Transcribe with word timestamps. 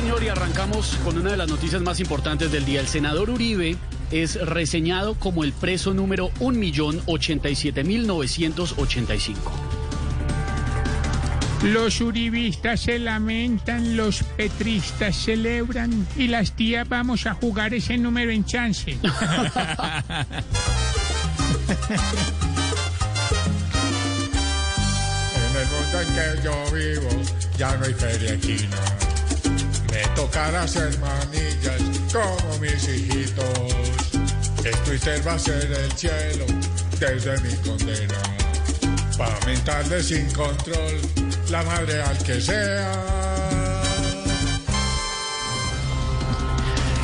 señor, 0.00 0.22
y 0.22 0.28
arrancamos 0.28 0.96
con 1.04 1.18
una 1.18 1.32
de 1.32 1.36
las 1.36 1.48
noticias 1.48 1.82
más 1.82 2.00
importantes 2.00 2.50
del 2.50 2.64
día. 2.64 2.80
El 2.80 2.88
senador 2.88 3.28
Uribe 3.28 3.76
es 4.10 4.40
reseñado 4.40 5.12
como 5.14 5.44
el 5.44 5.52
preso 5.52 5.92
número 5.92 6.30
1.087.985. 6.40 9.34
Los 11.64 12.00
uribistas 12.00 12.80
se 12.80 12.98
lamentan, 12.98 13.98
los 13.98 14.22
petristas 14.22 15.14
celebran 15.16 16.06
y 16.16 16.28
las 16.28 16.52
tías 16.52 16.88
vamos 16.88 17.26
a 17.26 17.34
jugar 17.34 17.74
ese 17.74 17.98
número 17.98 18.30
en 18.30 18.46
chance. 18.46 18.96
En 25.36 25.56
el 25.56 25.66
mundo 25.66 26.00
en 26.00 26.08
que 26.14 26.24
yo 26.42 26.54
vivo 26.72 27.10
ya 27.58 27.76
no 27.76 27.84
hay 27.84 27.92
feria 27.92 28.40
china. 28.40 28.78
Me 29.90 30.02
tocará 30.14 30.62
hacer 30.62 30.96
manillas 30.98 31.82
como 32.12 32.58
mis 32.58 32.88
hijitos. 32.88 33.74
Esto 34.64 34.94
y 34.94 34.98
ser 34.98 35.26
va 35.26 35.34
a 35.34 35.38
ser 35.38 35.70
el 35.72 35.92
cielo 35.92 36.46
desde 36.98 37.40
mi 37.40 37.54
condena. 37.56 38.18
Para 39.16 39.38
mentarle 39.46 40.02
sin 40.02 40.30
control 40.32 41.00
la 41.50 41.62
madre 41.62 42.02
al 42.02 42.18
que 42.18 42.40
sea. 42.40 42.92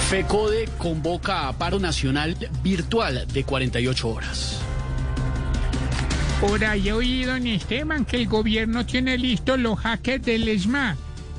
FECODE 0.09 0.69
convoca 0.79 1.49
a 1.49 1.53
paro 1.59 1.81
nacional 1.81 2.37
virtual 2.63 3.27
de 3.27 3.43
48 3.43 4.09
horas. 4.09 4.61
Por 6.41 6.65
ahí 6.65 6.89
he 6.89 6.93
oído, 6.93 7.33
don 7.33 7.47
Esteban, 7.47 8.05
que 8.05 8.17
el 8.17 8.29
gobierno 8.29 8.87
tiene 8.87 9.19
listos 9.19 9.59
los 9.59 9.79
hackers 9.81 10.25
del 10.25 10.47
ESMA, 10.47 10.97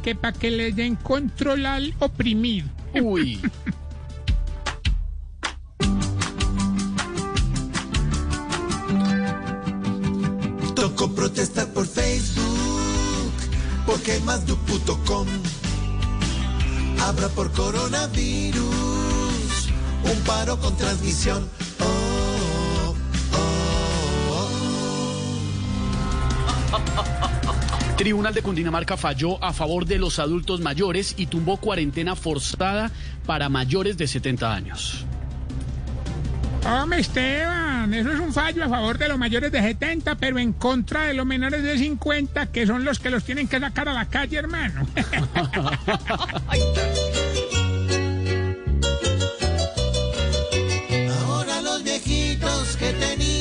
que 0.07 0.15
para 0.15 0.31
que 0.31 0.49
les 0.49 0.73
den 0.73 0.95
control 0.95 1.65
al 1.65 1.93
oprimido. 1.99 2.69
Uy. 3.03 3.41
Tocó 10.75 11.13
protestar 11.13 11.67
por 11.73 11.85
Facebook, 11.85 13.33
porque 13.85 14.17
más 14.21 14.47
du 14.47 14.55
puto 14.59 14.97
com. 15.03 15.27
Habrá 17.01 17.27
por 17.27 17.51
coronavirus 17.51 18.63
un 20.05 20.19
paro 20.25 20.57
con 20.61 20.77
transmisión. 20.77 21.49
Tribunal 27.97 28.33
de 28.33 28.43
Cundinamarca 28.43 28.95
falló 28.95 29.43
a 29.43 29.53
favor 29.53 29.87
de 29.87 29.97
los 29.97 30.19
adultos 30.19 30.61
mayores 30.61 31.15
y 31.17 31.25
tumbó 31.25 31.57
cuarentena 31.57 32.15
forzada 32.15 32.91
para 33.25 33.49
mayores 33.49 33.97
de 33.97 34.07
70 34.07 34.53
años. 34.53 35.03
Hombre, 36.63 36.99
Esteban, 36.99 37.91
eso 37.95 38.11
es 38.11 38.19
un 38.19 38.31
fallo 38.31 38.63
a 38.65 38.69
favor 38.69 38.99
de 38.99 39.07
los 39.07 39.17
mayores 39.17 39.51
de 39.51 39.61
70, 39.61 40.13
pero 40.15 40.37
en 40.37 40.53
contra 40.53 41.05
de 41.05 41.15
los 41.15 41.25
menores 41.25 41.63
de 41.63 41.75
50, 41.75 42.51
que 42.51 42.67
son 42.67 42.85
los 42.85 42.99
que 42.99 43.09
los 43.09 43.23
tienen 43.23 43.47
que 43.47 43.59
sacar 43.59 43.89
a 43.89 43.93
la 43.93 44.05
calle, 44.05 44.37
hermano. 44.37 44.85
Ahora 51.25 51.61
los 51.61 51.83
viejitos 51.83 52.77
que 52.77 52.93
tenían 52.93 53.36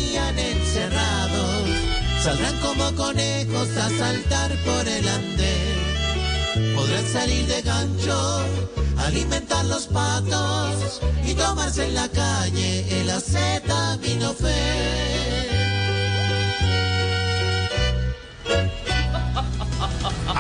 saldrán 2.27 2.59
como 2.59 2.93
conejos 2.97 3.69
a 3.77 3.89
saltar 3.89 4.51
por 4.65 4.89
el 4.89 5.09
andén. 5.09 6.75
Podrán 6.75 7.07
salir 7.07 7.47
de 7.47 7.63
gancho, 7.63 8.41
alimentar 8.97 9.65
los 9.67 9.87
patos 9.87 11.01
y 11.25 11.35
tomarse 11.35 11.87
en 11.87 11.95
la 11.95 12.09
calle 12.09 13.01
el 13.01 13.11
acetaminofén. 13.11 15.56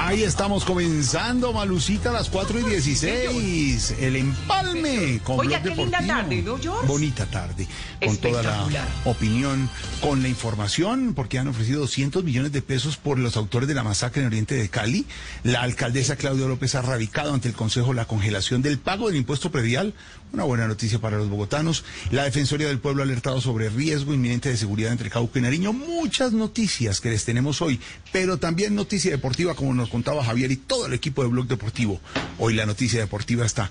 Ahí 0.06 0.22
estamos 0.22 0.65
comenzando, 0.65 1.53
Malucita, 1.53 2.11
a 2.11 2.12
las 2.12 2.31
4 2.31 2.61
y 2.61 2.62
16. 2.62 3.97
El 3.99 4.15
empalme 4.15 5.19
con 5.25 5.41
Oiga, 5.41 5.61
qué 5.61 5.75
linda 5.75 5.99
tarde, 6.06 6.43
¿no, 6.43 6.59
George? 6.59 6.87
Bonita 6.87 7.27
tarde. 7.27 7.67
Con 8.05 8.16
toda 8.19 8.41
la 8.45 8.87
opinión, 9.05 9.69
con 10.00 10.22
la 10.22 10.28
información, 10.28 11.12
porque 11.12 11.41
han 11.41 11.49
ofrecido 11.49 11.81
200 11.81 12.22
millones 12.22 12.53
de 12.53 12.62
pesos 12.62 12.97
por 12.97 13.19
los 13.19 13.37
autores 13.37 13.66
de 13.66 13.75
la 13.75 13.83
masacre 13.83 14.21
en 14.22 14.28
Oriente 14.28 14.55
de 14.55 14.69
Cali. 14.69 15.06
La 15.43 15.62
alcaldesa 15.62 16.15
Claudia 16.15 16.47
López 16.47 16.77
ha 16.77 16.83
radicado 16.83 17.34
ante 17.34 17.49
el 17.49 17.55
Consejo 17.55 17.93
la 17.93 18.05
congelación 18.05 18.62
del 18.62 18.78
pago 18.78 19.09
del 19.09 19.16
impuesto 19.16 19.50
predial. 19.50 19.93
Una 20.32 20.44
buena 20.44 20.69
noticia 20.69 20.98
para 20.98 21.16
los 21.16 21.28
bogotanos. 21.28 21.84
La 22.10 22.25
Defensoría 22.25 22.69
del 22.69 22.78
Pueblo 22.78 23.03
ha 23.03 23.04
alertado 23.06 23.41
sobre 23.41 23.70
riesgo 23.70 24.12
inminente 24.12 24.48
de 24.48 24.56
seguridad 24.56 24.92
entre 24.92 25.09
Cauca 25.09 25.38
y 25.38 25.42
Nariño. 25.42 25.72
Muchas 25.72 26.32
noticias 26.32 27.00
que 27.00 27.10
les 27.10 27.25
tenemos 27.25 27.62
hoy, 27.62 27.81
pero 28.12 28.36
también 28.36 28.75
noticia 28.75 29.10
deportiva, 29.10 29.54
como 29.54 29.72
nos 29.72 29.88
contaba 29.88 30.25
Javier 30.25 30.50
y 30.53 30.56
todo 30.56 30.86
el 30.86 30.92
equipo 30.92 31.22
de 31.22 31.28
Blog 31.28 31.47
Deportivo. 31.47 32.00
Hoy 32.38 32.54
la 32.54 32.66
noticia 32.66 33.00
deportiva 33.00 33.47
está 33.47 33.70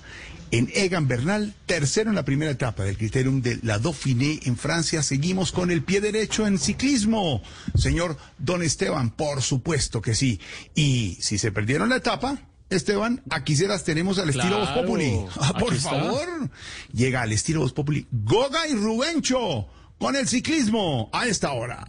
en 0.50 0.70
Egan 0.74 1.08
Bernal, 1.08 1.54
tercero 1.66 2.10
en 2.10 2.16
la 2.16 2.24
primera 2.24 2.50
etapa 2.50 2.84
del 2.84 2.96
criterium 2.96 3.42
de 3.42 3.58
la 3.62 3.78
Dauphiné 3.78 4.40
en 4.44 4.56
Francia. 4.56 5.02
Seguimos 5.02 5.52
con 5.52 5.70
el 5.70 5.82
pie 5.82 6.00
derecho 6.00 6.46
en 6.46 6.58
ciclismo. 6.58 7.42
Señor 7.76 8.16
Don 8.38 8.62
Esteban, 8.62 9.10
por 9.10 9.42
supuesto 9.42 10.00
que 10.00 10.14
sí. 10.14 10.40
Y 10.74 11.18
si 11.20 11.38
se 11.38 11.52
perdieron 11.52 11.88
la 11.88 11.96
etapa, 11.96 12.40
Esteban, 12.68 13.22
aquí 13.30 13.54
se 13.54 13.68
las 13.68 13.84
tenemos 13.84 14.18
al 14.18 14.28
estilo 14.30 14.58
Voz 14.58 14.70
Populi. 14.70 15.24
Ah, 15.40 15.52
por 15.58 15.72
está. 15.72 15.90
favor. 15.90 16.50
Llega 16.92 17.22
al 17.22 17.32
estilo 17.32 17.60
Voz 17.60 17.72
Populi. 17.72 18.06
Goga 18.10 18.66
y 18.66 18.74
Rubencho 18.74 19.68
con 19.98 20.16
el 20.16 20.26
ciclismo 20.26 21.08
a 21.12 21.26
esta 21.26 21.52
hora. 21.52 21.86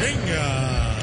Venga. 0.00 0.96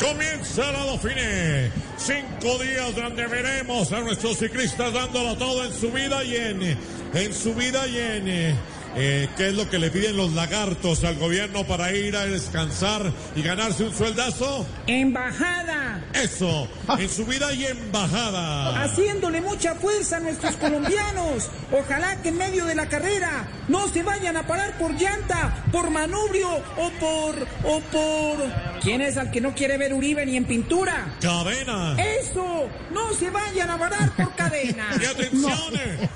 Comienza 0.00 0.70
la 0.72 0.84
Dauphiné. 0.84 1.72
Cinco 1.96 2.58
días 2.58 2.94
donde 2.94 3.26
veremos 3.26 3.90
a 3.92 4.00
nuestros 4.00 4.38
ciclistas 4.38 4.92
dándolo 4.92 5.36
todo 5.36 5.64
en 5.64 5.72
su 5.72 5.90
vida 5.90 6.22
y 6.24 6.36
en, 6.36 6.78
en 7.14 7.34
su 7.34 7.54
vida 7.54 7.86
y 7.88 7.96
en... 7.96 8.75
eh, 8.96 9.28
¿Qué 9.36 9.48
es 9.48 9.54
lo 9.54 9.68
que 9.68 9.78
le 9.78 9.90
piden 9.90 10.16
los 10.16 10.32
lagartos 10.32 11.04
al 11.04 11.16
gobierno 11.16 11.64
para 11.64 11.92
ir 11.92 12.16
a 12.16 12.24
descansar 12.26 13.12
y 13.34 13.42
ganarse 13.42 13.84
un 13.84 13.94
sueldazo? 13.94 14.66
Embajada, 14.86 16.04
Eso, 16.14 16.68
en 16.98 17.08
su 17.08 17.24
vida 17.26 17.52
y 17.52 17.66
en 17.66 17.92
bajada. 17.92 18.82
haciéndole 18.82 19.40
mucha 19.40 19.74
fuerza 19.74 20.16
a 20.16 20.20
nuestros 20.20 20.56
colombianos. 20.56 21.48
Ojalá 21.72 22.22
que 22.22 22.30
en 22.30 22.38
medio 22.38 22.64
de 22.64 22.74
la 22.74 22.88
carrera 22.88 23.48
no 23.68 23.88
se 23.88 24.02
vayan 24.02 24.36
a 24.36 24.46
parar 24.46 24.78
por 24.78 24.92
llanta, 24.94 25.64
por 25.72 25.90
manubrio 25.90 26.48
o 26.76 26.90
por 26.98 27.46
o 27.64 27.80
por 27.80 28.80
¿Quién 28.82 29.00
es 29.00 29.16
al 29.16 29.30
que 29.30 29.40
no 29.40 29.54
quiere 29.54 29.76
ver 29.78 29.92
Uribe 29.92 30.24
ni 30.24 30.36
en 30.36 30.44
pintura? 30.44 31.16
Cadena. 31.20 31.96
Eso, 31.98 32.68
no 32.92 33.12
se 33.14 33.30
vayan 33.30 33.70
a 33.70 33.78
parar 33.78 34.10
por 34.14 34.34
cadena. 34.36 34.86
Y 35.00 35.04
atención, 35.04 35.52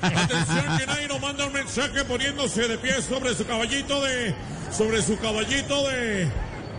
atención 0.01 0.79
que 0.79 0.87
Nairo 0.87 1.19
manda 1.19 1.47
un 1.47 1.53
mensaje 1.53 2.05
poniéndose 2.05 2.69
de 2.71 2.79
pie 2.79 3.03
sobre 3.03 3.35
su 3.35 3.45
caballito 3.47 4.01
de, 4.03 4.35
sobre 4.73 5.03
su 5.03 5.19
caballito 5.19 5.89
de, 5.89 6.29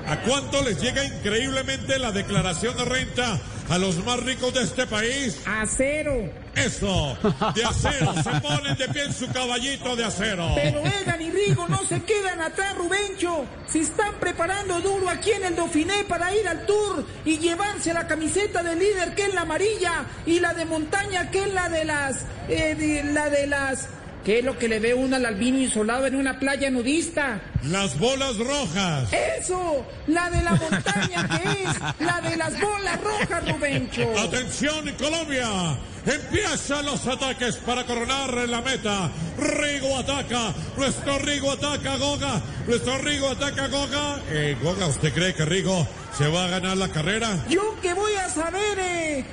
¿a 0.08 0.22
cuánto 0.22 0.62
les 0.64 0.82
llega 0.82 1.04
increíblemente 1.04 2.00
la 2.00 2.12
declaración 2.12 2.76
de 2.78 2.86
renta 2.86 3.40
a 3.70 3.78
los 3.78 4.04
más 4.06 4.20
ricos 4.22 4.54
de 4.54 4.64
este 4.64 4.88
país? 4.88 5.38
A 5.46 5.66
cero. 5.68 6.30
Eso, 6.56 7.18
de 7.56 7.64
acero, 7.64 8.14
se 8.22 8.30
ponen 8.42 8.76
de 8.78 8.88
pie 8.90 9.06
en 9.06 9.14
su 9.14 9.26
caballito 9.32 9.96
de 9.96 10.04
acero. 10.04 10.52
Pero 10.56 10.84
Egan 10.86 11.22
y 11.22 11.32
Rigo 11.32 11.66
no 11.70 11.82
se 11.88 12.02
quedan 12.04 12.42
atrás, 12.42 12.76
Rubencho. 12.78 13.46
Se 13.68 13.80
están 13.80 14.16
preparando 14.20 14.82
duro 14.82 15.10
aquí 15.10 15.32
en 15.32 15.46
el 15.46 15.56
Dauphiné 15.56 16.04
para 16.10 16.36
ir 16.36 16.46
al 16.50 16.66
Tour 16.66 17.06
y 17.24 17.38
llevarse 17.38 17.94
la 17.94 18.06
camiseta 18.06 18.64
del 18.64 18.80
líder 18.80 19.16
que 19.16 19.24
es 19.28 19.34
la 19.34 19.42
amarilla 19.42 20.06
y 20.26 20.42
la 20.42 20.54
de 20.54 20.66
montaña 20.66 21.32
que 21.32 21.44
es 21.44 21.54
la 21.54 21.70
de 21.70 21.86
las, 21.86 22.18
eh, 22.50 22.76
de- 22.76 23.04
la 23.14 23.30
de 23.30 23.48
las. 23.48 23.88
¿Qué 24.26 24.38
es 24.40 24.46
lo 24.46 24.56
que 24.56 24.68
le 24.68 24.80
ve 24.80 24.94
uno 24.94 25.16
al 25.16 25.26
albino 25.26 25.58
insolado 25.58 26.06
en 26.06 26.16
una 26.16 26.38
playa 26.38 26.70
nudista? 26.70 27.42
Las 27.64 27.98
bolas 27.98 28.38
rojas. 28.38 29.12
Eso, 29.12 29.84
la 30.06 30.30
de 30.30 30.44
la 30.44 30.52
montaña 30.52 31.28
que 31.28 31.64
es 31.64 31.80
la 32.00 32.22
de 32.22 32.38
las 32.38 32.60
bolas 32.60 33.02
rojas, 33.02 33.52
Rubencho. 33.52 34.14
Atención 34.20 34.92
Colombia, 35.00 35.76
empiezan 36.06 36.86
los 36.86 37.08
ataques 37.08 37.56
para 37.58 37.84
coronar 37.88 38.48
la 38.48 38.62
meta. 38.62 39.10
Rigo 39.40 39.98
ataca, 39.98 40.54
nuestro 40.78 41.18
Rigo 41.18 41.52
ataca 41.52 41.98
Goga, 41.98 42.42
nuestro 42.68 43.00
Rigo 43.00 43.30
ataca 43.30 43.68
Goga. 43.70 44.22
Eh, 44.30 44.56
Goga, 44.62 44.86
¿usted 44.86 45.12
cree 45.14 45.34
que 45.34 45.46
Rigo 45.46 45.88
se 46.16 46.28
va 46.28 46.46
a 46.46 46.50
ganar 46.50 46.78
la 46.78 46.90
carrera? 46.90 47.44
Yo 47.50 47.76
que 47.82 47.96
voy 47.96 48.14
a 48.14 48.30
saber, 48.30 48.78
eh, 48.78 49.26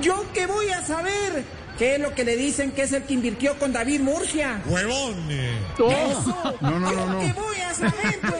yo 0.00 0.24
que 0.32 0.46
voy 0.46 0.68
a 0.70 0.84
saber, 0.84 1.44
¿Qué 1.78 1.96
es 1.96 2.00
lo 2.00 2.14
que 2.14 2.24
le 2.24 2.36
dicen 2.36 2.72
que 2.72 2.82
es 2.82 2.92
el 2.92 3.02
que 3.02 3.12
invirtió 3.14 3.58
con 3.58 3.72
David 3.72 4.00
Murcia? 4.00 4.62
¡Huevón! 4.66 5.14
Eso. 5.30 6.56
No, 6.62 6.70
no, 6.78 6.90
no, 6.92 7.06
no. 7.06 7.20
Que 7.20 7.32
voy 7.34 7.56
a 7.60 7.74
Sarmiento. 7.74 8.34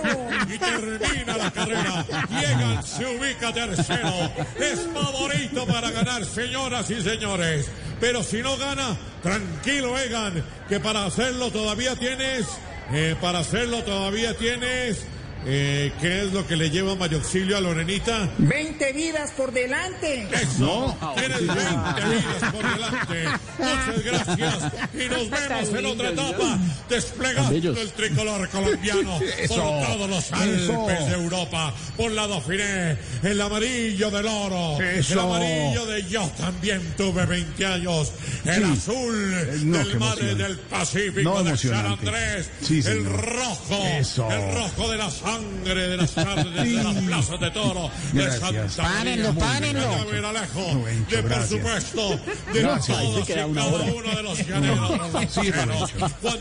Y 0.54 0.58
termina 0.58 1.36
la 1.36 1.50
carrera. 1.50 2.06
Llega, 2.30 2.82
se 2.82 3.04
ubica 3.04 3.52
tercero. 3.52 4.30
Es 4.58 4.80
favorito 4.94 5.66
para 5.66 5.90
ganar, 5.90 6.24
señoras 6.24 6.88
y 6.90 7.02
señores. 7.02 7.66
Pero 8.00 8.22
si 8.22 8.42
no 8.42 8.56
gana, 8.56 8.96
tranquilo, 9.22 9.98
Egan, 9.98 10.42
que 10.68 10.78
para 10.80 11.04
hacerlo 11.04 11.50
todavía 11.50 11.96
tienes. 11.96 12.46
eh, 12.92 13.16
para 13.20 13.40
hacerlo 13.40 13.82
todavía 13.82 14.34
tienes. 14.36 15.04
Eh, 15.48 15.92
¿Qué 16.00 16.22
es 16.24 16.32
lo 16.32 16.46
que 16.46 16.56
le 16.56 16.70
lleva 16.70 16.94
Mario 16.96 17.18
Auxilio 17.18 17.56
a 17.56 17.60
Lorenita? 17.60 18.28
20 18.38 18.92
vidas 18.92 19.30
por 19.32 19.52
delante. 19.52 20.26
Eso, 20.32 20.96
tienes 21.16 21.46
20 21.46 21.54
vidas 21.54 22.52
por 22.52 22.68
delante. 22.72 23.24
Muchas 23.58 24.04
gracias. 24.04 24.72
Y 24.94 25.08
nos 25.08 25.30
vemos 25.30 25.68
en 25.68 25.86
otra 25.86 26.10
etapa, 26.10 26.58
desplegando 26.88 27.80
el 27.80 27.92
tricolor 27.92 28.48
colombiano 28.48 29.18
por 29.48 29.56
todos 29.56 30.10
los 30.10 30.32
Alpes 30.32 31.06
de 31.06 31.12
Europa, 31.14 31.72
por 31.96 32.10
la 32.10 32.26
Dauphiné, 32.26 32.96
el 33.22 33.40
amarillo 33.40 34.10
del 34.10 34.26
oro, 34.26 34.78
el 34.80 35.18
amarillo 35.18 35.86
de 35.86 36.02
yo 36.08 36.28
también 36.38 36.82
tuve 36.96 37.24
20 37.24 37.66
años, 37.66 38.12
el 38.44 38.64
azul 38.64 39.34
Eh, 39.36 39.58
no, 39.64 39.78
del 39.78 39.98
mar 39.98 40.16
del 40.18 40.58
Pacífico 40.58 41.22
No, 41.22 41.42
de 41.44 41.56
San. 41.56 41.86
Andrés, 41.86 42.50
Sí, 42.62 42.80
el 42.84 43.04
rojo, 43.04 43.82
Eso. 43.98 44.28
el 44.30 44.54
rojo 44.54 44.90
de 44.90 44.96
la 44.96 45.10
sangre 45.36 45.88
de 45.88 45.96
las 45.96 46.14
tardes 46.14 46.54
de 46.54 46.82
las 46.82 46.96
plazas 46.96 47.40
de 47.40 47.50
toro 47.50 47.90
de. 48.12 48.30
Santa. 48.30 48.82
Párenlo, 48.82 49.34
párenlo. 49.34 49.80
De 50.06 51.16
de 51.16 51.22
por 51.22 51.30
gracias. 51.30 51.48
supuesto, 51.48 52.20
de 52.52 52.62
todos 52.62 53.28
y 53.28 53.32
cada 53.32 53.46
uno 53.46 54.16
de 54.16 54.22
los 54.22 54.46
llaneros 54.46 55.92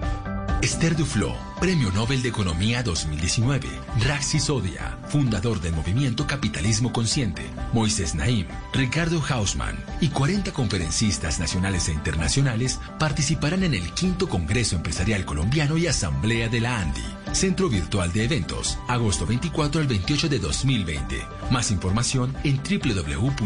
Esther 0.61 0.95
Duflo, 0.95 1.35
Premio 1.59 1.91
Nobel 1.91 2.21
de 2.21 2.29
Economía 2.29 2.83
2019. 2.83 3.67
Raxi 4.05 4.39
Sodia, 4.39 4.99
fundador 5.07 5.59
del 5.59 5.73
movimiento 5.73 6.27
Capitalismo 6.27 6.93
Consciente. 6.93 7.41
Moisés 7.73 8.13
Naim, 8.13 8.45
Ricardo 8.71 9.23
Hausman 9.27 9.83
y 10.01 10.09
40 10.09 10.53
conferencistas 10.53 11.39
nacionales 11.39 11.89
e 11.89 11.93
internacionales 11.93 12.79
participarán 12.99 13.63
en 13.63 13.73
el 13.73 13.91
quinto 13.93 14.29
Congreso 14.29 14.75
Empresarial 14.75 15.25
Colombiano 15.25 15.77
y 15.77 15.87
Asamblea 15.87 16.47
de 16.47 16.61
la 16.61 16.79
ANDI. 16.79 17.01
Centro 17.31 17.67
Virtual 17.67 18.13
de 18.13 18.25
Eventos, 18.25 18.77
agosto 18.87 19.25
24 19.25 19.81
al 19.81 19.87
28 19.87 20.29
de 20.29 20.37
2020. 20.37 21.25
Más 21.49 21.71
información 21.71 22.35
en 22.43 22.57
www.andy.com.co. 22.57 23.41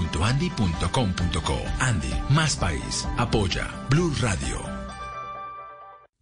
Andy, 1.79 2.13
más 2.31 2.57
país. 2.57 3.07
Apoya 3.17 3.69
Blue 3.89 4.13
Radio. 4.19 4.74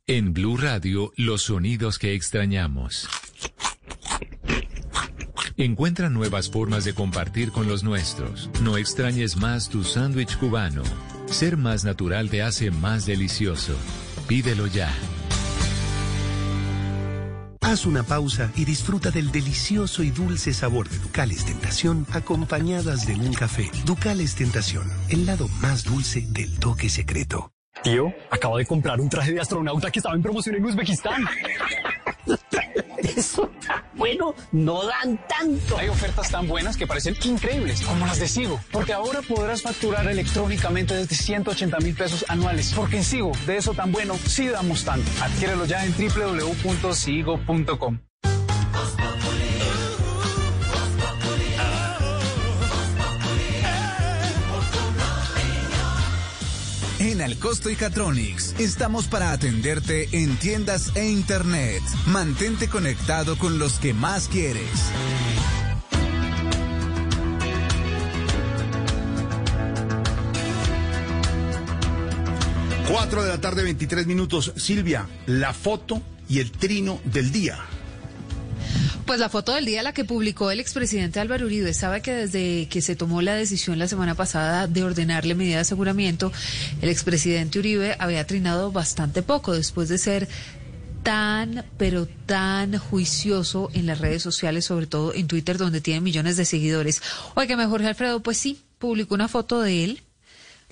En 0.06 0.34
Blue 0.34 0.58
Radio, 0.58 1.14
los 1.16 1.44
sonidos 1.44 1.98
que 1.98 2.14
extrañamos. 2.14 3.08
Encuentra 5.56 6.10
nuevas 6.10 6.50
formas 6.50 6.84
de 6.84 6.94
compartir 6.94 7.54
con 7.54 7.70
los 7.70 7.86
nuestros. 7.86 8.50
No 8.62 8.76
extrañes 8.76 9.38
más 9.38 9.70
tu 9.70 9.86
sándwich 9.86 10.38
cubano. 10.38 10.84
Ser 11.28 11.56
más 11.56 11.86
natural 11.86 12.30
te 12.30 12.44
hace 12.44 12.70
más 12.70 13.06
delicioso. 13.06 13.78
Pídelo 14.28 14.68
ya. 14.68 14.94
Haz 17.62 17.86
una 17.86 18.04
pausa 18.04 18.52
y 18.58 18.66
disfruta 18.66 19.10
del 19.10 19.32
delicioso 19.32 20.04
y 20.04 20.12
dulce 20.12 20.54
sabor 20.54 20.90
de 20.90 21.00
Ducales 21.00 21.46
Tentación 21.46 22.06
acompañadas 22.12 23.08
de 23.08 23.16
un 23.16 23.34
café. 23.34 23.72
Ducales 23.86 24.36
Tentación, 24.36 24.84
el 25.08 25.26
lado 25.26 25.48
más 25.62 25.86
dulce 25.86 26.28
del 26.30 26.60
toque 26.60 26.90
secreto. 26.90 27.53
Tío, 27.82 28.14
acabo 28.30 28.58
de 28.58 28.66
comprar 28.66 29.02
un 29.02 29.10
traje 29.10 29.34
de 29.34 29.42
astronauta 29.42 29.92
que 29.92 30.00
estaba 30.00 30.16
en 30.16 30.22
promoción 30.22 30.56
en 30.56 30.66
Uzbekistán. 30.66 31.26
Eso 32.98 33.50
está 33.60 33.84
bueno, 33.96 34.34
no 34.54 34.86
dan 34.86 35.20
tanto. 35.28 35.78
Hay 35.78 35.90
ofertas 35.90 36.32
tan 36.32 36.48
buenas 36.48 36.78
que 36.78 36.88
parecen 36.88 37.16
increíbles, 37.26 37.82
como 37.82 38.06
las 38.06 38.20
de 38.20 38.28
Sigo, 38.28 38.60
porque 38.72 38.94
ahora 38.94 39.22
podrás 39.22 39.62
facturar 39.62 40.08
electrónicamente 40.08 40.96
desde 40.96 41.16
180 41.16 41.80
mil 41.80 41.96
pesos 41.96 42.26
anuales. 42.30 42.74
Porque 42.74 42.98
en 42.98 43.04
Sigo, 43.04 43.34
de 43.46 43.58
eso 43.58 43.74
tan 43.74 43.92
bueno, 43.92 44.16
sí 44.26 44.48
damos 44.48 44.86
tanto. 44.86 45.10
Adquiérelo 45.22 45.66
ya 45.66 45.86
en 45.86 45.94
www.sigo.com. 45.94 48.00
En 57.04 57.22
Alcosto 57.22 57.70
y 57.70 57.76
Catronics 57.76 58.56
estamos 58.60 59.08
para 59.08 59.34
atenderte 59.34 60.08
en 60.14 60.38
tiendas 60.38 60.96
e 60.96 61.06
internet. 61.06 61.84
Mantente 62.06 62.70
conectado 62.70 63.38
con 63.38 63.60
los 63.60 63.78
que 63.78 63.94
más 63.94 64.30
quieres. 64.30 64.64
Cuatro 72.90 73.22
de 73.22 73.30
la 73.32 73.42
tarde, 73.42 73.64
23 73.64 74.08
minutos. 74.08 74.54
Silvia, 74.56 75.10
la 75.26 75.52
foto 75.52 76.02
y 76.30 76.40
el 76.40 76.52
trino 76.52 77.02
del 77.04 77.34
día. 77.34 77.60
Pues 79.06 79.20
la 79.20 79.28
foto 79.28 79.54
del 79.54 79.66
día 79.66 79.84
la 79.84 79.94
que 79.94 80.06
publicó 80.06 80.50
el 80.50 80.62
expresidente 80.62 81.20
Álvaro 81.20 81.46
Uribe 81.46 81.74
sabe 81.74 82.02
que 82.02 82.14
desde 82.14 82.68
que 82.70 82.82
se 82.82 82.96
tomó 82.96 83.22
la 83.22 83.36
decisión 83.36 83.78
la 83.78 83.88
semana 83.88 84.16
pasada 84.16 84.66
de 84.66 84.84
ordenarle 84.84 85.36
medida 85.36 85.56
de 85.56 85.62
aseguramiento, 85.62 86.32
el 86.82 86.88
expresidente 86.90 87.60
Uribe 87.60 87.98
había 88.00 88.26
trinado 88.26 88.72
bastante 88.72 89.22
poco 89.22 89.52
después 89.52 89.90
de 89.90 89.98
ser 89.98 90.30
tan, 91.04 91.66
pero 91.78 92.08
tan 92.26 92.78
juicioso 92.78 93.70
en 93.74 93.88
las 93.88 94.00
redes 94.00 94.24
sociales, 94.24 94.66
sobre 94.66 94.88
todo 94.88 95.14
en 95.14 95.28
Twitter, 95.28 95.58
donde 95.58 95.82
tiene 95.82 96.00
millones 96.00 96.38
de 96.38 96.46
seguidores. 96.46 97.02
Oiga, 97.36 97.58
mejor 97.58 97.72
Jorge 97.72 97.88
Alfredo, 97.90 98.22
pues 98.22 98.38
sí, 98.38 98.62
publicó 98.80 99.16
una 99.16 99.28
foto 99.28 99.62
de 99.62 99.84
él 99.84 100.02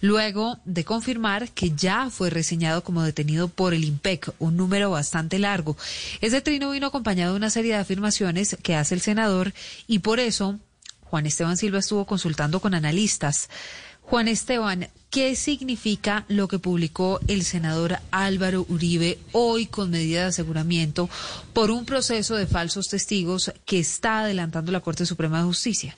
luego 0.02 0.60
de 0.66 0.84
confirmar 0.84 1.50
que 1.52 1.72
ya 1.72 2.10
fue 2.10 2.30
reseñado 2.30 2.84
como 2.84 3.04
detenido 3.04 3.48
por 3.48 3.74
el 3.74 3.86
IMPEC, 3.86 4.34
un 4.40 4.58
número 4.58 4.92
bastante 4.92 5.40
largo. 5.40 5.78
Ese 6.20 6.42
trino 6.42 6.72
vino 6.72 6.88
acompañado 6.88 7.34
de 7.34 7.38
una 7.38 7.50
serie 7.50 7.74
de 7.74 7.80
afirmaciones 7.80 8.58
que 8.62 8.76
hace 8.76 8.96
el 8.96 9.02
senador 9.02 9.54
y 9.88 10.00
por 10.00 10.20
eso 10.20 10.60
Juan 11.04 11.26
Esteban 11.26 11.58
Silva 11.58 11.80
estuvo 11.80 12.06
consultando 12.06 12.60
con 12.60 12.74
analistas. 12.74 13.50
Juan 14.02 14.28
Esteban, 14.28 14.90
¿qué 15.10 15.36
significa 15.36 16.26
lo 16.28 16.48
que 16.48 16.60
publicó 16.60 17.20
el 17.28 17.44
senador 17.44 18.00
Álvaro 18.12 18.66
Uribe 18.68 19.20
hoy 19.32 19.68
con 19.68 19.90
medida 19.90 20.22
de 20.22 20.28
aseguramiento 20.28 21.10
por 21.54 21.72
un 21.72 21.86
proceso 21.86 22.36
de 22.36 22.48
falsos 22.48 22.90
testigos 22.90 23.54
que 23.66 23.80
está 23.80 24.22
adelantando 24.22 24.72
la 24.72 24.82
Corte 24.82 25.06
Suprema 25.06 25.40
de 25.40 25.46
Justicia? 25.46 25.96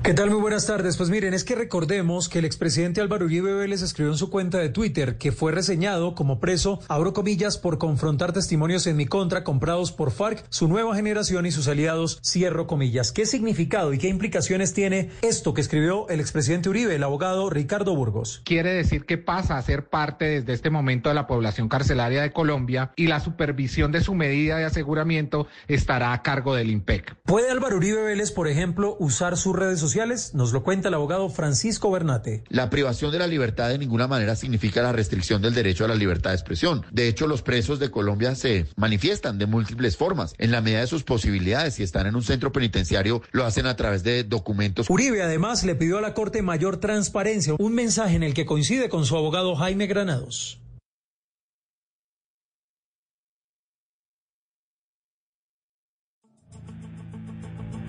¿Qué 0.00 0.14
tal? 0.14 0.30
Muy 0.30 0.40
buenas 0.40 0.64
tardes. 0.64 0.96
Pues 0.96 1.10
miren, 1.10 1.34
es 1.34 1.44
que 1.44 1.56
recordemos 1.56 2.28
que 2.28 2.38
el 2.38 2.44
expresidente 2.44 3.00
Álvaro 3.00 3.26
Uribe 3.26 3.52
Vélez 3.52 3.82
escribió 3.82 4.12
en 4.12 4.16
su 4.16 4.30
cuenta 4.30 4.56
de 4.58 4.68
Twitter 4.68 5.18
que 5.18 5.32
fue 5.32 5.52
reseñado 5.52 6.14
como 6.14 6.38
preso, 6.38 6.78
abro 6.88 7.12
comillas, 7.12 7.58
por 7.58 7.78
confrontar 7.78 8.32
testimonios 8.32 8.86
en 8.86 8.96
mi 8.96 9.06
contra 9.06 9.44
comprados 9.44 9.90
por 9.90 10.12
FARC, 10.12 10.46
su 10.50 10.68
nueva 10.68 10.94
generación 10.94 11.46
y 11.46 11.50
sus 11.50 11.66
aliados, 11.66 12.20
cierro 12.24 12.66
comillas. 12.66 13.12
¿Qué 13.12 13.26
significado 13.26 13.92
y 13.92 13.98
qué 13.98 14.08
implicaciones 14.08 14.72
tiene 14.72 15.10
esto 15.20 15.52
que 15.52 15.60
escribió 15.60 16.08
el 16.08 16.20
expresidente 16.20 16.70
Uribe, 16.70 16.94
el 16.94 17.04
abogado 17.04 17.50
Ricardo 17.50 17.94
Burgos? 17.94 18.40
Quiere 18.44 18.72
decir 18.72 19.04
que 19.04 19.18
pasa 19.18 19.58
a 19.58 19.62
ser 19.62 19.88
parte 19.88 20.26
desde 20.26 20.54
este 20.54 20.70
momento 20.70 21.10
de 21.10 21.16
la 21.16 21.26
población 21.26 21.68
carcelaria 21.68 22.22
de 22.22 22.32
Colombia 22.32 22.92
y 22.94 23.08
la 23.08 23.20
supervisión 23.20 23.90
de 23.92 24.00
su 24.00 24.14
medida 24.14 24.58
de 24.58 24.64
aseguramiento 24.64 25.48
estará 25.66 26.12
a 26.12 26.22
cargo 26.22 26.54
del 26.54 26.70
IMPEC. 26.70 27.16
¿Puede 27.24 27.50
Álvaro 27.50 27.76
Uribe 27.76 28.04
Vélez, 28.04 28.30
por 28.30 28.48
ejemplo, 28.48 28.96
usar 29.00 29.36
sus 29.36 29.54
redes 29.54 29.80
sociales? 29.80 29.87
Nos 30.34 30.52
lo 30.52 30.62
cuenta 30.62 30.88
el 30.88 30.94
abogado 30.94 31.30
Francisco 31.30 31.90
Bernate. 31.90 32.44
La 32.50 32.68
privación 32.68 33.10
de 33.10 33.18
la 33.18 33.26
libertad 33.26 33.68
de 33.68 33.78
ninguna 33.78 34.06
manera 34.06 34.36
significa 34.36 34.82
la 34.82 34.92
restricción 34.92 35.40
del 35.40 35.54
derecho 35.54 35.84
a 35.84 35.88
la 35.88 35.94
libertad 35.94 36.30
de 36.30 36.36
expresión. 36.36 36.84
De 36.90 37.08
hecho, 37.08 37.26
los 37.26 37.42
presos 37.42 37.78
de 37.78 37.90
Colombia 37.90 38.34
se 38.34 38.66
manifiestan 38.76 39.38
de 39.38 39.46
múltiples 39.46 39.96
formas. 39.96 40.34
En 40.38 40.50
la 40.50 40.60
medida 40.60 40.80
de 40.80 40.86
sus 40.86 41.04
posibilidades, 41.04 41.74
si 41.74 41.82
están 41.82 42.06
en 42.06 42.16
un 42.16 42.22
centro 42.22 42.52
penitenciario, 42.52 43.22
lo 43.32 43.46
hacen 43.46 43.66
a 43.66 43.76
través 43.76 44.02
de 44.02 44.24
documentos. 44.24 44.90
Uribe 44.90 45.22
además 45.22 45.64
le 45.64 45.74
pidió 45.74 45.98
a 45.98 46.02
la 46.02 46.14
Corte 46.14 46.42
mayor 46.42 46.78
transparencia, 46.78 47.54
un 47.58 47.74
mensaje 47.74 48.16
en 48.16 48.22
el 48.22 48.34
que 48.34 48.46
coincide 48.46 48.88
con 48.88 49.06
su 49.06 49.16
abogado 49.16 49.56
Jaime 49.56 49.86
Granados. 49.86 50.57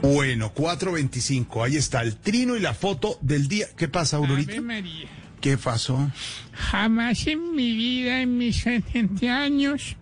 Bueno, 0.01 0.53
4.25, 0.53 1.65
ahí 1.65 1.75
está 1.75 2.01
el 2.01 2.15
trino 2.15 2.55
y 2.55 2.59
la 2.59 2.73
foto 2.73 3.17
del 3.21 3.47
día. 3.47 3.67
¿Qué 3.75 3.87
pasa, 3.87 4.17
Aurorita? 4.17 4.53
Ave 4.53 4.61
María. 4.61 5.07
¿Qué 5.41 5.57
pasó? 5.57 6.11
Jamás 6.51 7.25
en 7.27 7.55
mi 7.55 7.73
vida, 7.73 8.21
en 8.21 8.37
mis 8.37 8.57
70 8.57 9.41
años, 9.41 9.95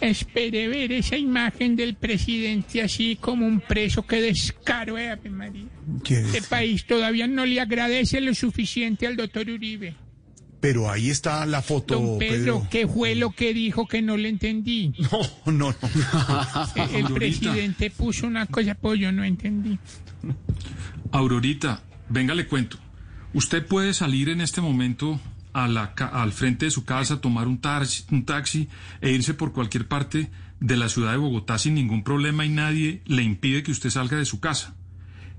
esperé 0.00 0.66
ver 0.66 0.90
esa 0.92 1.16
imagen 1.16 1.76
del 1.76 1.94
presidente 1.94 2.82
así 2.82 3.16
como 3.20 3.46
un 3.46 3.60
preso. 3.60 4.04
Qué 4.04 4.20
descaro, 4.20 4.98
eh, 4.98 5.10
Ave 5.10 5.30
María. 5.30 5.66
¿Qué 6.02 6.20
Este 6.20 6.42
país 6.42 6.84
todavía 6.84 7.28
no 7.28 7.46
le 7.46 7.60
agradece 7.60 8.20
lo 8.20 8.34
suficiente 8.34 9.06
al 9.06 9.16
doctor 9.16 9.48
Uribe. 9.48 9.94
Pero 10.62 10.88
ahí 10.90 11.10
está 11.10 11.44
la 11.44 11.60
foto, 11.60 11.98
Don 12.00 12.18
Pedro, 12.20 12.66
¿qué 12.70 12.86
fue 12.86 13.14
lo 13.16 13.32
que 13.32 13.52
dijo 13.52 13.86
que 13.88 14.00
no 14.00 14.16
le 14.16 14.28
entendí? 14.30 14.94
No, 15.46 15.52
no, 15.52 15.74
no. 15.74 15.76
El 16.96 17.12
presidente 17.12 17.90
puso 17.90 18.26
una 18.28 18.46
cosa, 18.46 18.74
pues 18.76 18.98
yo 19.00 19.10
no 19.12 19.24
entendí. 19.24 19.78
Aurorita, 21.10 21.82
venga, 22.08 22.34
le 22.34 22.46
cuento. 22.46 22.78
Usted 23.34 23.66
puede 23.66 23.92
salir 23.94 24.28
en 24.28 24.40
este 24.40 24.60
momento 24.60 25.20
a 25.52 25.68
la 25.68 25.94
ca- 25.94 26.06
al 26.06 26.32
frente 26.32 26.66
de 26.66 26.70
su 26.70 26.84
casa, 26.84 27.20
tomar 27.20 27.46
un 27.48 27.60
taxi, 27.60 28.04
un 28.10 28.24
taxi 28.24 28.68
e 29.00 29.10
irse 29.10 29.34
por 29.34 29.52
cualquier 29.52 29.88
parte 29.88 30.30
de 30.60 30.76
la 30.76 30.88
ciudad 30.88 31.10
de 31.10 31.16
Bogotá 31.18 31.58
sin 31.58 31.74
ningún 31.74 32.04
problema 32.04 32.46
y 32.46 32.50
nadie 32.50 33.02
le 33.06 33.22
impide 33.22 33.62
que 33.62 33.72
usted 33.72 33.90
salga 33.90 34.16
de 34.16 34.24
su 34.24 34.38
casa. 34.40 34.74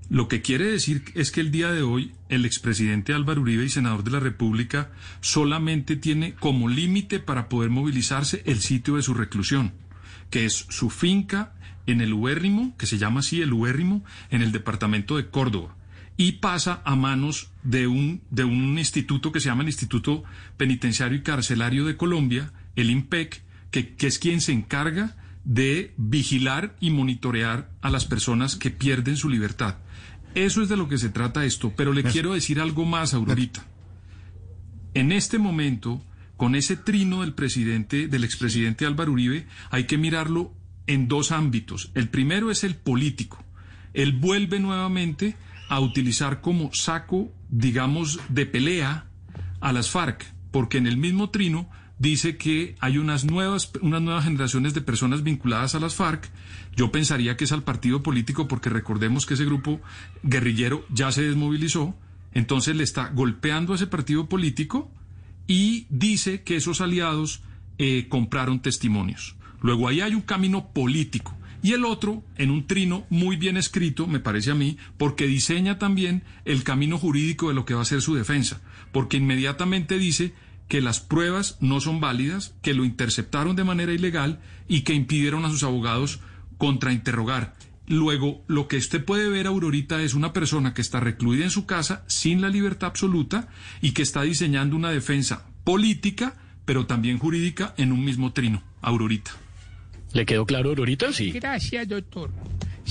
Lo 0.09 0.27
que 0.27 0.41
quiere 0.41 0.65
decir 0.65 1.03
es 1.15 1.31
que 1.31 1.41
el 1.41 1.51
día 1.51 1.71
de 1.71 1.81
hoy 1.81 2.11
el 2.29 2.45
expresidente 2.45 3.13
Álvaro 3.13 3.41
Uribe 3.41 3.63
y 3.63 3.69
senador 3.69 4.03
de 4.03 4.11
la 4.11 4.19
República 4.19 4.91
solamente 5.21 5.95
tiene 5.95 6.33
como 6.35 6.67
límite 6.67 7.19
para 7.19 7.49
poder 7.49 7.69
movilizarse 7.69 8.43
el 8.45 8.59
sitio 8.59 8.97
de 8.97 9.01
su 9.01 9.13
reclusión, 9.13 9.73
que 10.29 10.45
es 10.45 10.65
su 10.69 10.89
finca 10.89 11.53
en 11.87 12.01
el 12.01 12.13
Uérrimo, 12.13 12.75
que 12.77 12.85
se 12.85 12.97
llama 12.97 13.21
así 13.21 13.41
el 13.41 13.53
Uérrimo, 13.53 14.03
en 14.29 14.41
el 14.41 14.51
departamento 14.51 15.17
de 15.17 15.29
Córdoba, 15.29 15.75
y 16.17 16.33
pasa 16.33 16.81
a 16.85 16.95
manos 16.95 17.49
de 17.63 17.87
un, 17.87 18.21
de 18.29 18.43
un 18.43 18.77
instituto 18.77 19.31
que 19.31 19.39
se 19.39 19.47
llama 19.47 19.63
el 19.63 19.69
Instituto 19.69 20.23
Penitenciario 20.57 21.17
y 21.17 21.23
Carcelario 21.23 21.85
de 21.85 21.97
Colombia, 21.97 22.51
el 22.75 22.89
IMPEC, 22.89 23.41
que, 23.71 23.95
que 23.95 24.07
es 24.07 24.19
quien 24.19 24.41
se 24.41 24.51
encarga 24.51 25.15
de 25.43 25.93
vigilar 25.97 26.75
y 26.79 26.91
monitorear 26.91 27.69
a 27.81 27.89
las 27.89 28.05
personas 28.05 28.55
que 28.55 28.69
pierden 28.69 29.17
su 29.17 29.29
libertad. 29.29 29.77
Eso 30.35 30.61
es 30.61 30.69
de 30.69 30.77
lo 30.77 30.87
que 30.87 30.97
se 30.97 31.09
trata 31.09 31.45
esto, 31.45 31.73
pero 31.75 31.93
le 31.93 32.03
quiero 32.03 32.33
decir 32.33 32.59
algo 32.59 32.85
más, 32.85 33.13
Aurorita. 33.13 33.65
En 34.95 35.11
este 35.11 35.37
momento, 35.37 36.03
con 36.37 36.55
ese 36.55 36.75
trino 36.75 37.21
del 37.21 37.33
presidente, 37.33 38.07
del 38.07 38.23
expresidente 38.23 38.85
Álvaro 38.85 39.11
Uribe, 39.11 39.47
hay 39.69 39.85
que 39.85 39.97
mirarlo 39.97 40.53
en 40.87 41.07
dos 41.07 41.31
ámbitos. 41.31 41.91
El 41.93 42.09
primero 42.09 42.51
es 42.51 42.63
el 42.63 42.75
político. 42.75 43.43
Él 43.93 44.13
vuelve 44.13 44.59
nuevamente 44.59 45.35
a 45.69 45.79
utilizar 45.79 46.41
como 46.41 46.73
saco, 46.73 47.31
digamos, 47.49 48.19
de 48.29 48.45
pelea 48.45 49.07
a 49.61 49.71
las 49.71 49.89
FARC, 49.89 50.25
porque 50.51 50.77
en 50.77 50.87
el 50.87 50.97
mismo 50.97 51.29
trino 51.29 51.69
dice 51.99 52.37
que 52.37 52.75
hay 52.79 52.97
unas 52.97 53.23
nuevas, 53.23 53.71
unas 53.81 54.01
nuevas 54.01 54.25
generaciones 54.25 54.73
de 54.73 54.81
personas 54.81 55.23
vinculadas 55.23 55.75
a 55.75 55.79
las 55.79 55.95
FARC. 55.95 56.29
Yo 56.75 56.91
pensaría 56.91 57.37
que 57.37 57.43
es 57.43 57.51
al 57.51 57.63
partido 57.63 58.01
político, 58.01 58.47
porque 58.47 58.69
recordemos 58.69 59.25
que 59.25 59.35
ese 59.35 59.45
grupo 59.45 59.79
guerrillero 60.23 60.85
ya 60.89 61.11
se 61.11 61.23
desmovilizó, 61.23 61.95
entonces 62.33 62.75
le 62.75 62.83
está 62.83 63.09
golpeando 63.09 63.73
a 63.73 63.75
ese 63.75 63.87
partido 63.87 64.27
político 64.27 64.91
y 65.47 65.85
dice 65.89 66.41
que 66.43 66.55
esos 66.55 66.81
aliados 66.81 67.43
eh, 67.77 68.07
compraron 68.09 68.61
testimonios. 68.61 69.35
Luego 69.61 69.87
ahí 69.87 70.01
hay 70.01 70.15
un 70.15 70.21
camino 70.21 70.69
político. 70.73 71.37
Y 71.61 71.71
el 71.71 71.85
otro, 71.85 72.23
en 72.37 72.51
un 72.51 72.67
trino 72.67 73.05
muy 73.09 73.37
bien 73.37 73.55
escrito, 73.55 74.05
me 74.05 74.19
parece 74.19 74.51
a 74.51 74.55
mí, 74.55 74.77
porque 74.97 75.27
diseña 75.27 75.79
también 75.79 76.23
el 76.43 76.63
camino 76.63 76.97
jurídico 76.97 77.47
de 77.47 77.53
lo 77.53 77.63
que 77.63 77.73
va 77.73 77.83
a 77.83 77.85
ser 77.85 78.01
su 78.01 78.15
defensa, 78.15 78.61
porque 78.91 79.15
inmediatamente 79.15 79.97
dice 79.97 80.33
que 80.67 80.81
las 80.81 80.99
pruebas 80.99 81.57
no 81.61 81.79
son 81.79 82.01
válidas, 82.01 82.53
que 82.61 82.73
lo 82.73 82.83
interceptaron 82.83 83.55
de 83.55 83.63
manera 83.63 83.93
ilegal 83.93 84.41
y 84.67 84.81
que 84.81 84.93
impidieron 84.93 85.45
a 85.45 85.49
sus 85.49 85.63
abogados 85.63 86.19
contrainterrogar. 86.63 87.53
Luego, 87.87 88.45
lo 88.47 88.69
que 88.69 88.77
usted 88.77 89.03
puede 89.03 89.27
ver, 89.27 89.47
Aurorita, 89.47 90.01
es 90.01 90.13
una 90.13 90.31
persona 90.31 90.73
que 90.73 90.81
está 90.81 91.01
recluida 91.01 91.43
en 91.43 91.49
su 91.49 91.65
casa 91.65 92.05
sin 92.07 92.41
la 92.41 92.47
libertad 92.47 92.87
absoluta 92.87 93.49
y 93.81 93.91
que 93.91 94.01
está 94.01 94.21
diseñando 94.21 94.77
una 94.77 94.89
defensa 94.89 95.45
política, 95.65 96.35
pero 96.63 96.85
también 96.85 97.19
jurídica 97.19 97.73
en 97.75 97.91
un 97.91 98.05
mismo 98.05 98.31
trino. 98.31 98.63
Aurorita. 98.81 99.31
¿Le 100.13 100.25
quedó 100.25 100.45
claro, 100.45 100.69
Aurorita? 100.69 101.11
Sí. 101.11 101.31
Gracias, 101.31 101.85
doctor. 101.89 102.31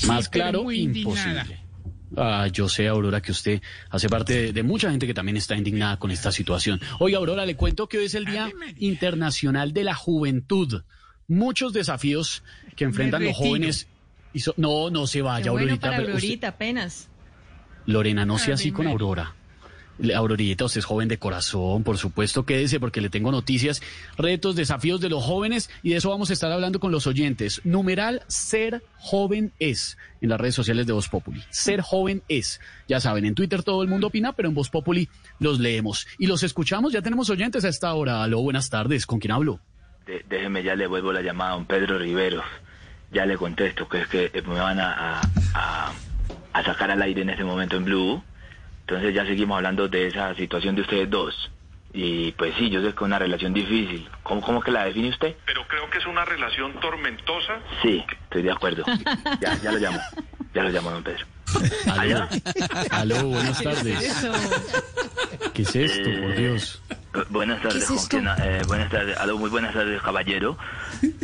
Más 0.07 0.25
Sí, 0.27 0.31
claro, 0.31 0.71
indignada. 0.71 1.31
imposible. 1.43 1.59
Ah, 2.15 2.47
yo 2.53 2.69
sé, 2.69 2.89
Aurora, 2.89 3.23
que 3.23 3.33
usted 3.33 3.63
hace 3.89 4.11
parte 4.11 4.35
de, 4.35 4.53
de 4.53 4.63
mucha 4.63 4.91
gente 4.91 5.07
que 5.07 5.15
también 5.15 5.39
está 5.39 5.57
indignada 5.57 5.99
con 5.99 6.11
esta 6.11 6.31
situación. 6.31 6.79
Oye, 6.99 7.17
Aurora, 7.17 7.47
le 7.47 7.57
cuento 7.57 7.89
que 7.89 7.97
hoy 7.97 8.05
es 8.05 8.15
el 8.15 8.27
Día 8.27 8.53
Internacional 8.77 9.73
de 9.73 9.85
la 9.85 9.95
Juventud. 9.95 10.83
Muchos 11.29 11.73
desafíos 11.73 12.43
que 12.77 12.85
enfrentan 12.85 13.25
los 13.25 13.37
jóvenes. 13.37 13.89
Y 14.35 14.41
so- 14.41 14.55
no, 14.57 14.89
no 14.91 15.07
se 15.07 15.21
vaya, 15.23 15.45
Qué 15.45 15.51
bueno 15.51 15.65
Aurorita. 15.65 15.87
para 15.89 15.97
pero 15.99 16.09
usted- 16.15 16.25
Aurorita 16.27 16.49
apenas. 16.49 17.09
Lorena, 17.87 18.25
no 18.25 18.39
sea 18.39 18.47
Ave 18.47 18.55
así 18.55 18.73
con. 18.73 18.87
Aurora. 18.87 19.35
Aurorita, 20.17 20.65
usted 20.65 20.79
es 20.81 20.85
joven 20.85 21.07
de 21.07 21.19
corazón, 21.19 21.85
por 21.85 21.99
supuesto, 21.99 22.45
quédese 22.47 22.81
porque 22.81 23.01
le 23.01 23.11
tengo 23.11 23.31
noticias, 23.31 23.83
retos, 24.17 24.57
desafíos 24.57 25.01
de 25.01 25.11
los 25.11 25.23
jóvenes 25.23 25.71
y 25.83 25.91
de 25.91 25.97
eso 25.97 26.09
vamos 26.11 26.31
a 26.31 26.33
estar 26.33 26.51
hablando 26.51 26.81
con 26.81 26.91
los 26.91 27.07
oyentes. 27.07 27.61
Numeral 27.63 28.23
Ser 28.27 28.83
Joven 28.99 29.53
Es 29.61 29.99
en 30.21 30.31
las 30.31 30.41
redes 30.41 30.55
sociales 30.55 30.87
de 30.87 30.93
Voz 30.95 31.09
Populi. 31.09 31.43
Ser 31.51 31.83
Joven 31.83 32.23
Es. 32.29 32.59
Ya 32.89 33.01
saben, 33.01 33.27
en 33.27 33.35
Twitter 33.35 33.63
todo 33.63 33.83
el 33.83 33.89
mundo 33.89 34.07
opina, 34.09 34.33
pero 34.33 34.49
en 34.49 34.55
Voz 34.55 34.71
Populi 34.71 35.09
los 35.39 35.61
leemos 35.61 36.07
y 36.19 36.27
los 36.27 36.43
escuchamos. 36.43 36.93
Ya 36.93 37.03
tenemos 37.03 37.29
oyentes 37.31 37.65
a 37.65 37.69
esta 37.69 37.93
hora. 37.93 38.25
Aló, 38.25 38.41
buenas 38.41 38.71
tardes. 38.71 39.07
¿Con 39.07 39.21
quién 39.21 39.33
hablo? 39.33 39.61
De- 40.07 40.25
déjeme, 40.29 40.63
ya 40.63 40.75
le 40.75 40.87
vuelvo 40.87 41.13
la 41.13 41.23
llamada 41.23 41.53
a 41.53 41.55
don 41.55 41.67
Pedro 41.67 41.99
Riveros. 41.99 42.45
Ya 43.13 43.27
le 43.27 43.37
contesto 43.37 43.89
que 43.89 44.01
es 44.03 44.09
que 44.09 44.31
eh, 44.33 44.43
me 44.47 44.59
van 44.59 44.81
a, 44.81 45.19
a- 45.19 45.23
a- 45.55 45.93
a 46.53 46.63
sacar 46.65 46.91
al 46.91 47.03
aire 47.03 47.23
en 47.23 47.31
este 47.31 47.45
momento 47.45 47.77
en 47.77 47.85
Blue. 47.85 48.23
Entonces 48.81 49.15
ya 49.15 49.25
seguimos 49.25 49.57
hablando 49.57 49.89
de 49.89 50.07
esa 50.09 50.35
situación 50.35 50.75
de 50.75 50.83
ustedes 50.83 51.09
dos. 51.09 51.51
Y 51.95 52.33
pues 52.33 52.55
sí, 52.59 52.71
yo 52.71 52.81
sé 52.81 52.89
que 52.89 52.95
es 52.97 53.01
una 53.03 53.19
relación 53.19 53.53
difícil. 53.53 54.09
¿Cómo, 54.23 54.41
cómo 54.41 54.61
que 54.63 54.71
la 54.71 54.85
define 54.85 55.11
usted? 55.11 55.37
Pero 55.45 55.67
creo 55.69 55.89
que 55.91 55.99
es 55.99 56.07
una 56.07 56.25
relación 56.25 56.73
tormentosa. 56.81 57.59
Sí, 57.83 58.03
estoy 58.25 58.43
de 58.43 58.51
acuerdo. 58.51 58.83
Ya, 59.41 59.55
ya 59.63 59.73
lo 59.73 59.79
llamo. 59.79 60.01
Ya 60.55 60.63
lo 60.63 60.71
llamo, 60.71 60.91
don 60.91 61.03
Pedro. 61.05 61.27
Aló. 61.99 62.29
Aló, 62.91 63.25
buenas 63.29 63.63
tardes. 63.63 64.27
¿Qué 65.53 65.63
es 65.63 65.77
esto, 65.77 66.11
por 66.23 66.35
Dios? 66.35 66.83
Buenas 67.29 67.61
tardes, 67.61 67.91
es. 67.91 68.09
Eh, 68.13 68.63
buenas 68.67 68.91
tardes, 68.91 69.17
aló, 69.19 69.37
muy 69.39 69.51
buenas 69.51 69.75
tardes, 69.75 70.01
caballero. 70.01 70.57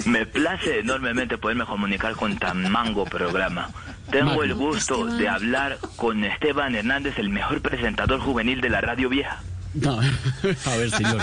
Me 0.07 0.26
place 0.26 0.80
enormemente 0.80 1.38
poderme 1.38 1.64
comunicar 1.64 2.14
con 2.14 2.37
tan 2.38 2.71
mango 2.71 3.04
programa. 3.07 3.71
Tengo 4.11 4.42
el 4.42 4.54
gusto 4.54 4.95
Esteban. 4.97 5.18
de 5.18 5.28
hablar 5.28 5.78
con 5.97 6.25
Esteban 6.25 6.75
Hernández, 6.75 7.18
el 7.18 7.30
mejor 7.30 7.62
presentador 7.62 8.21
juvenil 8.21 8.61
de 8.61 8.68
la 8.71 8.80
radio 8.83 9.09
vieja. 9.09 9.40
No, 9.75 9.99
a 10.00 10.76
ver, 10.76 10.90
señor. 10.90 11.21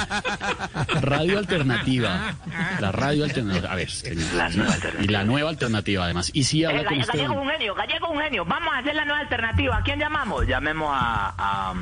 Radio 1.01 1.39
alternativa. 1.39 2.35
La 2.79 2.91
radio 2.91 3.23
alternativa. 3.25 3.71
A 3.71 3.75
ver, 3.75 3.89
señor. 3.89 4.23
La 4.35 4.49
nueva 4.49 4.73
alternativa. 4.73 5.03
Y 5.03 5.07
la 5.07 5.23
nueva 5.25 5.49
alternativa, 5.49 6.05
además. 6.05 6.31
Y 6.33 6.43
sí 6.43 6.63
habla 6.63 6.81
Eh, 6.81 6.85
con 6.85 6.97
usted. 6.99 7.13
Gallego 7.13 7.41
un 7.41 7.49
genio, 7.49 7.75
Gallego 7.75 8.09
un 8.09 8.21
genio. 8.21 8.45
Vamos 8.45 8.73
a 8.73 8.77
hacer 8.79 8.95
la 8.95 9.03
nueva 9.05 9.19
alternativa. 9.19 9.77
¿A 9.77 9.83
quién 9.83 9.99
llamamos? 9.99 10.47
Llamemos 10.47 10.89
a, 10.91 11.33
a, 11.37 11.73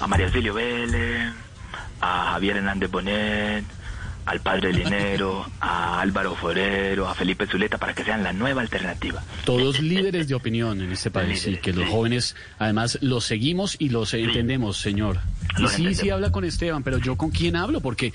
a 0.00 0.06
María 0.06 0.26
Auxilio 0.26 0.54
Vélez, 0.54 1.32
a 2.00 2.32
Javier 2.32 2.56
Hernández 2.58 2.90
Bonet, 2.90 3.64
al 4.26 4.40
Padre 4.40 4.72
Linero, 4.72 5.46
a 5.60 6.00
Álvaro 6.00 6.34
Forero, 6.34 7.08
a 7.08 7.14
Felipe 7.14 7.46
Zuleta 7.46 7.78
para 7.78 7.94
que 7.94 8.04
sean 8.04 8.22
la 8.22 8.32
nueva 8.32 8.60
alternativa. 8.60 9.22
Todos 9.44 9.80
líderes 9.80 10.28
de 10.28 10.34
opinión 10.34 10.80
en 10.80 10.92
este 10.92 11.10
país 11.12 11.46
y 11.46 11.56
que 11.56 11.72
los 11.72 11.88
jóvenes, 11.88 12.36
además, 12.58 12.98
los 13.00 13.24
seguimos 13.24 13.76
y 13.78 13.88
los 13.88 14.12
entendemos, 14.14 14.76
señor. 14.78 15.18
Y 15.58 15.62
Los 15.62 15.72
sí, 15.72 15.76
sí 15.76 15.82
entendemos. 15.88 16.14
habla 16.14 16.32
con 16.32 16.44
Esteban, 16.44 16.82
pero 16.82 16.98
yo 16.98 17.16
con 17.16 17.30
quién 17.30 17.56
hablo, 17.56 17.80
porque, 17.80 18.12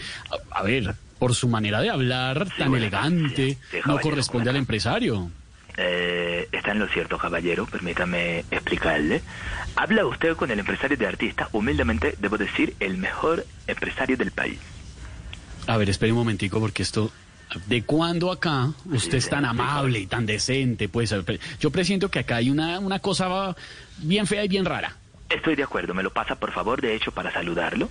a, 0.51 0.59
a 0.59 0.63
ver, 0.63 0.95
por 1.17 1.33
su 1.33 1.47
manera 1.47 1.81
de 1.81 1.89
hablar 1.89 2.47
tan 2.57 2.69
bueno, 2.69 2.77
elegante, 2.77 3.57
no 3.85 3.99
corresponde 3.99 4.49
al 4.49 4.57
empresario. 4.57 5.31
Eh, 5.77 6.47
está 6.51 6.71
en 6.71 6.79
lo 6.79 6.87
cierto, 6.87 7.17
caballero, 7.17 7.65
permítame 7.65 8.39
explicarle. 8.51 9.21
Habla 9.75 10.05
usted 10.05 10.35
con 10.35 10.51
el 10.51 10.59
empresario 10.59 10.97
de 10.97 11.07
artistas, 11.07 11.49
humildemente 11.51 12.15
debo 12.19 12.37
decir, 12.37 12.75
el 12.79 12.97
mejor 12.97 13.45
empresario 13.67 14.17
del 14.17 14.31
país. 14.31 14.59
A 15.67 15.77
ver, 15.77 15.89
espere 15.89 16.11
un 16.11 16.19
momentico, 16.19 16.59
porque 16.59 16.83
esto... 16.83 17.11
¿De 17.67 17.83
cuándo 17.83 18.31
acá 18.31 18.71
usted 18.85 19.19
es 19.19 19.29
tan 19.29 19.45
amable 19.45 19.99
y 19.99 20.07
tan 20.07 20.25
decente? 20.25 20.89
Pues 20.89 21.13
yo 21.59 21.69
presiento 21.69 22.09
que 22.09 22.17
acá 22.17 22.37
hay 22.37 22.49
una, 22.49 22.79
una 22.79 22.97
cosa 22.97 23.55
bien 23.99 24.25
fea 24.25 24.43
y 24.43 24.47
bien 24.47 24.65
rara. 24.65 24.95
Estoy 25.29 25.55
de 25.55 25.61
acuerdo, 25.61 25.93
me 25.93 26.01
lo 26.01 26.11
pasa 26.11 26.35
por 26.35 26.51
favor, 26.51 26.81
de 26.81 26.95
hecho, 26.95 27.11
para 27.11 27.31
saludarlo. 27.31 27.89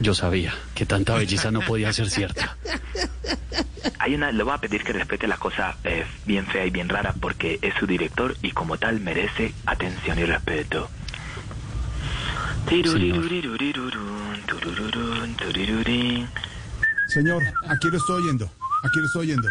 Yo 0.00 0.14
sabía 0.14 0.54
que 0.74 0.86
tanta 0.86 1.14
belleza 1.14 1.50
no 1.50 1.60
podía 1.60 1.92
ser 1.92 2.10
cierta. 2.10 2.56
Hay 3.98 4.14
una, 4.14 4.32
le 4.32 4.42
voy 4.42 4.52
a 4.54 4.58
pedir 4.58 4.82
que 4.82 4.92
respete 4.92 5.26
la 5.28 5.36
cosa 5.36 5.76
eh, 5.84 6.04
bien 6.26 6.46
fea 6.46 6.66
y 6.66 6.70
bien 6.70 6.88
rara 6.88 7.14
porque 7.20 7.58
es 7.62 7.74
su 7.78 7.86
director 7.86 8.36
y 8.42 8.50
como 8.50 8.76
tal 8.76 9.00
merece 9.00 9.54
atención 9.66 10.18
y 10.18 10.24
respeto. 10.24 10.90
Turirurin. 15.38 16.28
Señor, 17.08 17.42
aquí 17.68 17.88
lo 17.90 17.98
estoy 17.98 18.22
oyendo. 18.24 18.46
Aquí 18.82 18.98
lo 18.98 19.06
estoy 19.06 19.22
oyendo. 19.22 19.48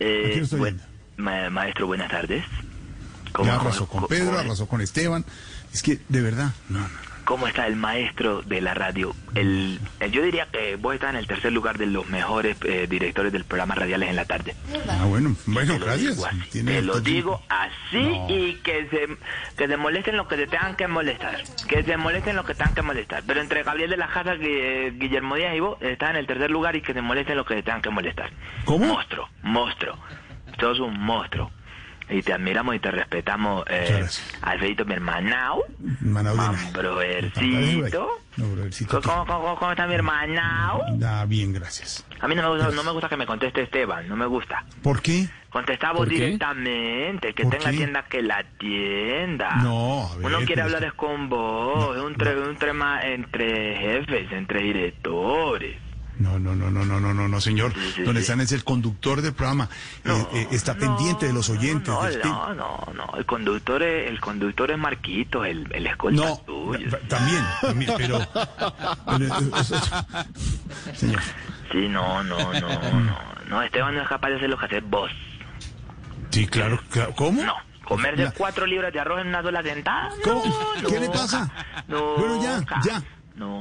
Eh, 0.00 0.24
Aquí 0.28 0.38
lo 0.38 0.44
estoy 0.44 0.58
buen- 0.60 0.80
ma- 1.16 1.50
maestro, 1.50 1.86
buenas 1.86 2.10
tardes. 2.10 2.44
Ya 3.44 3.56
arrasó 3.56 3.86
con 3.86 4.06
Pedro, 4.06 4.38
arrasó 4.38 4.66
con 4.66 4.80
Esteban. 4.80 5.24
Es 5.72 5.82
que, 5.82 6.00
de 6.08 6.20
verdad, 6.22 6.52
no, 6.68 6.80
no. 6.80 7.07
¿Cómo 7.28 7.46
está 7.46 7.66
el 7.66 7.76
maestro 7.76 8.40
de 8.40 8.62
la 8.62 8.72
radio? 8.72 9.14
El, 9.34 9.78
el- 10.00 10.10
yo 10.12 10.22
diría 10.22 10.46
que 10.50 10.76
vos 10.76 10.94
estás 10.94 11.10
en 11.10 11.16
el 11.16 11.26
tercer 11.26 11.52
lugar 11.52 11.76
de 11.76 11.84
los 11.84 12.08
mejores 12.08 12.56
eh, 12.64 12.86
directores 12.88 13.30
del 13.34 13.44
programa 13.44 13.74
radiales 13.74 14.08
en 14.08 14.16
la 14.16 14.24
tarde. 14.24 14.54
Ah, 14.88 15.04
bueno, 15.04 15.36
bueno, 15.44 15.74
Te 15.74 15.84
gracias. 15.84 16.24
así, 16.24 16.64
Te 16.64 16.80
lo 16.80 17.00
digo 17.00 17.42
así 17.50 18.00
No. 18.02 18.26
y 18.30 18.54
que 18.62 18.88
se, 18.88 19.08
que 19.58 19.68
se 19.68 19.76
molesten 19.76 20.16
los 20.16 20.26
que 20.26 20.36
se 20.36 20.46
tengan 20.46 20.74
que 20.74 20.88
molestar. 20.88 21.42
Que 21.68 21.82
se 21.82 21.98
molesten 21.98 22.34
los 22.34 22.46
que 22.46 22.54
tengan 22.54 22.74
que 22.74 22.80
molestar. 22.80 23.22
Pero 23.26 23.42
entre 23.42 23.62
Gabriel 23.62 23.90
de 23.90 23.98
la 23.98 24.08
Casa, 24.08 24.34
Gui- 24.36 24.98
Guillermo 24.98 25.34
Díaz 25.36 25.54
y 25.54 25.60
vos, 25.60 25.76
estás 25.82 26.08
en 26.10 26.16
el 26.16 26.26
tercer 26.26 26.50
lugar 26.50 26.76
y 26.76 26.80
que 26.80 26.94
se 26.94 27.02
molesten 27.02 27.36
los 27.36 27.44
que 27.46 27.56
se 27.56 27.62
tengan 27.62 27.82
que 27.82 27.90
molestar. 27.90 28.30
¿Cómo? 28.64 28.86
Monstruo, 28.86 29.28
monstruo. 29.42 29.98
Sos 30.58 30.80
un 30.80 30.98
monstruo. 30.98 31.50
Y 32.10 32.22
te 32.22 32.32
admiramos 32.32 32.74
y 32.74 32.78
te 32.78 32.90
respetamos, 32.90 33.64
eh, 33.68 34.06
Alfredito, 34.42 34.84
mi 34.86 34.94
hermanao, 34.94 35.62
broercito. 36.72 38.08
No, 38.36 38.46
¿Cómo, 39.02 39.26
cómo, 39.26 39.40
cómo, 39.42 39.56
cómo 39.58 39.70
está 39.72 39.86
mi 39.86 39.94
hermanao? 39.94 40.82
Ah, 41.04 41.24
bien, 41.28 41.52
gracias. 41.52 42.04
A 42.20 42.28
mí 42.28 42.34
no 42.34 42.42
me 42.42 42.48
gusta, 42.56 42.70
no 42.74 42.82
me 42.84 42.92
gusta 42.92 43.08
que 43.08 43.16
me 43.16 43.26
conteste 43.26 43.62
Esteban, 43.62 44.08
no 44.08 44.16
me 44.16 44.26
gusta. 44.26 44.64
¿Por 44.82 45.02
qué? 45.02 45.28
Contesta 45.50 45.92
directamente, 46.08 47.32
que 47.34 47.42
¿Por 47.42 47.52
tenga 47.56 47.70
qué? 47.70 47.76
tienda 47.76 48.02
que 48.04 48.22
la 48.22 48.44
tienda. 48.58 49.56
No, 49.56 50.08
a 50.12 50.16
ver, 50.16 50.26
Uno 50.26 50.38
quiere 50.46 50.62
hablar 50.62 50.84
es 50.84 50.92
con 50.94 51.28
vos, 51.28 51.96
es 51.96 52.02
un, 52.02 52.14
tre- 52.16 52.48
un 52.48 52.56
tema 52.56 53.00
entre 53.02 53.76
jefes, 53.76 54.30
entre 54.32 54.62
directores. 54.62 55.76
No, 56.18 56.38
no, 56.38 56.54
no, 56.54 56.68
no, 56.70 56.84
no, 56.84 56.98
no, 57.00 57.14
no, 57.14 57.28
no, 57.28 57.40
señor. 57.40 57.72
sí, 57.94 58.02
Don 58.02 58.14
sí. 58.16 58.22
Están 58.22 58.40
es 58.40 58.50
el 58.52 58.64
conductor 58.64 59.22
del 59.22 59.34
programa. 59.34 59.68
Eh, 60.04 60.26
eh, 60.32 60.48
está 60.50 60.74
pendiente 60.74 61.26
de 61.26 61.32
los 61.32 61.48
oyentes. 61.48 61.88
No, 61.88 62.02
del 62.02 62.20
no, 62.20 62.54
no, 62.54 62.88
no, 62.94 63.06
el 63.16 63.24
conductor 63.24 63.82
es, 63.82 64.10
el 64.10 64.20
conductor 64.20 64.70
es 64.72 64.78
Marquito, 64.78 65.44
el, 65.44 65.72
el 65.72 65.86
escolta 65.86 66.20
No, 66.24 66.36
tuyo. 66.38 66.88
También, 67.08 67.44
también, 67.60 67.92
pero... 67.96 68.18
pero, 69.06 69.24
eh, 69.26 69.50
eso- 69.60 69.80
señor. 70.94 71.20
Sí, 71.70 71.88
no, 71.88 72.22
no, 72.24 72.38
no, 72.52 72.60
no, 72.60 73.14
no, 73.48 73.62
Esteban 73.62 73.94
no 73.94 74.02
es 74.02 74.08
capaz 74.08 74.30
de 74.30 74.36
hacer 74.36 74.50
lo 74.50 74.58
que 74.58 74.66
haces 74.66 74.82
vos. 74.88 75.10
Sí, 76.30 76.46
claro, 76.46 76.80
claro. 76.90 77.14
¿Cómo? 77.14 77.42
No, 77.42 77.54
comerse 77.84 78.24
La- 78.24 78.32
cuatro 78.32 78.66
libras 78.66 78.92
de 78.92 79.00
arroz 79.00 79.20
en 79.20 79.28
una 79.28 79.42
sola 79.42 79.62
sentada. 79.62 80.10
¿Cómo? 80.24 80.44
No, 80.82 80.88
¿Qué 80.88 80.98
le 81.00 81.08
pasa? 81.10 81.50
nunca. 81.86 82.02
Bueno, 82.18 82.42
ya, 82.42 82.64
ya. 82.84 83.02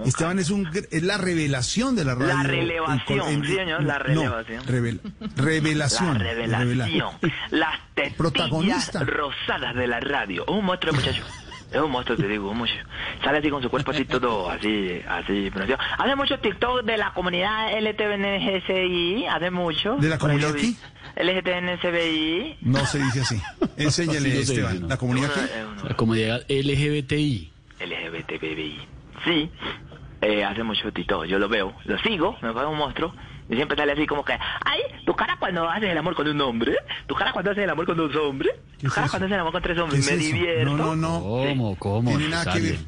Esteban 0.06 0.40
es 0.40 0.50
un 0.50 0.66
gr- 0.66 0.88
es 0.92 1.04
la 1.04 1.18
revelación 1.18 1.96
de 1.96 2.06
la 2.06 2.16
radio. 2.16 2.28
La 2.36 2.44
relevación, 2.44 3.28
en- 3.30 3.46
sí, 3.46 3.56
señor, 3.56 3.84
la 3.84 3.94
no, 4.00 4.04
revelación. 4.04 4.64
revel- 4.66 5.00
revelación. 5.36 6.18
La 6.18 6.60
revelación. 6.60 7.10
Las 7.52 7.80
tetillas 7.96 8.18
Protagonista. 8.18 9.04
rosadas 9.04 9.76
de 9.76 9.88
la 9.88 10.00
radio. 10.00 10.46
Un 10.46 10.66
monstruo, 10.66 10.94
muchacho. 10.94 11.24
Es 11.72 11.82
un 11.82 11.92
monstruo, 11.92 12.18
te 12.18 12.28
digo, 12.30 12.50
un 12.52 12.60
monstruo. 12.60 12.84
Sale 13.24 13.40
así 13.40 13.50
con 13.50 13.62
su 13.62 13.70
cuerpo 13.70 13.92
así 13.92 14.06
todo, 14.06 14.50
así, 14.50 15.02
así. 15.08 15.50
pronunciado. 15.52 15.82
Hace 15.98 16.16
mucho 16.16 16.40
TikTok 16.40 16.84
de 16.86 16.98
la 16.98 17.14
comunidad 17.14 17.74
LTBNGCI, 17.78 19.26
hace 19.28 19.52
mucho. 19.52 19.96
¿De 19.98 20.08
la 20.08 20.18
comunidad 20.18 20.54
vi. 20.54 20.78
LGTNCBI. 21.18 22.58
No 22.62 22.86
se 22.86 23.00
dice 23.00 23.22
así. 23.22 23.42
Enséñale, 23.78 24.34
no 24.34 24.40
Esteban. 24.40 24.82
¿no? 24.82 24.88
¿La 24.88 24.98
comunidad 24.98 25.30
qué? 25.34 25.88
La 25.90 25.96
comunidad 25.96 26.42
LGBTI. 26.48 27.52
LGBTBI. 27.82 28.88
Sí, 29.26 29.50
eh, 30.22 30.44
hace 30.44 30.64
mucho 30.64 30.92
TikTok, 30.92 31.26
yo 31.26 31.40
lo 31.40 31.48
veo, 31.50 31.74
lo 31.86 31.98
sigo, 32.00 32.38
me 32.42 32.52
parece 32.54 32.72
un 32.72 32.78
monstruo. 32.78 33.14
Y 33.50 33.56
siempre 33.56 33.78
sale 33.78 33.94
así 33.94 34.06
como 34.06 34.26
que, 34.26 34.34
ay, 34.34 34.82
tu 35.06 35.16
cara 35.16 35.38
cuando 35.40 35.70
haces 35.70 35.90
el 35.90 35.98
amor 35.98 36.16
con 36.16 36.28
un 36.28 36.42
hombre, 36.42 36.76
tu 37.08 37.16
cara 37.16 37.32
cuando 37.32 37.52
haces 37.52 37.64
el 37.64 37.70
amor 37.70 37.86
con 37.86 37.96
dos 37.96 38.14
hombres, 38.18 38.54
tu 38.78 38.90
cara 38.90 39.08
cuando 39.08 39.26
haces 39.26 39.36
el 39.36 39.40
amor 39.40 39.54
con 39.54 39.62
tres 39.62 39.76
¿Qué 39.76 39.82
hombres, 39.82 40.00
es 40.02 40.06
me 40.12 40.18
eso? 40.22 40.36
divierto. 40.36 40.76
No, 40.78 40.96
no, 40.96 40.96
no. 40.96 41.20
¿Cómo? 41.22 41.76
¿Cómo? 41.78 42.10
Tiene 42.10 42.28
nada 42.30 42.44
que 42.44 42.52
Sale. 42.60 42.70
ver. 42.72 42.80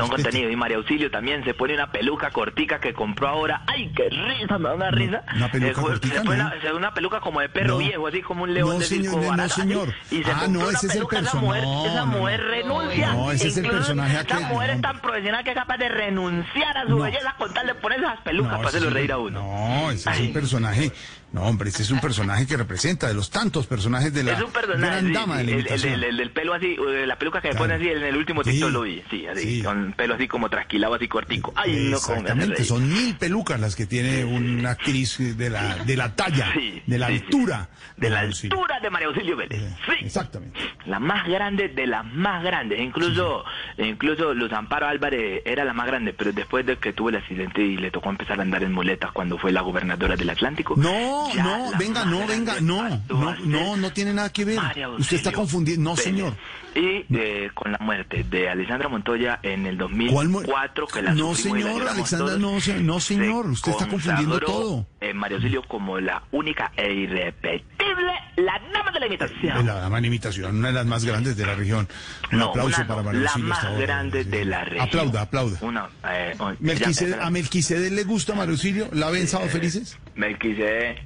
Son 0.00 0.08
contenido. 0.10 0.50
Y 0.50 0.56
María 0.56 0.76
Auxilio 0.76 1.10
también 1.10 1.44
se 1.44 1.54
pone 1.54 1.74
una 1.74 1.90
peluca 1.90 2.30
cortica 2.30 2.80
que 2.80 2.92
compró 2.92 3.28
ahora. 3.28 3.62
¡Ay, 3.66 3.92
qué 3.94 4.08
risa! 4.10 4.58
Me 4.58 4.68
da 4.68 4.74
una 4.74 4.90
risa. 4.90 5.22
una 5.36 5.50
peluca 5.50 5.80
cortica, 5.80 6.14
se 6.16 6.24
pone 6.24 6.38
no. 6.38 6.46
una, 6.46 6.60
se- 6.60 6.72
una 6.72 6.94
peluca 6.94 7.20
como 7.20 7.40
de 7.40 7.48
perro 7.48 7.68
No. 7.74 7.78
viejo, 7.78 8.06
así 8.06 8.22
como 8.22 8.42
un 8.44 8.54
león 8.54 8.68
No, 8.70 8.78
de 8.78 8.84
señor, 8.84 9.12
circo 9.14 9.28
barato, 9.28 9.54
señor. 9.54 9.94
Y 10.10 10.22
se 10.24 10.30
Ah, 10.30 10.46
no, 10.48 10.60
ese 10.70 10.76
es 10.76 10.82
el 10.84 10.90
peluca, 11.06 11.18
esa 11.20 11.34
mujer, 11.38 11.64
esa 11.86 12.04
mujer 12.04 12.40
renuncia. 12.42 13.12
No, 13.12 13.32
ese 13.32 13.48
es 13.48 13.56
el 13.56 13.66
personaje 13.68 14.12
Esa 14.12 14.20
aquel, 14.22 14.40
mujer 14.46 14.68
no. 14.68 14.74
es 14.76 14.80
tan 14.82 15.00
profesional 15.00 15.44
que 15.44 15.50
es 15.50 15.56
capaz 15.56 15.76
de 15.78 15.88
renunciar 15.88 16.76
a 16.78 16.86
su 16.86 16.96
belleza 16.98 17.34
con 17.38 17.52
tal 17.54 17.66
de 17.66 17.74
poner 17.74 17.98
esas 18.00 18.20
pelucas 18.22 18.56
para 18.56 18.68
hacerlo 18.68 18.90
reír 18.90 19.12
a 19.12 19.18
uno. 19.18 19.40
No, 19.42 19.90
ese 19.90 20.10
es 20.10 20.20
un 20.20 20.32
personaje. 20.32 20.90
No, 21.32 21.42
hombre, 21.42 21.68
este 21.68 21.82
es 21.84 21.90
un 21.92 22.00
personaje 22.00 22.44
que 22.46 22.56
representa 22.56 23.06
de 23.06 23.14
los 23.14 23.30
tantos 23.30 23.66
personajes 23.68 24.12
de 24.12 24.24
la 24.24 24.32
es 24.32 24.42
un 24.42 24.50
personaje, 24.50 24.84
gran 24.84 25.06
sí, 25.06 25.12
dama 25.12 25.36
de 25.38 25.44
la 25.44 25.78
sí, 25.78 25.86
el, 25.86 25.94
el, 25.94 26.04
el- 26.04 26.16
del 26.16 26.30
pelo 26.32 26.54
así, 26.54 26.76
eh, 26.76 27.06
la 27.06 27.16
peluca 27.18 27.40
que 27.40 27.48
me 27.48 27.54
Claro. 27.54 27.64
pone 27.64 27.74
así 27.74 27.88
en 27.88 28.02
el 28.02 28.16
último 28.16 28.42
Sí. 28.42 28.50
TikTok 28.50 28.70
lo 28.72 28.82
vi, 28.82 29.00
sí, 29.10 29.26
así, 29.28 29.56
Sí. 29.58 29.62
con 29.62 29.92
pelo 29.92 30.14
así 30.14 30.26
como 30.26 30.50
trasquilado, 30.50 30.94
así 30.94 31.06
cortico. 31.06 31.52
Ay, 31.54 31.72
no, 31.84 31.90
me 31.90 31.96
Exactamente, 31.96 32.64
son 32.64 32.88
mil 32.88 33.14
pelucas 33.16 33.60
las 33.60 33.76
que 33.76 33.86
tiene 33.86 34.24
una 34.24 34.70
actriz 34.72 35.36
de 35.38 35.50
la, 35.50 35.76
de 35.84 35.96
la 35.96 36.16
talla, 36.16 36.52
Sí, 36.52 36.82
de 36.86 36.98
la 36.98 37.06
sí, 37.08 37.18
sí. 37.18 37.24
altura. 37.24 37.68
de 37.96 38.08
la 38.10 38.22
Auxilio. 38.22 38.56
altura 38.56 38.80
de 38.80 38.90
María 38.90 39.08
Auxilio 39.08 39.36
Vélez. 39.36 39.60
Sí. 39.86 40.04
Exactamente. 40.06 40.58
La 40.86 40.98
más 40.98 41.28
grande 41.28 41.68
de 41.68 41.86
las 41.86 42.02
más 42.06 42.42
grandes. 42.42 42.80
Incluso, 42.80 43.44
incluso 43.76 44.32
Luz 44.32 44.50
Amparo 44.54 44.86
Álvarez 44.88 45.42
era 45.44 45.64
la 45.64 45.74
más 45.74 45.86
grande, 45.86 46.14
pero 46.14 46.32
después 46.32 46.64
de 46.64 46.78
que 46.78 46.94
tuvo 46.94 47.10
el 47.10 47.16
accidente 47.16 47.60
y 47.62 47.76
le 47.76 47.90
tocó 47.90 48.08
empezar 48.08 48.38
a 48.38 48.42
andar 48.42 48.62
en 48.62 48.72
muletas 48.72 49.12
cuando 49.12 49.36
fue 49.36 49.52
la 49.52 49.60
gobernadora 49.60 50.16
del 50.16 50.30
Atlántico. 50.30 50.74
No, 50.78 51.19
no, 51.34 51.70
la 51.72 51.78
venga, 51.78 52.04
no, 52.04 52.26
venga, 52.26 52.60
no, 52.60 53.02
no, 53.08 53.36
no, 53.44 53.76
no 53.76 53.92
tiene 53.92 54.12
nada 54.14 54.30
que 54.32 54.44
ver. 54.44 54.58
Usted 54.58 55.16
está 55.16 55.30
Auxilio 55.30 55.32
confundiendo. 55.32 55.90
No, 55.90 55.96
señor. 55.96 56.34
Y 56.72 57.04
eh, 57.12 57.50
con 57.52 57.72
la 57.72 57.78
muerte 57.78 58.22
de 58.22 58.48
Alessandra 58.48 58.88
Montoya 58.88 59.40
en 59.42 59.66
el 59.66 59.76
¿Cuál 59.76 60.28
mu- 60.28 60.38
2004, 60.42 60.86
que 60.86 61.02
la 61.02 61.14
No, 61.14 61.30
la 61.30 61.34
señor, 61.36 61.58
lloramos 61.58 61.90
Alexandra, 61.92 62.36
no, 62.36 62.60
se- 62.60 62.80
no, 62.80 63.00
señor, 63.00 63.44
se 63.46 63.50
usted 63.52 63.72
está 63.72 63.88
confundiendo 63.88 64.38
todo. 64.38 64.86
en 65.00 65.16
María 65.16 65.36
Auxilio 65.38 65.62
como 65.66 65.98
la 65.98 66.22
única 66.30 66.70
e 66.76 66.92
irrepetible 66.92 68.12
la 68.36 68.60
dama 68.72 68.92
de 68.92 69.00
la 69.00 69.06
imitación. 69.06 69.66
La 69.66 69.74
dama 69.74 69.98
en 69.98 70.04
imitación, 70.04 70.56
una 70.58 70.68
de 70.68 70.74
las 70.74 70.86
más 70.86 71.04
grandes 71.04 71.36
de 71.36 71.44
la 71.44 71.54
región. 71.56 71.88
Un 72.32 72.38
No, 72.38 72.50
aplauso 72.50 72.76
una 72.78 72.86
para 72.86 73.00
no, 73.00 73.04
María 73.06 73.20
la 73.20 73.26
Auxilio 73.30 73.48
más 73.48 73.64
ahora. 73.64 73.80
grande 73.80 74.24
de 74.24 74.44
la 74.44 74.64
región. 74.64 74.86
Aplauda, 74.88 75.20
aplauda. 75.22 75.58
Una, 75.62 75.88
eh, 76.08 76.34
oh, 76.38 76.52
ya, 76.60 77.26
¿A 77.26 77.30
Melquisede 77.30 77.90
le 77.90 78.04
gusta 78.04 78.34
María 78.34 78.52
Auxilio? 78.52 78.88
¿La 78.92 79.10
ven 79.10 79.26
sábado 79.26 79.50
felices? 79.50 79.98
Melquisede. 80.14 80.96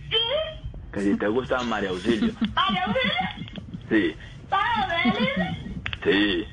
Que 0.92 1.00
si 1.00 1.16
te 1.16 1.26
gusta 1.28 1.62
María 1.62 1.90
Auxilio. 1.90 2.32
¿María 2.54 2.84
Auxilio? 2.84 3.12
Sí, 3.90 4.16
¿Sábado 4.48 4.94
felices? 5.02 5.56
sí. 6.04 6.44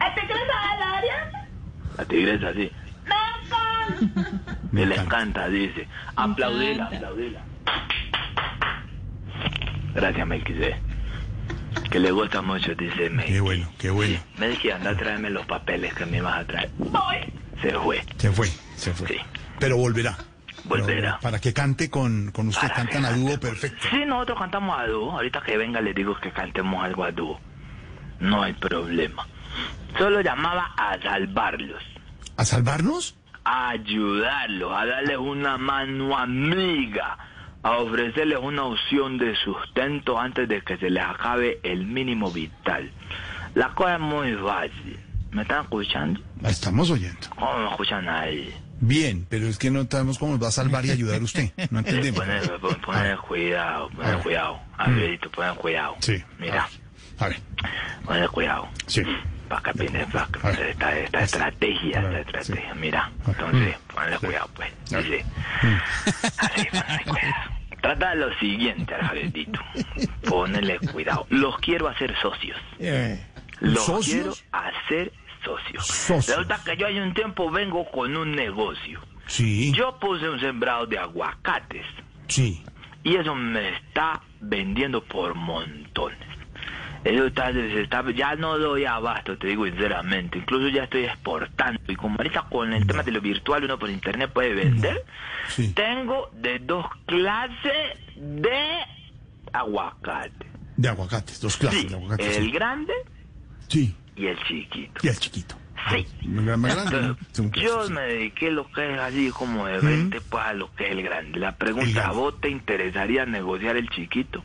¿A 0.00 0.14
ti 0.14 0.20
crees 0.22 0.48
al 0.72 0.82
área? 0.82 1.46
La 1.98 2.04
tigresa, 2.06 2.52
sí. 2.54 2.70
¡Me 3.06 3.14
encanta! 3.44 4.30
Me 4.72 4.86
le 4.86 4.94
encanta, 4.96 5.48
dice. 5.48 5.86
Aplaudila, 6.16 6.84
aplaudila. 6.86 7.40
Gracias, 9.94 10.26
Melquisede. 10.26 10.76
Que 11.90 11.98
le 11.98 12.10
gusta 12.12 12.40
mucho, 12.40 12.74
dice 12.74 13.10
Melqui. 13.10 13.32
Qué 13.32 13.40
bueno, 13.40 13.68
qué 13.78 13.90
bueno. 13.90 14.18
Melqui, 14.38 14.70
anda 14.70 14.90
a 14.90 14.96
traerme 14.96 15.28
los 15.30 15.44
papeles 15.46 15.92
que 15.94 16.06
me 16.06 16.20
vas 16.20 16.40
a 16.40 16.44
traer. 16.46 16.70
Voy. 16.78 17.16
Se 17.60 17.70
fue. 17.72 18.02
Se 18.16 18.30
fue, 18.30 18.48
se 18.76 18.92
fue. 18.94 19.18
Pero 19.58 19.76
volverá. 19.76 20.16
Volverá. 20.64 21.18
Para 21.20 21.38
que 21.40 21.52
cante 21.52 21.90
con, 21.90 22.30
con 22.32 22.48
usted, 22.48 22.68
cantan 22.74 23.04
a 23.04 23.12
dúo 23.12 23.38
perfecto. 23.40 23.86
Sí, 23.90 24.04
nosotros 24.06 24.38
cantamos 24.38 24.78
a 24.78 24.86
dúo. 24.86 25.12
Ahorita 25.12 25.40
que 25.42 25.56
venga 25.56 25.80
le 25.80 25.92
digo 25.94 26.16
que 26.20 26.30
cantemos 26.32 26.82
algo 26.84 27.04
a 27.04 27.12
dúo. 27.12 27.40
No 28.20 28.42
hay 28.42 28.52
problema. 28.52 29.26
Solo 29.98 30.20
llamaba 30.20 30.72
a 30.76 31.00
salvarlos, 31.02 31.82
¿A 32.36 32.44
salvarnos? 32.44 33.16
a 33.44 33.70
ayudarlos, 33.70 34.72
a 34.72 34.84
darles 34.86 35.16
una 35.18 35.58
mano 35.58 36.16
amiga, 36.16 37.16
a 37.62 37.72
ofrecerles 37.78 38.38
una 38.40 38.64
opción 38.64 39.18
de 39.18 39.34
sustento 39.36 40.18
antes 40.20 40.48
de 40.48 40.62
que 40.62 40.76
se 40.76 40.90
les 40.90 41.02
acabe 41.02 41.58
el 41.64 41.86
mínimo 41.86 42.30
vital. 42.30 42.90
La 43.54 43.70
cosa 43.74 43.94
es 43.94 44.00
muy 44.00 44.34
fácil. 44.34 45.00
¿Me 45.32 45.42
están 45.42 45.62
escuchando? 45.62 46.20
La 46.40 46.50
estamos 46.50 46.90
oyendo. 46.90 47.20
¿Cómo 47.36 47.58
me 47.58 47.70
escuchan 47.70 48.08
ahí? 48.08 48.54
Bien, 48.80 49.26
pero 49.28 49.46
es 49.46 49.58
que 49.58 49.70
no 49.70 49.86
sabemos 49.88 50.18
cómo 50.18 50.32
nos 50.32 50.42
va 50.42 50.48
a 50.48 50.52
salvar 50.52 50.84
y 50.86 50.90
ayudar 50.90 51.22
usted. 51.22 51.50
No 51.70 51.80
entendemos. 51.80 52.24
Poner 52.84 53.18
cuidado, 53.18 53.90
poner 53.90 54.14
ver. 54.14 54.22
cuidado. 54.22 54.60
Alfredito, 54.78 55.30
poner 55.30 55.54
cuidado. 55.54 55.96
Sí. 56.00 56.22
Mira. 56.38 56.68
A 57.18 57.28
ver. 57.28 57.40
Poner 58.04 58.28
cuidado. 58.30 58.68
Sí. 58.86 59.02
Para 59.48 59.72
que 59.72 59.84
esta, 59.84 60.98
esta 60.98 61.22
estrategia, 61.22 62.00
esta 62.20 62.38
estrategia. 62.40 62.74
Mira, 62.74 63.10
entonces, 63.26 63.76
ponle 63.92 64.18
cuidado, 64.18 64.48
pues. 64.54 64.70
Dice, 64.84 65.24
así, 66.38 66.66
ponle 66.70 67.04
cuidado. 67.04 67.60
Trata 67.82 68.14
lo 68.14 68.32
siguiente, 68.38 68.94
Alfredito. 68.94 69.60
Ponele 70.28 70.78
cuidado. 70.78 71.26
Los 71.30 71.56
quiero 71.58 71.88
hacer 71.88 72.14
socios. 72.20 72.56
Los 73.60 73.84
¿Socios? 73.84 74.04
quiero 74.06 74.34
hacer 74.52 75.12
socios. 75.44 75.86
Socios. 75.86 76.26
Resulta 76.28 76.62
que 76.64 76.76
yo 76.76 76.86
hay 76.86 76.98
un 76.98 77.14
tiempo 77.14 77.50
vengo 77.50 77.84
con 77.90 78.16
un 78.16 78.32
negocio. 78.32 79.00
Sí. 79.26 79.72
Yo 79.72 79.98
puse 79.98 80.28
un 80.28 80.40
sembrado 80.40 80.86
de 80.86 80.98
aguacates. 80.98 81.86
Sí. 82.28 82.62
Y 83.04 83.16
eso 83.16 83.34
me 83.34 83.76
está 83.76 84.20
vendiendo 84.40 85.02
por 85.04 85.34
montones. 85.34 86.18
Eso 87.02 87.26
está, 87.26 87.50
se 87.50 87.80
está- 87.80 88.04
ya 88.10 88.34
no 88.36 88.58
doy 88.58 88.84
abasto, 88.84 89.38
te 89.38 89.46
digo 89.46 89.64
sinceramente. 89.64 90.36
Incluso 90.38 90.68
ya 90.68 90.84
estoy 90.84 91.04
exportando. 91.04 91.80
Y 91.88 91.96
como 91.96 92.16
ahorita 92.18 92.42
con 92.50 92.72
el 92.74 92.86
tema 92.86 93.02
de 93.02 93.12
lo 93.12 93.22
virtual 93.22 93.64
uno 93.64 93.78
por 93.78 93.88
internet 93.88 94.30
puede 94.32 94.52
vender, 94.54 95.02
tengo 95.74 96.28
de 96.34 96.58
dos 96.58 96.84
clases 97.06 97.96
de 98.16 98.80
aguacate. 99.52 100.46
De 100.76 100.88
aguacates, 100.88 101.40
dos 101.40 101.56
clases 101.56 101.88
de 101.88 101.94
aguacates. 101.94 102.36
El 102.36 102.44
sí. 102.44 102.50
grande 102.50 102.92
Sí. 103.68 103.94
Y 104.20 104.26
el 104.26 104.38
chiquito. 104.44 105.00
Y 105.02 105.08
el 105.08 105.18
chiquito. 105.18 105.54
Sí. 105.90 106.06
Entonces, 106.22 107.16
yo 107.54 107.88
me 107.88 108.02
dediqué 108.02 108.50
lo 108.50 108.70
que 108.70 108.92
es 108.94 109.00
así 109.00 109.30
como 109.30 109.66
de 109.66 109.78
20 109.78 110.20
pues 110.20 110.44
a 110.44 110.52
lo 110.52 110.70
que 110.74 110.84
es 110.86 110.90
el 110.92 111.02
grande. 111.02 111.38
La 111.38 111.56
pregunta, 111.56 112.06
¿a 112.08 112.12
vos 112.12 112.38
te 112.40 112.50
interesaría 112.50 113.24
negociar 113.24 113.76
el 113.76 113.88
chiquito? 113.88 114.44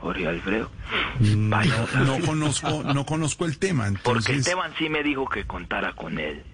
Jorge 0.00 0.28
Alfredo. 0.28 0.70
Mm, 1.18 1.50
Vaya, 1.50 1.86
No, 1.96 2.18
no 2.18 2.24
conozco, 2.26 2.82
no 2.84 3.04
conozco 3.04 3.44
el 3.44 3.58
tema. 3.58 3.86
Porque 3.86 3.98
Entonces, 4.32 4.38
Esteban 4.38 4.70
sí 4.78 4.88
me 4.88 5.02
dijo 5.02 5.28
que 5.28 5.44
contara 5.44 5.92
con 5.94 6.18
él. 6.20 6.44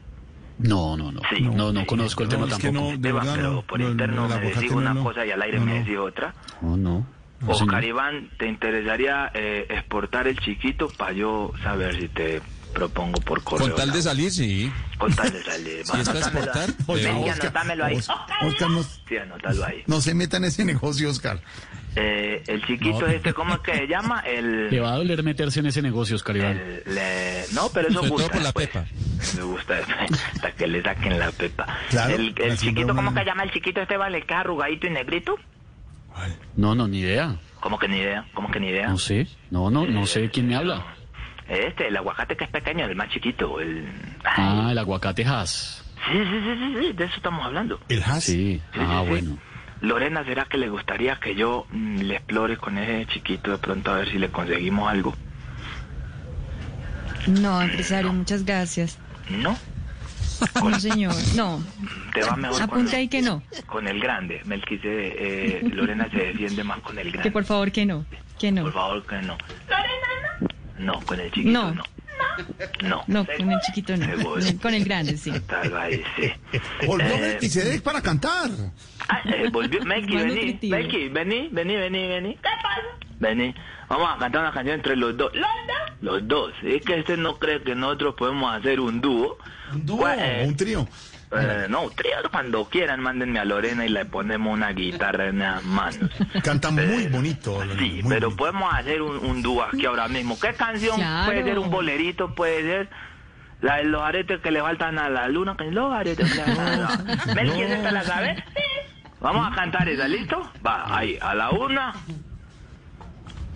No, 0.58 0.96
no, 0.96 1.12
no. 1.12 1.20
Sí. 1.28 1.42
no, 1.42 1.70
no 1.72 1.84
conozco 1.84 2.22
el 2.22 2.28
tema 2.30 2.46
es 2.46 2.54
que 2.54 2.62
tampoco. 2.68 2.84
no, 2.84 2.88
de 2.90 2.94
Esteban, 2.94 3.20
verdad 3.24 3.34
pero 3.36 3.52
no. 3.52 3.62
por 3.62 3.80
no, 3.80 3.90
interno 3.90 4.28
me 4.28 4.38
decís 4.40 4.70
una 4.70 4.94
no. 4.94 5.02
cosa 5.04 5.26
y 5.26 5.30
al 5.32 5.42
aire 5.42 5.58
No, 5.58 5.66
me 5.66 5.74
decís 5.80 5.98
otra. 5.98 6.34
No, 6.62 6.76
no. 6.78 7.06
No, 7.40 7.50
Oscar 7.50 7.82
señor. 7.82 7.84
Iván, 7.84 8.30
¿te 8.38 8.48
interesaría 8.48 9.30
eh, 9.34 9.66
exportar 9.68 10.26
el 10.28 10.38
chiquito 10.38 10.88
para 10.96 11.12
yo 11.12 11.52
saber 11.62 12.00
si 12.00 12.08
te 12.08 12.40
propongo 12.74 13.20
por 13.22 13.42
correo? 13.42 13.68
Con 13.68 13.76
tal 13.76 13.90
de 13.92 14.02
salir, 14.02 14.30
sí. 14.30 14.70
Con 14.98 15.14
tal 15.14 15.32
de 15.32 15.42
salir. 15.42 15.82
Si 15.86 15.98
es 16.00 16.06
para 16.08 16.18
exportar, 16.18 16.70
Oscar. 16.86 17.14
anótamelo 17.40 17.84
ahí. 17.84 17.96
Oscar, 18.42 18.70
no, 18.70 18.82
Sí, 18.82 19.16
anótalo 19.16 19.64
ahí. 19.64 19.82
no 19.86 20.00
se 20.00 20.14
meta 20.14 20.36
en 20.36 20.44
ese 20.44 20.64
negocio, 20.64 21.08
Oscar. 21.08 21.40
Eh, 21.96 22.42
el 22.48 22.64
chiquito 22.66 23.02
No. 23.02 23.06
este, 23.06 23.32
¿cómo 23.32 23.54
es 23.54 23.60
que 23.60 23.72
se 23.74 23.86
llama? 23.86 24.20
El... 24.26 24.68
Le 24.68 24.80
va 24.80 24.94
a 24.94 24.96
doler 24.96 25.22
meterse 25.22 25.60
en 25.60 25.66
ese 25.66 25.80
negocio, 25.80 26.16
Oscar 26.16 26.36
Iván. 26.36 26.56
le- 26.86 27.44
No, 27.52 27.68
pero 27.72 27.88
eso 27.88 27.98
Sobre 28.00 28.08
todo 28.10 28.18
gusta. 28.18 28.32
por 28.32 28.42
la 28.42 28.52
pues. 28.52 28.66
pepa. 28.68 28.84
Me 29.36 29.42
gusta 29.44 29.74
hasta 30.34 30.52
que 30.52 30.66
le 30.66 30.82
saquen 30.82 31.18
la 31.20 31.30
pepa. 31.30 31.78
Claro, 31.90 32.14
el 32.16 32.34
el 32.36 32.58
chiquito, 32.58 32.94
¿cómo 32.96 33.14
que 33.14 33.24
llama 33.24 33.44
el 33.44 33.52
chiquito 33.52 33.80
este 33.80 33.96
vale? 33.96 34.22
¿Que 34.26 34.34
es 34.34 34.40
arrugadito 34.40 34.86
y 34.88 34.90
negrito? 34.90 35.36
No, 36.56 36.74
no, 36.74 36.86
ni 36.88 37.00
idea. 37.00 37.36
¿Cómo 37.60 37.78
que 37.78 37.88
ni 37.88 37.98
idea? 37.98 38.26
¿Cómo 38.34 38.50
que 38.50 38.60
ni 38.60 38.68
idea? 38.68 38.88
No 38.88 38.98
sé. 38.98 39.26
No, 39.50 39.70
no, 39.70 39.86
no 39.86 40.06
sé 40.06 40.30
quién 40.30 40.48
me 40.48 40.56
habla. 40.56 40.84
Este, 41.48 41.88
el 41.88 41.96
aguacate 41.96 42.36
que 42.36 42.44
es 42.44 42.50
pequeño, 42.50 42.86
el 42.86 42.96
más 42.96 43.10
chiquito. 43.10 43.60
El... 43.60 43.86
Ah, 44.24 44.68
el 44.70 44.78
aguacate 44.78 45.24
Haas. 45.24 45.84
Sí, 46.10 46.18
sí, 46.18 46.40
sí, 46.40 46.56
sí, 46.58 46.76
sí, 46.80 46.92
de 46.92 47.04
eso 47.04 47.16
estamos 47.16 47.44
hablando. 47.44 47.80
¿El 47.88 48.02
Haas? 48.02 48.24
Sí. 48.24 48.60
Ah, 48.72 49.00
sí, 49.00 49.04
sí. 49.04 49.08
bueno. 49.10 49.38
Lorena, 49.80 50.24
¿será 50.24 50.46
que 50.46 50.56
le 50.56 50.68
gustaría 50.68 51.16
que 51.16 51.34
yo 51.34 51.66
mm, 51.70 51.98
le 51.98 52.16
explore 52.16 52.56
con 52.56 52.78
ese 52.78 53.06
chiquito 53.12 53.50
de 53.50 53.58
pronto 53.58 53.92
a 53.92 53.96
ver 53.96 54.10
si 54.10 54.18
le 54.18 54.30
conseguimos 54.30 54.90
algo? 54.90 55.14
No, 57.26 57.62
empresario, 57.62 58.12
muchas 58.12 58.44
gracias. 58.44 58.98
¿No? 59.28 59.56
No, 60.62 60.80
señor, 60.80 61.14
no. 61.36 61.62
Te 62.12 62.22
va 62.22 62.36
mejor 62.36 62.56
con, 62.56 62.62
Apunte 62.62 62.96
ahí 62.96 63.08
que 63.08 63.22
no, 63.22 63.42
con 63.66 63.86
el 63.86 64.00
grande. 64.00 64.42
Melquise, 64.44 64.82
eh, 64.84 65.62
Lorena 65.72 66.08
se 66.10 66.18
defiende 66.18 66.64
más 66.64 66.80
con 66.80 66.98
el 66.98 67.10
grande. 67.10 67.22
que 67.22 67.32
por 67.32 67.44
favor 67.44 67.70
que 67.70 67.86
no, 67.86 68.04
que 68.38 68.50
no. 68.52 68.62
Por 68.62 68.72
favor, 68.72 69.06
que 69.06 69.16
no. 69.22 69.36
No, 69.38 70.48
con 71.06 71.20
el 71.20 71.30
chiquito 71.32 71.50
No. 71.52 71.74
no. 71.74 71.82
No. 72.82 73.04
No, 73.06 73.26
con 73.26 73.50
el 73.52 73.60
chiquito 73.60 73.96
no, 73.96 74.06
con 74.60 74.74
el 74.74 74.84
grande 74.84 75.16
sí. 75.16 75.32
Tal 75.46 75.76
ahí, 75.76 76.02
sí. 76.16 76.30
Volvió 76.86 77.14
Eh, 77.14 77.20
Melquisedec 77.20 77.82
para 77.82 78.00
cantar. 78.00 78.50
ah, 79.08 79.20
eh, 79.24 79.48
volvió. 79.50 79.80
Melqui, 79.84 80.16
vení. 80.16 80.58
Melqui, 80.68 81.08
vení, 81.08 81.48
vení, 81.50 81.76
vení, 81.76 82.08
vení. 82.08 82.34
¿Qué 82.36 82.48
pasa? 82.62 82.82
Vení. 83.20 83.54
Vamos 83.88 84.08
a 84.14 84.18
cantar 84.18 84.42
una 84.42 84.52
canción 84.52 84.76
entre 84.76 84.96
los 84.96 85.16
dos. 85.16 85.32
¿Los 85.34 85.42
dos? 85.42 85.92
Los 86.00 86.28
dos. 86.28 86.52
Es 86.62 86.82
que 86.84 86.98
este 87.00 87.16
no 87.16 87.38
cree 87.38 87.62
que 87.62 87.74
nosotros 87.74 88.14
podemos 88.16 88.54
hacer 88.54 88.80
un 88.80 89.00
dúo. 89.00 89.38
Un 89.72 89.86
dúo 89.86 89.98
Pues, 89.98 90.18
eh, 90.18 90.44
un 90.46 90.56
trío. 90.56 90.88
Eh, 91.36 91.66
no, 91.68 91.90
trío, 91.90 92.12
cuando 92.30 92.64
quieran, 92.68 93.00
mándenme 93.00 93.38
a 93.38 93.44
Lorena 93.44 93.84
y 93.84 93.88
le 93.88 94.04
ponemos 94.04 94.52
una 94.52 94.70
guitarra 94.72 95.26
en 95.28 95.38
las 95.40 95.62
manos. 95.64 96.10
Canta 96.42 96.70
muy 96.70 97.06
bonito. 97.08 97.64
Lorena, 97.64 97.80
Sí, 97.80 98.00
muy 98.02 98.12
pero 98.14 98.28
bonito. 98.28 98.36
podemos 98.36 98.74
hacer 98.74 99.02
un, 99.02 99.16
un 99.24 99.42
dúo 99.42 99.62
aquí 99.62 99.84
ahora 99.86 100.08
mismo. 100.08 100.38
¿Qué 100.38 100.52
canción 100.54 100.96
Claro. 100.96 101.26
puede 101.26 101.44
ser? 101.44 101.58
Un 101.58 101.70
bolerito 101.70 102.34
puede 102.34 102.62
ser. 102.62 102.88
La 103.60 103.76
de 103.76 103.84
los 103.84 104.02
aretes 104.02 104.40
que 104.40 104.50
le 104.50 104.60
faltan 104.60 104.98
a 104.98 105.08
la 105.08 105.26
luna. 105.28 105.56
Que 105.56 105.70
los 105.70 105.92
aretes 105.92 106.30
que 106.30 106.36
le 106.38 106.44
faltan 106.44 106.66
a 106.68 106.76
la 106.76 106.96
luna. 106.96 107.34
Mel, 107.34 107.52
¿quién 107.52 107.82
te 107.82 107.90
la 107.92 108.02
sabe? 108.04 108.44
Vamos 109.20 109.50
a 109.50 109.54
cantar 109.54 109.88
esa, 109.88 110.06
¿listo? 110.06 110.52
Va, 110.66 110.98
ahí, 110.98 111.18
a 111.20 111.34
la 111.34 111.50
una. 111.50 111.94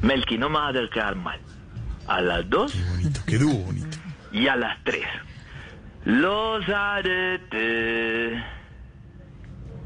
Melqui, 0.03 0.39
no 0.39 0.49
me 0.49 0.57
vas 0.59 0.67
a 0.67 0.71
hacer 0.71 0.91
quedar 0.91 1.15
mal. 1.17 1.39
A 2.07 2.21
las 2.23 2.49
dos 2.49 2.73
Bonito, 2.91 3.21
qué 3.27 3.37
dúo 3.39 3.53
bonito. 3.53 3.99
y 4.33 4.49
a 4.49 4.57
las 4.57 4.83
tres. 4.85 5.05
Los 6.05 6.69
aretes. 6.69 8.43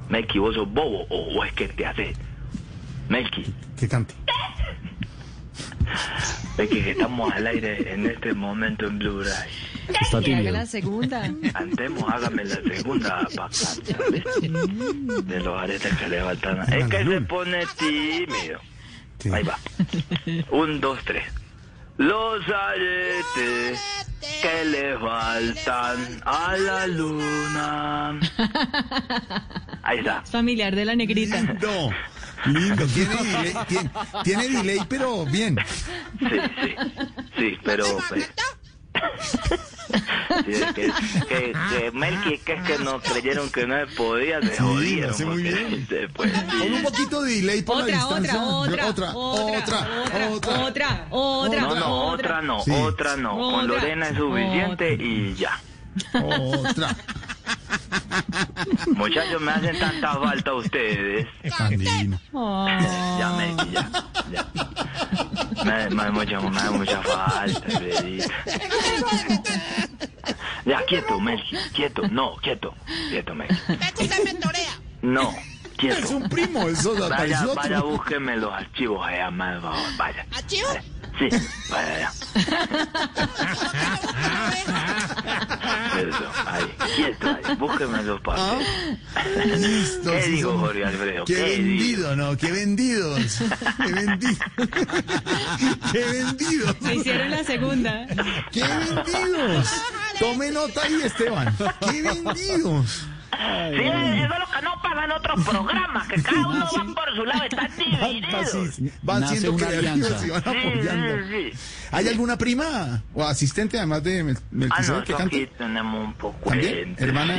Melqui, 0.09 0.39
¿vos 0.39 0.55
sos 0.55 0.71
bobo 0.73 1.07
o, 1.09 1.39
o 1.39 1.45
es 1.45 1.53
que 1.55 1.69
te 1.69 1.87
hace? 1.87 2.15
Melqui, 3.09 3.53
Que 3.79 3.89
cante. 3.89 4.15
Melqui, 6.59 6.83
que 6.83 6.91
estamos 6.93 7.33
al 7.33 7.47
aire 7.47 7.93
en 7.93 8.07
este 8.07 8.33
momento 8.35 8.87
en 8.87 8.99
Blue 8.99 9.23
Ray. 9.23 9.51
Está 10.01 10.21
tímido. 10.21 10.53
la 10.53 10.67
segunda. 10.67 11.25
Antemos, 11.55 12.05
hágame 12.09 12.45
la 12.45 12.55
segunda 12.57 13.27
para 13.35 13.49
De 15.23 15.41
los 15.41 15.61
aretes 15.61 15.97
que 15.97 16.09
le 16.09 16.21
faltan. 16.23 16.61
a- 16.61 16.65
Es 16.65 16.87
que 16.89 17.05
se 17.05 17.21
pone 17.23 17.65
tímido. 17.79 18.61
Ahí 19.33 19.43
va. 19.45 19.59
Un, 20.51 20.81
dos, 20.81 20.99
tres. 21.05 21.25
Los 21.99 22.43
aretes 22.49 23.81
que 24.41 24.65
le 24.65 24.99
faltan 24.99 26.23
a 26.25 26.57
la 26.57 26.87
luna. 26.87 28.21
Ahí 29.83 29.99
está. 29.99 30.23
Es 30.25 30.31
familiar 30.31 30.75
de 30.75 30.85
la 30.85 30.97
negrita. 30.97 31.43
No. 31.43 31.91
Lindo, 32.47 32.87
tiene 32.87 33.15
delay, 33.23 33.55
tiene, 33.69 33.91
tiene 34.25 34.49
delay, 34.49 34.81
pero 34.89 35.25
bien. 35.27 35.57
Sí, 36.19 36.27
sí, 36.29 36.75
sí, 37.37 37.59
pero... 37.63 37.85
pues, 38.09 38.29
sí, 40.45 40.63
que, 40.75 40.93
que, 41.29 41.53
que 41.71 41.91
Melqui, 41.93 42.39
que 42.39 42.53
es 42.55 42.63
que 42.63 42.79
no 42.79 43.01
creyeron 43.01 43.51
que 43.51 43.67
no 43.67 43.77
se 43.79 43.87
podía, 43.95 44.41
se 44.41 44.57
Sí, 44.57 44.63
jodieron. 44.63 45.03
lo 45.09 45.11
hace 45.15 45.25
muy 45.27 45.43
porque 45.43 45.65
bien. 45.65 45.87
después, 45.89 46.33
sí. 46.33 46.59
Con 46.59 46.75
un 46.75 46.83
poquito 46.83 47.23
de 47.23 47.33
delay 47.37 47.63
por 47.63 47.77
la 47.77 47.83
Otra, 47.85 47.97
distancia. 47.97 48.43
otra, 48.43 48.87
otra, 48.87 49.15
otra, 49.15 49.89
otra, 50.05 50.29
otra. 50.31 50.67
Otra, 50.67 51.07
otra, 51.11 51.61
No, 51.61 51.75
no, 51.75 52.03
otra 52.09 52.43
no, 52.43 52.63
Sí. 52.63 52.71
otra 52.71 53.17
no. 53.17 53.37
Con. 53.39 53.67
Lorena 53.69 54.09
es 54.09 54.17
suficiente 54.17 54.95
y 54.95 55.35
ya. 55.35 55.61
Otra. 56.23 56.95
Muchachos, 58.95 59.41
me 59.41 59.53
hacen 59.53 59.79
tanta 59.79 60.15
falta 60.15 60.55
ustedes. 60.55 61.27
Andino. 61.59 62.19
Ya, 62.33 63.33
Melqui, 63.37 63.71
ya. 63.73 63.91
ya. 64.31 64.47
Me, 65.65 65.91
me, 65.91 66.11
mucha, 66.11 66.41
me 66.41 66.51
da 66.61 66.71
mucha 66.71 67.03
falta, 67.03 67.41
Alfredito. 67.43 68.29
Ya, 70.65 70.83
quieto, 70.87 71.21
Melqui, 71.21 71.57
quieto. 71.75 72.03
No, 72.09 72.37
quieto. 72.37 72.75
Quieto, 73.11 73.35
Melqui. 73.35 73.55
No, 75.03 75.35
quieto. 75.77 75.99
Es 75.99 76.11
un 76.11 76.29
primo, 76.29 76.69
eso 76.69 76.95
Vaya, 77.09 77.45
vaya, 77.55 77.79
otro. 77.81 77.89
búsqueme 77.91 78.37
los 78.37 78.53
archivos 78.53 79.05
allá, 79.07 79.31
más 79.31 79.61
favor, 79.61 79.79
vaya. 79.97 80.27
¿Archivos? 80.33 80.77
Sí. 81.19 81.29
Eso, 85.99 86.33
ahí, 86.47 86.65
quieto, 86.97 87.29
ahí, 87.45 87.55
búsqueme 87.57 88.03
los 88.03 88.21
papeles. 88.23 88.67
Listo, 89.61 90.11
¿Qué 90.11 90.23
sí 90.23 90.31
digo, 90.33 90.59
Jorge 90.59 90.85
Alfredo? 90.85 91.25
Qué 91.25 91.35
¿Qué 91.35 91.45
digo? 91.45 91.63
vendido, 91.63 92.17
¿no? 92.17 92.37
Qué 92.37 92.51
vendidos. 92.53 93.39
Qué 93.85 93.93
vendidos. 93.93 94.39
Qué 95.93 96.05
vendidos. 96.05 96.77
Se 96.83 96.95
hicieron 96.95 97.31
la 97.31 97.45
segunda. 97.45 98.07
Qué 98.51 98.63
vendidos. 98.65 99.69
Tome 100.19 100.51
nota 100.51 100.83
ahí, 100.83 101.01
Esteban. 101.05 101.55
Qué 101.91 102.03
vendidos. 102.03 103.05
Sí, 103.71 103.83
eso 103.85 104.35
es 104.35 104.39
lo 104.41 104.47
que 104.57 104.63
no 104.63 104.83
pasa 104.83 105.05
en 105.05 105.13
otros 105.13 105.45
programas, 105.47 106.09
que 106.09 106.23
cada 106.23 106.47
uno 106.49 106.65
va 106.77 106.95
por 106.95 107.17
su 107.17 107.25
lado, 107.25 107.43
están 107.45 107.71
divididos. 107.77 108.79
Van 109.03 109.29
siendo 109.29 109.53
una 109.53 109.67
creativos 109.67 110.13
alianza. 110.13 110.27
y 110.27 110.31
van 110.31 110.43
Sí, 110.43 110.69
apoyando. 110.69 111.17
sí, 111.29 111.51
sí. 111.53 111.59
¿Hay 111.93 112.09
alguna 112.09 112.39
prima 112.39 113.03
o 113.15 113.25
asistente 113.25 113.79
además 113.79 114.03
de 114.03 114.25
Mel- 114.25 114.39
Ah, 114.71 114.77
que 114.77 114.83
eso 114.83 115.23
aquí 115.23 115.47
tenemos 115.59 116.05
un 116.05 116.15
poco 116.15 116.51
¿También? 116.51 116.97
¿Hermana 116.99 117.35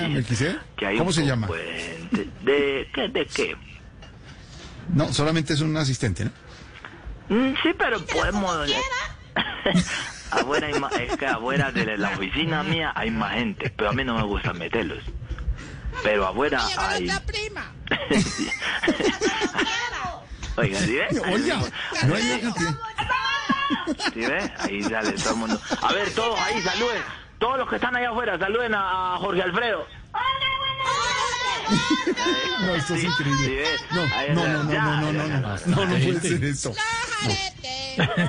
hay 0.85 0.97
¿Cómo 0.97 1.11
se 1.11 1.25
llama? 1.25 1.47
¿De 2.41 2.87
qué? 2.93 3.07
¿De 3.09 3.25
qué? 3.25 3.55
No, 4.93 5.11
solamente 5.13 5.53
es 5.53 5.61
un 5.61 5.75
asistente, 5.77 6.25
¿no? 6.25 6.31
Mm, 7.29 7.53
sí, 7.63 7.69
pero 7.77 8.05
podemos... 8.05 8.67
afuera 10.31 10.67
hay 10.67 10.79
más, 10.79 10.93
es 10.99 11.15
que 11.17 11.25
afuera 11.25 11.71
de 11.71 11.97
la 11.97 12.09
oficina 12.09 12.63
mía 12.63 12.91
hay 12.95 13.09
más 13.11 13.33
gente, 13.35 13.71
pero 13.75 13.91
a 13.91 13.93
mí 13.93 14.03
no 14.03 14.15
me 14.17 14.23
gusta 14.23 14.53
meterlos. 14.53 14.99
Pero 16.01 16.27
afuera 16.27 16.65
hay... 16.77 17.09
prima. 17.25 17.71
Sí. 18.23 18.49
Oiga, 20.55 20.79
¿sí 20.79 20.93
ve? 20.93 21.07
Oiga, 21.31 21.61
no 22.05 22.15
hay. 22.15 22.53
¿Sí 24.13 24.19
ve? 24.19 24.53
Ahí 24.59 24.83
sale 24.83 25.11
todo 25.13 25.33
el 25.33 25.35
mundo. 25.39 25.59
A 25.81 25.93
ver, 25.93 26.09
todos 26.13 26.39
ahí, 26.39 26.61
saluden. 26.61 27.01
Todos 27.39 27.57
los 27.57 27.69
que 27.69 27.75
están 27.75 27.95
allá 27.95 28.11
afuera, 28.11 28.37
saluden 28.37 28.73
a 28.75 29.17
Jorge 29.19 29.41
Alfredo. 29.41 29.85
No, 32.61 32.75
esto 32.75 32.95
es 32.95 33.03
increíble. 33.03 33.63
No, 33.91 34.05
no, 34.35 34.47
no, 34.47 34.63
no, 34.63 34.73
no, 34.73 35.11
no, 35.11 35.13
no, 35.13 35.27
no, 35.27 35.57
no, 35.65 35.85
no 35.85 35.87
puede 35.97 36.19
ser 36.21 36.43
eso. 36.45 36.73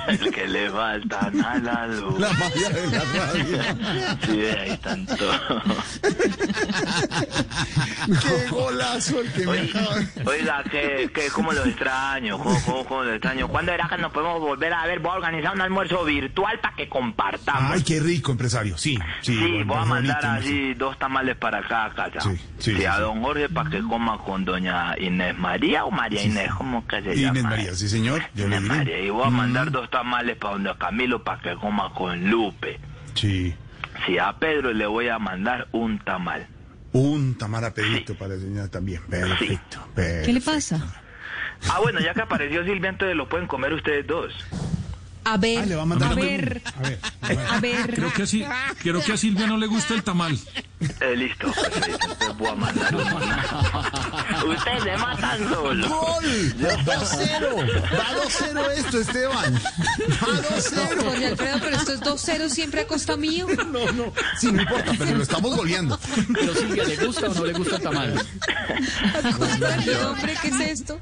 El 0.07 0.31
que 0.31 0.47
le 0.47 0.69
faltan 0.69 1.43
a 1.43 1.57
la 1.57 1.87
luz. 1.87 2.19
La 2.19 2.31
magia 2.33 2.69
de 2.69 2.87
la 2.87 2.99
radio. 2.99 3.61
Sí, 4.25 4.45
están 4.71 5.05
todos. 5.07 5.99
Qué 8.21 8.47
golazo 8.49 9.21
el 9.21 9.31
que 9.31 9.39
me 9.45 9.51
Oiga, 9.51 9.79
acaba. 9.81 9.95
oiga 10.31 10.63
que, 10.65 11.09
que 11.13 11.27
cómo 11.29 11.51
los 11.51 11.65
extraño, 11.65 12.37
cómo, 12.37 12.61
cómo, 12.63 12.85
cómo 12.85 13.03
los 13.03 13.13
extraño. 13.13 13.47
¿Cuándo 13.47 13.71
era 13.71 13.87
que 13.89 13.97
nos 13.97 14.11
podemos 14.11 14.39
volver 14.39 14.71
a 14.73 14.85
ver? 14.85 14.99
Voy 14.99 15.11
a 15.13 15.15
organizar 15.15 15.55
un 15.55 15.61
almuerzo 15.61 16.03
virtual 16.03 16.59
para 16.59 16.75
que 16.75 16.87
compartamos. 16.87 17.71
Ay, 17.73 17.83
qué 17.83 17.99
rico, 17.99 18.31
empresario. 18.31 18.77
Sí, 18.77 18.99
sí. 19.21 19.35
Sí, 19.35 19.63
voy 19.63 19.77
a 19.77 19.81
es 19.81 19.87
mandar 19.87 20.21
bonito, 20.21 20.39
así 20.47 20.73
dos 20.75 20.99
tamales 20.99 21.37
para 21.37 21.59
acá 21.59 21.74
a 21.83 21.93
casa. 21.93 22.21
Sí, 22.21 22.37
sí, 22.59 22.75
sí, 22.75 22.85
a 22.85 22.95
sí. 22.95 23.01
don 23.01 23.21
Jorge 23.21 23.49
para 23.49 23.69
que 23.69 23.81
coma 23.81 24.17
con 24.19 24.45
doña 24.45 24.95
Inés 24.97 25.37
María 25.37 25.85
o 25.85 25.91
María 25.91 26.23
Inés, 26.23 26.49
¿cómo 26.57 26.87
que 26.87 27.01
se 27.01 27.15
Inés 27.15 27.33
llama? 27.33 27.49
María, 27.49 27.75
sí, 27.75 27.89
señor. 27.89 28.23
Yo 28.33 28.47
le 28.47 28.57
Inés 28.57 28.63
diré. 28.63 28.75
María. 28.75 28.99
Y 29.01 29.09
voy 29.09 29.27
a 29.27 29.29
mandar 29.29 29.71
dos 29.71 29.89
tamales 29.89 30.37
para 30.37 30.53
donde 30.53 30.73
Camilo 30.77 31.23
para 31.23 31.41
que 31.41 31.55
coma 31.55 31.93
con 31.93 32.29
Lupe. 32.29 32.79
Sí. 33.13 33.53
Sí, 34.05 34.17
a 34.17 34.33
Pedro 34.37 34.73
le 34.73 34.85
voy 34.85 35.09
a 35.09 35.19
mandar 35.19 35.67
un 35.71 35.99
tamal. 35.99 36.47
Un 36.91 37.37
tamara 37.37 37.73
pedito 37.73 38.15
para 38.15 38.35
la 38.35 38.39
señora 38.39 38.67
también. 38.69 39.01
Perfecto. 39.09 39.85
¿Qué 39.95 40.31
le 40.31 40.39
pasa? 40.39 40.79
Ah, 41.69 41.79
bueno, 41.81 41.99
ya 41.99 42.13
que 42.13 42.21
apareció 42.21 42.63
Silvia, 42.63 42.89
entonces 42.89 43.15
lo 43.17 43.27
pueden 43.27 43.47
comer 43.47 43.73
ustedes 43.73 44.05
dos. 44.07 44.33
A 45.27 45.37
ver, 45.37 45.59
Ah, 45.59 45.65
le 45.65 45.75
va 45.75 45.81
a 45.81 45.85
mandar 45.85 46.11
A 46.11 46.15
ver, 46.15 46.61
A 46.77 46.81
ver. 46.81 46.99
a 47.49 47.59
ver. 47.59 47.95
Creo 47.95 48.13
que, 48.13 48.23
así, 48.23 48.45
creo 48.79 49.01
que 49.03 49.13
a 49.13 49.17
Silvia 49.17 49.47
no 49.47 49.57
le 49.57 49.65
gusta 49.65 49.95
el 49.95 50.03
tamal. 50.03 50.37
Eh, 51.01 51.15
listo, 51.15 51.51
perfecto. 51.51 51.97
Entonces 52.11 52.37
voy 52.37 52.47
a 52.47 52.55
mandar. 52.55 52.95
Ustedes 54.45 54.83
se 54.83 54.97
matan 54.97 55.49
solos. 55.49 55.89
¡Gol! 55.89 56.55
2-0. 56.59 57.83
Va 57.97 58.07
2-0 58.23 58.71
esto, 58.77 58.99
Esteban. 58.99 59.55
Va 59.55 60.27
2-0. 60.27 61.03
Jorge 61.03 61.25
Alfredo, 61.25 61.57
pero 61.59 61.75
esto 61.75 61.93
es 61.93 62.01
2-0 62.01 62.49
siempre 62.49 62.81
a 62.81 62.87
costa 62.87 63.17
mío. 63.17 63.47
No, 63.75 63.91
no. 63.93 64.13
Sí, 64.39 64.51
no 64.51 64.61
importa, 64.61 64.93
pero 64.97 65.17
lo 65.17 65.23
estamos 65.23 65.55
goleando. 65.55 65.99
Pero 66.33 66.53
Silvia, 66.53 66.83
¿le 66.85 66.95
gusta 66.97 67.25
o 67.27 67.33
no 67.33 67.45
le 67.45 67.53
gusta 67.53 67.75
el 67.77 67.81
tamal? 67.81 68.13
A 69.23 69.31
costa 69.37 69.77
de 69.77 69.95
hombre, 70.05 70.37
¿qué 70.41 70.47
es 70.49 70.59
esto? 70.79 70.99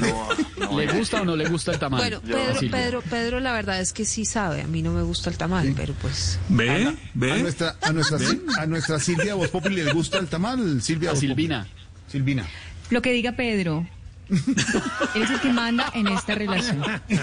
No, 0.00 0.28
no, 0.72 0.78
¿Le 0.78 0.86
gusta 0.92 1.22
o 1.22 1.24
no 1.24 1.36
le 1.36 1.48
gusta 1.48 1.72
el 1.72 1.78
tamal? 1.78 2.00
Bueno, 2.00 2.20
Yo- 2.24 2.36
Pedro. 2.36 2.70
Pedro, 2.70 3.02
Pedro, 3.02 3.40
la 3.40 3.52
verdad 3.52 3.80
es 3.80 3.92
que 3.92 4.04
sí 4.04 4.24
sabe. 4.24 4.62
A 4.62 4.66
mí 4.66 4.82
no 4.82 4.92
me 4.92 5.02
gusta 5.02 5.30
el 5.30 5.36
tamal, 5.36 5.72
pero 5.76 5.94
pues. 5.94 6.38
¿Ve? 6.48 6.86
A 6.86 6.94
¿Ve? 7.14 7.42
nuestra, 7.42 7.76
a, 7.80 7.92
nuestra, 7.92 8.18
a 8.58 8.66
nuestra 8.66 8.98
Silvia 9.00 9.34
Voz 9.34 9.50
le 9.70 9.92
gusta 9.92 10.18
el 10.18 10.26
tamal. 10.28 10.80
Silvia 10.82 11.12
A 11.12 11.16
Silvina. 11.16 11.64
Populi. 11.64 11.82
Silvina. 12.10 12.46
Lo 12.90 13.02
que 13.02 13.12
diga 13.12 13.32
Pedro. 13.32 13.86
Él 14.30 15.22
es 15.22 15.30
el 15.30 15.40
que 15.40 15.52
manda 15.52 15.90
en 15.94 16.06
esta 16.08 16.34
relación. 16.34 16.82
¿Qué 17.08 17.18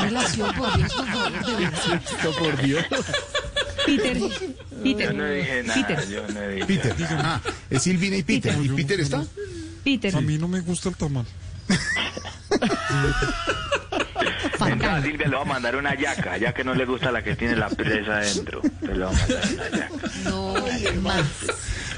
relación, 0.00 0.54
por 0.54 0.76
Dios, 0.76 0.92
por 2.38 2.62
Dios. 2.62 2.84
Peter, 3.84 4.18
Yo 4.18 4.28
Peter, 4.82 5.14
no 5.14 5.28
dije 5.30 5.62
nada. 5.62 5.86
Peter, 5.86 6.08
Yo 6.08 6.26
no 6.28 6.48
dije 6.48 6.64
Peter. 6.66 6.94
Ah, 7.10 7.40
es 7.70 7.82
Silvina 7.82 8.16
y 8.16 8.22
Peter. 8.22 8.56
¿Y 8.62 8.68
Peter 8.70 9.00
está? 9.00 9.24
Peter. 9.86 10.14
A 10.16 10.20
mí 10.20 10.36
no 10.36 10.48
me 10.48 10.58
gusta 10.58 10.88
el 10.88 10.96
tamal. 10.96 11.24
Entonces 14.58 14.88
a 14.88 15.00
Silvia 15.00 15.28
le 15.28 15.36
va 15.36 15.42
a 15.42 15.44
mandar 15.44 15.76
una 15.76 15.94
yaca, 15.94 16.36
ya 16.38 16.52
que 16.52 16.64
no 16.64 16.74
le 16.74 16.84
gusta 16.84 17.12
la 17.12 17.22
que 17.22 17.36
tiene 17.36 17.54
la 17.54 17.68
presa 17.68 18.16
adentro. 18.16 18.62
Le 18.80 18.98
va 18.98 19.10
a 19.10 19.12
mandar 19.12 19.48
una 19.52 19.70
yaca. 19.70 19.90
No, 20.24 20.54
más. 21.02 21.24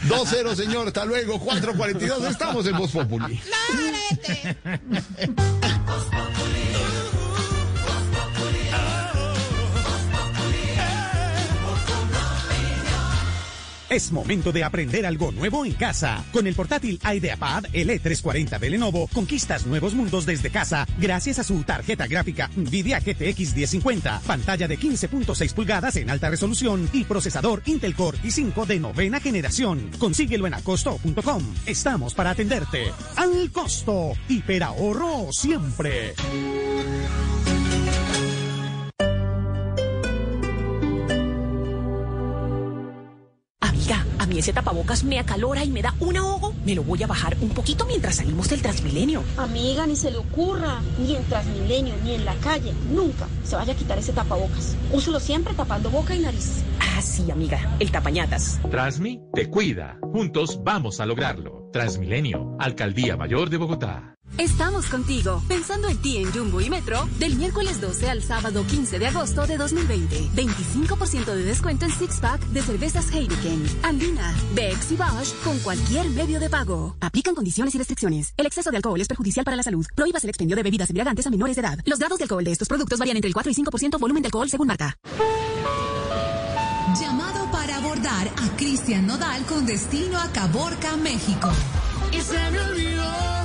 2-0, 0.06 0.54
señor. 0.54 0.88
Hasta 0.88 1.06
luego. 1.06 1.40
4-42. 1.40 2.30
Estamos 2.30 2.66
en 2.66 2.76
Voz 2.76 2.92
Populi. 2.92 3.40
Es 13.90 14.12
momento 14.12 14.52
de 14.52 14.64
aprender 14.64 15.06
algo 15.06 15.32
nuevo 15.32 15.64
en 15.64 15.72
casa. 15.72 16.22
Con 16.30 16.46
el 16.46 16.54
portátil 16.54 17.00
IdeaPad 17.02 17.64
L340 17.72 18.58
de 18.58 18.70
Lenovo, 18.70 19.08
conquistas 19.14 19.64
nuevos 19.66 19.94
mundos 19.94 20.26
desde 20.26 20.50
casa 20.50 20.86
gracias 20.98 21.38
a 21.38 21.44
su 21.44 21.62
tarjeta 21.62 22.06
gráfica 22.06 22.50
Nvidia 22.54 23.00
GTX 23.00 23.54
1050, 23.54 24.20
pantalla 24.26 24.68
de 24.68 24.78
15.6 24.78 25.54
pulgadas 25.54 25.96
en 25.96 26.10
alta 26.10 26.28
resolución 26.28 26.88
y 26.92 27.04
procesador 27.04 27.62
Intel 27.64 27.94
Core 27.94 28.18
i5 28.18 28.66
de 28.66 28.78
novena 28.78 29.20
generación. 29.20 29.90
Consíguelo 29.98 30.46
en 30.46 30.52
alcosto.com. 30.52 31.42
Estamos 31.64 32.12
para 32.12 32.30
atenderte. 32.30 32.92
Al 33.16 33.50
costo. 33.50 34.12
Hiperahorro 34.28 35.32
siempre. 35.32 36.14
Ese 44.38 44.52
tapabocas 44.52 45.02
me 45.02 45.18
acalora 45.18 45.64
y 45.64 45.70
me 45.70 45.82
da 45.82 45.96
un 45.98 46.16
ahogo. 46.16 46.54
Me 46.64 46.76
lo 46.76 46.84
voy 46.84 47.02
a 47.02 47.08
bajar 47.08 47.36
un 47.40 47.48
poquito 47.48 47.86
mientras 47.86 48.14
salimos 48.16 48.48
del 48.48 48.62
Transmilenio. 48.62 49.24
Amiga, 49.36 49.84
ni 49.84 49.96
se 49.96 50.12
le 50.12 50.18
ocurra, 50.18 50.80
ni 50.96 51.16
en 51.16 51.24
Transmilenio, 51.24 51.96
ni 52.04 52.14
en 52.14 52.24
la 52.24 52.36
calle, 52.36 52.72
nunca 52.88 53.26
se 53.42 53.56
vaya 53.56 53.72
a 53.72 53.76
quitar 53.76 53.98
ese 53.98 54.12
tapabocas. 54.12 54.76
Úselo 54.92 55.18
siempre 55.18 55.54
tapando 55.54 55.90
boca 55.90 56.14
y 56.14 56.20
nariz. 56.20 56.62
Ah, 56.78 57.02
sí, 57.02 57.28
amiga, 57.32 57.76
el 57.80 57.90
tapañatas. 57.90 58.60
Transmi 58.70 59.20
te 59.34 59.50
cuida. 59.50 59.98
Juntos 60.12 60.60
vamos 60.62 61.00
a 61.00 61.06
lograrlo. 61.06 61.68
Transmilenio, 61.72 62.56
Alcaldía 62.60 63.16
Mayor 63.16 63.50
de 63.50 63.56
Bogotá. 63.56 64.17
Estamos 64.36 64.86
contigo. 64.86 65.42
Pensando 65.48 65.88
en 65.88 65.96
ti 65.98 66.18
en 66.18 66.30
Jumbo 66.32 66.60
y 66.60 66.68
Metro, 66.68 67.08
del 67.18 67.36
miércoles 67.36 67.80
12 67.80 68.10
al 68.10 68.22
sábado 68.22 68.64
15 68.66 68.98
de 68.98 69.06
agosto 69.06 69.46
de 69.46 69.56
2020. 69.56 70.30
25% 70.34 71.24
de 71.24 71.42
descuento 71.44 71.86
en 71.86 71.92
Six 71.92 72.18
Pack 72.20 72.40
de 72.48 72.62
cervezas 72.62 73.10
Heineken, 73.12 73.64
Andina, 73.82 74.34
Bex 74.54 74.92
y 74.92 74.96
Bosch 74.96 75.34
con 75.42 75.58
cualquier 75.60 76.10
medio 76.10 76.40
de 76.40 76.50
pago. 76.50 76.96
Aplican 77.00 77.34
condiciones 77.34 77.74
y 77.74 77.78
restricciones. 77.78 78.34
El 78.36 78.46
exceso 78.46 78.70
de 78.70 78.76
alcohol 78.76 79.00
es 79.00 79.08
perjudicial 79.08 79.44
para 79.44 79.56
la 79.56 79.62
salud. 79.62 79.86
Prohíbas 79.94 80.24
el 80.24 80.30
expendio 80.30 80.56
de 80.56 80.62
bebidas 80.62 80.90
embriagantes 80.90 81.26
a 81.26 81.30
menores 81.30 81.56
de 81.56 81.60
edad. 81.60 81.78
Los 81.84 81.98
grados 81.98 82.18
de 82.18 82.24
alcohol 82.24 82.44
de 82.44 82.52
estos 82.52 82.68
productos 82.68 82.98
varían 82.98 83.16
entre 83.16 83.28
el 83.28 83.34
4 83.34 83.50
y 83.50 83.54
5% 83.54 83.98
volumen 83.98 84.22
de 84.22 84.26
alcohol 84.26 84.50
según 84.50 84.66
marca. 84.66 84.96
Llamado 86.98 87.50
para 87.52 87.76
abordar 87.76 88.28
a 88.28 88.56
Cristian 88.56 89.06
Nodal 89.06 89.44
con 89.44 89.66
destino 89.66 90.18
a 90.18 90.32
Caborca, 90.32 90.96
México. 90.96 91.50
Y 92.10 92.20
se 92.20 92.50
me 92.50 92.60
olvidó, 92.60 93.37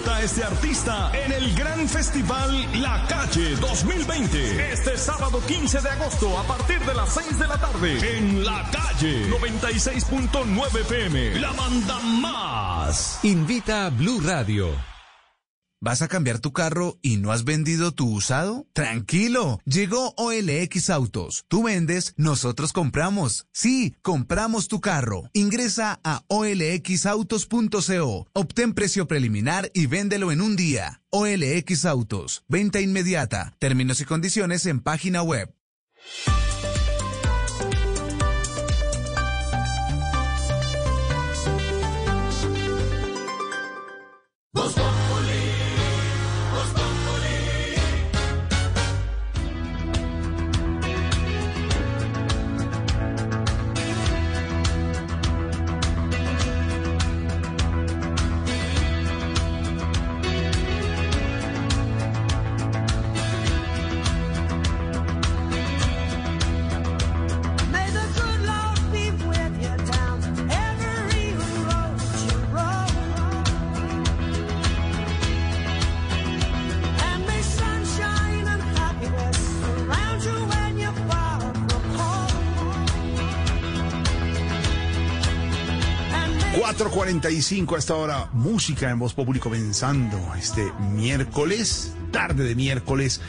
dejaste. 0.00 0.10
Disfruta 0.10 0.16
a 0.16 0.22
este 0.22 0.44
artista 0.44 1.10
en 1.14 1.32
el 1.32 1.54
gran 1.54 1.88
festival 1.88 2.82
La 2.82 3.06
Calle 3.08 3.56
2020. 3.56 4.72
Este 4.72 4.96
sábado 4.96 5.40
15 5.46 5.80
de 5.80 5.90
agosto 5.90 6.38
a 6.38 6.44
partir 6.44 6.80
de 6.80 6.94
las 6.94 7.12
6 7.14 7.38
de 7.38 7.46
la 7.46 7.58
tarde 7.58 8.16
en 8.18 8.44
La 8.44 8.64
Calle 8.70 9.28
96.9 9.30 10.84
PM. 10.86 11.40
La 11.40 11.52
banda 11.52 11.98
más. 12.00 13.20
Invita 13.22 13.86
a 13.86 13.90
Blue 13.90 14.20
Radio. 14.20 14.89
¿Vas 15.82 16.02
a 16.02 16.08
cambiar 16.08 16.40
tu 16.40 16.52
carro 16.52 16.98
y 17.00 17.16
no 17.16 17.32
has 17.32 17.44
vendido 17.44 17.92
tu 17.92 18.06
usado? 18.12 18.66
Tranquilo, 18.74 19.60
llegó 19.64 20.12
OLX 20.18 20.90
Autos. 20.90 21.46
Tú 21.48 21.62
vendes, 21.62 22.12
nosotros 22.18 22.74
compramos. 22.74 23.46
Sí, 23.50 23.94
compramos 24.02 24.68
tu 24.68 24.82
carro. 24.82 25.30
Ingresa 25.32 25.98
a 26.04 26.22
olxautos.co. 26.28 28.26
Obtén 28.34 28.74
precio 28.74 29.06
preliminar 29.06 29.70
y 29.72 29.86
véndelo 29.86 30.32
en 30.32 30.42
un 30.42 30.54
día. 30.54 31.00
OLX 31.08 31.86
Autos. 31.86 32.44
Venta 32.46 32.82
inmediata. 32.82 33.56
Términos 33.58 34.02
y 34.02 34.04
condiciones 34.04 34.66
en 34.66 34.80
página 34.80 35.22
web. 35.22 35.50
4.45 87.20 87.74
a 87.74 87.78
esta 87.78 87.94
hora, 87.96 88.28
música 88.32 88.90
en 88.90 88.98
Voz 88.98 89.12
Público 89.12 89.50
comenzando 89.50 90.18
este 90.38 90.72
miércoles, 90.94 91.94
tarde 92.10 92.44
de 92.44 92.54
miércoles, 92.54 93.20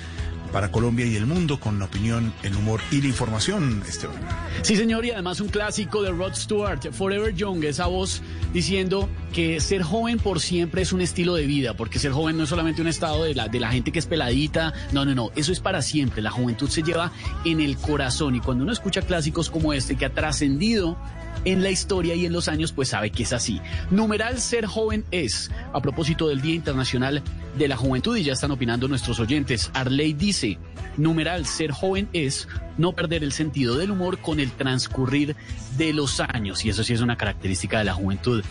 para 0.53 0.71
Colombia 0.71 1.05
y 1.05 1.15
el 1.15 1.25
mundo, 1.25 1.59
con 1.59 1.79
la 1.79 1.85
opinión, 1.85 2.33
el 2.43 2.55
humor 2.55 2.79
y 2.91 3.01
la 3.01 3.07
información, 3.07 3.83
Esteban. 3.87 4.17
Sí, 4.61 4.75
señor, 4.75 5.05
y 5.05 5.11
además 5.11 5.41
un 5.41 5.49
clásico 5.49 6.01
de 6.03 6.11
Rod 6.11 6.35
Stewart, 6.35 6.91
Forever 6.91 7.33
Young, 7.33 7.63
esa 7.63 7.87
voz 7.87 8.21
diciendo 8.53 9.09
que 9.33 9.59
ser 9.59 9.81
joven 9.81 10.19
por 10.19 10.39
siempre 10.39 10.81
es 10.81 10.93
un 10.93 11.01
estilo 11.01 11.35
de 11.35 11.45
vida, 11.45 11.75
porque 11.75 11.99
ser 11.99 12.11
joven 12.11 12.37
no 12.37 12.43
es 12.43 12.49
solamente 12.49 12.81
un 12.81 12.87
estado 12.87 13.23
de 13.23 13.33
la, 13.33 13.47
de 13.47 13.59
la 13.59 13.71
gente 13.71 13.91
que 13.91 13.99
es 13.99 14.05
peladita, 14.05 14.73
no, 14.91 15.05
no, 15.05 15.15
no, 15.15 15.31
eso 15.35 15.51
es 15.51 15.59
para 15.59 15.81
siempre, 15.81 16.21
la 16.21 16.31
juventud 16.31 16.69
se 16.69 16.83
lleva 16.83 17.11
en 17.45 17.59
el 17.59 17.77
corazón 17.77 18.35
y 18.35 18.39
cuando 18.41 18.63
uno 18.63 18.73
escucha 18.73 19.01
clásicos 19.01 19.49
como 19.49 19.73
este 19.73 19.95
que 19.95 20.05
ha 20.05 20.13
trascendido 20.13 20.97
en 21.45 21.63
la 21.63 21.69
historia 21.69 22.15
y 22.15 22.25
en 22.25 22.33
los 22.33 22.47
años, 22.47 22.71
pues 22.71 22.89
sabe 22.89 23.09
que 23.09 23.23
es 23.23 23.33
así. 23.33 23.61
Numeral 23.89 24.39
ser 24.39 24.65
joven 24.65 25.05
es, 25.11 25.51
a 25.73 25.81
propósito 25.81 26.27
del 26.27 26.41
Día 26.41 26.55
Internacional 26.55 27.23
de 27.57 27.67
la 27.67 27.77
Juventud, 27.77 28.15
y 28.17 28.23
ya 28.23 28.33
están 28.33 28.51
opinando 28.51 28.87
nuestros 28.87 29.19
oyentes. 29.19 29.71
Arley 29.73 30.13
dice, 30.13 30.57
numeral 30.97 31.45
ser 31.45 31.71
joven 31.71 32.09
es 32.13 32.47
no 32.77 32.93
perder 32.93 33.23
el 33.23 33.31
sentido 33.31 33.77
del 33.77 33.91
humor 33.91 34.19
con 34.19 34.39
el 34.39 34.51
transcurrir 34.51 35.35
de 35.77 35.93
los 35.93 36.19
años, 36.19 36.63
y 36.65 36.69
eso 36.69 36.83
sí 36.83 36.93
es 36.93 37.01
una 37.01 37.17
característica 37.17 37.79
de 37.79 37.85
la 37.85 37.93
juventud. 37.93 38.43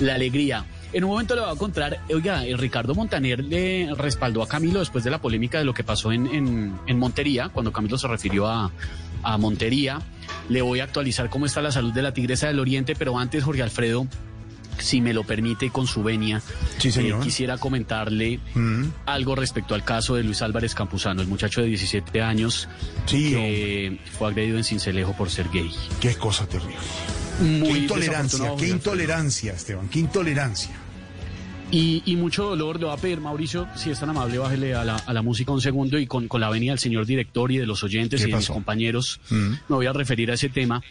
La 0.00 0.14
alegría. 0.14 0.64
En 0.92 1.04
un 1.04 1.10
momento 1.10 1.34
le 1.34 1.42
voy 1.42 1.52
a 1.52 1.56
contar, 1.56 2.00
oiga, 2.08 2.46
el 2.46 2.56
Ricardo 2.56 2.94
Montaner 2.94 3.44
le 3.44 3.92
respaldó 3.94 4.42
a 4.42 4.48
Camilo 4.48 4.78
después 4.78 5.02
de 5.04 5.10
la 5.10 5.20
polémica 5.20 5.58
de 5.58 5.64
lo 5.64 5.74
que 5.74 5.84
pasó 5.84 6.12
en 6.12 6.98
Montería, 6.98 7.50
cuando 7.50 7.72
Camilo 7.72 7.98
se 7.98 8.06
refirió 8.06 8.46
a, 8.46 8.70
a 9.22 9.38
Montería. 9.38 10.00
Le 10.48 10.62
voy 10.62 10.80
a 10.80 10.84
actualizar 10.84 11.28
cómo 11.30 11.46
está 11.46 11.60
la 11.62 11.72
salud 11.72 11.92
de 11.92 12.02
la 12.02 12.12
Tigresa 12.12 12.46
del 12.48 12.58
Oriente, 12.60 12.94
pero 12.96 13.18
antes, 13.18 13.44
Jorge 13.44 13.62
Alfredo, 13.62 14.06
si 14.78 15.00
me 15.00 15.12
lo 15.12 15.24
permite, 15.24 15.70
con 15.70 15.86
su 15.86 16.02
venia, 16.04 16.40
Sí, 16.78 16.92
señor. 16.92 17.20
eh, 17.20 17.24
quisiera 17.24 17.58
comentarle 17.58 18.38
Mm. 18.54 18.84
algo 19.06 19.34
respecto 19.34 19.74
al 19.74 19.84
caso 19.84 20.14
de 20.14 20.22
Luis 20.22 20.40
Álvarez 20.42 20.74
Campuzano, 20.74 21.20
el 21.20 21.26
muchacho 21.28 21.60
de 21.60 21.66
17 21.66 22.22
años 22.22 22.68
que 23.06 23.98
fue 24.18 24.28
agredido 24.28 24.56
en 24.56 24.64
Cincelejo 24.64 25.14
por 25.14 25.30
ser 25.30 25.48
gay. 25.52 25.70
Qué 26.00 26.14
cosa 26.14 26.46
terrible. 26.46 26.76
Muy 27.40 27.72
qué 27.72 27.78
intolerancia, 27.78 28.52
qué 28.58 28.68
intolerancia, 28.68 29.52
Esteban, 29.52 29.88
qué 29.88 29.98
intolerancia. 30.00 30.70
Y, 31.70 32.02
y 32.06 32.16
mucho 32.16 32.44
dolor. 32.44 32.78
Le 32.80 32.86
va 32.86 32.94
a 32.94 32.96
pedir, 32.96 33.20
Mauricio, 33.20 33.68
si 33.76 33.90
es 33.90 34.00
tan 34.00 34.08
amable, 34.10 34.38
bájele 34.38 34.74
a 34.74 34.84
la, 34.84 34.96
a 34.96 35.12
la 35.12 35.22
música 35.22 35.52
un 35.52 35.60
segundo 35.60 35.98
y 35.98 36.06
con, 36.06 36.26
con 36.28 36.40
la 36.40 36.48
venia 36.48 36.72
del 36.72 36.78
señor 36.78 37.04
director 37.04 37.52
y 37.52 37.58
de 37.58 37.66
los 37.66 37.82
oyentes 37.84 38.22
¿Qué 38.22 38.28
y 38.28 38.30
de 38.30 38.36
mis 38.38 38.48
compañeros 38.48 39.20
Mm. 39.30 39.50
me 39.68 39.76
voy 39.76 39.86
a 39.86 39.92
referir 39.92 40.30
a 40.30 40.34
ese 40.34 40.48
tema. 40.48 40.82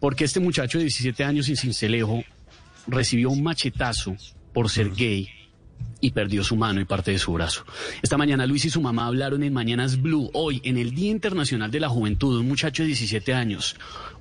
Porque 0.00 0.24
este 0.24 0.40
muchacho 0.40 0.78
de 0.78 0.84
17 0.84 1.24
años 1.24 1.48
en 1.48 1.56
Cincelejo 1.56 2.22
recibió 2.86 3.30
un 3.30 3.42
machetazo 3.42 4.16
por 4.54 4.70
ser 4.70 4.90
gay 4.94 5.28
y 6.00 6.12
perdió 6.12 6.42
su 6.44 6.56
mano 6.56 6.80
y 6.80 6.84
parte 6.84 7.10
de 7.10 7.18
su 7.18 7.32
brazo. 7.32 7.64
Esta 8.02 8.16
mañana 8.16 8.46
Luis 8.46 8.64
y 8.64 8.70
su 8.70 8.80
mamá 8.80 9.06
hablaron 9.06 9.42
en 9.42 9.52
Mañanas 9.52 10.00
Blue, 10.00 10.30
hoy 10.32 10.60
en 10.64 10.78
el 10.78 10.94
Día 10.94 11.10
Internacional 11.10 11.70
de 11.70 11.80
la 11.80 11.88
Juventud, 11.88 12.38
un 12.38 12.46
muchacho 12.48 12.82
de 12.84 12.88
17 12.88 13.34
años. 13.34 13.76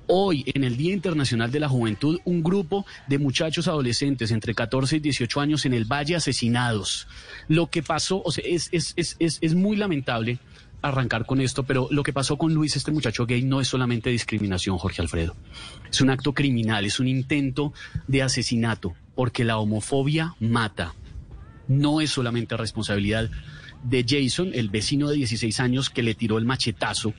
Hoy, 0.09 0.45
en 0.47 0.63
el 0.63 0.77
Día 0.77 0.93
Internacional 0.93 1.51
de 1.51 1.59
la 1.59 1.67
Juventud, 1.67 2.21
un 2.23 2.41
grupo 2.41 2.85
de 3.07 3.19
muchachos 3.19 3.67
adolescentes 3.67 4.31
entre 4.31 4.55
14 4.55 4.95
y 4.95 4.99
18 5.01 5.41
años 5.41 5.65
en 5.65 5.73
el 5.73 5.83
Valle 5.83 6.15
asesinados. 6.15 7.09
Lo 7.49 7.69
que 7.69 7.83
pasó, 7.83 8.21
o 8.23 8.31
sea, 8.31 8.45
es, 8.47 8.69
es, 8.71 8.93
es, 8.95 9.17
es, 9.19 9.53
muy 9.53 9.75
lamentable 9.75 10.39
arrancar 10.81 11.25
con 11.25 11.41
esto, 11.41 11.63
pero 11.63 11.89
lo 11.91 12.03
que 12.03 12.13
pasó 12.13 12.37
con 12.37 12.53
Luis, 12.53 12.77
este 12.77 12.93
muchacho 12.93 13.25
gay, 13.25 13.43
no 13.43 13.59
es 13.59 13.67
solamente 13.67 14.09
discriminación, 14.09 14.77
Jorge 14.77 15.01
Alfredo. 15.01 15.35
Es 15.91 15.99
un 15.99 16.09
acto 16.09 16.33
criminal, 16.33 16.85
es 16.85 17.01
un 17.01 17.09
intento 17.09 17.73
de 18.07 18.23
asesinato, 18.23 18.95
porque 19.13 19.43
la 19.43 19.57
homofobia 19.57 20.35
mata. 20.39 20.93
No 21.67 21.99
es 21.99 22.11
solamente 22.11 22.55
responsabilidad 22.55 23.29
de 23.83 24.05
Jason, 24.07 24.51
el 24.53 24.69
vecino 24.69 25.09
de 25.09 25.17
16 25.17 25.59
años 25.59 25.89
que 25.89 26.01
le 26.01 26.15
tiró 26.15 26.37
el 26.37 26.45
machetazo 26.45 27.13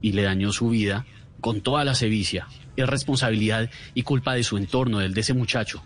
y 0.00 0.12
le 0.12 0.22
dañó 0.22 0.52
su 0.52 0.68
vida 0.68 1.04
con 1.42 1.60
toda 1.60 1.84
la 1.84 1.94
sevicia. 1.94 2.48
Es 2.76 2.86
responsabilidad 2.86 3.68
y 3.92 4.04
culpa 4.04 4.32
de 4.32 4.44
su 4.44 4.56
entorno, 4.56 5.00
del 5.00 5.12
de 5.12 5.20
ese 5.20 5.34
muchacho 5.34 5.82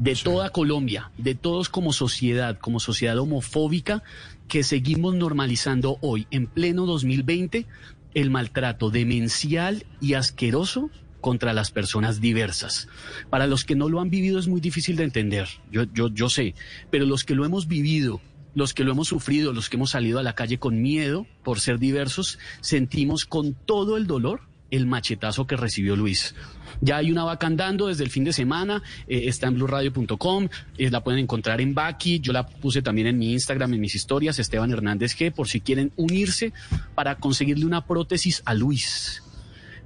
de 0.00 0.14
toda 0.14 0.50
Colombia, 0.50 1.10
de 1.18 1.34
todos 1.34 1.68
como 1.68 1.92
sociedad, 1.92 2.58
como 2.58 2.78
sociedad 2.78 3.18
homofóbica, 3.18 4.02
que 4.46 4.62
seguimos 4.62 5.14
normalizando 5.14 5.98
hoy, 6.00 6.26
en 6.30 6.46
pleno 6.46 6.86
2020, 6.86 7.66
el 8.14 8.30
maltrato 8.30 8.90
demencial 8.90 9.84
y 10.00 10.14
asqueroso 10.14 10.90
contra 11.20 11.52
las 11.52 11.70
personas 11.72 12.20
diversas. 12.20 12.88
Para 13.28 13.46
los 13.46 13.64
que 13.64 13.74
no 13.74 13.88
lo 13.88 14.00
han 14.00 14.08
vivido 14.08 14.38
es 14.38 14.46
muy 14.46 14.60
difícil 14.60 14.96
de 14.96 15.04
entender, 15.04 15.48
yo, 15.70 15.82
yo, 15.92 16.08
yo 16.08 16.28
sé, 16.28 16.54
pero 16.90 17.04
los 17.04 17.24
que 17.24 17.34
lo 17.34 17.44
hemos 17.44 17.66
vivido, 17.66 18.20
los 18.54 18.74
que 18.74 18.84
lo 18.84 18.92
hemos 18.92 19.08
sufrido, 19.08 19.52
los 19.52 19.68
que 19.68 19.76
hemos 19.76 19.90
salido 19.90 20.20
a 20.20 20.22
la 20.22 20.34
calle 20.34 20.58
con 20.58 20.80
miedo 20.80 21.26
por 21.42 21.58
ser 21.58 21.78
diversos, 21.78 22.38
sentimos 22.60 23.24
con 23.24 23.54
todo 23.54 23.96
el 23.96 24.06
dolor 24.06 24.47
el 24.70 24.86
machetazo 24.86 25.46
que 25.46 25.56
recibió 25.56 25.96
Luis. 25.96 26.34
Ya 26.80 26.98
hay 26.98 27.10
una 27.10 27.24
vaca 27.24 27.46
andando 27.46 27.88
desde 27.88 28.04
el 28.04 28.10
fin 28.10 28.24
de 28.24 28.32
semana, 28.32 28.82
eh, 29.06 29.22
está 29.24 29.48
en 29.48 29.54
blurradio.com, 29.54 30.48
eh, 30.76 30.90
la 30.90 31.02
pueden 31.02 31.20
encontrar 31.20 31.60
en 31.60 31.74
Baki, 31.74 32.20
yo 32.20 32.32
la 32.32 32.46
puse 32.46 32.82
también 32.82 33.08
en 33.08 33.18
mi 33.18 33.32
Instagram, 33.32 33.74
en 33.74 33.80
mis 33.80 33.94
historias, 33.94 34.38
Esteban 34.38 34.70
Hernández 34.70 35.16
G, 35.16 35.32
por 35.32 35.48
si 35.48 35.60
quieren 35.60 35.92
unirse 35.96 36.52
para 36.94 37.16
conseguirle 37.16 37.66
una 37.66 37.86
prótesis 37.86 38.42
a 38.44 38.54
Luis. 38.54 39.22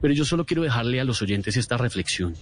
Pero 0.00 0.12
yo 0.12 0.24
solo 0.24 0.44
quiero 0.44 0.62
dejarle 0.62 1.00
a 1.00 1.04
los 1.04 1.22
oyentes 1.22 1.56
esta 1.56 1.76
reflexión. 1.76 2.34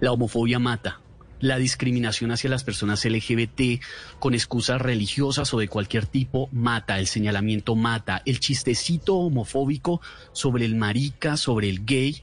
La 0.00 0.12
homofobia 0.12 0.58
mata. 0.58 1.00
La 1.40 1.58
discriminación 1.58 2.30
hacia 2.30 2.48
las 2.48 2.64
personas 2.64 3.04
LGBT 3.04 3.82
con 4.18 4.34
excusas 4.34 4.80
religiosas 4.80 5.52
o 5.52 5.58
de 5.58 5.68
cualquier 5.68 6.06
tipo 6.06 6.48
mata, 6.52 6.98
el 6.98 7.06
señalamiento 7.06 7.74
mata, 7.74 8.22
el 8.24 8.40
chistecito 8.40 9.16
homofóbico 9.16 10.00
sobre 10.32 10.64
el 10.64 10.74
marica, 10.74 11.36
sobre 11.36 11.68
el 11.68 11.84
gay, 11.84 12.22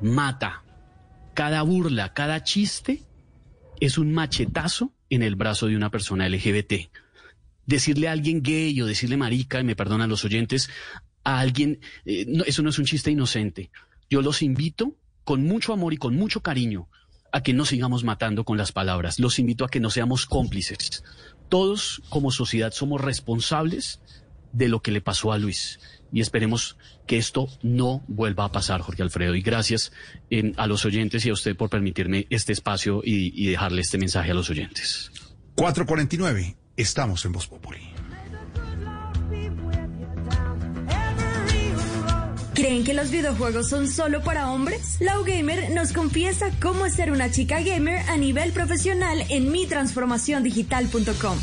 mata. 0.00 0.62
Cada 1.34 1.62
burla, 1.62 2.12
cada 2.12 2.44
chiste 2.44 3.02
es 3.80 3.98
un 3.98 4.12
machetazo 4.12 4.92
en 5.08 5.22
el 5.22 5.36
brazo 5.36 5.66
de 5.66 5.76
una 5.76 5.90
persona 5.90 6.28
LGBT. 6.28 6.90
Decirle 7.66 8.08
a 8.08 8.12
alguien 8.12 8.42
gay 8.42 8.80
o 8.80 8.86
decirle 8.86 9.16
marica, 9.16 9.60
y 9.60 9.64
me 9.64 9.76
perdonan 9.76 10.10
los 10.10 10.24
oyentes, 10.24 10.70
a 11.24 11.40
alguien, 11.40 11.80
eh, 12.04 12.24
no, 12.28 12.44
eso 12.44 12.62
no 12.62 12.70
es 12.70 12.78
un 12.78 12.84
chiste 12.84 13.10
inocente. 13.10 13.70
Yo 14.08 14.22
los 14.22 14.42
invito 14.42 14.96
con 15.24 15.44
mucho 15.44 15.72
amor 15.72 15.92
y 15.92 15.96
con 15.96 16.16
mucho 16.16 16.42
cariño 16.42 16.88
a 17.32 17.42
que 17.42 17.52
no 17.52 17.64
sigamos 17.64 18.04
matando 18.04 18.44
con 18.44 18.56
las 18.56 18.72
palabras. 18.72 19.18
Los 19.18 19.38
invito 19.38 19.64
a 19.64 19.68
que 19.68 19.80
no 19.80 19.90
seamos 19.90 20.26
cómplices. 20.26 21.04
Todos 21.48 22.02
como 22.08 22.30
sociedad 22.30 22.72
somos 22.72 23.00
responsables 23.00 24.00
de 24.52 24.68
lo 24.68 24.80
que 24.82 24.90
le 24.90 25.00
pasó 25.00 25.32
a 25.32 25.38
Luis. 25.38 25.80
Y 26.12 26.20
esperemos 26.20 26.76
que 27.06 27.18
esto 27.18 27.48
no 27.62 28.02
vuelva 28.08 28.44
a 28.44 28.52
pasar, 28.52 28.80
Jorge 28.80 29.02
Alfredo. 29.02 29.34
Y 29.34 29.42
gracias 29.42 29.92
a 30.56 30.66
los 30.66 30.84
oyentes 30.84 31.24
y 31.24 31.30
a 31.30 31.32
usted 31.32 31.56
por 31.56 31.70
permitirme 31.70 32.26
este 32.30 32.52
espacio 32.52 33.02
y, 33.04 33.32
y 33.40 33.50
dejarle 33.50 33.82
este 33.82 33.98
mensaje 33.98 34.30
a 34.32 34.34
los 34.34 34.50
oyentes. 34.50 35.10
449, 35.54 36.56
estamos 36.76 37.24
en 37.24 37.32
Voz 37.32 37.46
Populi. 37.46 37.89
¿Creen 42.60 42.84
que 42.84 42.92
los 42.92 43.10
videojuegos 43.10 43.70
son 43.70 43.88
solo 43.88 44.22
para 44.22 44.50
hombres? 44.50 44.98
Lau 45.00 45.24
Gamer 45.24 45.70
nos 45.70 45.94
confiesa 45.94 46.50
cómo 46.60 46.90
ser 46.90 47.10
una 47.10 47.30
chica 47.30 47.62
gamer 47.62 48.06
a 48.06 48.18
nivel 48.18 48.52
profesional 48.52 49.24
en 49.30 49.50
mitransformaciondigital.com. 49.50 51.38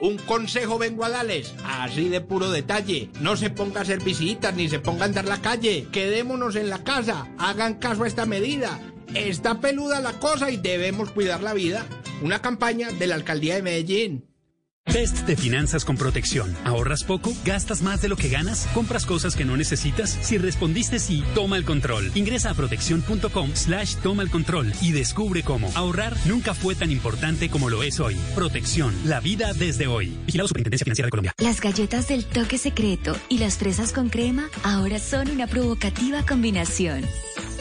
Un 0.00 0.16
consejo 0.16 0.78
vengo 0.78 1.04
a 1.04 1.10
darles, 1.10 1.54
así 1.66 2.08
de 2.08 2.22
puro 2.22 2.50
detalle. 2.50 3.10
No 3.20 3.36
se 3.36 3.50
ponga 3.50 3.80
a 3.80 3.82
hacer 3.82 4.02
visitas 4.02 4.54
ni 4.54 4.70
se 4.70 4.80
ponga 4.80 5.02
a 5.02 5.08
andar 5.08 5.26
la 5.26 5.42
calle. 5.42 5.86
Quedémonos 5.92 6.56
en 6.56 6.70
la 6.70 6.82
casa. 6.82 7.28
Hagan 7.36 7.74
caso 7.74 8.04
a 8.04 8.06
esta 8.06 8.24
medida. 8.24 8.80
Está 9.14 9.60
peluda 9.60 10.00
la 10.00 10.14
cosa 10.14 10.50
y 10.50 10.56
debemos 10.56 11.10
cuidar 11.10 11.42
la 11.42 11.52
vida. 11.52 11.84
Una 12.22 12.40
campaña 12.40 12.90
de 12.90 13.06
la 13.06 13.16
alcaldía 13.16 13.56
de 13.56 13.62
Medellín. 13.62 14.33
Test 14.84 15.26
de 15.26 15.34
finanzas 15.34 15.84
con 15.84 15.96
protección. 15.96 16.54
¿Ahorras 16.64 17.02
poco? 17.02 17.32
¿Gastas 17.44 17.82
más 17.82 18.00
de 18.00 18.08
lo 18.08 18.16
que 18.16 18.28
ganas? 18.28 18.68
¿Compras 18.74 19.06
cosas 19.06 19.34
que 19.34 19.44
no 19.44 19.56
necesitas? 19.56 20.10
Si 20.22 20.38
respondiste 20.38 21.00
sí, 21.00 21.24
toma 21.34 21.56
el 21.56 21.64
control. 21.64 22.12
Ingresa 22.14 22.50
a 22.50 22.54
protección.com 22.54 23.50
slash 23.54 23.96
toma 23.96 24.22
el 24.22 24.30
control 24.30 24.72
y 24.80 24.92
descubre 24.92 25.42
cómo. 25.42 25.68
Ahorrar 25.74 26.14
nunca 26.26 26.54
fue 26.54 26.74
tan 26.74 26.92
importante 26.92 27.50
como 27.50 27.70
lo 27.70 27.82
es 27.82 27.98
hoy. 27.98 28.16
Protección. 28.34 28.94
La 29.04 29.20
vida 29.20 29.52
desde 29.52 29.88
hoy. 29.88 30.16
Vigilado 30.26 30.48
Superintendencia 30.48 30.84
Financiera 30.84 31.06
de 31.06 31.10
Colombia. 31.10 31.34
Las 31.38 31.60
galletas 31.60 32.06
del 32.06 32.24
toque 32.24 32.58
secreto 32.58 33.16
y 33.28 33.38
las 33.38 33.56
fresas 33.56 33.92
con 33.92 34.10
crema 34.10 34.48
ahora 34.62 35.00
son 35.00 35.30
una 35.30 35.46
provocativa 35.46 36.24
combinación. 36.24 37.04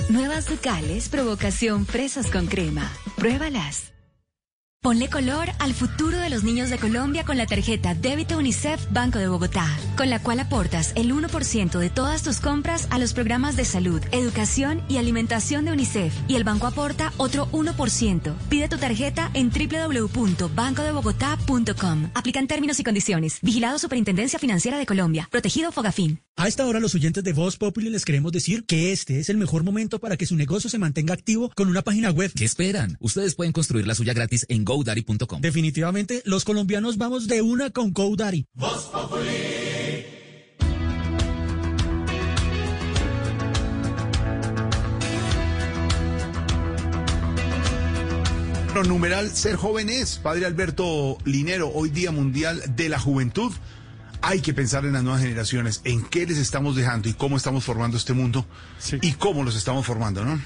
Nuevas 0.10 0.48
Ducales 0.48 1.10
Provocación 1.10 1.88
Fresas 1.88 2.28
con 2.28 2.46
Crema. 2.48 2.92
Pruébalas. 3.16 3.93
Ponle 4.84 5.10
color 5.10 5.50
al 5.60 5.74
futuro 5.74 6.18
de 6.18 6.30
los 6.30 6.44
niños 6.44 6.70
de 6.70 6.78
Colombia 6.78 7.24
con 7.24 7.38
la 7.38 7.46
tarjeta 7.46 7.96
Débito 7.96 8.38
UNICEF 8.38 8.92
Banco 8.92 9.18
de 9.18 9.30
Bogotá, 9.30 9.66
con 9.96 10.10
la 10.10 10.22
cual 10.22 10.42
aportas 10.42 10.92
el 10.96 11.14
1% 11.14 11.80
de 11.80 11.90
todas 11.90 12.22
tus 12.22 12.42
compras 12.42 12.90
a 12.90 13.00
los 13.00 13.14
programas 13.14 13.56
de 13.56 13.64
salud, 13.64 14.02
educación 14.12 14.82
y 14.90 14.98
alimentación 14.98 15.64
de 15.64 15.72
UNICEF 15.72 16.14
y 16.28 16.36
el 16.36 16.44
banco 16.44 16.68
aporta 16.68 17.14
otro 17.16 17.48
1%. 17.54 18.36
Pide 18.50 18.68
tu 18.68 18.78
tarjeta 18.78 19.32
en 19.34 19.52
www.bancodebogotá.com. 19.52 22.10
Aplican 22.14 22.48
términos 22.48 22.78
y 22.82 22.84
condiciones. 22.84 23.40
Vigilado 23.42 23.80
Superintendencia 23.80 24.38
Financiera 24.38 24.78
de 24.78 24.86
Colombia. 24.86 25.30
Protegido 25.32 25.72
Fogafín. 25.72 26.20
A 26.36 26.48
esta 26.48 26.66
hora 26.66 26.82
los 26.82 26.96
oyentes 26.96 27.24
de 27.24 27.32
Voz 27.32 27.58
Populi 27.58 27.90
les 27.90 28.04
queremos 28.04 28.32
decir 28.32 28.66
que 28.66 28.92
este 28.92 29.20
es 29.20 29.30
el 29.30 29.38
mejor 29.38 29.64
momento 29.64 30.00
para 30.00 30.18
que 30.18 30.26
su 30.26 30.36
negocio 30.36 30.68
se 30.68 30.80
mantenga 30.80 31.14
activo 31.14 31.52
con 31.56 31.70
una 31.70 31.84
página 31.84 32.12
web. 32.12 32.32
¿Qué 32.36 32.44
esperan? 32.44 32.98
Ustedes 33.00 33.36
pueden 33.36 33.54
construir 33.54 33.88
la 33.88 33.96
suya 33.96 34.14
gratis 34.14 34.46
en 34.50 34.66
GoDaddy.com. 34.74 35.42
Definitivamente 35.42 36.22
los 36.26 36.46
colombianos 36.46 36.98
vamos 36.98 37.28
de 37.28 37.42
una 37.42 37.70
con 37.70 37.94
GoDaddy. 37.94 38.48
Pero 48.74 48.86
numeral 48.86 49.30
ser 49.30 49.56
joven 49.56 49.88
es, 49.90 50.18
padre 50.18 50.48
Alberto 50.48 51.20
Linero, 51.26 51.70
hoy 51.72 51.90
Día 51.90 52.12
Mundial 52.12 52.60
de 52.76 52.90
la 52.90 52.98
Juventud. 52.98 53.52
Hay 54.24 54.40
que 54.40 54.54
pensar 54.56 54.86
en 54.86 54.94
las 54.94 55.04
nuevas 55.04 55.22
generaciones, 55.22 55.82
en 55.84 56.04
qué 56.04 56.26
les 56.26 56.40
estamos 56.40 56.76
dejando 56.76 57.08
y 57.08 57.14
cómo 57.14 57.38
estamos 57.38 57.64
formando 57.64 57.98
este 57.98 58.14
mundo 58.14 58.48
y 59.02 59.12
cómo 59.12 59.44
los 59.44 59.56
estamos 59.56 59.86
formando, 59.86 60.26
¿no? 60.26 60.40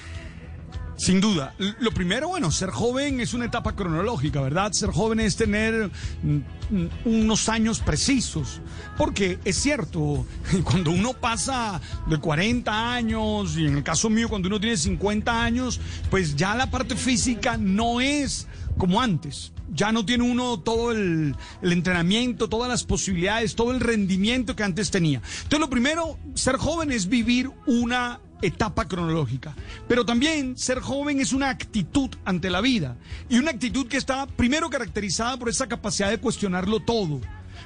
Sin 0.98 1.22
duda. 1.22 1.54
Lo 1.80 1.92
primero, 1.92 2.30
bueno, 2.30 2.52
ser 2.52 2.72
joven 2.72 3.20
es 3.20 3.36
una 3.36 3.46
etapa 3.46 3.76
cronológica, 3.76 4.42
¿verdad? 4.42 4.72
Ser 4.72 4.90
joven 4.90 5.20
es 5.20 5.36
tener 5.36 5.92
mm, 6.24 6.38
mm, 6.76 6.90
unos 7.06 7.50
años 7.50 7.80
precisos. 7.80 8.62
Porque 8.98 9.38
es 9.46 9.58
cierto, 9.58 10.26
cuando 10.64 10.90
uno 10.90 11.14
pasa 11.14 11.80
de 12.08 12.18
40 12.18 12.94
años, 12.94 13.56
y 13.58 13.68
en 13.68 13.78
el 13.78 13.84
caso 13.84 14.10
mío, 14.10 14.28
cuando 14.28 14.48
uno 14.48 14.60
tiene 14.60 14.76
50 14.76 15.44
años, 15.44 15.80
pues 16.10 16.36
ya 16.36 16.56
la 16.56 16.72
parte 16.72 16.96
física 16.96 17.58
no 17.58 18.02
es 18.02 18.48
como 18.80 19.00
antes. 19.00 19.54
Ya 19.72 19.92
no 19.92 20.04
tiene 20.04 20.24
uno 20.24 20.60
todo 20.62 20.92
el, 20.92 21.36
el 21.62 21.72
entrenamiento, 21.72 22.50
todas 22.50 22.70
las 22.70 22.86
posibilidades, 22.86 23.54
todo 23.54 23.72
el 23.72 23.82
rendimiento 23.82 24.56
que 24.56 24.64
antes 24.64 24.90
tenía. 24.90 25.22
Entonces, 25.44 25.60
lo 25.60 25.70
primero, 25.70 26.18
ser 26.34 26.58
joven 26.58 26.92
es 26.92 27.08
vivir 27.08 27.52
una 27.68 28.20
etapa 28.42 28.88
cronológica. 28.88 29.56
Pero 29.88 30.06
también 30.06 30.58
ser 30.58 30.80
joven 30.80 31.20
es 31.20 31.34
una 31.34 31.50
actitud 31.50 32.10
ante 32.26 32.50
la 32.50 32.62
vida. 32.62 32.98
Y 33.30 33.38
una 33.38 33.52
actitud 33.52 33.88
que 33.88 33.98
está 33.98 34.28
primero 34.28 34.70
caracterizada 34.70 35.38
por 35.38 35.50
esa 35.50 35.68
capacidad 35.68 36.10
de 36.10 36.20
cuestionarlo 36.20 36.80
todo. 36.82 37.22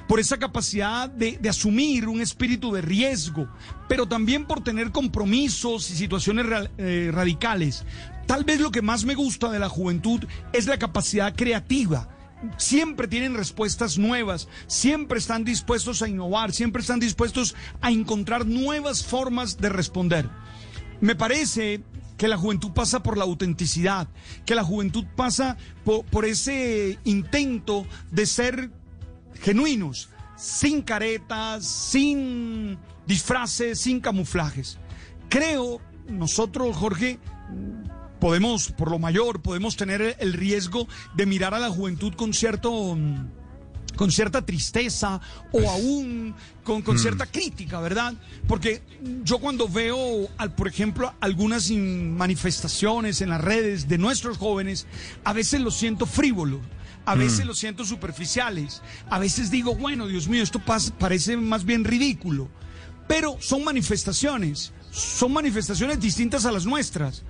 Por 0.08 0.20
esa 0.20 0.38
capacidad 0.38 1.08
de, 1.08 1.38
de 1.38 1.48
asumir 1.48 2.08
un 2.08 2.20
espíritu 2.20 2.72
de 2.72 2.82
riesgo, 2.82 3.48
pero 3.88 4.08
también 4.08 4.46
por 4.46 4.62
tener 4.64 4.90
compromisos 4.90 5.90
y 5.90 5.96
situaciones 5.96 6.46
eh, 6.78 7.10
radicales. 7.12 7.84
Tal 8.26 8.44
vez 8.44 8.60
lo 8.60 8.70
que 8.70 8.82
más 8.82 9.04
me 9.04 9.14
gusta 9.14 9.50
de 9.50 9.58
la 9.58 9.68
juventud 9.68 10.24
es 10.52 10.66
la 10.66 10.78
capacidad 10.78 11.34
creativa 11.34 12.08
siempre 12.56 13.08
tienen 13.08 13.34
respuestas 13.34 13.98
nuevas, 13.98 14.48
siempre 14.66 15.18
están 15.18 15.44
dispuestos 15.44 16.02
a 16.02 16.08
innovar, 16.08 16.52
siempre 16.52 16.80
están 16.80 17.00
dispuestos 17.00 17.54
a 17.80 17.90
encontrar 17.90 18.46
nuevas 18.46 19.04
formas 19.04 19.58
de 19.58 19.68
responder. 19.68 20.28
Me 21.02 21.14
parece 21.16 21.82
que 22.16 22.28
la 22.28 22.38
juventud 22.38 22.70
pasa 22.70 23.02
por 23.02 23.18
la 23.18 23.24
autenticidad, 23.24 24.06
que 24.46 24.54
la 24.54 24.62
juventud 24.62 25.04
pasa 25.16 25.56
po- 25.84 26.04
por, 26.04 26.24
ese 26.24 26.98
intento 27.04 27.84
de 28.12 28.24
ser 28.24 28.70
genuinos, 29.40 30.08
sin 30.36 30.82
caretas, 30.82 31.66
sin 31.66 32.78
disfraces, 33.06 33.80
sin 33.80 33.98
camuflajes. 33.98 34.78
Creo, 35.28 35.80
nosotros, 36.08 36.76
Jorge, 36.76 37.18
podemos, 38.20 38.70
por 38.70 38.88
lo 38.90 39.00
mayor, 39.00 39.42
podemos 39.42 39.76
tener 39.76 40.16
el 40.20 40.32
riesgo 40.34 40.86
de 41.16 41.26
mirar 41.26 41.54
a 41.54 41.58
la 41.58 41.70
juventud 41.70 42.14
con 42.14 42.32
cierto 42.32 42.94
mm, 42.94 43.26
con 44.02 44.10
cierta 44.10 44.42
tristeza 44.44 45.20
o 45.52 45.70
aún 45.70 46.34
con, 46.64 46.82
con 46.82 46.96
Mm. 46.96 46.98
cierta 46.98 47.26
crítica, 47.26 47.78
¿verdad? 47.80 48.14
Porque 48.48 48.82
yo 49.22 49.38
cuando 49.38 49.68
veo, 49.68 50.28
al, 50.38 50.56
por 50.56 50.66
ejemplo, 50.66 51.14
algunas 51.20 51.70
manifestaciones 51.70 53.20
en 53.20 53.28
las 53.30 53.40
redes 53.40 53.86
de 53.86 53.98
nuestros 53.98 54.38
jóvenes, 54.38 54.86
a 55.22 55.32
veces 55.32 55.60
los 55.60 55.76
siento 55.76 56.04
frívolos. 56.06 56.60
A 57.04 57.14
veces 57.14 57.44
Mm. 57.44 57.48
los 57.48 57.58
siento 57.58 57.84
superficiales. 57.84 58.82
A 59.08 59.18
veces 59.20 59.50
digo, 59.52 59.76
bueno, 59.76 60.08
Dios 60.08 60.26
mío, 60.28 60.42
esto 60.42 60.58
pas- 60.60 60.90
parece 60.92 61.36
más 61.36 61.64
bien 61.64 61.84
ridículo. 61.84 62.48
Pero 63.08 63.36
son 63.40 63.62
manifestaciones, 63.64 64.72
son 64.90 65.32
manifestaciones 65.32 66.00
distintas 66.00 66.44
a 66.44 66.50
las 66.52 66.64
nuestras. 66.66 67.22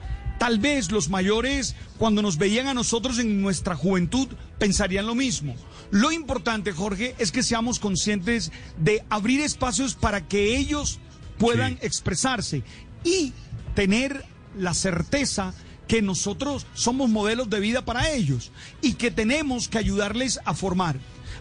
Tal 0.43 0.59
vez 0.59 0.91
los 0.91 1.09
mayores, 1.09 1.77
cuando 1.99 2.21
nos 2.21 2.37
veían 2.37 2.67
a 2.67 2.75
nosotros 2.75 3.21
en 3.21 3.41
nuestra 3.41 3.77
juventud, 3.77 4.27
pensarían 4.59 5.07
lo 5.07 5.15
mismo. 5.15 5.55
Lo 5.93 6.11
importante, 6.11 6.73
Jorge, 6.73 7.15
es 7.21 7.31
que 7.31 7.45
seamos 7.45 7.79
conscientes 7.79 8.51
de 8.77 9.05
abrir 9.09 9.41
espacios 9.41 9.95
para 9.95 10.27
que 10.27 10.57
ellos 10.57 10.99
puedan 11.39 11.79
expresarse 11.81 12.65
y 13.05 13.33
tener 13.77 14.25
la 14.59 14.75
certeza 14.75 15.55
que 15.87 16.03
nosotros 16.03 16.67
somos 16.75 17.09
modelos 17.09 17.49
de 17.49 17.61
vida 17.61 17.85
para 17.85 18.11
ellos 18.11 18.51
y 18.81 18.95
que 18.95 19.13
tenemos 19.13 19.69
que 19.69 19.79
ayudarles 19.79 20.41
a 20.45 20.55
formar. 20.55 20.97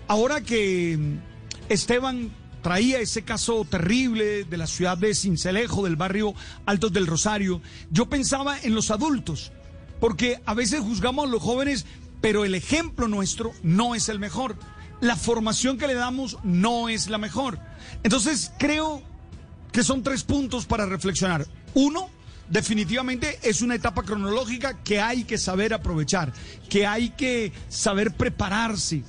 Ahora 0.07 0.41
que 0.41 0.95
mm, 0.99 1.17
Esteban 1.69 2.29
traía 2.61 2.99
ese 2.99 3.23
caso 3.23 3.65
terrible 3.65 4.43
de 4.43 4.57
la 4.57 4.67
ciudad 4.67 4.97
de 4.97 5.15
Cincelejo, 5.15 5.83
del 5.83 5.95
barrio 5.95 6.33
Altos 6.65 6.93
del 6.93 7.07
Rosario, 7.07 7.61
yo 7.89 8.07
pensaba 8.07 8.59
en 8.61 8.75
los 8.75 8.91
adultos, 8.91 9.51
porque 9.99 10.41
a 10.45 10.53
veces 10.53 10.81
juzgamos 10.81 11.25
a 11.25 11.31
los 11.31 11.41
jóvenes, 11.41 11.85
pero 12.21 12.45
el 12.45 12.55
ejemplo 12.55 13.07
nuestro 13.07 13.51
no 13.63 13.95
es 13.95 14.09
el 14.09 14.19
mejor. 14.19 14.55
La 14.99 15.15
formación 15.15 15.77
que 15.77 15.87
le 15.87 15.95
damos 15.95 16.37
no 16.43 16.87
es 16.87 17.09
la 17.09 17.17
mejor. 17.17 17.59
Entonces 18.03 18.51
creo 18.59 19.01
que 19.71 19.83
son 19.83 20.03
tres 20.03 20.23
puntos 20.23 20.65
para 20.65 20.85
reflexionar. 20.85 21.47
Uno, 21.73 22.09
definitivamente 22.49 23.39
es 23.41 23.61
una 23.61 23.75
etapa 23.75 24.03
cronológica 24.03 24.83
que 24.83 24.99
hay 24.99 25.23
que 25.23 25.37
saber 25.37 25.73
aprovechar, 25.73 26.33
que 26.69 26.85
hay 26.85 27.09
que 27.09 27.51
saber 27.69 28.13
prepararse. 28.13 29.03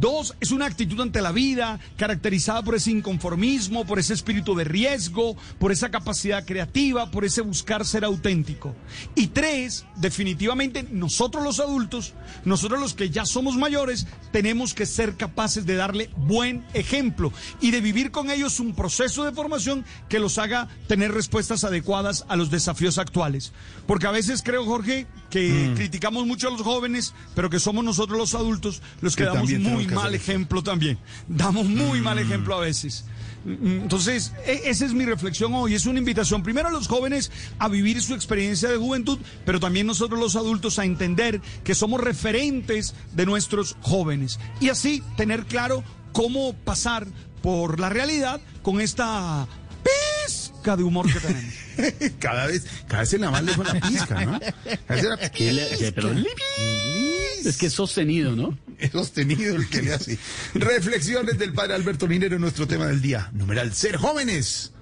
Dos, 0.00 0.34
es 0.40 0.50
una 0.50 0.66
actitud 0.66 1.00
ante 1.00 1.22
la 1.22 1.30
vida 1.32 1.78
caracterizada 1.96 2.62
por 2.62 2.74
ese 2.74 2.90
inconformismo, 2.90 3.86
por 3.86 3.98
ese 3.98 4.14
espíritu 4.14 4.54
de 4.56 4.64
riesgo, 4.64 5.36
por 5.58 5.70
esa 5.70 5.90
capacidad 5.90 6.44
creativa, 6.44 7.10
por 7.10 7.24
ese 7.24 7.40
buscar 7.40 7.84
ser 7.86 8.04
auténtico. 8.04 8.74
Y 9.14 9.28
tres, 9.28 9.86
definitivamente 9.96 10.86
nosotros 10.90 11.44
los 11.44 11.60
adultos, 11.60 12.14
nosotros 12.44 12.80
los 12.80 12.94
que 12.94 13.10
ya 13.10 13.24
somos 13.24 13.56
mayores, 13.56 14.06
tenemos 14.32 14.74
que 14.74 14.86
ser 14.86 15.16
capaces 15.16 15.66
de 15.66 15.76
darle 15.76 16.10
buen 16.16 16.64
ejemplo 16.74 17.32
y 17.60 17.70
de 17.70 17.80
vivir 17.80 18.10
con 18.10 18.30
ellos 18.30 18.58
un 18.60 18.74
proceso 18.74 19.24
de 19.24 19.32
formación 19.32 19.84
que 20.08 20.18
los 20.18 20.38
haga 20.38 20.68
tener 20.88 21.12
respuestas 21.12 21.64
adecuadas 21.64 22.24
a 22.28 22.36
los 22.36 22.50
desafíos 22.50 22.98
actuales. 22.98 23.52
Porque 23.86 24.06
a 24.06 24.10
veces 24.10 24.42
creo, 24.42 24.64
Jorge, 24.64 25.06
que 25.30 25.72
criticamos 25.76 26.26
mucho 26.26 26.48
a 26.48 26.50
los 26.50 26.62
jóvenes, 26.62 27.14
pero 27.34 27.50
que 27.50 27.60
somos 27.60 27.84
nosotros 27.84 28.18
los 28.18 28.34
adultos 28.34 28.82
los 29.00 29.14
que, 29.14 29.24
Que 29.24 29.30
damos 29.30 29.50
muy 29.76 29.86
mal 29.94 30.14
ejemplo 30.14 30.62
también. 30.62 30.98
Damos 31.28 31.66
muy 31.66 32.00
mal 32.00 32.16
Mm. 32.16 32.20
ejemplo 32.20 32.56
a 32.56 32.60
veces. 32.60 33.04
Mm, 33.44 33.82
Entonces, 33.82 34.32
e- 34.44 34.62
esa 34.64 34.84
es 34.86 34.92
mi 34.92 35.04
reflexión 35.04 35.54
hoy. 35.54 35.74
Es 35.74 35.86
una 35.86 35.98
invitación 36.00 36.42
primero 36.42 36.68
a 36.68 36.72
los 36.72 36.88
jóvenes 36.88 37.30
a 37.58 37.68
vivir 37.68 38.02
su 38.02 38.14
experiencia 38.14 38.68
de 38.68 38.76
juventud, 38.76 39.18
pero 39.44 39.60
también 39.60 39.86
nosotros 39.86 40.18
los 40.18 40.34
adultos 40.36 40.78
a 40.80 40.84
entender 40.84 41.40
que 41.62 41.74
somos 41.76 42.00
referentes 42.00 42.94
de 43.12 43.24
nuestros 43.26 43.76
jóvenes. 43.82 44.40
Y 44.60 44.68
así 44.70 45.02
tener 45.16 45.44
claro 45.44 45.84
cómo 46.12 46.54
pasar 46.54 47.06
por 47.42 47.78
la 47.78 47.88
realidad 47.88 48.40
con 48.62 48.80
esta 48.80 49.46
pizca 50.26 50.76
de 50.76 50.82
humor 50.82 51.06
que 51.12 51.20
tenemos. 51.20 51.54
cada 52.18 52.46
vez, 52.46 52.66
cada 52.88 53.00
vez 53.02 53.10
se 53.10 53.18
la 53.18 53.30
más 53.30 53.44
lejos 53.44 53.64
la 53.72 53.80
pizca, 53.80 54.24
¿no? 54.24 54.40
Cada 54.40 54.48
vez 54.88 55.04
era 55.04 55.30
¿Qué 55.30 55.52
le- 55.52 55.68
qué, 55.78 55.92
pero- 55.94 56.08
Es 57.46 57.56
que 57.56 57.66
es 57.66 57.72
sostenido, 57.72 58.34
¿no? 58.34 58.58
Es 58.78 58.90
sostenido 58.90 59.56
el 59.56 59.68
que 59.68 59.80
le 59.80 59.94
hace. 59.94 60.18
Reflexiones 60.52 61.38
del 61.38 61.54
padre 61.54 61.74
Alberto 61.74 62.06
Linero, 62.06 62.38
nuestro 62.38 62.66
tema 62.66 62.86
del 62.86 63.00
día. 63.00 63.30
Numeral 63.32 63.72
ser 63.72 63.96
jóvenes. 63.96 64.72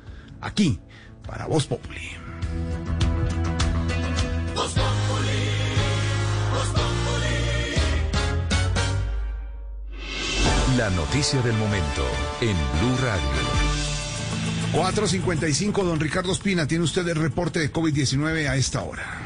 Aquí, 0.40 0.80
para 1.24 1.46
Voz 1.46 1.66
Populi. 1.66 2.10
La 10.76 10.90
noticia 10.90 11.40
del 11.40 11.54
momento 11.54 12.04
en 12.40 12.56
Blue 12.80 12.96
Radio. 13.00 13.74
455, 14.72 15.84
don 15.84 16.00
Ricardo 16.00 16.32
Espina, 16.32 16.66
tiene 16.66 16.82
usted 16.82 17.06
el 17.06 17.14
reporte 17.14 17.60
de 17.60 17.72
COVID-19 17.72 18.48
a 18.48 18.56
esta 18.56 18.82
hora. 18.82 19.23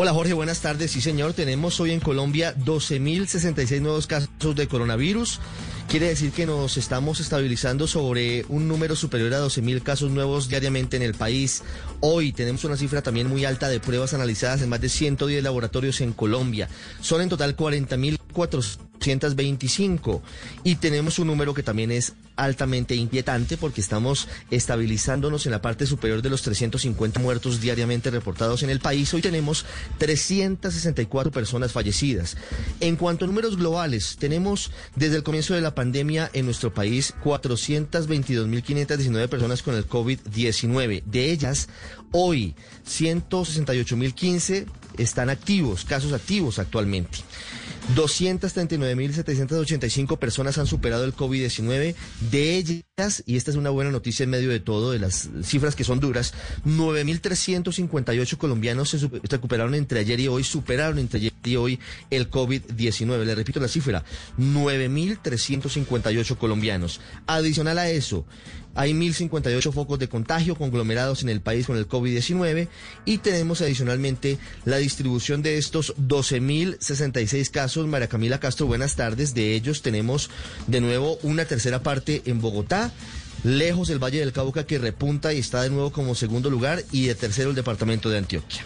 Hola 0.00 0.12
Jorge, 0.12 0.32
buenas 0.32 0.60
tardes. 0.60 0.92
Sí 0.92 1.00
señor, 1.00 1.32
tenemos 1.32 1.80
hoy 1.80 1.90
en 1.90 1.98
Colombia 1.98 2.54
12.066 2.56 3.80
nuevos 3.80 4.06
casos 4.06 4.54
de 4.54 4.68
coronavirus. 4.68 5.40
Quiere 5.88 6.06
decir 6.06 6.30
que 6.30 6.46
nos 6.46 6.76
estamos 6.76 7.18
estabilizando 7.18 7.88
sobre 7.88 8.44
un 8.48 8.68
número 8.68 8.94
superior 8.94 9.34
a 9.34 9.40
12.000 9.40 9.82
casos 9.82 10.12
nuevos 10.12 10.48
diariamente 10.48 10.96
en 10.96 11.02
el 11.02 11.14
país. 11.14 11.64
Hoy 11.98 12.30
tenemos 12.30 12.62
una 12.62 12.76
cifra 12.76 13.02
también 13.02 13.26
muy 13.26 13.44
alta 13.44 13.68
de 13.68 13.80
pruebas 13.80 14.14
analizadas 14.14 14.62
en 14.62 14.68
más 14.68 14.80
de 14.80 14.88
110 14.88 15.42
laboratorios 15.42 16.00
en 16.00 16.12
Colombia. 16.12 16.68
Son 17.00 17.20
en 17.20 17.28
total 17.28 17.56
40.425 18.38 20.20
y 20.64 20.76
tenemos 20.76 21.18
un 21.18 21.26
número 21.26 21.54
que 21.54 21.62
también 21.62 21.90
es 21.90 22.14
altamente 22.36 22.94
inquietante 22.94 23.56
porque 23.56 23.80
estamos 23.80 24.28
estabilizándonos 24.50 25.46
en 25.46 25.52
la 25.52 25.60
parte 25.60 25.86
superior 25.86 26.22
de 26.22 26.30
los 26.30 26.42
350 26.42 27.20
muertos 27.20 27.60
diariamente 27.60 28.10
reportados 28.10 28.62
en 28.62 28.70
el 28.70 28.78
país. 28.78 29.12
Hoy 29.12 29.22
tenemos 29.22 29.66
364 29.98 31.32
personas 31.32 31.72
fallecidas. 31.72 32.36
En 32.78 32.94
cuanto 32.94 33.24
a 33.24 33.28
números 33.28 33.56
globales, 33.56 34.16
tenemos 34.18 34.70
desde 34.94 35.16
el 35.16 35.24
comienzo 35.24 35.54
de 35.54 35.62
la 35.62 35.74
pandemia 35.74 36.30
en 36.32 36.44
nuestro 36.44 36.72
país 36.72 37.14
422.519 37.24 39.28
personas 39.28 39.62
con 39.62 39.74
el 39.74 39.88
COVID-19. 39.88 41.02
De 41.04 41.32
ellas, 41.32 41.68
hoy 42.12 42.54
168.015 42.86 44.66
están 44.96 45.30
activos, 45.30 45.84
casos 45.84 46.12
activos 46.12 46.58
actualmente. 46.58 47.18
239.785 47.94 50.18
personas 50.18 50.58
han 50.58 50.66
superado 50.66 51.04
el 51.04 51.14
COVID-19. 51.14 51.94
De 52.30 52.56
ellas, 52.56 53.22
y 53.26 53.36
esta 53.36 53.50
es 53.50 53.56
una 53.56 53.70
buena 53.70 53.90
noticia 53.90 54.24
en 54.24 54.30
medio 54.30 54.50
de 54.50 54.60
todo, 54.60 54.92
de 54.92 54.98
las 54.98 55.30
cifras 55.42 55.74
que 55.74 55.84
son 55.84 56.00
duras, 56.00 56.34
9.358 56.66 58.36
colombianos 58.36 58.90
se 58.90 59.08
recuperaron 59.24 59.74
entre 59.74 60.00
ayer 60.00 60.20
y 60.20 60.28
hoy, 60.28 60.44
superaron 60.44 60.98
entre 60.98 61.20
ayer 61.20 61.32
y 61.44 61.56
hoy 61.56 61.78
el 62.10 62.30
COVID-19. 62.30 63.24
Le 63.24 63.34
repito 63.34 63.58
la 63.60 63.68
cifra, 63.68 64.04
9.358 64.38 66.36
colombianos. 66.36 67.00
Adicional 67.26 67.78
a 67.78 67.88
eso, 67.90 68.26
hay 68.78 68.92
1.058 68.92 69.72
focos 69.72 69.98
de 69.98 70.08
contagio 70.08 70.54
conglomerados 70.54 71.24
en 71.24 71.30
el 71.30 71.40
país 71.40 71.66
con 71.66 71.76
el 71.76 71.88
COVID-19 71.88 72.68
y 73.04 73.18
tenemos 73.18 73.60
adicionalmente 73.60 74.38
la 74.64 74.76
distribución 74.76 75.42
de 75.42 75.58
estos 75.58 75.96
12.066 75.96 77.50
casos. 77.50 77.88
María 77.88 78.06
Camila 78.06 78.38
Castro, 78.38 78.68
buenas 78.68 78.94
tardes. 78.94 79.34
De 79.34 79.56
ellos 79.56 79.82
tenemos 79.82 80.30
de 80.68 80.80
nuevo 80.80 81.18
una 81.24 81.44
tercera 81.44 81.82
parte 81.82 82.22
en 82.26 82.40
Bogotá. 82.40 82.92
Lejos 83.42 83.90
el 83.90 83.98
Valle 83.98 84.20
del 84.20 84.32
Cauca 84.32 84.64
que 84.64 84.78
repunta 84.78 85.34
y 85.34 85.40
está 85.40 85.62
de 85.62 85.70
nuevo 85.70 85.90
como 85.90 86.14
segundo 86.14 86.48
lugar 86.48 86.84
y 86.92 87.06
de 87.06 87.16
tercero 87.16 87.50
el 87.50 87.56
departamento 87.56 88.08
de 88.10 88.18
Antioquia. 88.18 88.62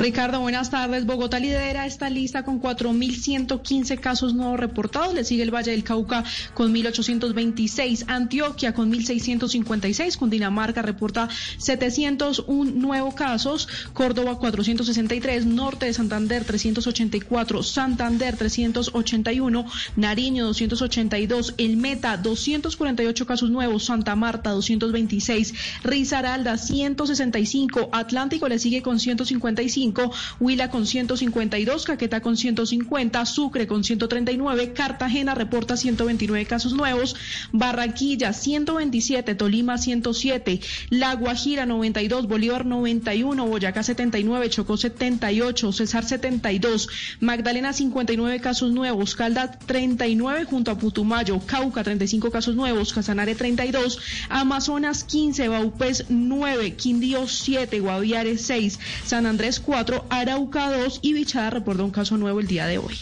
Ricardo, 0.00 0.40
buenas 0.40 0.70
tardes. 0.70 1.04
Bogotá 1.04 1.38
lidera 1.38 1.84
esta 1.84 2.08
lista 2.08 2.42
con 2.42 2.58
4.115 2.58 4.00
casos 4.00 4.32
nuevos 4.32 4.58
reportados. 4.58 5.12
Le 5.12 5.24
sigue 5.24 5.42
el 5.42 5.54
Valle 5.54 5.72
del 5.72 5.84
Cauca 5.84 6.24
con 6.54 6.72
1.826, 6.74 8.06
Antioquia 8.08 8.72
con 8.72 8.90
1.656, 8.90 10.16
Cundinamarca 10.16 10.80
reporta 10.80 11.28
701 11.58 12.70
nuevos 12.70 13.12
casos, 13.12 13.68
Córdoba 13.92 14.38
463, 14.38 15.44
Norte 15.44 15.84
de 15.84 15.92
Santander 15.92 16.44
384, 16.44 17.62
Santander 17.62 18.38
381, 18.38 19.66
Nariño 19.96 20.46
282, 20.46 21.56
El 21.58 21.76
Meta 21.76 22.16
248 22.16 23.26
casos 23.26 23.50
nuevos, 23.50 23.84
Santa 23.84 24.16
Marta 24.16 24.52
226, 24.52 25.52
Risaralda 25.84 26.56
165, 26.56 27.90
Atlántico 27.92 28.48
le 28.48 28.58
sigue 28.58 28.80
con 28.80 28.98
155, 28.98 29.89
Huila 30.38 30.70
con 30.70 30.86
152, 30.86 31.84
Caquetá 31.84 32.20
con 32.20 32.36
150, 32.36 33.24
Sucre 33.26 33.66
con 33.66 33.84
139, 33.84 34.72
Cartagena 34.72 35.34
reporta 35.34 35.76
129 35.76 36.46
casos 36.46 36.72
nuevos, 36.72 37.16
Barranquilla 37.52 38.32
127, 38.32 39.34
Tolima 39.34 39.78
107, 39.78 40.60
La 40.90 41.14
Guajira 41.14 41.66
92, 41.66 42.26
Bolívar 42.26 42.66
91, 42.66 43.46
Boyacá 43.46 43.82
79, 43.82 44.50
Chocó 44.50 44.76
78, 44.76 45.72
Cesar 45.72 46.04
72, 46.04 46.88
Magdalena 47.20 47.72
59 47.72 48.40
casos 48.40 48.72
nuevos, 48.72 49.14
Caldas 49.14 49.58
39 49.66 50.44
junto 50.44 50.70
a 50.70 50.78
Putumayo, 50.78 51.40
Cauca 51.46 51.82
35 51.82 52.30
casos 52.30 52.54
nuevos, 52.54 52.92
Casanare 52.92 53.34
32, 53.34 53.98
Amazonas 54.28 55.04
15, 55.04 55.48
Baupés 55.48 56.06
9, 56.08 56.74
Quindío 56.74 57.26
7, 57.26 57.80
Guaviare 57.80 58.38
6, 58.38 58.78
San 59.04 59.26
Andrés 59.26 59.60
4, 59.60 59.69
Arauca 59.74 60.78
2 60.78 61.00
y 61.02 61.12
Bichada 61.12 61.50
reporta 61.50 61.82
un 61.82 61.90
caso 61.90 62.16
nuevo 62.16 62.40
el 62.40 62.46
día 62.46 62.66
de 62.66 62.78
hoy. 62.78 62.98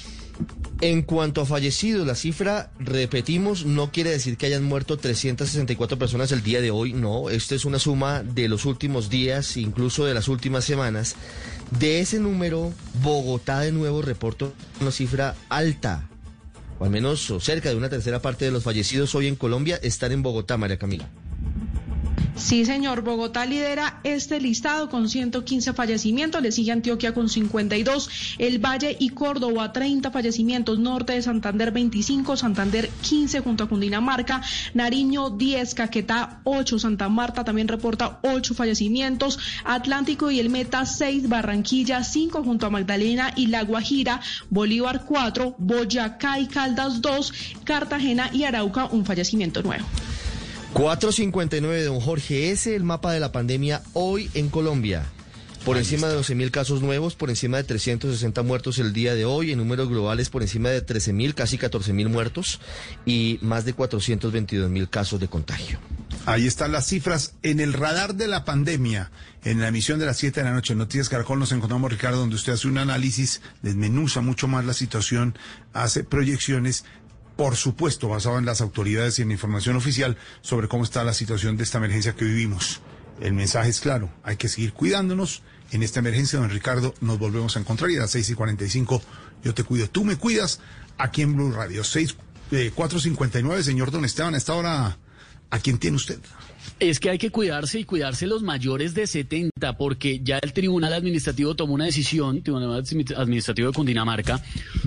En 0.80 1.02
cuanto 1.02 1.40
a 1.40 1.46
fallecidos, 1.46 2.06
la 2.06 2.14
cifra, 2.14 2.70
repetimos, 2.78 3.66
no 3.66 3.90
quiere 3.90 4.10
decir 4.10 4.36
que 4.36 4.46
hayan 4.46 4.62
muerto 4.62 4.96
364 4.96 5.98
personas 5.98 6.30
el 6.30 6.44
día 6.44 6.60
de 6.60 6.70
hoy, 6.70 6.92
no, 6.92 7.30
esto 7.30 7.56
es 7.56 7.64
una 7.64 7.80
suma 7.80 8.22
de 8.22 8.48
los 8.48 8.64
últimos 8.64 9.10
días, 9.10 9.56
incluso 9.56 10.04
de 10.04 10.14
las 10.14 10.28
últimas 10.28 10.64
semanas. 10.64 11.16
De 11.80 11.98
ese 11.98 12.20
número, 12.20 12.72
Bogotá 13.02 13.58
de 13.60 13.72
nuevo 13.72 14.02
reporta 14.02 14.50
una 14.80 14.92
cifra 14.92 15.34
alta, 15.48 16.08
o 16.78 16.84
al 16.84 16.90
menos 16.90 17.32
cerca 17.40 17.70
de 17.70 17.76
una 17.76 17.88
tercera 17.88 18.22
parte 18.22 18.44
de 18.44 18.52
los 18.52 18.62
fallecidos 18.62 19.16
hoy 19.16 19.26
en 19.26 19.34
Colombia 19.34 19.80
están 19.82 20.12
en 20.12 20.22
Bogotá, 20.22 20.56
María 20.58 20.78
Camila. 20.78 21.08
Sí, 22.38 22.64
señor. 22.64 23.02
Bogotá 23.02 23.44
lidera 23.44 24.00
este 24.04 24.40
listado 24.40 24.88
con 24.88 25.08
115 25.08 25.72
fallecimientos. 25.72 26.40
Le 26.40 26.52
sigue 26.52 26.70
Antioquia 26.70 27.12
con 27.12 27.28
52. 27.28 28.36
El 28.38 28.58
Valle 28.58 28.96
y 28.98 29.10
Córdoba, 29.10 29.72
30 29.72 30.12
fallecimientos. 30.12 30.78
Norte 30.78 31.14
de 31.14 31.22
Santander, 31.22 31.72
25. 31.72 32.36
Santander, 32.36 32.88
15 33.02 33.40
junto 33.40 33.64
a 33.64 33.68
Cundinamarca. 33.68 34.40
Nariño, 34.72 35.30
10. 35.30 35.74
Caquetá, 35.74 36.40
8. 36.44 36.78
Santa 36.78 37.08
Marta 37.08 37.44
también 37.44 37.66
reporta 37.66 38.20
8 38.22 38.54
fallecimientos. 38.54 39.38
Atlántico 39.64 40.30
y 40.30 40.38
el 40.38 40.48
Meta, 40.48 40.86
6. 40.86 41.28
Barranquilla, 41.28 42.04
5 42.04 42.44
junto 42.44 42.66
a 42.66 42.70
Magdalena 42.70 43.32
y 43.34 43.48
La 43.48 43.64
Guajira. 43.64 44.20
Bolívar, 44.48 45.04
4. 45.06 45.56
Boyacá 45.58 46.38
y 46.38 46.46
Caldas, 46.46 47.02
2. 47.02 47.32
Cartagena 47.64 48.30
y 48.32 48.44
Arauca, 48.44 48.86
un 48.86 49.04
fallecimiento 49.04 49.60
nuevo. 49.62 49.84
459 50.74 51.84
don 51.84 52.00
Jorge, 52.00 52.50
ese 52.50 52.70
es 52.70 52.76
el 52.76 52.84
mapa 52.84 53.12
de 53.12 53.20
la 53.20 53.32
pandemia 53.32 53.82
hoy 53.94 54.30
en 54.34 54.48
Colombia. 54.48 55.06
Por 55.64 55.76
encima 55.76 56.08
de 56.08 56.18
12.000 56.18 56.50
casos 56.50 56.82
nuevos, 56.82 57.14
por 57.14 57.30
encima 57.30 57.56
de 57.56 57.64
360 57.64 58.42
muertos 58.42 58.78
el 58.78 58.92
día 58.92 59.14
de 59.14 59.24
hoy, 59.24 59.50
en 59.50 59.58
números 59.58 59.88
globales 59.88 60.30
por 60.30 60.42
encima 60.42 60.68
de 60.68 60.84
13.000, 60.84 61.34
casi 61.34 61.58
14.000 61.58 62.08
muertos 62.08 62.60
y 63.04 63.38
más 63.42 63.64
de 63.64 63.74
422.000 63.74 64.88
casos 64.88 65.20
de 65.20 65.28
contagio. 65.28 65.78
Ahí 66.26 66.46
están 66.46 66.72
las 66.72 66.86
cifras 66.86 67.34
en 67.42 67.60
el 67.60 67.72
radar 67.72 68.14
de 68.14 68.28
la 68.28 68.44
pandemia. 68.44 69.10
En 69.44 69.60
la 69.60 69.68
emisión 69.68 69.98
de 69.98 70.06
las 70.06 70.18
7 70.18 70.40
de 70.40 70.44
la 70.44 70.54
noche, 70.54 70.72
en 70.72 70.78
Noticias 70.78 71.08
Caracol, 71.08 71.38
nos 71.38 71.52
encontramos, 71.52 71.90
Ricardo, 71.90 72.18
donde 72.18 72.36
usted 72.36 72.52
hace 72.52 72.68
un 72.68 72.78
análisis, 72.78 73.40
desmenuza 73.62 74.20
mucho 74.20 74.48
más 74.48 74.64
la 74.64 74.74
situación, 74.74 75.36
hace 75.72 76.04
proyecciones 76.04 76.84
por 77.38 77.54
supuesto, 77.54 78.08
basado 78.08 78.36
en 78.36 78.44
las 78.44 78.60
autoridades 78.60 79.16
y 79.16 79.22
en 79.22 79.28
la 79.28 79.34
información 79.34 79.76
oficial 79.76 80.16
sobre 80.40 80.66
cómo 80.66 80.82
está 80.82 81.04
la 81.04 81.14
situación 81.14 81.56
de 81.56 81.62
esta 81.62 81.78
emergencia 81.78 82.16
que 82.16 82.24
vivimos. 82.24 82.80
El 83.20 83.32
mensaje 83.32 83.70
es 83.70 83.78
claro, 83.78 84.10
hay 84.24 84.36
que 84.36 84.48
seguir 84.48 84.72
cuidándonos. 84.72 85.42
En 85.70 85.84
esta 85.84 86.00
emergencia, 86.00 86.40
don 86.40 86.50
Ricardo, 86.50 86.96
nos 87.00 87.16
volvemos 87.20 87.56
a 87.56 87.60
encontrar 87.60 87.92
y 87.92 87.96
a 87.96 88.00
las 88.00 88.10
6 88.10 88.30
y 88.30 88.34
45 88.34 89.02
yo 89.44 89.54
te 89.54 89.62
cuido, 89.62 89.88
tú 89.88 90.04
me 90.04 90.16
cuidas 90.16 90.58
aquí 90.96 91.22
en 91.22 91.36
Blue 91.36 91.52
Radio. 91.52 91.84
6, 91.84 92.16
eh, 92.50 92.72
459, 92.74 93.62
señor 93.62 93.92
Don 93.92 94.04
Esteban, 94.04 94.34
a 94.34 94.38
esta 94.38 94.54
hora, 94.54 94.98
¿a 95.50 95.58
quién 95.60 95.78
tiene 95.78 95.96
usted? 95.96 96.18
Es 96.80 97.00
que 97.00 97.10
hay 97.10 97.18
que 97.18 97.30
cuidarse 97.30 97.80
y 97.80 97.84
cuidarse 97.84 98.26
los 98.26 98.42
mayores 98.42 98.94
de 98.94 99.06
70, 99.06 99.76
porque 99.76 100.20
ya 100.20 100.38
el 100.38 100.52
Tribunal 100.52 100.92
Administrativo 100.92 101.56
tomó 101.56 101.74
una 101.74 101.86
decisión, 101.86 102.42
Tribunal 102.42 102.84
Administrativo 103.16 103.68
de 103.68 103.74
Cundinamarca, 103.74 104.40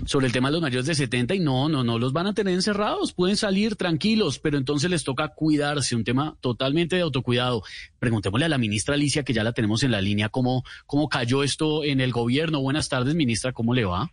sobre 0.05 0.27
el 0.27 0.31
tema 0.31 0.47
de 0.49 0.53
los 0.53 0.61
mayores 0.61 0.85
de 0.85 0.95
70 0.95 1.35
y 1.35 1.39
no, 1.39 1.67
no, 1.67 1.83
no 1.83 1.99
los 1.99 2.13
van 2.13 2.27
a 2.27 2.33
tener 2.33 2.53
encerrados, 2.53 3.13
pueden 3.13 3.35
salir 3.35 3.75
tranquilos, 3.75 4.39
pero 4.39 4.57
entonces 4.57 4.89
les 4.89 5.03
toca 5.03 5.29
cuidarse, 5.29 5.95
un 5.95 6.03
tema 6.03 6.37
totalmente 6.39 6.95
de 6.95 7.01
autocuidado. 7.01 7.63
Preguntémosle 7.99 8.45
a 8.45 8.49
la 8.49 8.57
ministra 8.57 8.95
Alicia, 8.95 9.23
que 9.23 9.33
ya 9.33 9.43
la 9.43 9.53
tenemos 9.53 9.83
en 9.83 9.91
la 9.91 10.01
línea, 10.01 10.29
cómo, 10.29 10.63
cómo 10.85 11.09
cayó 11.09 11.43
esto 11.43 11.83
en 11.83 11.99
el 11.99 12.11
gobierno. 12.11 12.61
Buenas 12.61 12.87
tardes, 12.87 13.15
ministra, 13.15 13.51
¿cómo 13.51 13.73
le 13.73 13.85
va? 13.85 14.11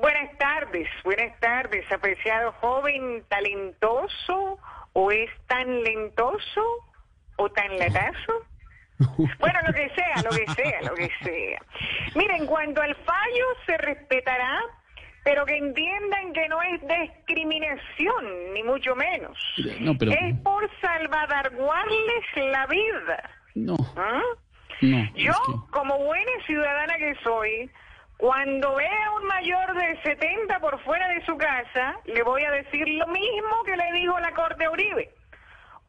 Buenas 0.00 0.36
tardes, 0.38 0.88
buenas 1.04 1.38
tardes, 1.40 1.84
apreciado 1.92 2.52
joven 2.60 3.22
talentoso 3.28 4.58
o 4.94 5.10
es 5.10 5.30
tan 5.46 5.82
lentoso 5.82 6.62
o 7.36 7.48
tan 7.50 7.78
latazo. 7.78 8.32
Bueno, 9.40 9.58
lo 9.66 9.72
que 9.72 9.90
sea, 9.96 10.22
lo 10.22 10.30
que 10.30 10.46
sea, 10.54 10.80
lo 10.82 10.94
que 10.94 11.10
sea. 11.24 11.58
Miren, 12.14 12.46
cuando 12.46 12.82
al 12.82 12.94
fallo 12.94 13.46
se 13.66 13.76
respetará, 13.78 14.60
pero 15.24 15.44
que 15.44 15.56
entiendan 15.56 16.32
que 16.32 16.48
no 16.48 16.62
es 16.62 16.80
discriminación, 16.80 18.54
ni 18.54 18.62
mucho 18.62 18.94
menos. 18.94 19.36
No, 19.80 19.96
pero... 19.98 20.12
Es 20.12 20.38
por 20.44 20.70
salvaguardarles 20.80 22.24
la 22.36 22.66
vida. 22.66 23.30
No. 23.56 23.76
¿Ah? 23.96 24.22
No, 24.82 25.08
Yo, 25.14 25.34
como 25.70 25.98
buena 25.98 26.32
ciudadana 26.46 26.96
que 26.96 27.14
soy, 27.22 27.70
cuando 28.16 28.74
vea 28.74 29.06
a 29.06 29.16
un 29.16 29.26
mayor 29.26 29.74
de 29.74 30.02
70 30.02 30.58
por 30.60 30.80
fuera 30.82 31.08
de 31.08 31.24
su 31.24 31.36
casa, 31.36 31.96
le 32.04 32.22
voy 32.22 32.42
a 32.44 32.50
decir 32.50 32.88
lo 32.88 33.06
mismo 33.06 33.62
que 33.64 33.76
le 33.76 33.92
dijo 33.92 34.18
la 34.18 34.32
Corte 34.32 34.68
Uribe. 34.68 35.10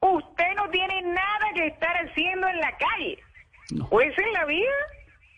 Usted 0.03 0.53
no 0.57 0.69
tiene 0.69 1.01
nada 1.01 1.45
que 1.55 1.67
estar 1.67 1.95
haciendo 2.05 2.47
en 2.49 2.59
la 2.59 2.71
calle. 2.77 3.17
¿O 3.89 4.01
es 4.01 4.13
en 4.17 4.33
la 4.33 4.45
vida? 4.45 4.71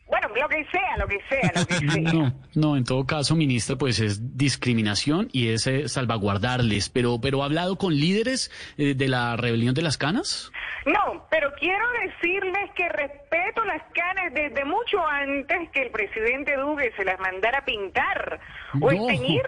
Bueno, 0.07 0.27
lo 0.39 0.47
que 0.49 0.65
sea, 0.71 0.97
lo 0.97 1.07
que 1.07 1.19
sea, 1.29 1.51
lo 1.55 1.65
que 1.65 1.73
sea. 1.91 2.13
No, 2.13 2.33
no, 2.55 2.77
en 2.77 2.83
todo 2.83 3.05
caso, 3.05 3.35
ministra, 3.35 3.75
pues 3.75 3.99
es 3.99 4.37
discriminación 4.37 5.29
y 5.31 5.49
es 5.49 5.67
eh, 5.67 5.87
salvaguardarles. 5.87 6.89
Pero, 6.89 7.19
pero 7.21 7.41
ha 7.43 7.45
hablado 7.45 7.77
con 7.77 7.93
líderes 7.95 8.51
eh, 8.77 8.93
de 8.95 9.07
la 9.07 9.35
rebelión 9.35 9.73
de 9.75 9.81
las 9.83 9.97
canas. 9.97 10.51
No, 10.85 11.25
pero 11.31 11.51
quiero 11.59 11.85
decirles 12.03 12.69
que 12.75 12.87
respeto 12.89 13.63
las 13.65 13.81
canas 13.93 14.33
desde 14.33 14.63
mucho 14.65 15.03
antes 15.07 15.69
que 15.71 15.81
el 15.83 15.91
presidente 15.91 16.55
Duque 16.57 16.91
se 16.95 17.03
las 17.03 17.19
mandara 17.19 17.63
pintar 17.65 18.39
o 18.81 18.91
No. 18.91 18.91
esteñir. 18.91 19.43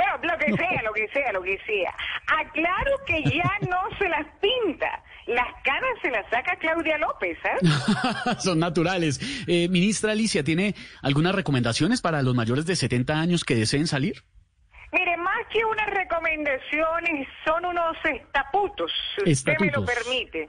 Bueno, 0.00 0.32
lo 0.32 0.38
que 0.38 0.56
sea, 0.56 0.82
lo 0.82 0.92
que 0.92 1.08
sea, 1.08 1.32
lo 1.32 1.42
que 1.42 1.58
sea. 1.66 1.94
Aclaro 2.26 2.96
que 3.06 3.22
ya 3.22 3.50
no 3.68 3.98
se 3.98 4.08
las 4.08 4.26
pinta. 4.40 5.02
Las 5.26 5.48
canas 5.62 5.90
se 6.00 6.10
las 6.10 6.28
saca 6.30 6.56
Claudia 6.56 6.96
López, 6.96 7.38
¿eh? 7.44 7.66
Son 8.38 8.58
naturales. 8.58 9.20
Eh, 9.46 9.68
ministra 9.68 10.12
Alicia, 10.12 10.42
¿tiene 10.42 10.74
algunas 11.02 11.34
recomendaciones 11.34 12.00
para 12.00 12.22
los 12.22 12.34
mayores 12.34 12.64
de 12.66 12.76
70 12.76 13.14
años 13.14 13.44
que 13.44 13.54
deseen 13.54 13.86
salir? 13.86 14.24
Mire, 14.92 15.16
más 15.18 15.46
que 15.52 15.64
unas 15.64 15.90
recomendaciones, 15.90 17.28
son 17.44 17.66
unos 17.66 17.96
estaputos, 18.02 18.90
si 19.16 19.32
usted 19.32 19.54
me 19.60 19.70
lo 19.70 19.84
permite. 19.84 20.48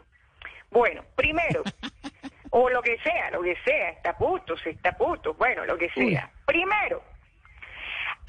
Bueno, 0.71 1.03
primero, 1.15 1.61
o 2.51 2.69
lo 2.69 2.81
que 2.81 2.97
sea, 2.99 3.29
lo 3.31 3.41
que 3.41 3.55
sea, 3.65 3.89
estaputos, 3.89 4.65
estaputos, 4.65 5.37
bueno, 5.37 5.65
lo 5.65 5.77
que 5.77 5.89
sea. 5.89 6.31
Primero, 6.45 7.03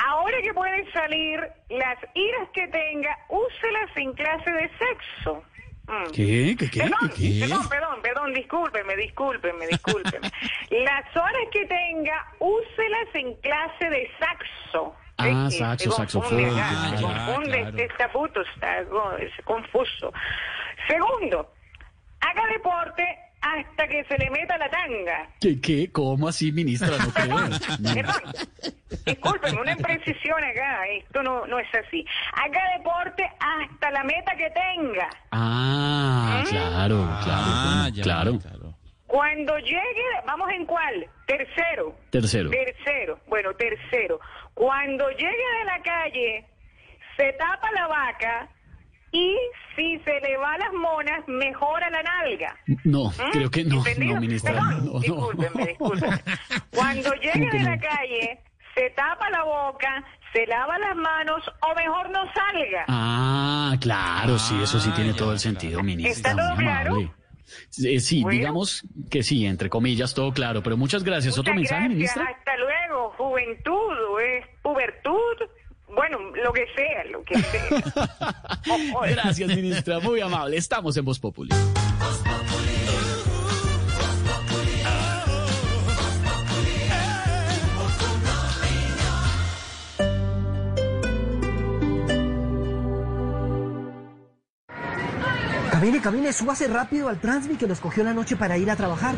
ahora 0.09 0.37
que 0.43 0.53
pueden 0.55 0.91
salir, 0.93 1.41
las 1.71 1.99
iras 2.15 2.49
que 2.53 2.67
tenga, 2.69 3.17
úselas 3.29 3.91
en 3.97 4.13
clase 4.15 4.51
de 4.51 4.71
sexo. 4.79 5.43
Mm. 5.87 6.11
¿Qué? 6.15 6.57
¿Qué? 6.59 6.71
¿Qué? 6.71 6.81
Perdón, 6.81 7.11
perdón, 7.41 7.69
perdón, 7.69 8.03
perdón, 8.03 8.35
discúlpeme, 8.35 8.97
discúlpeme, 8.97 9.67
discúlpeme. 9.67 10.31
Las 10.71 11.17
horas 11.17 11.49
que 11.53 11.67
tenga, 11.67 12.27
úselas 12.39 13.09
en 13.15 13.35
clase 13.41 13.91
de 13.91 14.11
saxo. 14.19 14.95
Ah, 15.19 15.47
Es 15.49 15.59
saxo, 15.59 15.91
confunde 15.91 16.47
acá, 16.47 16.91
se 16.91 16.97
claro, 16.97 17.07
confunde 17.27 17.51
claro. 17.59 17.69
este 17.69 17.85
estatuto, 17.85 18.41
está 18.43 18.83
go- 18.85 19.17
es 19.19 19.33
confuso. 19.45 20.13
Segundo, 20.89 21.53
haga 22.21 22.47
deporte 22.49 23.19
hasta 23.43 23.89
que 23.89 24.05
se 24.05 24.17
le 24.19 24.31
meta 24.31 24.57
la 24.57 24.71
tanga. 24.71 25.29
¿Qué? 25.41 25.61
¿Qué? 25.61 25.91
¿Cómo 25.91 26.29
así, 26.29 26.53
ministra? 26.53 26.97
No 26.97 27.13
creo. 27.13 27.37
Perdón, 27.95 28.23
discúlpeme, 29.05 29.61
una 29.61 29.73
imprecisión 29.73 30.43
acá, 30.45 30.87
esto 30.87 31.23
no, 31.23 31.47
no 31.47 31.59
es 31.59 31.69
así. 31.75 32.05
Haga 32.35 32.61
deporte 32.79 33.29
hasta 33.41 33.91
la 33.91 34.05
meta 34.05 34.33
que 34.37 34.51
tenga. 34.51 35.09
Ah, 35.33 36.45
claro, 36.49 37.09
claro, 37.25 38.33
bueno, 38.33 38.41
claro. 38.41 38.75
Cuando 39.07 39.59
llegue, 39.59 40.09
vamos 40.27 40.49
en 40.51 40.65
cuál? 40.65 41.07
Tercero. 41.27 41.95
Tercero. 42.11 42.49
Tercero. 42.49 43.19
Bueno, 43.27 43.53
tercero. 43.55 44.19
Cuando 44.55 45.11
llegue 45.11 45.27
de 45.59 45.65
la 45.67 45.83
calle, 45.83 46.47
se 47.17 47.33
tapa 47.35 47.71
la 47.73 47.89
vaca 47.89 48.49
y 49.13 49.37
si 49.77 49.99
se 50.01 50.21
le 50.21 50.37
va 50.39 50.57
las 50.59 50.73
monas, 50.73 51.21
mejora 51.29 51.89
la 51.91 52.03
nalga. 52.03 52.57
No, 52.85 53.11
¿Mm? 53.11 53.31
creo 53.33 53.51
que 53.51 53.65
no, 53.65 53.77
¿Entendido? 53.79 54.15
no, 54.15 54.21
ministra. 54.21 54.53
Perdón, 54.53 54.85
No, 54.87 54.93
no. 54.95 55.01
discúlpenme, 55.01 55.67
discúlpenme. 55.67 56.21
Cuando 56.71 57.13
llegue 57.15 57.49
de 57.53 57.59
no? 57.61 57.71
la 57.71 57.79
calle, 57.79 58.41
se 58.75 58.91
tapa 58.91 59.29
la 59.31 59.45
boca, 59.45 60.05
se 60.33 60.47
lava 60.47 60.79
las 60.79 60.97
manos 60.97 61.43
o 61.61 61.75
mejor 61.75 62.11
no 62.11 62.21
salga. 62.33 62.85
Ah, 62.89 63.77
claro, 63.81 64.39
sí, 64.39 64.59
eso 64.63 64.81
sí 64.81 64.91
tiene 64.93 65.13
todo 65.15 65.33
el 65.33 65.39
sentido, 65.39 65.83
ministra. 65.83 66.31
¿Está 66.31 66.43
todo 66.47 66.57
claro? 66.57 66.97
Eh, 67.85 68.01
sí, 68.01 68.23
Bueno. 68.23 68.39
digamos 68.39 68.83
que 69.11 69.23
sí, 69.23 69.45
entre 69.45 69.69
comillas, 69.69 70.15
todo 70.15 70.33
claro, 70.33 70.63
pero 70.63 70.79
muchas 70.79 71.05
gracias. 71.05 71.37
¿Otro 71.39 71.55
mensaje, 71.55 71.83
gracias, 71.89 71.97
ministra? 71.99 72.25
hasta 72.39 72.57
luego. 72.57 73.11
Juventud 73.19 74.21
es 74.23 74.47
pubertud, 74.63 75.37
bueno, 75.95 76.19
lo 76.19 76.53
que 76.53 76.67
sea, 76.75 77.05
lo 77.11 77.23
que 77.23 77.39
sea. 77.39 77.83
Oh, 78.71 78.79
oh. 78.97 79.01
Gracias, 79.03 79.49
ministra, 79.49 80.01
muy 80.01 80.21
amable. 80.21 80.57
Estamos 80.57 80.97
en 80.97 81.05
Voz 81.05 81.19
Populi. 81.19 81.51
Camine, 95.71 96.01
camine, 96.01 96.33
súbase 96.33 96.69
rápido 96.69 97.09
al 97.09 97.19
Transmi 97.21 97.57
que 97.57 97.67
nos 97.67 97.81
cogió 97.81 98.05
la 98.05 98.15
noche 98.15 98.37
para 98.37 98.57
ir 98.57 98.71
a 98.71 98.77
trabajar. 98.77 99.17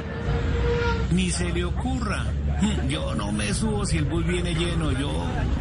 Ni 1.13 1.31
se 1.31 1.53
le 1.53 1.65
ocurra. 1.65 2.25
Yo 2.89 3.15
no 3.15 3.33
me 3.33 3.53
subo 3.53 3.85
si 3.87 3.99
el 3.99 4.05
bus 4.05 4.27
viene 4.27 4.55
lleno. 4.55 4.93
Yo 4.93 5.11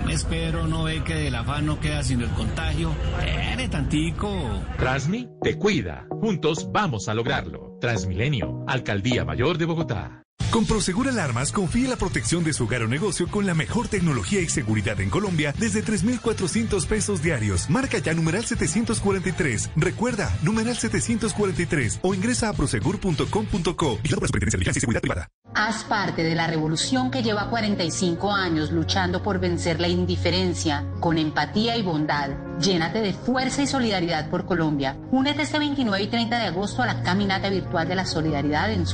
me 0.05 0.13
espero, 0.13 0.67
no 0.67 0.83
ve 0.83 1.03
que 1.03 1.15
del 1.15 1.35
afán 1.35 1.65
no 1.65 1.79
queda 1.79 2.03
sino 2.03 2.25
el 2.25 2.31
contagio. 2.31 2.91
Espere 3.25 3.67
tantico. 3.69 4.29
Transmi 4.77 5.29
te 5.41 5.57
cuida. 5.57 6.07
Juntos 6.09 6.69
vamos 6.71 7.07
a 7.07 7.13
lograrlo. 7.13 7.77
Transmilenio, 7.79 8.63
Alcaldía 8.67 9.25
Mayor 9.25 9.57
de 9.57 9.65
Bogotá. 9.65 10.23
Con 10.53 10.65
Prosegur 10.65 11.07
Alarmas 11.07 11.51
confíe 11.51 11.87
la 11.87 11.95
protección 11.95 12.43
de 12.43 12.53
su 12.53 12.65
hogar 12.65 12.83
o 12.83 12.87
negocio 12.87 13.27
con 13.27 13.47
la 13.47 13.55
mejor 13.55 13.87
tecnología 13.87 14.39
y 14.39 14.47
seguridad 14.47 15.01
en 15.01 15.09
Colombia 15.09 15.51
desde 15.57 15.81
3,400 15.81 16.85
pesos 16.85 17.23
diarios. 17.23 17.67
Marca 17.71 17.97
ya 17.97 18.13
numeral 18.13 18.45
743. 18.45 19.71
Recuerda, 19.75 20.31
numeral 20.43 20.77
743 20.77 22.01
o 22.03 22.13
ingresa 22.13 22.49
a 22.49 22.53
prosegur.com.co. 22.53 23.23
Por 23.25 24.21
la 24.21 24.27
Superintendencia 24.27 24.51
de 24.51 24.57
Vigilancia 24.59 24.77
y 24.77 24.81
Seguridad 24.81 25.01
Privada. 25.01 25.27
Haz 25.55 25.83
parte 25.83 26.23
de 26.23 26.35
la 26.35 26.47
revolución 26.47 27.11
que 27.11 27.21
lleva 27.21 27.49
45 27.49 28.31
años 28.31 28.71
luchando 28.71 29.21
por 29.21 29.39
vencer 29.39 29.79
la 29.79 29.87
indiferencia 29.87 30.85
con 30.99 31.17
empatía 31.17 31.77
y 31.77 31.81
bondad. 31.83 32.29
Llénate 32.59 33.01
de 33.01 33.13
fuerza 33.13 33.61
y 33.61 33.67
solidaridad 33.67 34.29
por 34.29 34.45
Colombia. 34.45 34.97
Únete 35.11 35.41
este 35.41 35.59
29 35.59 36.03
y 36.03 36.07
30 36.07 36.39
de 36.39 36.45
agosto 36.45 36.81
a 36.81 36.87
la 36.87 37.03
caminata 37.03 37.49
virtual 37.49 37.87
de 37.87 37.95
la 37.95 38.05
solidaridad 38.05 38.71
en 38.71 38.85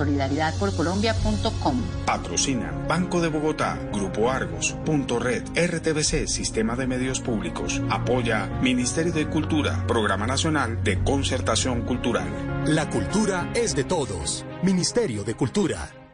Patrocina 2.05 2.71
Banco 2.87 3.21
de 3.21 3.29
Bogotá, 3.29 3.77
Grupo 3.91 4.29
Argos, 4.29 4.75
Punto 4.85 5.19
Red, 5.19 5.43
RTBC, 5.55 6.27
Sistema 6.27 6.75
de 6.75 6.87
Medios 6.87 7.19
Públicos. 7.19 7.81
Apoya 7.89 8.47
Ministerio 8.61 9.13
de 9.13 9.29
Cultura, 9.29 9.85
Programa 9.87 10.25
Nacional 10.25 10.83
de 10.83 11.03
Concertación 11.03 11.81
Cultural. 11.81 12.27
La 12.65 12.89
cultura 12.89 13.51
es 13.53 13.75
de 13.75 13.83
todos. 13.83 14.45
Ministerio 14.63 15.23
de 15.23 15.35
Cultura. 15.35 16.08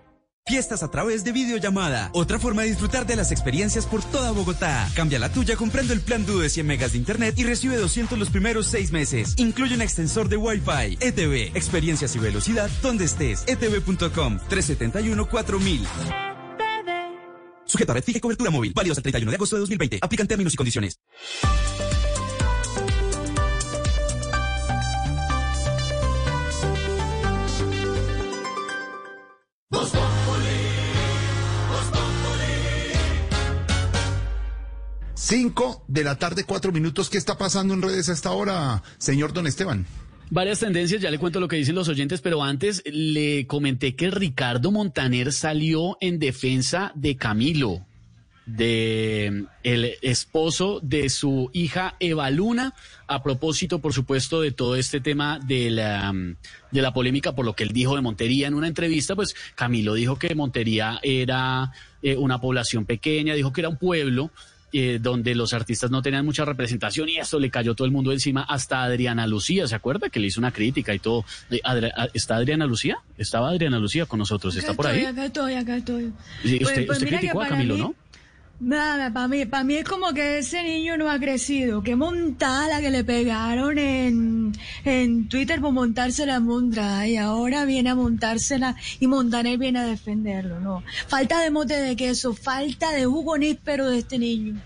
Fiestas 0.47 0.83
a 0.83 0.91
través 0.91 1.23
de 1.23 1.31
videollamada. 1.31 2.11
Otra 2.13 2.37
forma 2.37 2.61
de 2.61 2.67
disfrutar 2.67 3.07
de 3.07 3.15
las 3.15 3.31
experiencias 3.31 3.87
por 3.87 4.03
toda 4.03 4.31
Bogotá. 4.31 4.87
Cambia 4.93 5.17
la 5.17 5.31
tuya 5.31 5.55
comprando 5.55 5.91
el 5.91 6.01
plan 6.01 6.23
DU 6.23 6.37
de 6.37 6.49
100 6.51 6.67
megas 6.67 6.91
de 6.91 6.99
internet 6.99 7.33
y 7.39 7.43
recibe 7.43 7.77
200 7.77 8.15
los 8.19 8.29
primeros 8.29 8.67
seis 8.67 8.91
meses. 8.91 9.33
Incluye 9.37 9.73
un 9.73 9.81
extensor 9.81 10.29
de 10.29 10.37
Wi-Fi. 10.37 10.99
ETV. 10.99 11.57
Experiencias 11.57 12.15
y 12.15 12.19
velocidad 12.19 12.69
donde 12.83 13.05
estés. 13.05 13.43
etv.com 13.47 14.37
371 14.47 15.27
4000. 15.27 15.87
Sujeto 17.65 17.91
a 17.91 17.95
red 17.95 18.03
fija 18.03 18.19
y 18.19 18.21
cobertura 18.21 18.51
móvil. 18.51 18.71
Válido 18.75 18.91
hasta 18.91 18.99
el 18.99 19.13
31 19.13 19.31
de 19.31 19.35
agosto 19.37 19.55
de 19.55 19.61
2020. 19.61 19.97
Aplican 19.99 20.27
términos 20.27 20.53
y 20.53 20.57
condiciones. 20.57 20.99
Cinco 35.27 35.83
de 35.87 36.03
la 36.03 36.19
tarde, 36.19 36.43
cuatro 36.43 36.71
minutos. 36.71 37.09
¿Qué 37.09 37.17
está 37.17 37.35
pasando 37.35 37.73
en 37.73 37.81
redes 37.81 38.09
a 38.09 38.13
esta 38.13 38.29
hora, 38.29 38.83
señor 38.99 39.33
Don 39.33 39.47
Esteban? 39.47 39.83
Varias 40.29 40.59
tendencias, 40.59 41.01
ya 41.01 41.09
le 41.09 41.17
cuento 41.17 41.39
lo 41.39 41.47
que 41.47 41.55
dicen 41.55 41.73
los 41.73 41.87
oyentes, 41.87 42.21
pero 42.21 42.43
antes 42.43 42.83
le 42.85 43.47
comenté 43.47 43.95
que 43.95 44.11
Ricardo 44.11 44.69
Montaner 44.69 45.33
salió 45.33 45.97
en 45.99 46.19
defensa 46.19 46.91
de 46.93 47.15
Camilo, 47.15 47.83
de 48.45 49.47
el 49.63 49.95
esposo 50.03 50.79
de 50.83 51.09
su 51.09 51.49
hija 51.53 51.95
Eva 51.99 52.29
Luna, 52.29 52.75
a 53.07 53.23
propósito, 53.23 53.79
por 53.79 53.93
supuesto, 53.93 54.41
de 54.41 54.51
todo 54.51 54.75
este 54.75 55.01
tema 55.01 55.39
de 55.39 55.71
la, 55.71 56.13
de 56.69 56.81
la 56.83 56.93
polémica 56.93 57.33
por 57.33 57.45
lo 57.45 57.55
que 57.55 57.63
él 57.63 57.71
dijo 57.71 57.95
de 57.95 58.03
Montería 58.03 58.45
en 58.45 58.53
una 58.53 58.67
entrevista, 58.67 59.15
pues 59.15 59.33
Camilo 59.55 59.95
dijo 59.95 60.19
que 60.19 60.35
Montería 60.35 60.99
era 61.01 61.71
eh, 62.03 62.15
una 62.15 62.39
población 62.39 62.85
pequeña, 62.85 63.33
dijo 63.33 63.51
que 63.51 63.61
era 63.61 63.69
un 63.69 63.77
pueblo 63.77 64.29
eh, 64.77 64.99
donde 65.01 65.35
los 65.35 65.53
artistas 65.53 65.89
no 65.91 66.01
tenían 66.01 66.25
mucha 66.25 66.45
representación 66.45 67.09
y 67.09 67.17
esto 67.17 67.39
le 67.39 67.49
cayó 67.49 67.75
todo 67.75 67.85
el 67.85 67.91
mundo 67.91 68.11
encima, 68.11 68.41
hasta 68.43 68.83
Adriana 68.83 69.25
Lucía, 69.27 69.67
¿se 69.67 69.75
acuerda? 69.75 70.09
Que 70.09 70.19
le 70.19 70.27
hizo 70.27 70.39
una 70.39 70.51
crítica 70.51 70.93
y 70.93 70.99
todo. 70.99 71.25
Ah, 71.63 72.07
¿Está 72.13 72.35
Adriana 72.37 72.65
Lucía? 72.65 72.97
Estaba 73.17 73.49
Adriana 73.49 73.79
Lucía 73.79 74.05
con 74.05 74.19
nosotros, 74.19 74.55
¿está 74.55 74.73
por 74.73 74.87
ahí? 74.87 75.05
Acá 75.05 75.25
estoy, 75.25 75.53
acá 75.53 75.77
estoy. 75.77 76.11
Sí, 76.43 76.57
Pues- 76.59 76.61
usted 76.71 76.85
pues 76.85 76.97
usted 76.99 77.09
criticó 77.17 77.41
a 77.41 77.47
Camilo, 77.47 77.75
mí- 77.75 77.81
¿no? 77.81 77.95
Nada, 78.57 79.11
para 79.11 79.27
mí, 79.27 79.45
para 79.45 79.65
mí 79.65 79.75
es 79.75 79.83
como 79.83 80.13
que 80.13 80.37
ese 80.37 80.63
niño 80.63 80.97
no 80.97 81.09
ha 81.09 81.19
crecido. 81.19 81.83
Qué 81.83 81.97
montada 81.97 82.79
que 82.79 82.89
le 82.89 83.03
pegaron 83.03 83.77
en, 83.77 84.53
en 84.85 85.27
Twitter 85.27 85.59
por 85.59 85.73
montarse 85.73 86.25
la 86.25 86.39
montra 86.39 87.05
y 87.05 87.17
ahora 87.17 87.65
viene 87.65 87.89
a 87.89 87.95
montársela 87.95 88.77
y 89.01 89.07
Montaner 89.07 89.57
viene 89.57 89.79
a 89.79 89.85
defenderlo, 89.85 90.61
¿no? 90.61 90.83
Falta 91.07 91.41
de 91.41 91.51
mote 91.51 91.73
de 91.75 91.97
queso, 91.97 92.33
falta 92.33 92.91
de 92.91 93.05
jugo 93.05 93.37
níspero 93.37 93.89
de 93.89 93.99
este 93.99 94.17
niño. 94.17 94.61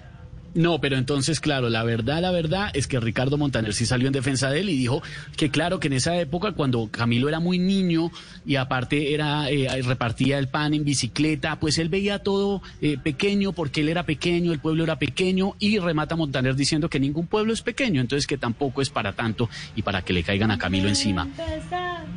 No, 0.56 0.82
pero 0.82 0.97
entonces, 0.97 1.39
claro, 1.39 1.70
la 1.70 1.84
verdad, 1.84 2.22
la 2.22 2.32
verdad 2.32 2.72
es 2.74 2.88
que 2.88 3.00
Ricardo 3.00 3.38
Montaner 3.38 3.74
sí 3.74 3.86
salió 3.86 4.08
en 4.08 4.14
defensa 4.14 4.50
de 4.50 4.62
él 4.62 4.70
y 4.70 4.78
dijo 4.78 5.02
que, 5.38 5.50
claro, 5.52 5.80
que 5.80 5.88
en 5.88 5.93
esa 5.93 6.20
época, 6.20 6.54
cuando 6.54 6.89
Camilo 6.89 7.30
era 7.30 7.39
muy 7.39 7.60
niño 7.60 8.12
y 8.45 8.56
aparte 8.56 9.14
era 9.14 9.50
eh, 9.50 9.82
repartía 9.84 10.39
el 10.39 10.47
pan 10.47 10.74
en 10.74 10.84
bicicleta, 10.84 11.60
pues 11.60 11.78
él 11.78 11.89
veía 11.89 12.20
todo 12.20 12.62
eh, 12.82 12.97
pequeño 12.97 13.54
porque 13.54 13.82
él 13.82 13.89
era 13.89 14.04
pequeño, 14.04 14.52
el 14.52 14.60
pueblo 14.60 14.84
era 14.84 14.97
pequeño 14.97 15.56
y 15.60 15.78
remata 15.78 16.16
Montaner 16.16 16.56
diciendo 16.56 16.89
que 16.89 17.00
ningún 17.00 17.28
pueblo 17.28 17.54
es 17.54 17.62
pequeño, 17.62 18.02
entonces 18.02 18.26
que 18.26 18.38
tampoco 18.38 18.82
es 18.82 18.89
para 18.89 19.14
tanto 19.14 19.50
y 19.76 19.84
para 19.84 20.02
que 20.02 20.14
le 20.14 20.24
caigan 20.24 20.52
a 20.52 20.58
Camilo 20.58 20.89
encima. 20.89 21.28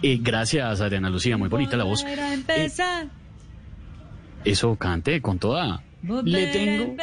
Eh, 0.02 0.18
gracias, 0.20 0.80
Adriana 0.80 1.10
Lucía, 1.10 1.36
muy 1.36 1.48
bonita 1.48 1.76
la 1.76 1.84
voz. 1.84 2.04
Empezar, 2.04 3.08
Eso 4.44 4.74
cante 4.76 5.20
con 5.20 5.38
toda. 5.38 5.82
Le 6.24 6.46
tengo. 6.48 6.96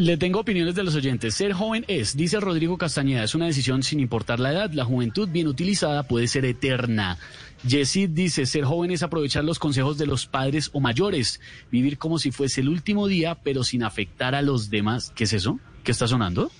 Le 0.00 0.16
tengo 0.16 0.40
opiniones 0.40 0.74
de 0.74 0.82
los 0.82 0.94
oyentes. 0.94 1.34
Ser 1.34 1.52
joven 1.52 1.84
es, 1.86 2.16
dice 2.16 2.40
Rodrigo 2.40 2.78
Castañeda, 2.78 3.22
es 3.22 3.34
una 3.34 3.44
decisión 3.44 3.82
sin 3.82 4.00
importar 4.00 4.40
la 4.40 4.50
edad. 4.50 4.72
La 4.72 4.86
juventud 4.86 5.28
bien 5.28 5.46
utilizada 5.46 6.04
puede 6.04 6.26
ser 6.26 6.46
eterna. 6.46 7.18
Yesid 7.64 8.08
dice, 8.08 8.46
ser 8.46 8.64
joven 8.64 8.92
es 8.92 9.02
aprovechar 9.02 9.44
los 9.44 9.58
consejos 9.58 9.98
de 9.98 10.06
los 10.06 10.24
padres 10.24 10.70
o 10.72 10.80
mayores, 10.80 11.42
vivir 11.70 11.98
como 11.98 12.18
si 12.18 12.30
fuese 12.30 12.62
el 12.62 12.70
último 12.70 13.08
día, 13.08 13.34
pero 13.34 13.62
sin 13.62 13.82
afectar 13.82 14.34
a 14.34 14.40
los 14.40 14.70
demás. 14.70 15.12
¿Qué 15.14 15.24
es 15.24 15.34
eso? 15.34 15.60
¿Qué 15.84 15.92
está 15.92 16.08
sonando? 16.08 16.50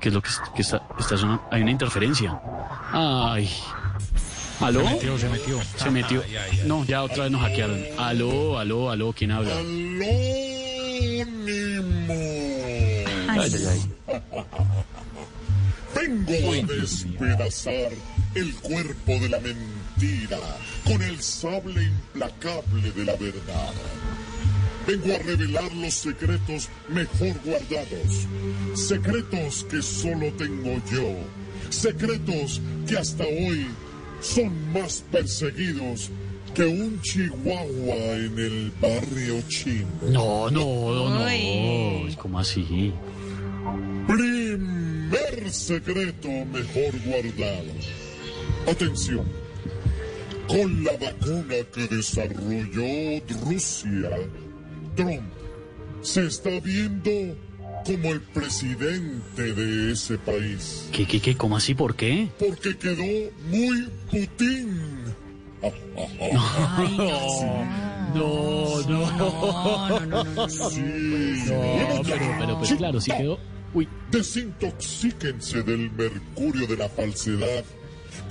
¿Qué 0.00 0.10
es 0.10 0.14
lo 0.14 0.22
que, 0.22 0.30
que 0.54 0.62
está, 0.62 0.86
está 1.00 1.16
sonando? 1.16 1.42
Hay 1.50 1.62
una 1.62 1.72
interferencia. 1.72 2.40
Ay. 2.92 3.50
¿Aló? 4.60 4.86
Se 4.86 4.94
metió, 4.94 5.18
se 5.18 5.28
metió. 5.28 5.60
Se 5.74 5.90
metió. 5.90 6.22
No, 6.64 6.84
ya 6.84 7.02
otra 7.02 7.24
vez 7.24 7.32
nos 7.32 7.40
hackearon. 7.40 7.80
Aló, 7.98 8.56
aló, 8.56 8.88
aló, 8.88 9.12
¿quién 9.12 9.32
habla? 9.32 9.52
Ay, 13.28 13.52
ay, 13.54 13.66
ay. 13.68 13.80
Vengo 15.94 16.52
a 16.52 16.74
despedazar 16.74 17.92
el 18.34 18.54
cuerpo 18.56 19.12
de 19.12 19.28
la 19.28 19.40
mentira 19.40 20.38
con 20.84 21.02
el 21.02 21.20
sable 21.22 21.82
implacable 21.84 22.90
de 22.92 23.04
la 23.04 23.16
verdad. 23.16 23.74
Vengo 24.86 25.14
a 25.14 25.18
revelar 25.18 25.74
los 25.74 25.94
secretos 25.94 26.68
mejor 26.88 27.34
guardados. 27.44 28.26
Secretos 28.74 29.66
que 29.70 29.82
solo 29.82 30.32
tengo 30.34 30.80
yo. 30.90 31.14
Secretos 31.70 32.60
que 32.86 32.96
hasta 32.96 33.24
hoy 33.24 33.66
son 34.20 34.72
más 34.72 35.04
perseguidos 35.10 36.10
que 36.56 36.64
un 36.64 36.98
chihuahua 37.02 38.16
en 38.16 38.38
el 38.38 38.72
barrio 38.80 39.42
chino. 39.46 39.86
No, 40.08 40.50
no, 40.50 40.64
no, 40.94 41.10
no. 41.10 42.16
¿Cómo 42.16 42.38
así? 42.38 42.94
Primer 44.06 45.50
secreto 45.50 46.28
mejor 46.28 46.98
guardado. 47.04 47.72
Atención. 48.66 49.26
Con 50.48 50.82
la 50.82 50.92
vacuna 50.92 51.56
que 51.74 51.88
desarrolló 51.88 53.22
Rusia, 53.44 54.10
Trump 54.94 55.24
se 56.00 56.26
está 56.26 56.58
viendo 56.60 57.36
como 57.84 58.12
el 58.12 58.20
presidente 58.22 59.52
de 59.52 59.92
ese 59.92 60.16
país. 60.16 60.88
¿Qué, 60.90 61.04
qué, 61.04 61.20
qué? 61.20 61.36
¿Cómo 61.36 61.58
así? 61.58 61.74
¿Por 61.74 61.96
qué? 61.96 62.28
Porque 62.38 62.78
quedó 62.78 63.30
muy 63.50 63.88
Putin. 64.10 64.95
No, 68.14 68.80
no, 68.88 70.00
no, 70.06 70.24
no, 70.24 70.48
Sí. 70.48 70.80
No, 70.80 72.02
pero, 72.02 72.36
pero, 72.38 72.58
pues 72.58 72.74
claro, 72.74 73.00
sí 73.00 73.10
quedó. 73.10 73.38
Uy. 73.74 73.88
Desintoxíquense 74.10 75.62
del 75.62 75.90
mercurio 75.90 76.66
de 76.66 76.76
la 76.76 76.88
falsedad 76.88 77.64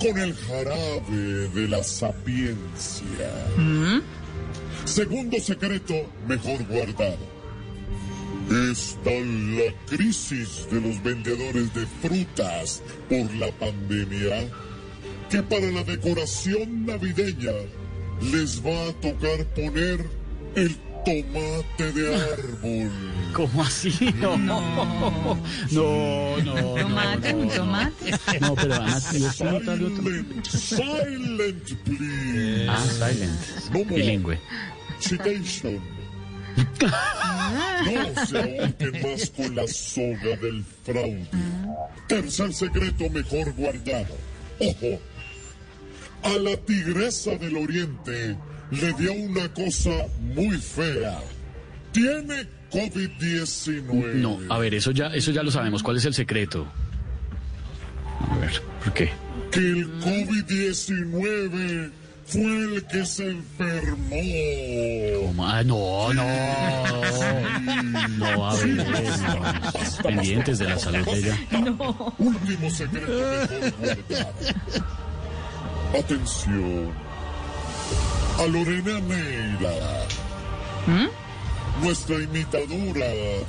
con 0.00 0.18
el 0.18 0.34
jarabe 0.34 1.48
de 1.54 1.68
la 1.68 1.82
sapiencia. 1.82 3.30
Segundo 4.84 5.38
secreto, 5.40 5.94
mejor 6.26 6.64
guardado. 6.64 7.36
Está 8.70 9.10
la 9.10 9.72
crisis 9.86 10.68
de 10.70 10.80
los 10.80 11.02
vendedores 11.02 11.74
de 11.74 11.84
frutas 12.00 12.82
por 13.08 13.34
la 13.34 13.50
pandemia, 13.52 14.48
que 15.30 15.42
para 15.42 15.66
la 15.66 15.82
decoración 15.82 16.86
navideña 16.86 17.52
les 18.32 18.60
va 18.64 18.88
a 18.88 18.92
tocar 19.00 19.44
poner 19.54 20.06
el 20.54 20.76
tomate 21.04 21.92
de 21.92 22.14
árbol. 22.16 22.90
¿Cómo 23.32 23.62
así? 23.62 23.92
No, 24.16 24.36
no, 24.36 24.60
no, 25.70 26.36
no. 26.38 26.74
Tomate, 26.74 27.32
no, 27.32 27.38
un 27.38 27.48
no. 27.48 27.54
tomate. 27.54 28.10
No, 28.40 28.54
pero 28.54 28.74
Ana, 28.74 29.00
¿y 29.12 29.24
es 29.24 29.36
como 29.36 29.60
tal 29.60 29.84
otro? 29.84 30.02
Silent, 30.02 30.46
silent, 30.48 31.72
please. 31.84 32.66
Ah, 32.68 32.84
silent. 32.98 33.40
No 33.72 33.84
more. 33.84 33.94
Bilingüe. 33.96 34.38
Citation. 35.00 35.80
No 37.84 38.26
se 38.26 38.38
ahorquen 38.38 39.02
más 39.02 39.30
con 39.30 39.54
la 39.54 39.66
soga 39.68 40.36
del 40.40 40.64
fraude. 40.84 41.26
Tercer 42.08 42.52
secreto 42.54 43.10
mejor 43.10 43.52
guardado. 43.52 44.16
Ojo. 44.60 44.98
A 46.26 46.38
la 46.38 46.56
tigresa 46.56 47.36
del 47.36 47.56
oriente 47.56 48.36
le 48.72 48.92
dio 48.94 49.12
una 49.12 49.48
cosa 49.54 49.90
muy 50.20 50.58
fea. 50.58 51.20
Tiene 51.92 52.48
COVID-19. 52.72 54.14
No, 54.14 54.40
a 54.52 54.58
ver, 54.58 54.74
eso 54.74 54.90
ya, 54.90 55.06
eso 55.08 55.30
ya 55.30 55.44
lo 55.44 55.52
sabemos. 55.52 55.84
¿Cuál 55.84 55.98
es 55.98 56.04
el 56.04 56.14
secreto? 56.14 56.66
A 58.28 58.36
ver, 58.38 58.60
¿por 58.82 58.92
qué? 58.92 59.10
Que 59.52 59.60
el 59.60 60.00
COVID-19 60.00 61.90
fue 62.26 62.42
el 62.42 62.84
que 62.86 63.06
se 63.06 63.30
enfermó. 63.30 64.16
¿Cómo? 65.28 65.46
Ah, 65.46 65.62
no, 65.62 66.12
no. 66.12 66.24
No, 68.18 68.48
a 68.48 68.56
ver, 68.56 68.68
no. 68.68 68.84
pendientes 70.02 70.58
de 70.58 70.64
la 70.64 70.78
salud 70.78 71.04
de 71.04 71.18
ella. 71.18 71.38
Último 72.18 72.70
secreto. 72.70 73.12
Atención. 75.94 76.92
A 78.38 78.46
Lorena 78.46 79.00
Neira. 79.00 80.06
Nuestra 81.82 82.16
imitadora 82.16 83.06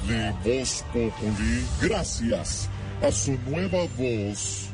de 0.07 0.33
Voz 0.43 0.83
Populi, 0.93 1.65
gracias 1.81 2.69
a 3.01 3.11
su 3.11 3.37
nueva 3.47 3.85
voz, 3.97 4.67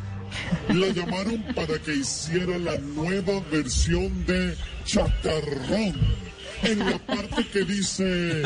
la 0.69 0.87
llamaron 0.87 1.43
para 1.55 1.77
que 1.79 1.93
hiciera 1.95 2.57
la 2.57 2.77
nueva 2.77 3.39
versión 3.51 4.25
de 4.25 4.55
Chacarrón. 4.85 6.32
En 6.63 6.79
la 6.79 6.97
parte 6.99 7.45
que 7.51 7.63
dice... 7.65 8.43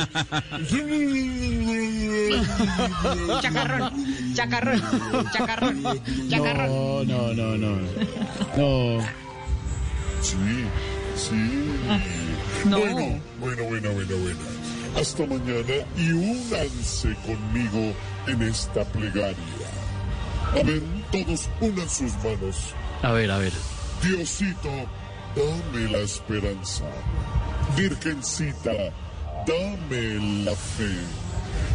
Chacarrón, 3.41 4.33
chacarrón, 4.33 4.81
chacarrón, 5.31 5.83
chacarrón. 6.29 6.69
No, 6.69 7.03
no, 7.03 7.33
no, 7.33 7.57
no. 7.57 7.77
No. 8.57 9.05
Sí, 10.21 10.35
sí. 11.15 11.35
no. 12.65 12.79
Bueno, 12.79 13.21
bueno, 13.39 13.63
bueno, 13.65 13.91
bueno, 13.91 14.17
bueno. 14.17 14.39
Hasta 14.99 15.25
mañana 15.27 15.85
y 15.95 16.11
únanse 16.11 17.15
conmigo 17.25 17.93
en 18.25 18.41
esta 18.41 18.83
plegaria. 18.85 19.35
A 20.53 20.63
ver, 20.63 20.81
todos 21.11 21.49
unan 21.61 21.89
sus 21.89 22.13
manos. 22.23 22.73
A 23.03 23.11
ver, 23.11 23.29
a 23.29 23.37
ver. 23.37 23.53
Diosito, 24.01 24.69
dame 25.35 25.91
la 25.91 25.99
esperanza. 25.99 26.85
Virgencita, 27.75 28.71
dame 29.45 30.43
la 30.45 30.55
fe. 30.55 30.95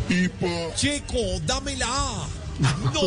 Y 0.08 0.28
pa... 0.28 0.74
Checo, 0.74 1.40
dámela. 1.44 2.26
No, 2.58 3.00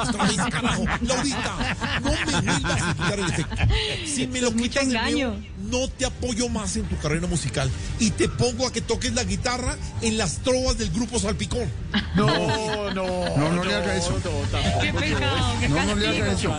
otra 0.00 0.24
vez, 0.26 0.36
carajo. 0.50 0.84
Laurita, 1.02 1.76
no 2.02 2.10
me 2.10 2.40
vuelvas 2.42 2.82
a 2.82 2.94
quitar 2.94 3.18
el 3.18 3.24
efecto. 3.26 3.56
Si 4.06 4.26
me 4.26 4.40
lo 4.40 4.52
quitas 4.54 4.88
de 4.88 5.12
nuevo, 5.12 5.36
no 5.70 5.88
te 5.88 6.04
apoyo 6.06 6.48
más 6.48 6.76
en 6.76 6.84
tu 6.84 6.96
carrera 6.98 7.26
musical. 7.26 7.70
Y 7.98 8.10
te 8.10 8.28
pongo 8.28 8.66
a 8.66 8.72
que 8.72 8.80
toques 8.80 9.12
la 9.14 9.24
guitarra 9.24 9.76
en 10.02 10.18
las 10.18 10.38
trovas 10.42 10.78
del 10.78 10.90
grupo 10.90 11.18
Salpicón. 11.18 11.68
No, 12.14 12.90
no. 12.92 13.36
No, 13.36 13.52
no 13.52 13.64
le 13.64 13.74
haga 13.74 13.96
eso. 13.96 14.14
Qué 14.80 14.92
pecado, 14.92 15.56
qué 15.60 15.68
No, 15.68 15.84
no 15.84 15.94
le 15.96 16.08
haga 16.08 16.32
eso. 16.32 16.52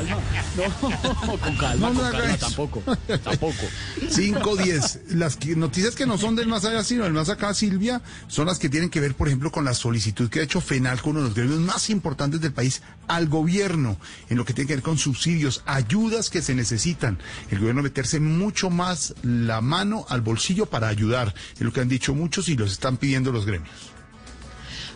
No, 0.55 1.37
con 1.37 1.57
calma, 1.57 1.89
No 1.89 1.93
con 1.95 2.05
haga 2.05 2.17
calma, 2.19 2.33
eso. 2.35 2.45
tampoco. 2.47 2.83
Tampoco. 3.23 3.63
5, 4.09 4.55
10. 4.57 4.99
Las 5.09 5.35
que- 5.35 5.55
noticias 5.55 5.95
que 5.95 6.05
no 6.05 6.17
son 6.17 6.35
del 6.35 6.47
más 6.47 6.65
allá, 6.65 6.83
sino 6.83 7.03
del 7.03 7.13
más 7.13 7.29
acá, 7.29 7.53
Silvia, 7.53 8.01
son 8.27 8.47
las 8.47 8.59
que 8.59 8.69
tienen 8.69 8.89
que 8.89 8.99
ver, 8.99 9.15
por 9.15 9.27
ejemplo, 9.27 9.51
con 9.51 9.65
la 9.65 9.73
solicitud 9.73 10.29
que 10.29 10.39
ha 10.39 10.43
hecho 10.43 10.61
FENALCO, 10.61 11.09
uno 11.11 11.19
de 11.21 11.25
los 11.27 11.35
gremios 11.35 11.59
más 11.59 11.89
importantes 11.89 12.41
del 12.41 12.53
país, 12.53 12.81
al 13.07 13.27
gobierno, 13.27 13.97
en 14.29 14.37
lo 14.37 14.45
que 14.45 14.53
tiene 14.53 14.67
que 14.67 14.75
ver 14.75 14.83
con 14.83 14.97
subsidios, 14.97 15.63
ayudas 15.65 16.29
que 16.29 16.41
se 16.41 16.55
necesitan. 16.55 17.19
El 17.51 17.59
gobierno 17.59 17.81
meterse 17.83 18.19
mucho 18.19 18.69
más 18.69 18.96
la 19.23 19.61
mano 19.61 20.05
al 20.09 20.21
bolsillo 20.21 20.65
para 20.65 20.87
ayudar. 20.87 21.33
Es 21.55 21.61
lo 21.61 21.71
que 21.71 21.81
han 21.81 21.89
dicho 21.89 22.13
muchos 22.13 22.49
y 22.49 22.55
los 22.55 22.71
están 22.71 22.97
pidiendo 22.97 23.31
los 23.31 23.45
gremios. 23.45 23.71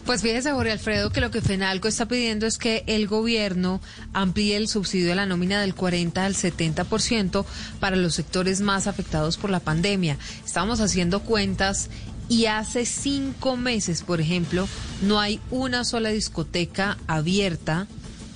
Pues 0.06 0.24
fíjese, 0.24 0.52
Jorge 0.52 0.72
Alfredo, 0.72 1.12
que 1.12 1.22
lo 1.22 1.30
que 1.30 1.42
FENALCO 1.42 1.88
está 1.88 2.08
pidiendo 2.08 2.48
es 2.48 2.58
que 2.58 2.84
el 2.88 3.08
gobierno 3.08 3.82
amplíe 4.14 4.58
el 4.58 4.68
subsidio 4.68 5.10
de 5.10 5.16
la 5.16 5.28
nómina 5.28 5.62
del 5.62 5.76
40 5.76 6.26
al 6.26 6.34
70% 6.34 7.46
para 7.80 7.96
los 7.96 8.16
sectores 8.16 8.62
más 8.62 8.88
afectados 8.88 9.38
por 9.38 9.52
la 9.52 9.60
pandemia. 9.60 10.18
Estamos 10.44 10.80
haciendo 10.80 11.22
cuentas 11.22 11.90
y 12.28 12.48
hace 12.48 12.86
cinco 12.86 13.58
meses, 13.58 14.02
por 14.02 14.22
ejemplo, 14.22 14.68
no 15.04 15.20
hay 15.20 15.40
una 15.52 15.84
sola 15.84 16.10
discoteca 16.10 16.98
abierta 17.08 17.88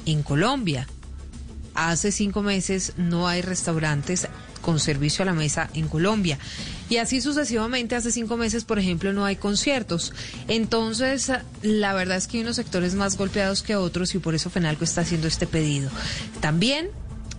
en 0.05 0.21
Colombia. 0.21 0.87
Hace 1.73 2.11
cinco 2.11 2.43
meses 2.43 2.93
no 2.97 3.27
hay 3.27 3.41
restaurantes 3.41 4.27
con 4.65 4.79
servicio 4.79 5.21
a 5.21 5.27
la 5.27 5.33
mesa 5.33 5.69
en 5.75 5.87
Colombia. 5.87 6.39
Y 6.89 6.97
así 6.97 7.21
sucesivamente, 7.21 7.95
hace 7.95 8.11
cinco 8.11 8.35
meses, 8.35 8.63
por 8.63 8.79
ejemplo, 8.79 9.13
no 9.13 9.23
hay 9.23 9.35
conciertos. 9.35 10.11
Entonces, 10.47 11.31
la 11.61 11.93
verdad 11.93 12.17
es 12.17 12.25
que 12.25 12.37
hay 12.37 12.43
unos 12.43 12.55
sectores 12.55 12.95
más 12.95 13.15
golpeados 13.15 13.61
que 13.61 13.75
otros 13.75 14.15
y 14.15 14.19
por 14.19 14.33
eso 14.33 14.49
FENALCO 14.49 14.83
está 14.83 15.01
haciendo 15.01 15.27
este 15.27 15.45
pedido. 15.45 15.91
También 16.41 16.89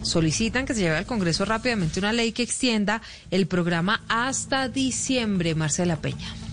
solicitan 0.02 0.66
que 0.66 0.74
se 0.74 0.82
lleve 0.82 0.98
al 0.98 1.06
Congreso 1.06 1.44
rápidamente 1.44 1.98
una 1.98 2.12
ley 2.12 2.30
que 2.30 2.44
extienda 2.44 3.02
el 3.32 3.48
programa 3.48 4.04
hasta 4.08 4.68
diciembre, 4.68 5.56
Marcela 5.56 5.96
Peña. 5.96 6.45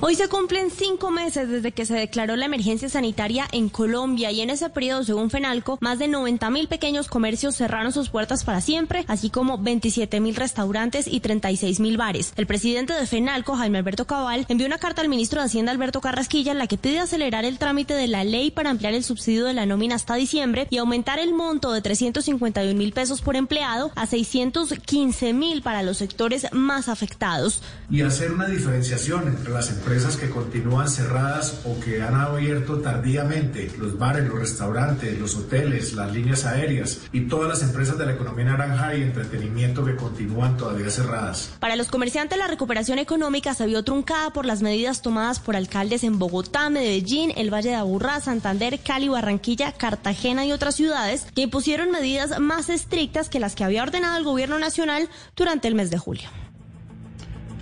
Hoy 0.00 0.14
se 0.14 0.28
cumplen 0.28 0.70
cinco 0.70 1.10
meses 1.10 1.48
desde 1.48 1.72
que 1.72 1.84
se 1.84 1.94
declaró 1.94 2.36
la 2.36 2.44
emergencia 2.44 2.88
sanitaria 2.88 3.48
en 3.50 3.68
Colombia 3.68 4.30
y 4.30 4.40
en 4.42 4.48
ese 4.48 4.70
periodo, 4.70 5.02
según 5.02 5.28
FENALCO, 5.28 5.76
más 5.80 5.98
de 5.98 6.06
90 6.06 6.50
mil 6.50 6.68
pequeños 6.68 7.08
comercios 7.08 7.56
cerraron 7.56 7.90
sus 7.90 8.08
puertas 8.08 8.44
para 8.44 8.60
siempre, 8.60 9.04
así 9.08 9.28
como 9.28 9.58
27 9.58 10.20
mil 10.20 10.36
restaurantes 10.36 11.08
y 11.08 11.18
36 11.18 11.80
mil 11.80 11.96
bares. 11.96 12.32
El 12.36 12.46
presidente 12.46 12.92
de 12.92 13.08
FENALCO, 13.08 13.56
Jaime 13.56 13.78
Alberto 13.78 14.06
Cabal, 14.06 14.46
envió 14.48 14.68
una 14.68 14.78
carta 14.78 15.02
al 15.02 15.08
ministro 15.08 15.40
de 15.40 15.46
Hacienda, 15.46 15.72
Alberto 15.72 16.00
Carrasquilla, 16.00 16.52
en 16.52 16.58
la 16.58 16.68
que 16.68 16.78
pide 16.78 17.00
acelerar 17.00 17.44
el 17.44 17.58
trámite 17.58 17.94
de 17.94 18.06
la 18.06 18.22
ley 18.22 18.52
para 18.52 18.70
ampliar 18.70 18.94
el 18.94 19.02
subsidio 19.02 19.46
de 19.46 19.54
la 19.54 19.66
nómina 19.66 19.96
hasta 19.96 20.14
diciembre 20.14 20.68
y 20.70 20.78
aumentar 20.78 21.18
el 21.18 21.34
monto 21.34 21.72
de 21.72 21.82
351 21.82 22.78
mil 22.78 22.92
pesos 22.92 23.20
por 23.20 23.34
empleado 23.34 23.90
a 23.96 24.06
615 24.06 25.32
mil 25.32 25.60
para 25.60 25.82
los 25.82 25.96
sectores 25.98 26.46
más 26.52 26.88
afectados. 26.88 27.62
y 27.90 28.02
hacer 28.02 28.30
una 28.30 28.46
diferenciación 28.46 29.26
entre 29.26 29.50
las 29.50 29.70
empresas 29.70 29.87
que 29.88 30.28
continúan 30.28 30.86
cerradas 30.88 31.62
o 31.64 31.80
que 31.80 32.02
han 32.02 32.14
abierto 32.14 32.78
tardíamente, 32.80 33.72
los 33.78 33.98
bares, 33.98 34.28
los 34.28 34.38
restaurantes, 34.38 35.18
los 35.18 35.34
hoteles, 35.34 35.94
las 35.94 36.12
líneas 36.12 36.44
aéreas 36.44 37.00
y 37.10 37.22
todas 37.22 37.48
las 37.48 37.62
empresas 37.62 37.96
de 37.96 38.04
la 38.04 38.12
economía 38.12 38.44
naranja 38.44 38.94
y 38.94 39.02
entretenimiento 39.02 39.86
que 39.86 39.96
continúan 39.96 40.58
todavía 40.58 40.90
cerradas. 40.90 41.54
Para 41.58 41.74
los 41.74 41.88
comerciantes, 41.88 42.38
la 42.38 42.48
recuperación 42.48 42.98
económica 42.98 43.54
se 43.54 43.64
vio 43.64 43.82
truncada 43.82 44.30
por 44.30 44.44
las 44.44 44.60
medidas 44.60 45.00
tomadas 45.00 45.40
por 45.40 45.56
alcaldes 45.56 46.04
en 46.04 46.18
Bogotá, 46.18 46.68
Medellín, 46.68 47.32
el 47.36 47.52
Valle 47.52 47.70
de 47.70 47.76
Aburrá, 47.76 48.20
Santander, 48.20 48.80
Cali, 48.80 49.08
Barranquilla, 49.08 49.72
Cartagena 49.72 50.44
y 50.44 50.52
otras 50.52 50.74
ciudades 50.74 51.26
que 51.34 51.42
impusieron 51.42 51.90
medidas 51.90 52.38
más 52.40 52.68
estrictas 52.68 53.30
que 53.30 53.40
las 53.40 53.54
que 53.54 53.64
había 53.64 53.84
ordenado 53.84 54.18
el 54.18 54.24
gobierno 54.24 54.58
nacional 54.58 55.08
durante 55.34 55.66
el 55.66 55.74
mes 55.74 55.90
de 55.90 55.96
julio. 55.96 56.28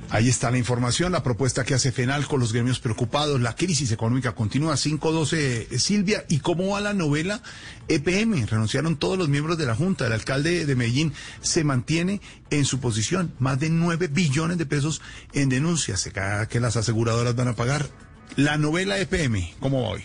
Ahí 0.09 0.29
está 0.29 0.53
la 0.53 0.59
información, 0.59 1.11
la 1.11 1.25
propuesta 1.25 1.65
que 1.65 1.75
hace 1.75 1.91
FENAL 1.91 2.29
con 2.29 2.39
los 2.39 2.53
gremios 2.53 2.79
preocupados, 2.79 3.41
la 3.41 3.57
crisis 3.57 3.91
económica 3.91 4.37
continúa, 4.37 4.77
512 4.77 5.69
eh, 5.69 5.79
Silvia, 5.81 6.25
¿y 6.29 6.39
cómo 6.39 6.69
va 6.69 6.81
la 6.81 6.95
novela 6.95 7.43
EPM? 7.89 8.47
Renunciaron 8.47 8.97
todos 8.97 9.19
los 9.19 9.29
miembros 9.29 9.59
de 9.59 9.67
la 9.67 9.75
Junta, 9.75 10.07
el 10.07 10.13
alcalde 10.13 10.65
de 10.65 10.77
Medellín 10.77 11.13
se 11.41 11.65
mantiene 11.65 12.21
en 12.51 12.65
su 12.65 12.79
posición, 12.79 13.35
más 13.41 13.59
de 13.59 13.69
9 13.69 14.07
billones 14.07 14.59
de 14.59 14.67
pesos 14.67 15.03
en 15.33 15.49
denuncias, 15.49 16.01
se 16.01 16.13
que 16.13 16.61
las 16.61 16.77
aseguradoras 16.77 17.35
van 17.35 17.49
a 17.49 17.57
pagar. 17.57 17.89
La 18.37 18.59
novela 18.59 18.99
EPM, 18.99 19.55
¿cómo 19.59 19.83
va 19.83 19.89
hoy? 19.89 20.05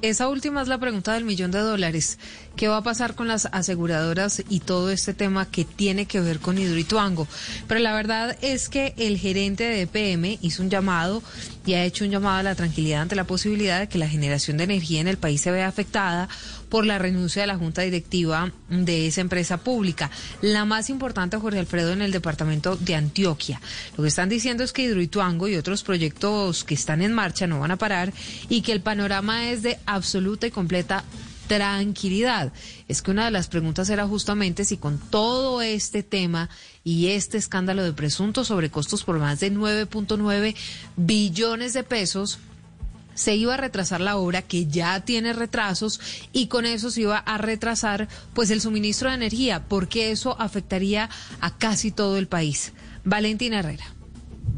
Esa 0.00 0.28
última 0.28 0.62
es 0.62 0.68
la 0.68 0.78
pregunta 0.78 1.14
del 1.14 1.24
millón 1.24 1.50
de 1.50 1.58
dólares. 1.58 2.20
qué 2.54 2.68
va 2.68 2.76
a 2.76 2.82
pasar 2.82 3.16
con 3.16 3.26
las 3.26 3.46
aseguradoras 3.46 4.44
y 4.48 4.60
todo 4.60 4.90
este 4.90 5.12
tema 5.12 5.50
que 5.50 5.64
tiene 5.64 6.06
que 6.06 6.20
ver 6.20 6.38
con 6.38 6.56
Hidroituango. 6.56 7.26
Pero 7.66 7.80
la 7.80 7.94
verdad 7.94 8.36
es 8.40 8.68
que 8.68 8.94
el 8.96 9.18
gerente 9.18 9.64
de 9.64 9.82
EPM 9.82 10.38
hizo 10.40 10.62
un 10.62 10.70
llamado 10.70 11.22
y 11.66 11.74
ha 11.74 11.84
hecho 11.84 12.04
un 12.04 12.10
llamado 12.10 12.38
a 12.38 12.42
la 12.44 12.54
tranquilidad 12.54 13.02
ante 13.02 13.16
la 13.16 13.24
posibilidad 13.24 13.80
de 13.80 13.88
que 13.88 13.98
la 13.98 14.08
generación 14.08 14.56
de 14.56 14.64
energía 14.64 15.00
en 15.00 15.08
el 15.08 15.18
país 15.18 15.40
se 15.40 15.50
vea 15.50 15.66
afectada 15.66 16.28
por 16.68 16.86
la 16.86 16.98
renuncia 16.98 17.42
de 17.42 17.46
la 17.46 17.56
junta 17.56 17.82
directiva 17.82 18.52
de 18.68 19.06
esa 19.06 19.20
empresa 19.20 19.58
pública. 19.58 20.10
La 20.42 20.64
más 20.64 20.90
importante, 20.90 21.36
Jorge 21.36 21.58
Alfredo, 21.58 21.92
en 21.92 22.02
el 22.02 22.12
departamento 22.12 22.76
de 22.76 22.94
Antioquia. 22.94 23.60
Lo 23.96 24.02
que 24.02 24.08
están 24.08 24.28
diciendo 24.28 24.64
es 24.64 24.72
que 24.72 24.82
Hidroituango 24.82 25.48
y 25.48 25.56
otros 25.56 25.82
proyectos 25.82 26.64
que 26.64 26.74
están 26.74 27.02
en 27.02 27.12
marcha 27.12 27.46
no 27.46 27.60
van 27.60 27.70
a 27.70 27.76
parar 27.76 28.12
y 28.48 28.62
que 28.62 28.72
el 28.72 28.80
panorama 28.80 29.50
es 29.50 29.62
de 29.62 29.78
absoluta 29.86 30.46
y 30.46 30.50
completa 30.50 31.04
tranquilidad. 31.48 32.52
Es 32.86 33.02
que 33.02 33.10
una 33.10 33.24
de 33.24 33.30
las 33.30 33.48
preguntas 33.48 33.90
era 33.90 34.06
justamente 34.06 34.64
si 34.64 34.76
con 34.76 34.98
todo 34.98 35.62
este 35.62 36.02
tema 36.02 36.48
y 36.84 37.08
este 37.08 37.38
escándalo 37.38 37.82
de 37.82 37.92
presuntos 37.92 38.48
sobrecostos 38.48 39.02
por 39.02 39.18
más 39.18 39.40
de 39.40 39.52
9.9 39.52 40.54
billones 40.96 41.72
de 41.72 41.82
pesos, 41.82 42.38
se 43.18 43.34
iba 43.34 43.54
a 43.54 43.56
retrasar 43.56 44.00
la 44.00 44.16
obra 44.16 44.42
que 44.42 44.66
ya 44.66 45.00
tiene 45.04 45.32
retrasos 45.32 46.00
y 46.32 46.46
con 46.46 46.66
eso 46.66 46.90
se 46.90 47.00
iba 47.02 47.18
a 47.18 47.36
retrasar 47.36 48.06
pues 48.32 48.50
el 48.50 48.60
suministro 48.60 49.08
de 49.08 49.16
energía 49.16 49.64
porque 49.68 50.12
eso 50.12 50.40
afectaría 50.40 51.10
a 51.40 51.58
casi 51.58 51.90
todo 51.90 52.16
el 52.16 52.28
país. 52.28 52.72
Valentina 53.04 53.58
Herrera. 53.58 53.97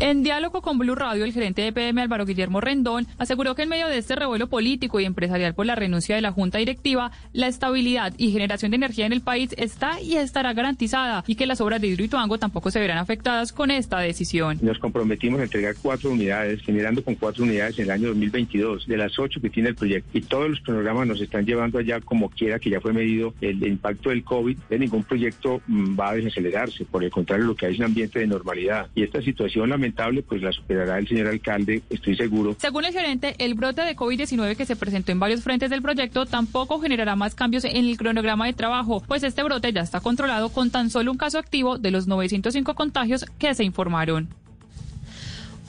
En 0.02 0.22
diálogo 0.22 0.62
con 0.62 0.78
Blue 0.78 0.94
Radio, 0.94 1.26
el 1.26 1.32
gerente 1.34 1.60
de 1.60 1.74
PM 1.74 2.00
Álvaro 2.00 2.24
Guillermo 2.24 2.62
Rendón 2.62 3.06
aseguró 3.18 3.54
que 3.54 3.64
en 3.64 3.68
medio 3.68 3.86
de 3.86 3.98
este 3.98 4.16
revuelo 4.16 4.46
político 4.46 4.98
y 4.98 5.04
empresarial 5.04 5.52
por 5.52 5.66
la 5.66 5.74
renuncia 5.74 6.16
de 6.16 6.22
la 6.22 6.32
Junta 6.32 6.56
Directiva, 6.56 7.12
la 7.34 7.48
estabilidad 7.48 8.14
y 8.16 8.32
generación 8.32 8.70
de 8.70 8.78
energía 8.78 9.04
en 9.04 9.12
el 9.12 9.20
país 9.20 9.54
está 9.58 10.00
y 10.00 10.16
estará 10.16 10.54
garantizada 10.54 11.22
y 11.26 11.34
que 11.34 11.44
las 11.44 11.60
obras 11.60 11.82
de 11.82 11.88
Hidroituango 11.88 12.38
tampoco 12.38 12.70
se 12.70 12.80
verán 12.80 12.96
afectadas 12.96 13.52
con 13.52 13.70
esta 13.70 13.98
decisión. 13.98 14.58
Nos 14.62 14.78
comprometimos 14.78 15.38
a 15.40 15.42
entregar 15.42 15.74
cuatro 15.82 16.12
unidades, 16.12 16.62
generando 16.62 17.04
con 17.04 17.14
cuatro 17.16 17.44
unidades 17.44 17.78
en 17.78 17.84
el 17.84 17.90
año 17.90 18.08
2022, 18.08 18.86
de 18.86 18.96
las 18.96 19.18
ocho 19.18 19.38
que 19.42 19.50
tiene 19.50 19.68
el 19.68 19.74
proyecto. 19.74 20.16
Y 20.16 20.22
todos 20.22 20.48
los 20.48 20.60
programas 20.62 21.08
nos 21.08 21.20
están 21.20 21.44
llevando 21.44 21.78
allá 21.78 22.00
como 22.00 22.30
quiera 22.30 22.58
que 22.58 22.70
ya 22.70 22.80
fue 22.80 22.94
medido 22.94 23.34
el 23.42 23.62
impacto 23.66 24.08
del 24.08 24.24
COVID. 24.24 24.56
De 24.70 24.78
ningún 24.78 25.04
proyecto 25.04 25.60
mm, 25.66 26.00
va 26.00 26.08
a 26.08 26.14
desacelerarse, 26.14 26.86
por 26.86 27.04
el 27.04 27.10
contrario, 27.10 27.44
lo 27.44 27.54
que 27.54 27.66
hay 27.66 27.74
es 27.74 27.78
un 27.80 27.84
ambiente 27.84 28.18
de 28.18 28.26
normalidad. 28.26 28.88
Y 28.94 29.02
esta 29.02 29.20
situación 29.20 29.68
lamentablemente 29.68 29.89
pues 30.26 30.42
la 30.42 30.52
superará 30.52 30.98
el 30.98 31.08
señor 31.08 31.28
alcalde, 31.28 31.82
estoy 31.90 32.16
seguro. 32.16 32.56
Según 32.58 32.84
el 32.84 32.92
gerente, 32.92 33.34
el 33.38 33.54
brote 33.54 33.82
de 33.82 33.96
COVID-19 33.96 34.56
que 34.56 34.66
se 34.66 34.76
presentó 34.76 35.12
en 35.12 35.20
varios 35.20 35.42
frentes 35.42 35.70
del 35.70 35.82
proyecto 35.82 36.26
tampoco 36.26 36.80
generará 36.80 37.16
más 37.16 37.34
cambios 37.34 37.64
en 37.64 37.76
el 37.76 37.96
cronograma 37.96 38.46
de 38.46 38.52
trabajo, 38.52 39.02
pues 39.06 39.22
este 39.22 39.42
brote 39.42 39.72
ya 39.72 39.82
está 39.82 40.00
controlado 40.00 40.50
con 40.50 40.70
tan 40.70 40.90
solo 40.90 41.12
un 41.12 41.18
caso 41.18 41.38
activo 41.38 41.78
de 41.78 41.90
los 41.90 42.06
905 42.06 42.74
contagios 42.74 43.26
que 43.38 43.54
se 43.54 43.64
informaron. 43.64 44.28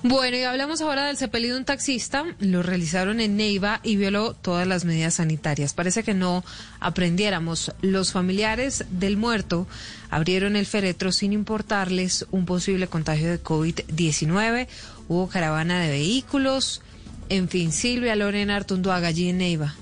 Bueno, 0.04 0.36
y 0.36 0.42
hablamos 0.42 0.82
ahora 0.82 1.06
del 1.06 1.18
sepelio 1.18 1.54
de 1.54 1.60
un 1.60 1.66
taxista. 1.66 2.26
Lo 2.40 2.64
realizaron 2.64 3.20
en 3.20 3.38
Neiva 3.38 3.82
y 3.84 3.98
violó 3.98 4.34
todas 4.34 4.68
las 4.68 4.84
medidas 4.84 5.16
sanitarias. 5.16 5.76
Parece 5.76 6.02
que 6.02 6.16
no 6.16 6.44
aprendiéramos. 6.80 7.72
Los 7.82 8.12
familiares 8.12 8.86
del 8.90 9.16
muerto 9.16 9.68
abrieron 10.10 10.56
el 10.56 10.66
féretro 10.66 11.12
sin 11.12 11.34
importarles 11.34 12.26
un 12.32 12.46
posible 12.46 12.88
contagio 12.88 13.30
de 13.30 13.44
COVID-19. 13.44 14.68
Hubo 15.08 15.30
caravana 15.30 15.80
de 15.80 15.90
vehículos. 15.90 16.82
En 17.30 17.48
fin, 17.48 17.72
Silvia 17.72 18.16
Lorena 18.16 18.56
Artunduaga 18.56 19.08
allí 19.08 19.30
en 19.30 19.38
Neiva. 19.38 19.76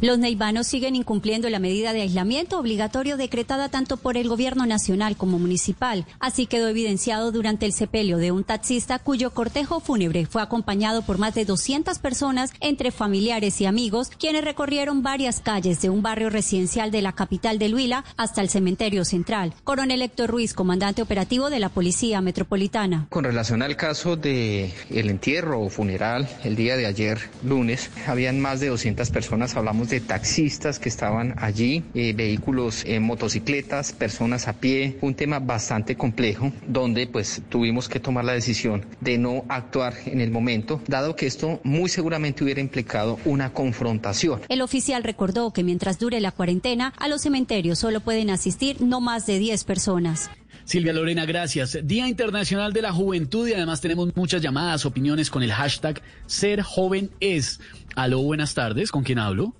Los 0.00 0.18
neivanos 0.18 0.66
siguen 0.66 0.94
incumpliendo 0.94 1.48
la 1.48 1.58
medida 1.58 1.94
de 1.94 2.02
aislamiento 2.02 2.58
obligatorio 2.58 3.16
decretada 3.16 3.70
tanto 3.70 3.96
por 3.96 4.18
el 4.18 4.28
gobierno 4.28 4.66
nacional 4.66 5.16
como 5.16 5.38
municipal. 5.38 6.04
Así 6.20 6.46
quedó 6.46 6.68
evidenciado 6.68 7.32
durante 7.32 7.64
el 7.64 7.72
sepelio 7.72 8.18
de 8.18 8.30
un 8.30 8.44
taxista 8.44 8.98
cuyo 8.98 9.30
cortejo 9.30 9.80
fúnebre 9.80 10.26
fue 10.26 10.42
acompañado 10.42 11.00
por 11.00 11.16
más 11.16 11.34
de 11.34 11.46
200 11.46 11.98
personas 11.98 12.52
entre 12.60 12.90
familiares 12.90 13.58
y 13.62 13.66
amigos, 13.66 14.10
quienes 14.10 14.44
recorrieron 14.44 15.02
varias 15.02 15.40
calles 15.40 15.80
de 15.80 15.88
un 15.88 16.02
barrio 16.02 16.28
residencial 16.28 16.90
de 16.90 17.00
la 17.00 17.12
capital 17.12 17.58
de 17.58 17.72
Huila 17.72 18.04
hasta 18.18 18.42
el 18.42 18.50
cementerio 18.50 19.04
central. 19.06 19.54
Coronel 19.64 20.02
Héctor 20.02 20.30
Ruiz, 20.30 20.52
comandante 20.52 21.00
operativo 21.00 21.48
de 21.48 21.60
la 21.60 21.70
Policía 21.70 22.20
Metropolitana. 22.20 23.06
Con 23.08 23.24
relación 23.24 23.62
al 23.62 23.76
caso 23.76 24.16
de 24.16 24.74
el 24.90 25.08
entierro 25.08 25.62
o 25.62 25.70
funeral 25.70 26.28
el 26.44 26.54
día 26.54 26.76
de 26.76 26.84
ayer, 26.84 27.18
lunes, 27.42 27.90
habían 28.06 28.40
más 28.40 28.60
de 28.60 28.68
200 28.68 29.08
personas, 29.10 29.56
hablamos 29.56 29.85
de 29.88 30.00
taxistas 30.00 30.78
que 30.78 30.88
estaban 30.88 31.34
allí, 31.38 31.84
eh, 31.94 32.12
vehículos, 32.14 32.84
en 32.84 33.02
motocicletas, 33.02 33.92
personas 33.92 34.48
a 34.48 34.54
pie, 34.54 34.98
un 35.00 35.14
tema 35.14 35.38
bastante 35.38 35.96
complejo 35.96 36.52
donde 36.66 37.06
pues 37.06 37.42
tuvimos 37.48 37.88
que 37.88 38.00
tomar 38.00 38.24
la 38.24 38.32
decisión 38.32 38.84
de 39.00 39.18
no 39.18 39.44
actuar 39.48 39.94
en 40.06 40.20
el 40.20 40.30
momento, 40.30 40.80
dado 40.86 41.16
que 41.16 41.26
esto 41.26 41.60
muy 41.64 41.88
seguramente 41.88 42.44
hubiera 42.44 42.60
implicado 42.60 43.18
una 43.24 43.52
confrontación. 43.52 44.40
El 44.48 44.62
oficial 44.62 45.04
recordó 45.04 45.52
que 45.52 45.64
mientras 45.64 45.98
dure 45.98 46.20
la 46.20 46.32
cuarentena, 46.32 46.92
a 46.98 47.08
los 47.08 47.22
cementerios 47.22 47.78
solo 47.78 48.00
pueden 48.00 48.30
asistir 48.30 48.80
no 48.80 49.00
más 49.00 49.26
de 49.26 49.38
10 49.38 49.64
personas. 49.64 50.30
Silvia 50.66 50.92
Lorena, 50.92 51.24
gracias. 51.26 51.78
Día 51.84 52.08
Internacional 52.08 52.72
de 52.72 52.82
la 52.82 52.92
Juventud 52.92 53.46
y 53.46 53.52
además 53.52 53.80
tenemos 53.80 54.16
muchas 54.16 54.42
llamadas, 54.42 54.84
opiniones 54.84 55.30
con 55.30 55.44
el 55.44 55.52
hashtag 55.52 56.02
Ser 56.26 56.62
Joven 56.62 57.10
Es. 57.20 57.60
Aló, 57.94 58.20
buenas 58.22 58.54
tardes. 58.54 58.90
¿Con 58.90 59.04
quién 59.04 59.20
hablo? 59.20 59.54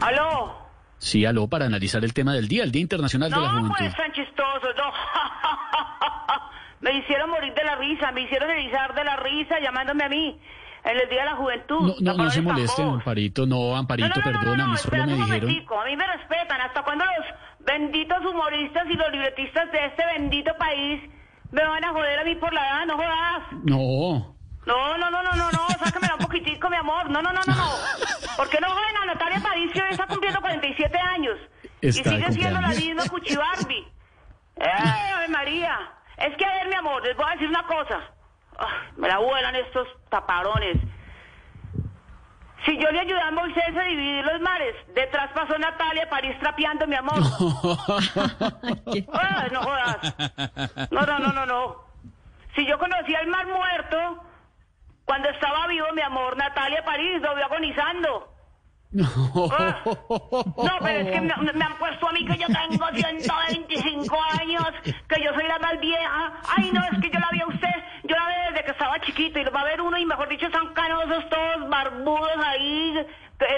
¿Aló? 0.00 0.64
Sí, 0.98 1.24
aló, 1.26 1.48
para 1.48 1.66
analizar 1.66 2.02
el 2.04 2.14
tema 2.14 2.32
del 2.32 2.48
día, 2.48 2.64
el 2.64 2.72
Día 2.72 2.82
Internacional 2.82 3.30
de 3.30 3.36
la 3.36 3.48
Juventud. 3.48 3.68
No, 3.68 3.76
pues 3.78 3.94
tan 3.96 4.12
chistoso, 4.12 4.68
no. 4.76 4.92
me 6.80 6.98
hicieron 6.98 7.30
morir 7.30 7.52
de 7.52 7.64
la 7.64 7.76
risa, 7.76 8.10
me 8.12 8.22
hicieron 8.22 8.50
erizar 8.50 8.94
de 8.94 9.04
la 9.04 9.16
risa 9.16 9.60
llamándome 9.60 10.04
a 10.04 10.08
mí 10.08 10.40
en 10.84 10.96
el 10.98 11.08
Día 11.08 11.20
de 11.20 11.26
la 11.26 11.36
Juventud. 11.36 11.96
No, 12.00 12.14
no, 12.14 12.30
se 12.30 12.42
molesten, 12.42 12.88
Amparito, 12.88 13.46
no, 13.46 13.76
Amparito, 13.76 14.20
perdóname, 14.22 14.76
solo 14.76 15.06
me 15.06 15.14
dijeron. 15.14 15.50
A 15.50 15.84
mí 15.84 15.96
me 15.96 16.06
respetan, 16.06 16.60
hasta 16.60 16.82
cuando 16.82 17.04
los 17.04 17.66
benditos 17.66 18.24
humoristas 18.24 18.84
y 18.88 18.94
los 18.94 19.10
libretistas 19.10 19.70
de 19.72 19.86
este 19.86 20.04
bendito 20.06 20.52
país 20.58 21.02
me 21.50 21.64
van 21.64 21.84
a 21.84 21.92
joder 21.92 22.18
a 22.18 22.24
mí 22.24 22.34
por 22.36 22.52
la 22.52 22.66
edad, 22.66 22.86
no 22.86 22.96
jodas. 22.96 23.42
No. 23.64 24.34
No, 24.66 24.96
no, 24.98 25.10
no, 25.10 25.22
no, 25.22 25.32
no, 25.32 25.50
no, 25.50 25.68
sácamela 25.78 26.14
un 26.14 26.20
poquitico, 26.20 26.70
mi 26.70 26.76
amor. 26.76 27.10
No, 27.10 27.20
no, 27.20 27.32
no, 27.32 27.40
no, 27.46 27.54
no. 27.54 27.70
¿Por 28.36 28.48
qué 28.48 28.60
no 28.60 28.70
joven 28.70 28.96
a 28.96 29.06
Natalia 29.06 29.40
Paricio? 29.40 29.84
Está 29.86 30.06
cumpliendo 30.06 30.40
47 30.40 30.98
años. 30.98 31.36
y 31.80 31.92
sigue 31.92 32.32
siendo 32.32 32.60
la 32.60 32.68
misma 32.68 33.08
Cuchibarbi. 33.08 33.88
¡Eh, 34.56 35.28
María! 35.28 35.78
Es 36.16 36.36
que, 36.36 36.44
a 36.44 36.52
ver, 36.54 36.68
mi 36.68 36.74
amor, 36.74 37.02
les 37.02 37.16
voy 37.16 37.26
a 37.28 37.32
decir 37.32 37.48
una 37.48 37.66
cosa. 37.66 38.00
me 38.96 39.08
la 39.08 39.18
vuelan 39.18 39.56
estos 39.56 39.88
taparones. 40.08 40.78
Si 42.64 42.78
yo 42.78 42.90
le 42.90 43.00
ayudé 43.00 43.20
a 43.20 43.30
Moisés 43.30 43.76
a 43.76 43.82
dividir 43.82 44.24
los 44.24 44.40
mares, 44.40 44.74
detrás 44.94 45.30
pasó 45.34 45.58
Natalia 45.58 46.08
París 46.08 46.34
trapeando, 46.40 46.86
mi 46.86 46.94
amor. 46.94 47.18
no 47.20 47.76
jodas. 49.62 50.14
No, 50.90 51.02
no, 51.02 51.18
no, 51.18 51.32
no, 51.32 51.44
no. 51.44 51.84
Si 52.56 52.66
yo 52.66 52.78
conocía 52.78 53.20
el 53.20 53.26
mar 53.26 53.46
muerto, 53.46 54.24
cuando 55.04 55.28
estaba 55.28 55.66
vivo, 55.66 55.86
mi 55.94 56.02
amor, 56.02 56.36
Natalia 56.36 56.84
París 56.84 57.20
lo 57.22 57.34
vio 57.34 57.44
agonizando. 57.44 58.30
No. 58.94 59.08
Ah. 59.50 59.82
no, 59.84 60.78
pero 60.80 61.00
es 61.00 61.10
que 61.10 61.20
me, 61.20 61.32
han 61.32 61.78
puesto 61.78 62.08
a 62.08 62.12
mí 62.12 62.24
que 62.24 62.38
yo 62.38 62.46
tengo 62.46 62.86
125 62.92 64.16
años, 64.40 64.68
que 64.84 65.20
yo 65.20 65.34
soy 65.34 65.48
la 65.48 65.58
más 65.58 65.80
vieja. 65.80 66.32
Ay, 66.56 66.70
no, 66.72 66.80
es 66.84 67.00
que 67.00 67.10
yo 67.10 67.18
la 67.18 67.28
vi 67.32 67.40
a 67.40 67.46
usted, 67.48 67.74
yo 68.04 68.14
la 68.14 68.28
vi 68.28 68.34
desde 68.50 68.64
que 68.64 68.70
estaba 68.70 69.00
chiquito 69.00 69.40
y 69.40 69.44
va 69.46 69.62
a 69.62 69.64
ver 69.64 69.80
uno 69.80 69.98
y 69.98 70.04
mejor 70.06 70.28
dicho 70.28 70.46
están 70.46 70.72
canosos 70.74 71.28
todos 71.28 71.68
barbudos 71.68 72.38
ahí, 72.46 73.04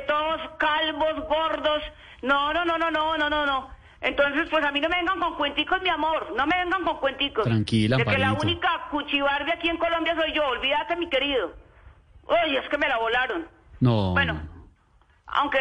todos 0.08 0.40
calvos, 0.58 1.28
gordos. 1.28 1.82
No, 2.22 2.54
no, 2.54 2.64
no, 2.64 2.78
no, 2.78 2.90
no, 2.90 3.18
no, 3.18 3.28
no, 3.28 3.44
no. 3.44 3.75
Entonces, 4.00 4.48
pues 4.50 4.64
a 4.64 4.72
mí 4.72 4.80
no 4.80 4.88
me 4.88 4.96
vengan 4.96 5.18
con 5.18 5.34
cuenticos, 5.36 5.80
mi 5.82 5.88
amor. 5.88 6.32
No 6.36 6.46
me 6.46 6.56
vengan 6.56 6.84
con 6.84 6.98
cuenticos. 6.98 7.44
Tranquila, 7.44 7.96
De 7.96 8.04
que 8.04 8.18
la 8.18 8.34
única 8.34 8.88
cuchibarde 8.90 9.52
aquí 9.52 9.68
en 9.68 9.78
Colombia 9.78 10.14
soy 10.14 10.32
yo. 10.34 10.46
Olvídate, 10.46 10.96
mi 10.96 11.08
querido. 11.08 11.54
Oye, 12.26 12.58
es 12.58 12.68
que 12.68 12.78
me 12.78 12.88
la 12.88 12.98
volaron. 12.98 13.46
No. 13.80 14.12
Bueno, 14.12 14.40
aunque... 15.26 15.58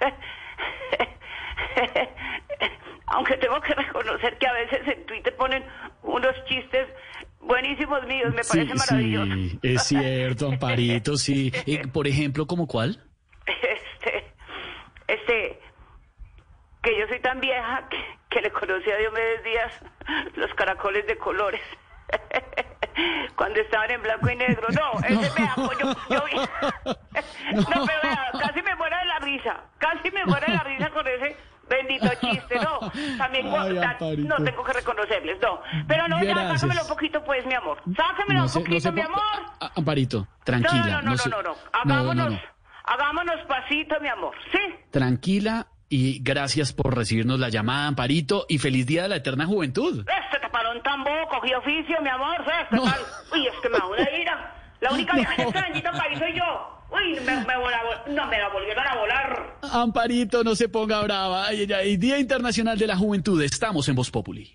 aunque 3.06 3.36
tengo 3.36 3.60
que 3.60 3.74
reconocer 3.74 4.38
que 4.38 4.46
a 4.46 4.52
veces 4.52 4.86
en 4.86 5.06
Twitter 5.06 5.34
ponen 5.36 5.64
unos 6.02 6.34
chistes 6.46 6.88
buenísimos 7.40 8.06
míos. 8.06 8.32
Me 8.34 8.42
parece 8.42 8.74
maravilloso. 8.74 9.34
Sí, 9.34 9.58
es 9.62 9.82
cierto, 9.86 10.48
Amparito, 10.48 11.16
sí. 11.16 11.52
Eh, 11.66 11.86
por 11.92 12.06
ejemplo, 12.06 12.46
¿como 12.46 12.66
cuál? 12.66 13.02
Este... 13.46 14.32
Este 15.06 15.60
que 16.82 16.98
yo 16.98 17.06
soy 17.08 17.20
tan 17.20 17.40
vieja 17.40 17.88
que, 18.28 18.40
le 18.40 18.50
conocí 18.50 18.90
a 18.90 18.96
Diomedes 18.96 19.44
Díaz 19.44 19.72
los 20.36 20.52
caracoles 20.54 21.06
de 21.06 21.16
colores. 21.18 21.60
cuando 23.36 23.60
estaban 23.60 23.90
en 23.90 24.02
blanco 24.02 24.30
y 24.30 24.36
negro. 24.36 24.66
No, 24.70 25.00
ese 25.06 25.40
me 25.40 25.48
apoyo. 25.48 25.94
Yo, 26.08 26.18
no, 27.52 27.86
pero 27.86 28.00
vea, 28.02 28.30
casi 28.38 28.62
me 28.62 28.74
muero 28.76 28.96
de 28.98 29.04
la 29.04 29.18
risa. 29.20 29.60
Casi 29.78 30.10
me 30.10 30.24
muero 30.26 30.46
de 30.46 30.52
la 30.54 30.64
risa 30.64 30.90
con 30.90 31.06
ese 31.06 31.36
bendito 31.68 32.08
chiste. 32.20 32.58
No, 32.60 32.80
también 33.16 33.46
Ay, 33.54 34.16
no 34.26 34.36
tengo 34.44 34.64
que 34.64 34.72
reconocerles. 34.72 35.38
No, 35.40 35.60
pero 35.86 36.08
no, 36.08 36.22
ya, 36.22 36.34
sácamelo 36.56 36.82
un 36.82 36.88
poquito, 36.88 37.22
pues, 37.24 37.46
mi 37.46 37.54
amor. 37.54 37.80
Sácamelo 37.96 38.38
No 38.40 38.42
un 38.44 38.48
se- 38.48 38.58
no 38.58 38.64
poquito, 38.64 38.80
se 38.80 38.92
mi 38.92 39.00
amor. 39.02 39.20
Amparito, 39.76 40.26
tranquila. 40.44 41.00
no, 41.02 41.02
no, 41.02 41.10
no, 41.10 41.16
no, 41.16 41.30
no, 41.30 41.42
no. 41.42 41.42
no, 41.42 41.56
Hagámonos, 41.72 42.16
no, 42.16 42.30
no. 42.30 42.40
hagámonos 42.84 43.46
pasito, 43.46 44.00
mi 44.00 44.08
amor. 44.08 44.34
¿Sí? 44.50 44.58
Tranquila 44.90 45.66
y 45.90 46.20
gracias 46.22 46.72
por 46.72 46.96
recibirnos 46.96 47.40
la 47.40 47.48
llamada, 47.48 47.88
Amparito, 47.88 48.46
y 48.48 48.58
feliz 48.58 48.86
día 48.86 49.02
de 49.02 49.08
la 49.08 49.16
eterna 49.16 49.44
juventud. 49.44 49.98
Este 49.98 50.40
taparón 50.40 50.80
tan 50.82 51.02
bobo, 51.02 51.28
cogí 51.28 51.52
oficio, 51.52 52.00
mi 52.00 52.08
amor. 52.08 52.36
Este 52.62 52.76
tal. 52.76 53.00
Uy, 53.32 53.46
es 53.48 53.54
que 53.60 53.68
me 53.68 53.76
da 53.76 53.86
una 53.86 54.10
ira. 54.18 54.54
La 54.80 54.92
única 54.92 55.12
vieja 55.16 55.34
en 55.34 55.48
este 55.48 55.60
bendito 55.60 55.90
país 55.90 56.18
soy 56.18 56.38
yo. 56.38 56.76
Uy, 56.92 57.20
me, 57.20 57.36
me 57.44 58.14
no, 58.14 58.26
me 58.26 58.38
la 58.38 58.48
volvieron 58.48 58.86
a 58.86 58.96
volar. 58.96 59.56
Amparito, 59.72 60.44
no 60.44 60.54
se 60.54 60.68
ponga 60.68 61.02
brava. 61.02 61.46
Ay, 61.46 61.62
ay, 61.62 61.72
ay. 61.72 61.96
Día 61.96 62.18
Internacional 62.18 62.78
de 62.78 62.86
la 62.86 62.96
Juventud. 62.96 63.42
Estamos 63.42 63.88
en 63.88 63.96
Voz 63.96 64.10
Populi. 64.10 64.54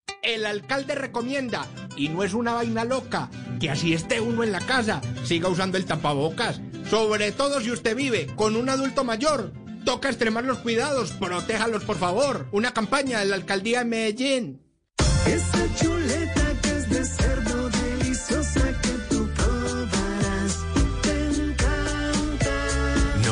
El 0.21 0.45
alcalde 0.45 0.95
recomienda, 0.95 1.67
y 1.95 2.09
no 2.09 2.23
es 2.23 2.33
una 2.33 2.53
vaina 2.53 2.85
loca, 2.85 3.29
que 3.59 3.69
así 3.69 3.93
esté 3.93 4.21
uno 4.21 4.43
en 4.43 4.51
la 4.51 4.59
casa, 4.59 5.01
siga 5.23 5.49
usando 5.49 5.77
el 5.77 5.85
tapabocas. 5.85 6.61
Sobre 6.89 7.31
todo 7.31 7.61
si 7.61 7.71
usted 7.71 7.95
vive 7.95 8.27
con 8.35 8.55
un 8.55 8.69
adulto 8.69 9.03
mayor. 9.03 9.53
Toca 9.85 10.09
extremar 10.09 10.43
los 10.43 10.59
cuidados, 10.59 11.11
protéjalos 11.11 11.83
por 11.83 11.97
favor. 11.97 12.47
Una 12.51 12.73
campaña 12.73 13.19
de 13.19 13.25
la 13.25 13.35
alcaldía 13.35 13.79
de 13.79 13.85
Medellín. 13.85 14.61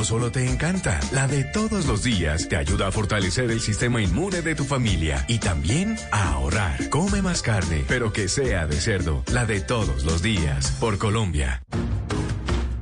Solo 0.09 0.31
te 0.31 0.43
encanta, 0.43 0.99
la 1.11 1.27
de 1.27 1.43
todos 1.43 1.85
los 1.85 2.01
días 2.01 2.49
te 2.49 2.55
ayuda 2.55 2.87
a 2.87 2.91
fortalecer 2.91 3.51
el 3.51 3.61
sistema 3.61 4.01
inmune 4.01 4.41
de 4.41 4.55
tu 4.55 4.65
familia 4.65 5.23
y 5.27 5.37
también 5.37 5.97
a 6.11 6.33
ahorrar. 6.33 6.89
Come 6.89 7.21
más 7.21 7.43
carne, 7.43 7.85
pero 7.87 8.11
que 8.11 8.27
sea 8.27 8.65
de 8.65 8.81
cerdo, 8.81 9.23
la 9.31 9.45
de 9.45 9.61
todos 9.61 10.05
los 10.05 10.23
días, 10.23 10.71
por 10.79 10.97
Colombia. 10.97 11.61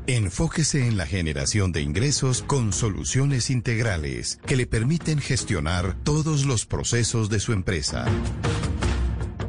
Enfóquese 0.08 0.88
en 0.88 0.96
la 0.96 1.06
generación 1.06 1.74
de 1.74 1.82
ingresos 1.82 2.44
con 2.44 2.72
soluciones 2.72 3.50
integrales 3.50 4.40
que 4.46 4.56
le 4.56 4.66
permiten 4.66 5.20
gestionar 5.20 5.98
todos 6.06 6.46
los 6.46 6.66
procesos 6.66 7.30
de 7.30 7.42
su 7.42 7.52
empresa. 7.52 8.06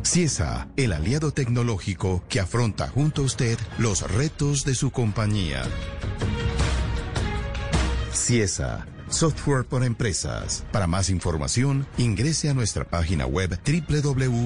CIESA, 0.05 0.67
el 0.77 0.93
aliado 0.93 1.31
tecnológico 1.31 2.25
que 2.29 2.41
afronta 2.41 2.89
junto 2.89 3.23
a 3.23 3.27
usted 3.27 3.57
los 3.79 4.11
retos 4.11 4.65
de 4.65 4.75
su 4.75 4.91
compañía. 4.91 5.63
CIESA, 8.19 8.87
software 9.09 9.65
para 9.65 9.87
empresas. 9.87 10.65
Para 10.73 10.87
más 10.87 11.09
información, 11.11 11.87
ingrese 11.97 12.49
a 12.49 12.55
nuestra 12.55 12.85
página 12.85 13.27
web 13.27 13.59
www.ciesa.com. 13.65 14.39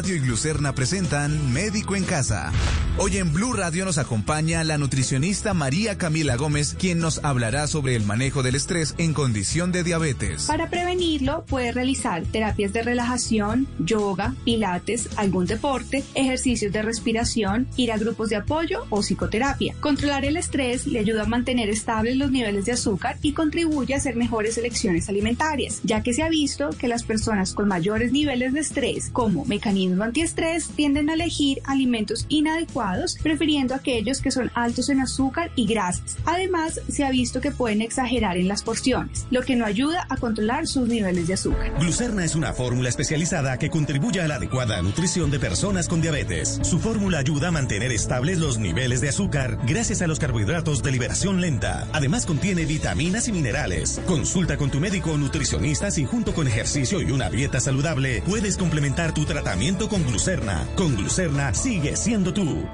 Radio 0.00 0.16
y 0.16 0.20
Glucerna 0.20 0.74
presentan 0.74 1.52
Médico 1.52 1.94
en 1.94 2.04
Casa. 2.04 2.52
Hoy 2.96 3.18
en 3.18 3.34
Blue 3.34 3.52
Radio 3.52 3.84
nos 3.84 3.98
acompaña 3.98 4.64
la 4.64 4.78
nutricionista 4.78 5.52
María 5.52 5.98
Camila 5.98 6.36
Gómez, 6.36 6.74
quien 6.78 6.98
nos 6.98 7.22
hablará 7.22 7.66
sobre 7.66 7.96
el 7.96 8.04
manejo 8.04 8.42
del 8.42 8.54
estrés 8.54 8.94
en 8.96 9.12
condición 9.12 9.72
de 9.72 9.84
diabetes. 9.84 10.46
Para 10.46 10.70
prevenirlo, 10.70 11.44
puedes 11.46 11.74
realizar 11.74 12.24
terapias 12.24 12.72
de 12.72 12.82
relajación, 12.82 13.68
yoga, 13.78 14.34
pilates, 14.44 15.08
algún 15.16 15.44
deporte, 15.44 16.02
ejercicios 16.14 16.72
de 16.72 16.80
respiración, 16.80 17.68
ir 17.76 17.92
a 17.92 17.98
grupos 17.98 18.30
de 18.30 18.36
apoyo 18.36 18.86
o 18.88 19.02
psicoterapia. 19.02 19.74
Controlar 19.80 20.24
el 20.24 20.38
estrés 20.38 20.86
le 20.86 20.98
ayuda 20.98 21.24
a 21.24 21.26
mantener 21.26 21.68
estables 21.68 22.16
los 22.16 22.30
niveles 22.30 22.64
de 22.64 22.72
azúcar 22.72 23.18
y 23.20 23.32
contribuye 23.32 23.92
a 23.92 23.98
hacer 23.98 24.16
mejores 24.16 24.56
elecciones 24.56 25.10
alimentarias, 25.10 25.80
ya 25.84 26.02
que 26.02 26.14
se 26.14 26.22
ha 26.22 26.28
visto 26.30 26.70
que 26.70 26.88
las 26.88 27.02
personas 27.02 27.52
con 27.52 27.68
mayores 27.68 28.12
niveles 28.12 28.54
de 28.54 28.60
estrés, 28.60 29.10
como 29.12 29.44
mecanismo 29.90 30.04
antiestrés, 30.04 30.68
tienden 30.68 31.10
a 31.10 31.14
elegir 31.14 31.60
alimentos 31.64 32.26
inadecuados, 32.28 33.16
prefiriendo 33.22 33.74
aquellos 33.74 34.20
que 34.20 34.30
son 34.30 34.50
altos 34.54 34.88
en 34.88 35.00
azúcar 35.00 35.50
y 35.56 35.66
grasas. 35.66 36.16
Además, 36.24 36.80
se 36.88 37.04
ha 37.04 37.10
visto 37.10 37.40
que 37.40 37.50
pueden 37.50 37.82
exagerar 37.82 38.36
en 38.36 38.48
las 38.48 38.62
porciones, 38.62 39.26
lo 39.30 39.42
que 39.42 39.56
no 39.56 39.64
ayuda 39.64 40.06
a 40.08 40.16
controlar 40.16 40.66
sus 40.66 40.88
niveles 40.88 41.26
de 41.26 41.34
azúcar. 41.34 41.72
Glucerna 41.78 42.24
es 42.24 42.34
una 42.34 42.52
fórmula 42.52 42.88
especializada 42.88 43.58
que 43.58 43.70
contribuye 43.70 44.20
a 44.20 44.28
la 44.28 44.36
adecuada 44.36 44.80
nutrición 44.82 45.30
de 45.30 45.38
personas 45.38 45.88
con 45.88 46.00
diabetes. 46.00 46.60
Su 46.62 46.78
fórmula 46.78 47.18
ayuda 47.18 47.48
a 47.48 47.52
mantener 47.52 47.92
estables 47.92 48.38
los 48.38 48.58
niveles 48.58 49.00
de 49.00 49.08
azúcar 49.08 49.58
gracias 49.66 50.02
a 50.02 50.06
los 50.06 50.18
carbohidratos 50.18 50.82
de 50.82 50.92
liberación 50.92 51.40
lenta. 51.40 51.88
Además 51.92 52.26
contiene 52.26 52.64
vitaminas 52.64 53.28
y 53.28 53.32
minerales. 53.32 54.00
Consulta 54.06 54.56
con 54.56 54.70
tu 54.70 54.80
médico 54.80 55.12
o 55.12 55.18
nutricionista 55.18 55.90
si 55.90 56.04
junto 56.04 56.34
con 56.34 56.46
ejercicio 56.46 57.00
y 57.00 57.10
una 57.10 57.30
dieta 57.30 57.60
saludable 57.60 58.22
puedes 58.26 58.56
complementar 58.56 59.14
tu 59.14 59.24
tratamiento 59.24 59.79
con 59.88 60.04
Glucerna. 60.04 60.66
Con 60.76 60.94
Glucerna 60.96 61.54
sigue 61.54 61.96
siendo 61.96 62.32
tú. 62.34 62.64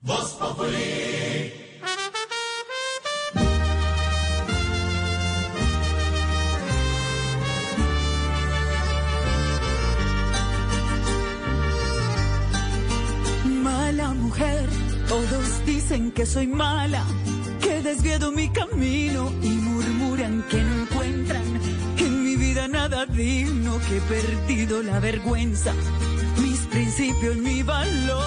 Voz 0.00 0.30
Populi. 0.38 1.52
Mala 13.44 14.14
mujer, 14.14 14.68
todos 15.08 15.66
dicen 15.66 16.12
que 16.12 16.26
soy 16.26 16.46
mala, 16.46 17.04
que 17.60 17.82
desviado 17.82 18.30
mi 18.30 18.48
camino 18.50 19.32
y 19.42 19.48
murmuran 19.48 20.44
que 20.48 20.62
no 20.62 20.97
nada 22.98 23.12
digno, 23.12 23.78
que 23.88 23.96
he 23.96 24.00
perdido 24.00 24.82
la 24.82 24.98
vergüenza, 24.98 25.72
mis 26.40 26.58
principios, 26.66 27.36
mi 27.36 27.62
valor. 27.62 28.24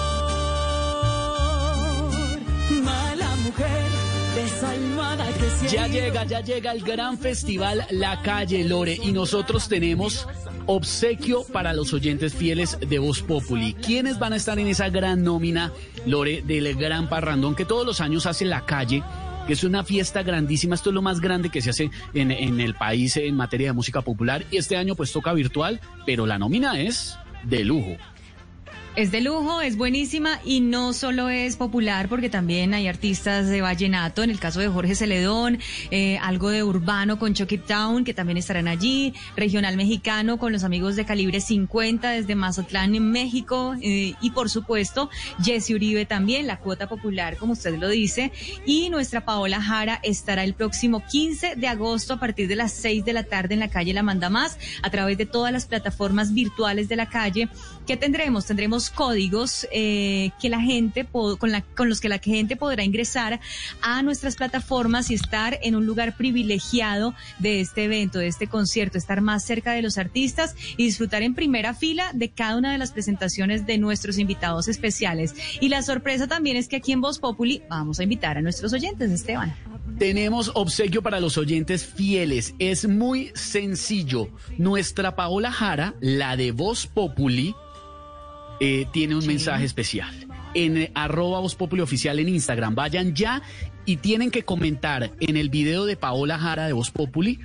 Mala 2.82 3.36
mujer, 3.44 3.90
desalmada 4.34 5.26
que 5.26 5.68
Ya 5.68 5.86
llega, 5.88 6.24
ya 6.24 6.40
llega 6.40 6.72
el 6.72 6.82
gran 6.82 7.18
festival 7.18 7.86
La 7.90 8.22
Calle 8.22 8.64
Lore 8.64 8.98
y 9.02 9.12
nosotros 9.12 9.68
tenemos 9.68 10.26
obsequio 10.66 11.44
para 11.44 11.74
los 11.74 11.92
oyentes 11.92 12.32
fieles 12.34 12.78
de 12.80 12.98
Voz 12.98 13.20
Populi. 13.20 13.74
¿Quiénes 13.74 14.18
van 14.18 14.32
a 14.32 14.36
estar 14.36 14.58
en 14.58 14.68
esa 14.68 14.88
gran 14.88 15.22
nómina, 15.22 15.72
Lore, 16.06 16.42
del 16.42 16.74
gran 16.76 17.08
parrandón 17.08 17.54
que 17.54 17.64
todos 17.64 17.84
los 17.84 18.00
años 18.00 18.26
hace 18.26 18.44
La 18.44 18.64
Calle? 18.64 19.02
Que 19.46 19.52
es 19.52 19.64
una 19.64 19.84
fiesta 19.84 20.22
grandísima, 20.22 20.74
esto 20.74 20.90
es 20.90 20.94
lo 20.94 21.02
más 21.02 21.20
grande 21.20 21.50
que 21.50 21.62
se 21.62 21.70
hace 21.70 21.90
en, 22.14 22.30
en 22.30 22.60
el 22.60 22.74
país 22.74 23.16
en 23.16 23.36
materia 23.36 23.68
de 23.68 23.72
música 23.72 24.02
popular 24.02 24.44
y 24.50 24.56
este 24.56 24.76
año 24.76 24.94
pues 24.94 25.12
toca 25.12 25.32
virtual, 25.32 25.80
pero 26.06 26.26
la 26.26 26.38
nómina 26.38 26.80
es 26.80 27.18
de 27.44 27.64
lujo. 27.64 27.96
Es 28.94 29.10
de 29.10 29.22
lujo, 29.22 29.62
es 29.62 29.78
buenísima 29.78 30.38
y 30.44 30.60
no 30.60 30.92
solo 30.92 31.30
es 31.30 31.56
popular 31.56 32.10
porque 32.10 32.28
también 32.28 32.74
hay 32.74 32.88
artistas 32.88 33.48
de 33.48 33.62
vallenato, 33.62 34.22
en 34.22 34.28
el 34.28 34.38
caso 34.38 34.60
de 34.60 34.68
Jorge 34.68 34.94
Celedón, 34.94 35.60
eh, 35.90 36.18
algo 36.18 36.50
de 36.50 36.62
urbano 36.62 37.18
con 37.18 37.32
Chucky 37.32 37.56
Town 37.56 38.04
que 38.04 38.12
también 38.12 38.36
estarán 38.36 38.68
allí, 38.68 39.14
regional 39.34 39.78
mexicano 39.78 40.38
con 40.38 40.52
los 40.52 40.62
amigos 40.62 40.94
de 40.94 41.06
Calibre 41.06 41.40
50 41.40 42.10
desde 42.10 42.34
Mazatlán 42.34 42.94
en 42.94 43.10
México 43.10 43.74
eh, 43.80 44.12
y 44.20 44.30
por 44.32 44.50
supuesto 44.50 45.08
Jesse 45.42 45.70
Uribe 45.70 46.04
también, 46.04 46.46
la 46.46 46.58
cuota 46.58 46.86
popular 46.86 47.38
como 47.38 47.54
usted 47.54 47.78
lo 47.78 47.88
dice 47.88 48.30
y 48.66 48.90
nuestra 48.90 49.24
Paola 49.24 49.62
Jara 49.62 50.00
estará 50.02 50.44
el 50.44 50.52
próximo 50.52 51.02
15 51.10 51.56
de 51.56 51.66
agosto 51.66 52.12
a 52.12 52.20
partir 52.20 52.46
de 52.46 52.56
las 52.56 52.72
6 52.72 53.06
de 53.06 53.14
la 53.14 53.22
tarde 53.22 53.54
en 53.54 53.60
la 53.60 53.68
calle 53.68 53.94
La 53.94 54.02
Manda 54.02 54.28
Más 54.28 54.58
a 54.82 54.90
través 54.90 55.16
de 55.16 55.24
todas 55.24 55.50
las 55.50 55.64
plataformas 55.64 56.34
virtuales 56.34 56.90
de 56.90 56.96
la 56.96 57.08
calle 57.08 57.48
que 57.86 57.96
tendremos, 57.96 58.46
tendremos 58.46 58.90
códigos 58.90 59.66
eh, 59.72 60.30
que 60.40 60.48
la 60.48 60.60
gente 60.60 61.06
con, 61.12 61.50
la, 61.50 61.62
con 61.62 61.88
los 61.88 62.00
que 62.00 62.08
la 62.08 62.18
gente 62.18 62.56
podrá 62.56 62.84
ingresar 62.84 63.40
a 63.80 64.02
nuestras 64.02 64.36
plataformas 64.36 65.10
y 65.10 65.14
estar 65.14 65.58
en 65.62 65.74
un 65.74 65.86
lugar 65.86 66.16
privilegiado 66.16 67.14
de 67.38 67.60
este 67.60 67.84
evento, 67.84 68.18
de 68.18 68.28
este 68.28 68.46
concierto, 68.46 68.98
estar 68.98 69.20
más 69.20 69.44
cerca 69.44 69.72
de 69.72 69.82
los 69.82 69.98
artistas 69.98 70.54
y 70.76 70.84
disfrutar 70.84 71.22
en 71.22 71.34
primera 71.34 71.74
fila 71.74 72.10
de 72.14 72.30
cada 72.30 72.56
una 72.56 72.72
de 72.72 72.78
las 72.78 72.92
presentaciones 72.92 73.66
de 73.66 73.78
nuestros 73.78 74.18
invitados 74.18 74.68
especiales. 74.68 75.34
Y 75.60 75.68
la 75.68 75.82
sorpresa 75.82 76.26
también 76.26 76.56
es 76.56 76.68
que 76.68 76.76
aquí 76.76 76.92
en 76.92 77.00
Voz 77.00 77.18
Populi 77.18 77.62
vamos 77.68 77.98
a 77.98 78.04
invitar 78.04 78.38
a 78.38 78.42
nuestros 78.42 78.72
oyentes, 78.72 79.10
Esteban. 79.10 79.54
Tenemos 79.98 80.50
obsequio 80.54 81.02
para 81.02 81.20
los 81.20 81.38
oyentes 81.38 81.84
fieles. 81.84 82.54
Es 82.58 82.88
muy 82.88 83.30
sencillo. 83.34 84.28
Nuestra 84.58 85.14
Paola 85.14 85.52
Jara, 85.52 85.94
la 86.00 86.36
de 86.36 86.52
Voz 86.52 86.86
Populi, 86.86 87.54
eh, 88.64 88.86
tiene 88.92 89.16
un 89.16 89.26
mensaje 89.26 89.64
especial. 89.64 90.14
En 90.54 90.76
eh, 90.76 90.92
arroba 90.94 91.40
Voz 91.40 91.56
Populi 91.56 91.82
oficial 91.82 92.20
en 92.20 92.28
Instagram. 92.28 92.76
Vayan 92.76 93.12
ya 93.14 93.42
y 93.84 93.96
tienen 93.96 94.30
que 94.30 94.44
comentar 94.44 95.10
en 95.18 95.36
el 95.36 95.48
video 95.50 95.84
de 95.84 95.96
Paola 95.96 96.38
Jara 96.38 96.66
de 96.66 96.72
Voz 96.72 96.92
Populi 96.92 97.40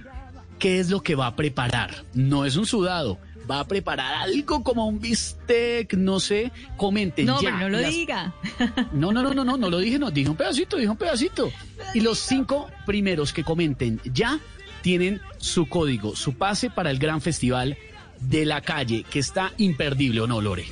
qué 0.60 0.80
es 0.80 0.92
lo 0.92 1.02
que 1.02 1.16
va 1.16 1.26
a 1.26 1.36
preparar. 1.36 2.04
No 2.14 2.46
es 2.46 2.56
un 2.56 2.68
sudado. 2.68 3.18
Va 3.50 3.62
a 3.62 3.68
preparar 3.68 4.14
algo 4.14 4.62
como 4.64 4.86
un 4.88 5.00
bistec, 5.00 5.94
no 5.96 6.20
sé. 6.20 6.52
Comenten 6.76 7.26
No, 7.26 7.42
ya. 7.42 7.50
pero 7.58 7.58
no 7.62 7.70
lo 7.70 7.80
Las- 7.82 7.92
diga. 7.92 8.34
no, 8.94 9.12
no, 9.12 9.24
no, 9.24 9.34
no, 9.34 9.44
no, 9.44 9.58
no 9.58 9.70
lo 9.72 9.80
dije, 9.80 9.98
no, 9.98 10.12
dije 10.12 10.30
un 10.30 10.36
pedacito, 10.36 10.78
dije 10.78 10.90
un 10.90 10.98
pedacito. 10.98 11.50
Y 11.96 12.02
los 12.02 12.20
cinco 12.20 12.70
primeros 12.86 13.34
que 13.34 13.44
comenten 13.44 14.00
ya 14.14 14.40
tienen 14.84 15.20
su 15.40 15.68
código, 15.68 16.16
su 16.16 16.34
pase 16.34 16.70
para 16.70 16.92
el 16.92 17.00
gran 17.00 17.22
festival 17.22 17.76
de 18.20 18.46
la 18.46 18.62
calle, 18.62 19.04
que 19.10 19.20
está 19.20 19.54
imperdible, 19.58 20.22
¿o 20.22 20.28
no, 20.28 20.42
Lore? 20.42 20.66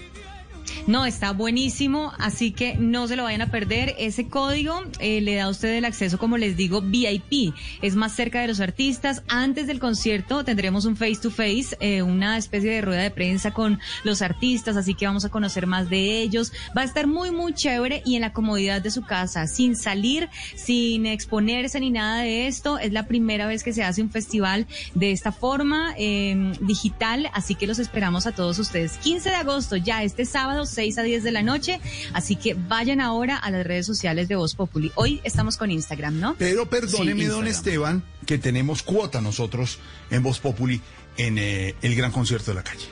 No, 0.87 1.05
está 1.05 1.31
buenísimo, 1.31 2.13
así 2.17 2.51
que 2.51 2.75
no 2.77 3.07
se 3.07 3.15
lo 3.15 3.23
vayan 3.23 3.41
a 3.41 3.51
perder. 3.51 3.95
Ese 3.97 4.27
código 4.27 4.81
eh, 4.99 5.21
le 5.21 5.35
da 5.35 5.45
a 5.45 5.49
usted 5.49 5.69
el 5.75 5.85
acceso, 5.85 6.17
como 6.17 6.37
les 6.37 6.57
digo, 6.57 6.81
VIP. 6.81 7.53
Es 7.81 7.95
más 7.95 8.13
cerca 8.13 8.41
de 8.41 8.47
los 8.47 8.59
artistas. 8.59 9.23
Antes 9.27 9.67
del 9.67 9.79
concierto 9.79 10.43
tendremos 10.43 10.85
un 10.85 10.95
face 10.95 11.17
to 11.21 11.31
face, 11.31 11.75
una 12.01 12.37
especie 12.37 12.71
de 12.71 12.81
rueda 12.81 13.01
de 13.01 13.11
prensa 13.11 13.51
con 13.51 13.79
los 14.03 14.21
artistas, 14.21 14.77
así 14.77 14.93
que 14.93 15.05
vamos 15.05 15.25
a 15.25 15.29
conocer 15.29 15.67
más 15.67 15.89
de 15.89 16.21
ellos. 16.21 16.51
Va 16.77 16.81
a 16.81 16.85
estar 16.85 17.07
muy, 17.07 17.31
muy 17.31 17.53
chévere 17.53 18.01
y 18.05 18.15
en 18.15 18.21
la 18.21 18.33
comodidad 18.33 18.81
de 18.81 18.91
su 18.91 19.03
casa, 19.03 19.47
sin 19.47 19.75
salir, 19.75 20.29
sin 20.55 21.05
exponerse 21.05 21.79
ni 21.79 21.91
nada 21.91 22.21
de 22.21 22.47
esto. 22.47 22.77
Es 22.77 22.91
la 22.91 23.07
primera 23.07 23.47
vez 23.47 23.63
que 23.63 23.73
se 23.73 23.83
hace 23.83 24.01
un 24.01 24.09
festival 24.09 24.67
de 24.93 25.11
esta 25.11 25.31
forma 25.31 25.93
eh, 25.97 26.53
digital, 26.61 27.29
así 27.33 27.55
que 27.55 27.67
los 27.67 27.79
esperamos 27.79 28.27
a 28.27 28.31
todos 28.31 28.59
ustedes. 28.59 28.97
15 28.97 29.29
de 29.29 29.35
agosto, 29.35 29.75
ya 29.75 30.03
este 30.03 30.25
sábado, 30.25 30.54
6 30.63 30.97
a 30.99 31.03
10 31.03 31.23
de 31.23 31.31
la 31.31 31.43
noche, 31.43 31.81
así 32.13 32.37
que 32.37 32.53
vayan 32.53 33.01
ahora 33.01 33.35
a 33.35 33.51
las 33.51 33.65
redes 33.65 33.85
sociales 33.85 34.27
de 34.29 34.35
Voz 34.37 34.55
Populi. 34.55 34.91
Hoy 34.95 35.19
estamos 35.25 35.57
con 35.57 35.71
Instagram, 35.71 36.19
¿no? 36.19 36.35
Pero 36.39 36.69
perdóneme, 36.69 37.23
Sí, 37.23 37.27
don. 37.27 37.47
Esteban, 37.47 38.03
que 38.25 38.37
tenemos 38.37 38.83
cuota 38.83 39.19
nosotros 39.21 39.79
en 40.11 40.23
Voz 40.23 40.39
Populi 40.39 40.79
en 41.17 41.37
eh, 41.37 41.75
el 41.81 41.95
gran 41.95 42.11
concierto 42.11 42.51
de 42.51 42.55
la 42.55 42.63
calle. 42.63 42.85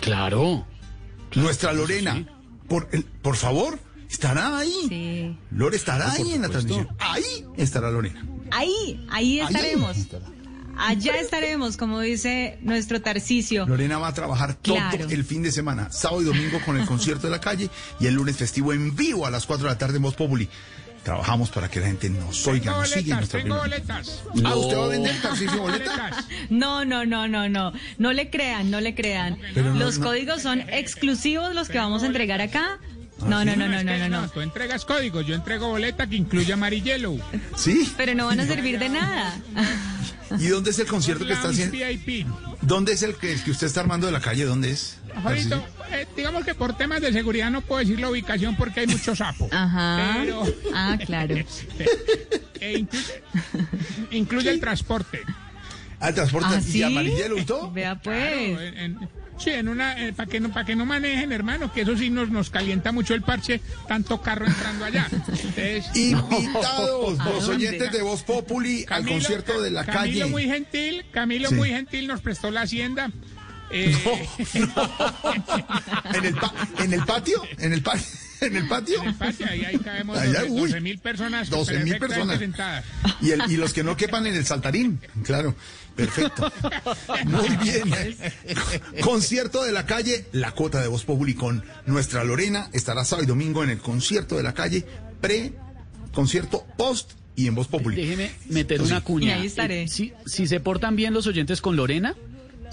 Claro. 0.00 0.66
Nuestra 1.34 1.72
Lorena, 1.72 2.26
por, 2.68 2.88
el- 2.92 3.04
por 3.04 3.36
favor, 3.36 3.78
estará 4.10 4.58
ahí. 4.58 5.36
Lore 5.50 5.76
estará 5.76 6.12
Por 6.16 6.26
ahí 6.26 6.34
en 6.34 6.42
la 6.42 6.48
transmisión. 6.48 6.88
Ahí 6.98 7.44
estará 7.56 7.90
Lorena. 7.90 8.24
Ahí, 8.50 9.04
ahí 9.10 9.40
estaremos. 9.40 9.96
Allá 10.78 11.16
estaremos, 11.16 11.76
como 11.76 12.00
dice 12.00 12.58
nuestro 12.62 13.00
Tarcisio. 13.02 13.66
Lorena 13.66 13.98
va 13.98 14.08
a 14.08 14.14
trabajar 14.14 14.54
todo 14.54 14.76
Claro. 14.76 15.06
el 15.10 15.24
fin 15.24 15.42
de 15.42 15.50
semana, 15.52 15.90
sábado 15.90 16.22
y 16.22 16.24
domingo 16.26 16.60
con 16.64 16.78
el 16.78 16.86
concierto 16.86 17.26
de 17.26 17.30
la 17.32 17.40
calle 17.40 17.68
y 18.00 18.06
el 18.06 18.14
lunes 18.14 18.36
festivo 18.36 18.72
en 18.72 18.94
vivo 18.94 19.26
a 19.26 19.30
las 19.30 19.46
4 19.46 19.64
de 19.66 19.72
la 19.74 19.78
tarde 19.78 19.96
en 19.96 20.02
Voz 20.02 20.14
Populi. 20.14 20.48
Trabajamos 21.04 21.48
para 21.50 21.70
que 21.70 21.80
la 21.80 21.86
gente 21.86 22.10
nos 22.10 22.46
oiga, 22.46 22.72
nos 22.72 22.90
siga 22.90 23.20
tengo 23.22 23.56
boletas. 23.56 24.22
Ah, 24.44 24.54
¿usted 24.56 24.76
va 24.76 24.84
a 24.84 24.88
vender 24.88 25.22
Tarcisio 25.22 25.60
boleta? 25.62 26.10
No, 26.50 26.84
no, 26.84 27.06
no, 27.06 27.26
no, 27.28 27.48
no. 27.48 27.72
No 27.98 28.12
le 28.12 28.28
crean, 28.30 28.70
no 28.70 28.80
le 28.80 28.94
crean. 28.94 29.38
No- 29.54 29.74
los 29.74 29.98
no- 29.98 30.06
códigos 30.06 30.42
son 30.42 30.60
exclusivos 30.68 31.54
los 31.54 31.68
que 31.68 31.78
vamos 31.78 32.02
a 32.02 32.06
entregar 32.06 32.40
acá. 32.42 32.78
No, 33.26 33.44
no, 33.44 33.56
no, 33.56 33.68
no, 33.68 33.82
no, 33.82 33.98
no, 33.98 34.08
no. 34.08 34.28
Tú 34.30 34.40
entregas 34.40 34.84
códigos, 34.84 35.26
yo 35.26 35.34
entrego 35.34 35.68
boleta 35.68 36.06
que 36.06 36.16
incluye 36.16 36.52
amarillelo. 36.52 37.16
Sí. 37.56 37.92
Pero 37.96 38.14
no 38.14 38.26
van 38.26 38.40
a 38.40 38.46
servir 38.46 38.78
de 38.78 38.88
nada. 38.88 39.34
¿Y 40.38 40.46
dónde 40.48 40.70
es 40.70 40.78
el 40.78 40.86
concierto 40.86 41.26
que 41.26 41.32
está 41.32 41.48
haciendo? 41.48 41.76
VIP. 41.76 42.26
¿Dónde 42.62 42.92
es 42.92 43.02
el 43.02 43.14
que, 43.16 43.32
el 43.32 43.42
que 43.42 43.50
usted 43.50 43.66
está 43.66 43.80
armando 43.80 44.06
de 44.06 44.12
la 44.12 44.20
calle? 44.20 44.44
¿Dónde 44.44 44.70
es? 44.70 44.98
Jorito, 45.22 45.64
eh, 45.90 46.06
digamos 46.16 46.44
que 46.44 46.54
por 46.54 46.76
temas 46.76 47.00
de 47.00 47.12
seguridad 47.12 47.50
no 47.50 47.60
puedo 47.62 47.80
decir 47.80 47.98
la 47.98 48.10
ubicación 48.10 48.54
porque 48.56 48.80
hay 48.80 48.86
mucho 48.86 49.16
sapo. 49.16 49.48
Ajá. 49.52 50.16
Pero, 50.20 50.44
Ah, 50.74 50.96
claro. 51.04 51.34
eh, 52.60 52.78
incluye, 52.78 53.22
incluye 54.10 54.50
el 54.50 54.60
transporte. 54.60 55.22
¿Al 56.00 56.14
transporte 56.14 56.48
¿Ah, 56.50 56.60
y 56.60 56.70
sí? 56.72 56.82
amarillelo 56.82 57.38
y 57.38 57.44
todo? 57.44 57.72
Vea 57.72 57.96
pues. 58.00 58.16
Claro, 58.16 58.60
en- 58.60 58.78
en- 58.78 59.08
sí, 59.38 59.50
en 59.50 59.68
una, 59.68 59.96
para 60.16 60.28
que 60.28 60.40
no, 60.40 60.50
para 60.52 60.66
que 60.66 60.76
no 60.76 60.84
manejen, 60.86 61.32
hermano, 61.32 61.72
que 61.72 61.82
eso 61.82 61.96
sí 61.96 62.10
nos, 62.10 62.30
nos 62.30 62.50
calienta 62.50 62.92
mucho 62.92 63.14
el 63.14 63.22
parche, 63.22 63.60
tanto 63.86 64.20
carro 64.20 64.46
entrando 64.46 64.84
allá. 64.84 65.08
Entonces, 65.10 65.86
Invitados 65.94 67.20
¿A 67.20 67.30
los 67.30 67.48
oyentes 67.48 67.92
de 67.92 68.02
Voz 68.02 68.22
Populi 68.22 68.82
al 68.88 69.02
Camilo- 69.04 69.12
concierto 69.12 69.60
de 69.62 69.70
la 69.70 69.84
Camilo 69.84 70.20
calle. 70.20 70.24
muy 70.26 70.44
gentil, 70.44 71.04
Camilo 71.12 71.48
Sí. 71.50 71.54
muy 71.54 71.68
gentil 71.70 72.06
nos 72.06 72.20
prestó 72.20 72.50
la 72.50 72.62
hacienda. 72.62 73.10
Eh, 73.70 73.94
¿En 76.14 76.24
el, 76.24 76.34
pa- 76.34 76.54
en 76.78 76.92
el 76.94 77.04
patio? 77.04 77.42
¿En 77.58 77.72
el, 77.72 77.82
pa- 77.82 77.98
¿En 78.40 78.56
el 78.56 78.66
patio? 78.68 79.02
En 79.02 79.08
el 79.08 79.14
patio, 79.14 79.46
ahí, 79.50 79.64
ahí 79.64 79.78
cabemos 79.78 80.16
Allá, 80.18 80.40
12 80.44 80.50
uy. 80.76 80.80
mil 80.80 80.98
personas 80.98 81.50
12.000 81.50 81.54
perfectamente 81.58 81.98
personas. 81.98 82.38
sentadas. 82.38 82.84
Y, 83.20 83.30
el- 83.32 83.42
y 83.50 83.56
los 83.56 83.72
que 83.74 83.82
no 83.84 83.96
quepan 83.96 84.26
en 84.26 84.34
el 84.36 84.46
saltarín, 84.46 85.00
claro. 85.24 85.54
Perfecto. 85.98 86.50
Muy 87.26 87.48
bien. 87.56 88.16
Concierto 89.02 89.64
de 89.64 89.72
la 89.72 89.84
calle, 89.84 90.26
la 90.32 90.52
cuota 90.52 90.80
de 90.80 90.86
Voz 90.88 91.04
Populi 91.04 91.34
con 91.34 91.62
nuestra 91.86 92.22
Lorena. 92.24 92.70
Estará 92.72 93.04
sábado 93.04 93.24
y 93.24 93.26
domingo 93.26 93.64
en 93.64 93.70
el 93.70 93.78
concierto 93.78 94.36
de 94.36 94.44
la 94.44 94.54
calle, 94.54 94.84
pre, 95.20 95.52
concierto, 96.12 96.64
post 96.76 97.12
y 97.34 97.48
en 97.48 97.54
Voz 97.56 97.66
Populi. 97.68 97.96
Déjeme 97.96 98.30
meter 98.48 98.80
una 98.80 99.00
cuña. 99.00 99.26
Y 99.36 99.40
ahí 99.40 99.46
estaré. 99.46 99.82
Eh, 99.82 99.88
si, 99.88 100.12
si 100.24 100.46
se 100.46 100.60
portan 100.60 100.94
bien 100.96 101.12
los 101.14 101.26
oyentes 101.26 101.60
con 101.60 101.74
Lorena, 101.76 102.14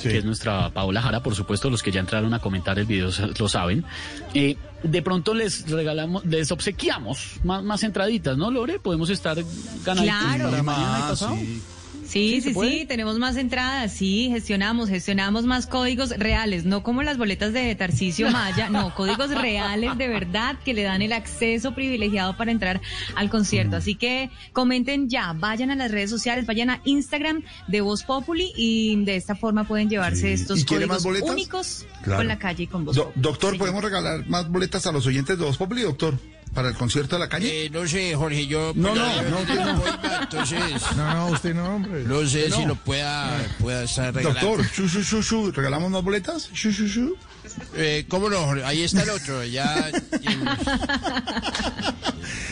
que 0.01 0.17
es 0.19 0.25
nuestra 0.25 0.69
Paola 0.71 1.01
Jara, 1.01 1.23
por 1.23 1.35
supuesto, 1.35 1.69
los 1.69 1.81
que 1.81 1.91
ya 1.91 2.01
entraron 2.01 2.33
a 2.33 2.39
comentar 2.39 2.77
el 2.77 2.85
video 2.85 3.09
lo 3.39 3.49
saben. 3.49 3.85
eh, 4.33 4.55
de 4.83 5.01
pronto 5.01 5.33
les 5.33 5.67
regalamos, 5.71 6.23
les 6.25 6.51
obsequiamos 6.51 7.37
más, 7.43 7.63
más 7.63 7.81
entraditas, 7.81 8.37
¿no, 8.37 8.51
Lore? 8.51 8.77
Podemos 8.77 9.09
estar 9.09 9.35
ganando 9.83 10.03
Claro. 10.11 10.63
mañana 10.63 10.99
y 10.99 11.09
pasado. 11.09 11.35
Sí, 11.37 11.61
¿se 12.05 12.11
sí, 12.11 12.41
sí, 12.41 12.53
puede? 12.53 12.85
tenemos 12.85 13.17
más 13.19 13.35
entradas, 13.37 13.91
sí, 13.91 14.29
gestionamos, 14.31 14.89
gestionamos 14.89 15.45
más 15.45 15.67
códigos 15.67 16.11
reales, 16.11 16.65
no 16.65 16.83
como 16.83 17.03
las 17.03 17.17
boletas 17.17 17.51
de 17.53 17.73
Tarcisio 17.75 18.29
Maya, 18.31 18.69
no, 18.69 18.93
códigos 18.95 19.29
reales 19.31 19.97
de 19.97 20.07
verdad 20.07 20.55
que 20.63 20.73
le 20.73 20.83
dan 20.83 21.01
el 21.01 21.11
acceso 21.13 21.73
privilegiado 21.75 22.37
para 22.37 22.51
entrar 22.51 22.81
al 23.15 23.27
Mm. 23.27 23.29
concierto. 23.29 23.75
Así 23.75 23.95
que 23.95 24.29
comenten 24.53 25.09
ya, 25.09 25.33
vayan 25.33 25.71
a 25.71 25.75
las 25.75 25.91
redes 25.91 26.09
sociales, 26.09 26.45
vayan 26.45 26.69
a 26.69 26.81
Instagram 26.85 27.41
de 27.67 27.81
Voz 27.81 28.03
Populi 28.03 28.51
y 28.55 28.95
de 29.03 29.15
esta 29.15 29.35
forma 29.35 29.63
pueden 29.65 29.89
llevarse 29.89 30.31
estos 30.33 30.59
¿Y 30.61 30.65
quiere 30.65 30.85
más 30.87 31.03
códigos 31.03 31.29
únicos 31.29 31.85
Claro. 32.03 32.19
con 32.19 32.27
la 32.27 32.37
calle 32.39 32.63
y 32.63 32.67
con 32.67 32.85
Voz 32.85 32.95
Do- 32.95 33.05
Populi. 33.05 33.21
doctor, 33.21 33.57
¿podemos 33.57 33.83
regalar 33.83 34.25
más 34.27 34.49
boletas 34.49 34.85
a 34.87 34.91
los 34.91 35.05
oyentes 35.07 35.37
de 35.37 35.43
Voz 35.43 35.57
Populi, 35.57 35.81
doctor? 35.81 36.17
¿Para 36.55 36.69
el 36.69 36.75
concierto 36.75 37.17
de 37.17 37.19
la 37.19 37.27
calle? 37.27 37.65
Eh, 37.65 37.69
no 37.69 37.85
sé, 37.85 38.15
Jorge, 38.15 38.47
yo... 38.47 38.71
No, 38.75 38.93
pues, 38.93 39.01
no, 39.01 39.29
no, 39.29 39.39
usted 39.41 39.55
no. 39.55 39.81
coima, 39.81 40.19
entonces... 40.21 40.83
No, 40.95 41.13
no, 41.13 41.27
usted 41.27 41.53
no, 41.53 41.75
hombre. 41.75 42.03
No 42.05 42.25
sé 42.25 42.49
si 42.49 42.61
no. 42.61 42.67
lo 42.69 42.75
pueda, 42.75 43.45
pueda 43.59 43.83
estar 43.83 44.13
regalando. 44.13 44.47
Doctor, 44.47 44.65
shu, 44.73 44.87
shu, 44.87 45.01
shu, 45.01 45.21
shu, 45.21 45.51
¿regalamos 45.51 45.91
más 45.91 46.01
boletas? 46.01 46.49
Shu, 46.53 46.71
shu, 46.71 46.87
shu. 46.87 47.17
Eh, 47.75 48.05
¿Cómo 48.07 48.29
no, 48.29 48.39
Jorge? 48.45 48.63
Ahí 48.63 48.83
está 48.83 49.03
el 49.03 49.09
otro, 49.09 49.43
ya... 49.43 49.91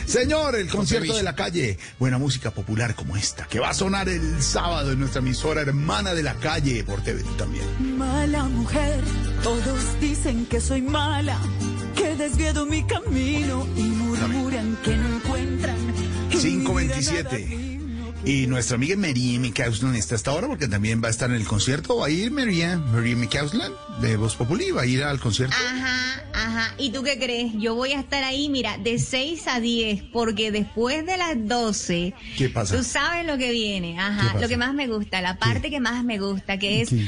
Señor, 0.06 0.56
el 0.58 0.70
concierto 0.70 1.16
de 1.16 1.24
la 1.24 1.34
calle. 1.34 1.80
Buena 1.98 2.18
música 2.18 2.52
popular 2.52 2.96
como 2.96 3.16
esta, 3.16 3.46
que 3.46 3.60
va 3.60 3.70
a 3.70 3.74
sonar 3.74 4.10
el 4.10 4.42
sábado 4.42 4.92
en 4.92 5.00
nuestra 5.00 5.22
emisora 5.22 5.62
hermana 5.62 6.14
de 6.14 6.24
la 6.24 6.36
calle 6.36 6.84
por 6.84 7.02
TV 7.02 7.24
también. 7.38 7.66
Mala 7.98 8.44
mujer, 8.44 9.00
todos 9.42 10.00
dicen 10.02 10.46
que 10.46 10.60
soy 10.60 10.82
mala, 10.82 11.40
que 11.96 12.16
desviado 12.16 12.66
mi 12.66 12.84
camino 12.84 13.68
y 13.76 13.82
murmuran 13.84 14.78
que 14.84 14.96
no 14.98 15.16
encuentran. 15.18 15.76
en 15.78 15.86
mi 15.86 15.92
vida 15.92 17.24
nada 17.24 17.30
527. 17.40 17.70
Y 18.26 18.48
nuestra 18.48 18.76
amiga 18.76 18.96
María 18.96 19.38
McCausland 19.38 19.98
está 19.98 20.16
hasta 20.16 20.32
ahora 20.32 20.48
porque 20.48 20.70
también 20.70 21.02
va 21.04 21.10
a 21.10 21.12
estar 21.12 21.30
en 21.30 21.36
el 21.36 21.46
concierto. 21.46 21.98
¿Va 21.98 22.06
a 22.06 22.10
ir 22.10 22.32
María, 22.32 22.78
María 22.78 23.18
McCausland 23.18 23.74
de 24.00 24.16
Voz 24.16 24.38
Populi? 24.38 24.72
¿Va 24.72 24.84
a 24.84 24.86
ir 24.86 25.04
al 25.04 25.20
concierto? 25.20 25.54
Ajá, 25.58 26.24
ajá. 26.34 26.74
¿Y 26.78 26.92
tú 26.94 27.04
qué 27.04 27.20
crees? 27.20 27.52
Yo 27.60 27.76
voy 27.76 27.92
a 27.92 28.00
estar 28.00 28.24
ahí, 28.24 28.48
mira, 28.48 28.78
de 28.78 28.98
6 28.98 29.46
a 29.48 29.60
10, 29.60 30.04
porque 30.14 30.54
después 30.54 31.06
de 31.06 31.18
las 31.18 31.36
12, 31.38 32.14
¿Qué 32.38 32.48
pasa? 32.48 32.78
tú 32.78 32.84
sabes 32.86 33.26
lo 33.28 33.38
que 33.38 33.52
viene. 33.52 33.96
¿Qué 33.96 34.00
Ajá, 34.00 34.40
lo 34.40 34.48
que 34.48 34.56
más 34.56 34.74
me 34.74 34.88
gusta, 34.88 35.20
la 35.22 35.38
parte 35.38 35.70
que 35.70 35.82
más 35.82 36.06
me 36.06 36.18
gusta, 36.18 36.58
que 36.58 36.80
es 36.82 36.92
¿Qué? 36.92 37.06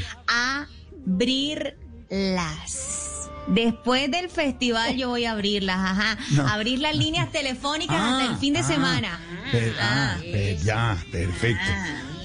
abrirlas. 1.08 3.05
Después 3.48 4.10
del 4.10 4.30
festival 4.30 4.96
yo 4.98 5.10
voy 5.10 5.26
a 5.26 5.32
abrirlas, 5.32 5.78
ajá. 5.78 6.18
No. 6.32 6.48
Abrir 6.48 6.80
las 6.80 6.96
líneas 6.96 7.32
telefónicas 7.32 7.96
Ah, 8.00 8.20
hasta 8.20 8.32
el 8.34 8.38
fin 8.40 8.54
de 8.54 8.60
ah. 8.60 8.64
semana. 8.64 9.20
Per- 9.52 9.76
ah, 9.80 10.18
per- 10.20 10.58
ya, 10.58 10.98
perfecto. 11.12 11.64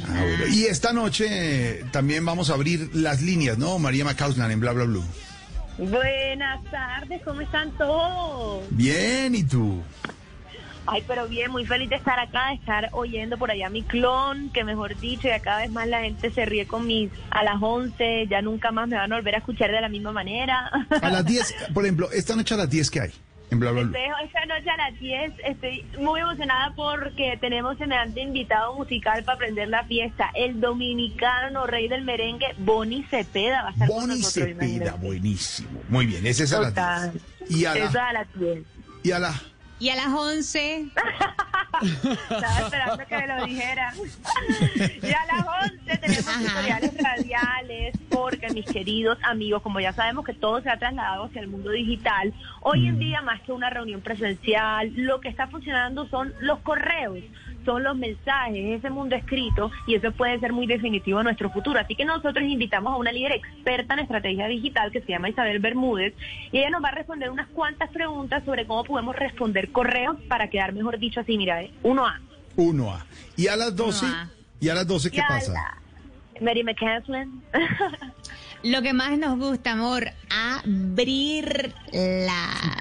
Ah, 0.09 0.22
bueno. 0.22 0.47
Y 0.48 0.64
esta 0.64 0.92
noche 0.92 1.84
también 1.92 2.24
vamos 2.24 2.51
a 2.51 2.55
abrir 2.55 2.90
las 2.94 3.20
líneas, 3.22 3.59
¿no? 3.59 3.78
María 3.78 4.05
Macauslan 4.05 4.51
en 4.51 4.60
Bla 4.60 4.72
Bla 4.72 4.84
Blue. 4.84 5.05
Buenas 5.78 6.62
tardes, 6.70 7.22
¿cómo 7.24 7.40
están 7.40 7.70
todos? 7.78 8.64
Bien, 8.70 9.34
¿y 9.34 9.44
tú? 9.44 9.80
Ay, 10.86 11.05
pero 11.07 11.28
bien, 11.28 11.51
muy 11.51 11.66
feliz 11.66 11.90
de 11.90 11.97
estar 11.97 12.19
acá, 12.19 12.48
de 12.48 12.55
estar 12.55 12.89
oyendo 12.93 13.36
por 13.39 13.51
allá 13.51 13.69
mi 13.69 13.82
clon, 13.82 14.51
que 14.51 14.65
mejor 14.65 14.98
dicho, 14.98 15.28
ya 15.28 15.40
cada 15.40 15.61
vez 15.61 15.70
más 15.70 15.86
la 15.86 16.01
gente 16.01 16.31
se 16.31 16.44
ríe 16.47 16.66
con 16.66 16.86
mis 16.86 17.11
a 17.31 17.44
las 17.44 17.57
11, 17.61 18.27
ya 18.28 18.43
nunca 18.43 18.73
más 18.73 18.89
me 18.89 18.97
van 18.97 19.12
a 19.12 19.16
volver 19.16 19.35
a 19.35 19.39
escuchar 19.39 19.70
de 19.70 19.81
la 19.81 19.89
misma 19.89 20.12
manera. 20.12 20.70
A 21.02 21.11
las 21.11 21.24
10, 21.24 21.55
por 21.74 21.85
ejemplo, 21.85 22.11
esta 22.12 22.35
noche 22.35 22.55
a 22.55 22.59
las 22.59 22.70
10, 22.70 22.90
¿qué 22.90 23.01
hay? 23.01 23.11
En 23.51 23.59
Bla 23.59 23.73
Bla. 23.73 23.82
Dejo 23.82 24.16
esta 24.24 24.47
noche 24.47 24.70
a 24.70 24.77
las 24.77 25.01
10, 25.01 25.32
estoy 25.44 25.85
muy 25.98 26.20
emocionada 26.20 26.73
porque 26.77 27.36
tenemos 27.40 27.77
semejante 27.78 28.20
invitado 28.20 28.74
musical 28.77 29.24
para 29.24 29.35
aprender 29.35 29.69
la 29.69 29.85
fiesta, 29.85 30.31
el 30.35 30.61
dominicano 30.61 31.66
rey 31.66 31.89
del 31.89 32.05
merengue, 32.05 32.47
Bonnie 32.59 33.05
Cepeda, 33.11 33.62
va 33.62 33.69
a 33.69 33.73
estar 33.73 33.89
con 33.89 33.97
Bonnie 33.97 34.23
nosotros. 34.23 34.57
Cepeda, 34.57 34.94
buenísimo. 34.94 35.82
Muy 35.89 36.07
bien, 36.07 36.24
ese 36.27 36.44
es 36.44 36.52
a 36.52 36.61
las 36.61 36.69
Total. 36.70 37.12
10. 37.48 37.51
Y 37.51 37.65
a 37.65 37.74
las 37.74 38.28
10. 38.35 38.65
y 39.02 39.11
a 39.11 39.19
la, 39.19 39.35
Y 39.81 39.89
a 39.89 39.97
las 39.97 40.09
11. 40.09 40.90
Estaba 42.31 42.59
esperando 42.61 43.07
que 43.07 43.16
me 43.16 43.27
lo 43.27 43.47
dijera. 43.47 43.94
Y 45.02 45.12
a 45.12 45.27
las 45.27 45.47
11 45.73 45.97
tenemos 45.98 46.39
tutoriales 46.39 46.94
radiales 47.02 47.98
porque 48.11 48.51
mis 48.51 48.66
queridos 48.66 49.19
amigos, 49.23 49.62
como 49.62 49.81
ya 49.81 49.93
sabemos 49.94 50.27
que 50.27 50.35
todo 50.35 50.61
se 50.61 50.69
ha 50.69 50.78
trasladado 50.78 51.24
hacia 51.24 51.40
el 51.40 51.48
mundo 51.48 51.70
digital, 51.70 52.35
hoy 52.61 52.86
en 52.86 52.98
día 52.98 53.23
más 53.23 53.40
que 53.40 53.52
una 53.52 53.70
reunión 53.70 54.02
presencial, 54.02 54.93
lo 54.94 55.20
que 55.20 55.28
está 55.28 55.47
funcionando 55.47 56.07
son 56.09 56.35
los 56.40 56.59
correos, 56.61 57.19
son 57.64 57.82
los 57.82 57.96
mensajes, 57.96 58.78
ese 58.78 58.90
mundo 58.90 59.16
escrito 59.16 59.70
y 59.86 59.94
eso 59.94 60.12
puede 60.12 60.38
ser 60.40 60.52
muy 60.52 60.66
definitivo 60.66 61.20
en 61.20 61.24
nuestro 61.24 61.50
futuro. 61.50 61.78
Así 61.80 61.94
que 61.94 62.04
nosotros 62.04 62.44
invitamos 62.44 62.92
a 62.92 62.96
una 62.96 63.12
líder 63.12 63.32
experta 63.32 63.94
en 63.94 64.00
estrategia 64.00 64.46
digital 64.48 64.90
que 64.92 65.00
se 65.00 65.08
llama 65.12 65.28
Isabel 65.28 65.58
Bermúdez 65.58 66.14
y 66.52 66.58
ella 66.58 66.70
nos 66.70 66.82
va 66.82 66.88
a 66.88 66.92
responder 66.94 67.30
unas 67.30 67.48
cuantas 67.48 67.90
preguntas 67.90 68.42
sobre 68.44 68.66
cómo 68.66 68.84
podemos 68.84 69.14
responder 69.16 69.70
correos 69.72 70.16
para 70.28 70.48
quedar, 70.48 70.72
mejor 70.72 70.98
dicho, 70.98 71.20
así, 71.20 71.36
mira, 71.36 71.62
eh, 71.62 71.70
uno 71.82 72.06
a 72.06 72.20
1A. 72.56 73.04
Y 73.36 73.46
a 73.46 73.56
las 73.56 73.74
12, 73.76 74.04
Uno 74.06 74.14
A. 74.14 74.28
y 74.60 74.68
a 74.68 74.74
las 74.74 74.86
12, 74.86 75.10
¿qué 75.10 75.22
pasa? 75.26 75.52
la- 75.52 75.76
Mary 76.40 76.64
McCaslin. 76.64 77.42
Lo 78.62 78.82
que 78.82 78.92
más 78.92 79.16
nos 79.18 79.38
gusta, 79.38 79.72
amor, 79.72 80.04
abrirla. 80.30 81.72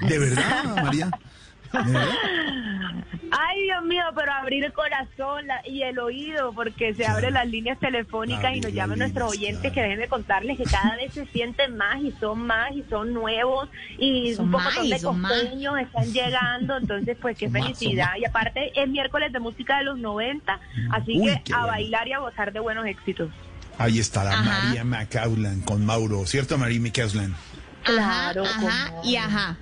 ¿De 0.06 0.18
verdad, 0.18 0.82
María? 0.82 1.10
¿De 1.72 1.92
verdad? 1.92 3.04
Ay, 3.50 3.62
Dios 3.64 3.84
mío, 3.84 4.02
pero 4.14 4.32
abrir 4.32 4.64
el 4.64 4.72
corazón 4.72 5.46
la- 5.46 5.60
y 5.66 5.82
el 5.82 5.98
oído, 5.98 6.52
porque 6.52 6.94
se 6.94 7.04
abren 7.06 7.34
las 7.34 7.48
líneas 7.48 7.78
telefónicas 7.80 8.54
y 8.54 8.60
nos 8.60 8.72
llaman 8.72 8.98
nuestros 9.00 9.32
oyentes 9.32 9.72
que 9.72 9.82
déjenme 9.82 10.06
contarles 10.08 10.56
que 10.56 10.64
cada 10.64 10.94
vez 10.96 11.12
se 11.14 11.26
sienten 11.26 11.76
más 11.76 12.00
y 12.00 12.12
son 12.20 12.46
más 12.46 12.70
y 12.72 12.84
son 12.88 13.12
nuevos 13.12 13.68
y 13.98 14.34
Son 14.34 14.46
un 14.46 14.52
poco 14.52 14.64
más 14.64 14.88
de 14.88 15.02
costeños 15.02 15.78
están 15.80 16.12
llegando, 16.12 16.76
entonces 16.76 17.16
pues 17.20 17.36
qué 17.36 17.46
Son 17.46 17.54
felicidad. 17.54 18.10
más. 18.10 18.18
Y 18.18 18.24
aparte 18.24 18.72
es 18.80 18.88
miércoles 18.88 19.32
de 19.32 19.40
música 19.40 19.78
de 19.78 19.84
los 19.84 19.98
90, 19.98 20.60
así 20.92 21.18
Uy, 21.18 21.40
que 21.44 21.52
a 21.52 21.58
bueno. 21.58 21.66
bailar 21.72 22.08
y 22.08 22.12
a 22.12 22.18
gozar 22.18 22.52
de 22.52 22.60
buenos 22.60 22.86
éxitos. 22.86 23.30
Ahí 23.78 23.98
está 23.98 24.22
la 24.24 24.32
Ajá. 24.32 24.42
María 24.66 24.84
Macauslan 24.84 25.62
con 25.62 25.84
Mauro, 25.84 26.24
¿cierto, 26.26 26.56
María 26.58 26.80
Macauslan? 26.80 27.34
Claro, 27.82 28.44
Ajá, 28.44 28.92
y 29.02 29.16
ajá. 29.16 29.56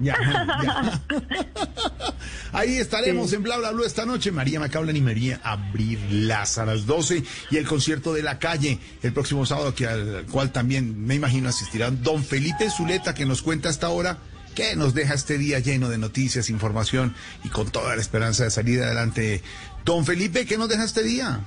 Ya, 0.00 0.16
ya. 0.62 1.02
Ahí 2.52 2.76
estaremos 2.76 3.32
en 3.32 3.42
Bla 3.42 3.58
Bla 3.58 3.72
Blue 3.72 3.84
esta 3.84 4.04
noche. 4.04 4.30
María 4.30 4.60
Macaulay 4.60 4.96
y 4.96 5.00
María 5.00 5.40
Abrirlas 5.42 6.58
a 6.58 6.66
las 6.66 6.86
12 6.86 7.22
y 7.50 7.56
el 7.56 7.66
concierto 7.66 8.12
de 8.12 8.22
la 8.22 8.38
calle 8.38 8.78
el 9.02 9.12
próximo 9.12 9.46
sábado, 9.46 9.74
que 9.74 9.86
al 9.86 10.26
cual 10.30 10.52
también 10.52 11.04
me 11.04 11.14
imagino 11.14 11.48
asistirán 11.48 12.02
don 12.02 12.24
Felipe 12.24 12.70
Zuleta, 12.70 13.14
que 13.14 13.26
nos 13.26 13.42
cuenta 13.42 13.68
hasta 13.68 13.86
ahora 13.86 14.18
que 14.54 14.76
nos 14.76 14.94
deja 14.94 15.14
este 15.14 15.36
día 15.36 15.58
lleno 15.58 15.88
de 15.88 15.98
noticias, 15.98 16.48
información 16.48 17.14
y 17.42 17.48
con 17.48 17.70
toda 17.70 17.96
la 17.96 18.00
esperanza 18.00 18.44
de 18.44 18.50
salir 18.50 18.82
adelante. 18.82 19.42
Don 19.84 20.06
Felipe, 20.06 20.46
¿qué 20.46 20.56
nos 20.56 20.68
deja 20.68 20.84
este 20.84 21.02
día? 21.02 21.40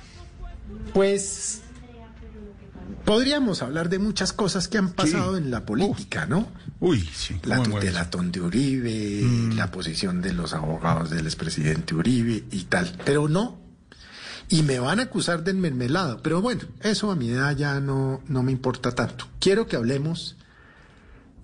Pues 0.92 1.62
podríamos 3.04 3.62
hablar 3.62 3.88
de 3.88 3.98
muchas 3.98 4.32
cosas 4.32 4.68
que 4.68 4.78
han 4.78 4.90
pasado 4.92 5.36
en 5.36 5.50
la 5.50 5.64
política, 5.64 6.26
¿no? 6.26 6.48
Uy, 6.80 7.00
sí. 7.14 7.36
La 7.44 7.62
tutelatón 7.62 8.30
de 8.32 8.40
Uribe, 8.40 9.20
Mm. 9.22 9.56
la 9.56 9.70
posición 9.70 10.20
de 10.22 10.32
los 10.32 10.52
abogados 10.54 11.10
del 11.10 11.26
expresidente 11.26 11.94
Uribe 11.94 12.44
y 12.50 12.64
tal. 12.64 12.96
Pero 13.04 13.28
no. 13.28 13.58
Y 14.50 14.62
me 14.62 14.78
van 14.78 14.98
a 15.00 15.04
acusar 15.04 15.44
de 15.44 15.50
enmermelado. 15.50 16.22
Pero 16.22 16.40
bueno, 16.40 16.62
eso 16.80 17.10
a 17.10 17.16
mi 17.16 17.30
edad 17.30 17.56
ya 17.56 17.80
no, 17.80 18.22
no 18.28 18.42
me 18.42 18.52
importa 18.52 18.92
tanto. 18.94 19.26
Quiero 19.40 19.66
que 19.66 19.76
hablemos 19.76 20.36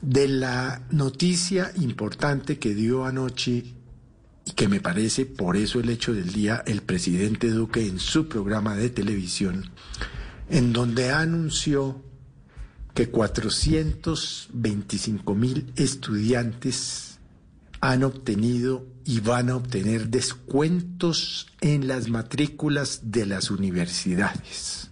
de 0.01 0.29
la 0.29 0.83
noticia 0.91 1.73
importante 1.77 2.59
que 2.59 2.75
dio 2.75 3.05
anoche 3.07 3.65
y 4.47 4.53
que 4.53 4.69
me 4.69 4.81
parece 4.81 5.25
por 5.25 5.57
eso 5.57 5.81
el 5.81 5.89
hecho 5.89 6.13
del 6.13 6.33
día 6.33 6.63
el 6.67 6.83
presidente 6.83 7.49
Duque 7.51 7.87
en 7.87 7.99
su 7.99 8.29
programa 8.29 8.75
de 8.75 8.91
televisión, 8.91 9.71
en 10.49 10.73
donde 10.73 11.11
anunció 11.11 12.01
que 12.95 13.11
425 13.11 15.35
mil 15.35 15.71
estudiantes 15.77 17.19
han 17.81 18.05
obtenido 18.05 18.87
y 19.05 19.21
van 19.21 19.51
a 19.51 19.57
obtener 19.57 20.09
descuentos 20.09 21.49
en 21.61 21.87
las 21.89 22.09
matrículas 22.09 23.13
de 23.13 23.27
las 23.27 23.51
universidades. 23.51 24.89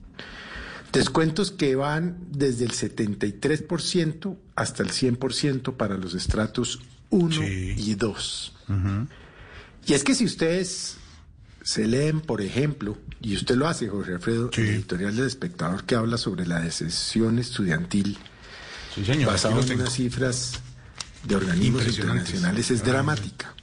Descuentos 0.92 1.52
que 1.52 1.74
van 1.74 2.18
desde 2.30 2.66
el 2.66 2.72
73% 2.72 4.36
hasta 4.56 4.82
el 4.82 4.90
100% 4.90 5.76
para 5.76 5.96
los 5.96 6.14
estratos 6.14 6.80
1 7.08 7.46
y 7.46 7.94
2. 7.94 8.52
Y 9.86 9.94
es 9.94 10.04
que 10.04 10.14
si 10.14 10.26
ustedes 10.26 10.98
se 11.62 11.86
leen, 11.86 12.20
por 12.20 12.40
ejemplo, 12.40 12.98
y 13.20 13.36
usted 13.36 13.54
lo 13.56 13.68
hace, 13.68 13.88
Jorge 13.88 14.14
Alfredo, 14.14 14.50
el 14.56 14.68
editorial 14.68 15.16
del 15.16 15.26
espectador 15.26 15.84
que 15.84 15.94
habla 15.94 16.16
sobre 16.18 16.46
la 16.46 16.60
deserción 16.60 17.38
estudiantil, 17.38 18.18
señor, 18.94 19.30
basado 19.30 19.60
en 19.62 19.72
unas 19.80 19.92
cifras 19.92 20.60
de 21.24 21.36
organismos 21.36 21.86
internacionales, 21.86 22.70
es 22.70 22.84
dramática. 22.84 23.54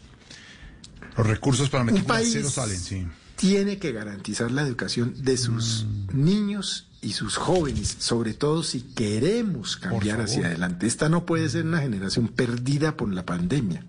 Los 1.18 1.28
recursos 1.28 1.70
para 1.70 1.86
país 2.04 2.30
cero 2.32 2.50
salen, 2.50 2.80
sí. 2.80 3.06
tiene 3.36 3.78
que 3.80 3.92
garantizar 3.92 4.50
la 4.52 4.62
educación 4.62 5.14
de 5.22 5.36
sus 5.38 5.86
Mm. 5.86 6.24
niños 6.24 6.88
y 7.02 7.14
sus 7.14 7.36
jóvenes, 7.36 7.98
sobre 8.00 8.34
todo 8.34 8.64
si 8.64 8.82
queremos 8.82 9.76
cambiar 9.78 10.22
hacia 10.22 10.48
adelante. 10.48 10.88
Esta 10.88 11.10
no 11.10 11.26
puede 11.26 11.50
ser 11.50 11.66
una 11.66 11.80
generación 11.82 12.30
perdida 12.30 12.96
por 12.96 13.14
la 13.14 13.26
pandemia. 13.26 13.86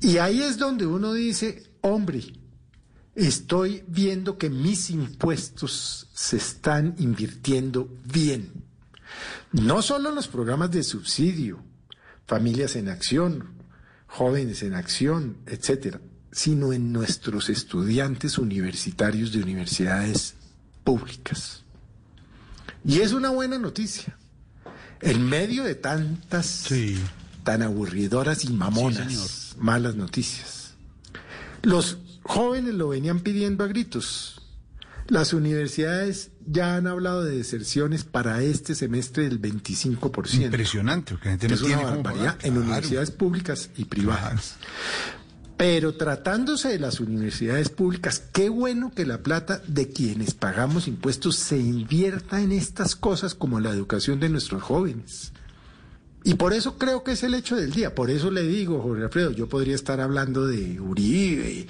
Y 0.00 0.18
ahí 0.18 0.42
es 0.42 0.58
donde 0.58 0.84
uno 0.86 1.12
dice, 1.12 1.70
hombre, 1.80 2.22
estoy 3.14 3.84
viendo 3.86 4.38
que 4.38 4.50
mis 4.50 4.90
impuestos 4.90 6.08
se 6.12 6.36
están 6.36 6.94
invirtiendo 6.98 7.88
bien. 8.04 8.64
No 9.52 9.82
solo 9.82 10.08
en 10.08 10.14
los 10.14 10.28
programas 10.28 10.70
de 10.70 10.82
subsidio, 10.82 11.62
familias 12.26 12.76
en 12.76 12.88
acción, 12.88 13.50
jóvenes 14.06 14.62
en 14.62 14.74
acción, 14.74 15.38
etcétera, 15.46 16.00
sino 16.30 16.72
en 16.72 16.92
nuestros 16.92 17.50
estudiantes 17.50 18.38
universitarios 18.38 19.32
de 19.32 19.42
universidades 19.42 20.34
públicas. 20.84 21.62
Y 22.84 23.00
es 23.00 23.12
una 23.12 23.30
buena 23.30 23.58
noticia. 23.58 24.16
En 25.00 25.28
medio 25.28 25.64
de 25.64 25.74
tantas 25.74 26.68
tan 27.44 27.62
aburridoras 27.62 28.44
y 28.44 28.52
mamonas 28.52 29.56
malas 29.58 29.96
noticias. 29.96 30.74
Los 31.62 31.98
jóvenes 32.22 32.74
lo 32.74 32.88
venían 32.88 33.20
pidiendo 33.20 33.64
a 33.64 33.66
gritos. 33.68 34.40
Las 35.08 35.32
universidades 35.32 36.30
ya 36.46 36.76
han 36.76 36.86
hablado 36.86 37.24
de 37.24 37.36
deserciones 37.36 38.04
para 38.04 38.42
este 38.42 38.74
semestre 38.74 39.24
del 39.24 39.40
25%. 39.40 40.44
Impresionante, 40.44 41.12
porque 41.12 41.28
la 41.28 41.32
gente 41.32 41.48
no 41.48 41.54
es 41.54 41.60
tiene 41.60 41.74
cómo 41.76 41.86
barbaridad 41.96 42.36
pagar, 42.36 42.46
en 42.46 42.52
claro. 42.52 42.66
universidades 42.66 43.10
públicas 43.10 43.70
y 43.76 43.84
privadas. 43.84 44.56
Pero 45.56 45.94
tratándose 45.94 46.68
de 46.68 46.78
las 46.78 47.00
universidades 47.00 47.68
públicas, 47.68 48.22
qué 48.32 48.48
bueno 48.48 48.92
que 48.94 49.06
la 49.06 49.22
plata 49.22 49.60
de 49.66 49.88
quienes 49.88 50.34
pagamos 50.34 50.88
impuestos 50.88 51.36
se 51.36 51.58
invierta 51.58 52.40
en 52.40 52.52
estas 52.52 52.96
cosas 52.96 53.34
como 53.34 53.60
la 53.60 53.70
educación 53.70 54.18
de 54.18 54.28
nuestros 54.28 54.62
jóvenes. 54.62 55.32
Y 56.24 56.34
por 56.34 56.52
eso 56.52 56.78
creo 56.78 57.02
que 57.02 57.12
es 57.12 57.22
el 57.24 57.34
hecho 57.34 57.56
del 57.56 57.72
día. 57.72 57.94
Por 57.94 58.08
eso 58.10 58.30
le 58.30 58.42
digo, 58.42 58.80
Jorge 58.80 59.02
Alfredo, 59.04 59.32
yo 59.32 59.48
podría 59.48 59.74
estar 59.74 60.00
hablando 60.00 60.46
de 60.46 60.80
Uribe 60.80 61.66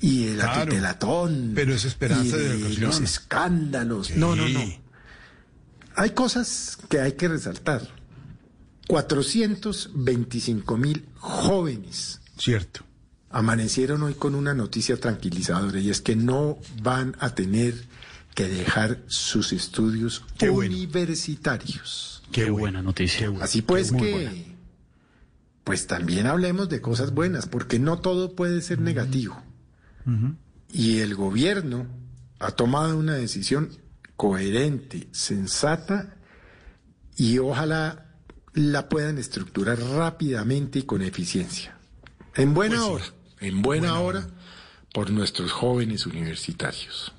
y 0.00 0.26
de 0.26 0.34
la 0.36 0.44
Claro, 0.52 0.64
tutelatón. 0.70 1.52
pero 1.54 1.72
es 1.74 1.84
esperanza 1.86 2.36
y 2.36 2.40
de 2.40 2.56
de 2.58 2.76
los 2.78 3.00
escándalos. 3.00 4.10
No, 4.16 4.36
no, 4.36 4.46
no. 4.48 4.60
Hay 5.96 6.10
cosas 6.10 6.76
que 6.88 7.00
hay 7.00 7.12
que 7.12 7.28
resaltar. 7.28 7.88
425 8.88 10.76
mil 10.76 11.06
jóvenes. 11.16 12.20
Cierto. 12.38 12.80
Amanecieron 13.30 14.02
hoy 14.02 14.14
con 14.14 14.34
una 14.34 14.54
noticia 14.54 14.96
tranquilizadora 14.98 15.80
y 15.80 15.90
es 15.90 16.00
que 16.00 16.14
no 16.14 16.58
van 16.82 17.16
a 17.20 17.34
tener 17.34 17.74
que 18.34 18.48
dejar 18.48 18.98
sus 19.06 19.52
estudios 19.52 20.22
Qué 20.38 20.48
bueno. 20.50 20.74
Qué 22.34 22.50
buena 22.50 22.82
noticia. 22.82 23.32
Así 23.40 23.62
pues 23.62 23.92
que, 23.92 24.12
buena. 24.12 24.32
pues 25.62 25.86
también 25.86 26.26
hablemos 26.26 26.68
de 26.68 26.80
cosas 26.80 27.14
buenas, 27.14 27.46
porque 27.46 27.78
no 27.78 28.00
todo 28.00 28.34
puede 28.34 28.60
ser 28.60 28.80
negativo. 28.80 29.40
Y 30.72 30.98
el 30.98 31.14
gobierno 31.14 31.86
ha 32.40 32.50
tomado 32.50 32.98
una 32.98 33.14
decisión 33.14 33.70
coherente, 34.16 35.08
sensata, 35.12 36.16
y 37.16 37.38
ojalá 37.38 38.06
la 38.52 38.88
puedan 38.88 39.16
estructurar 39.18 39.78
rápidamente 39.80 40.80
y 40.80 40.82
con 40.82 41.02
eficiencia. 41.02 41.78
En 42.34 42.52
buena 42.52 42.76
Pues 42.76 42.86
sí. 42.86 42.92
hora, 42.92 43.04
en 43.40 43.62
buena, 43.62 44.00
hora, 44.00 44.26
por 44.92 45.10
nuestros 45.10 45.52
jóvenes 45.52 46.04
universitarios. 46.06 47.13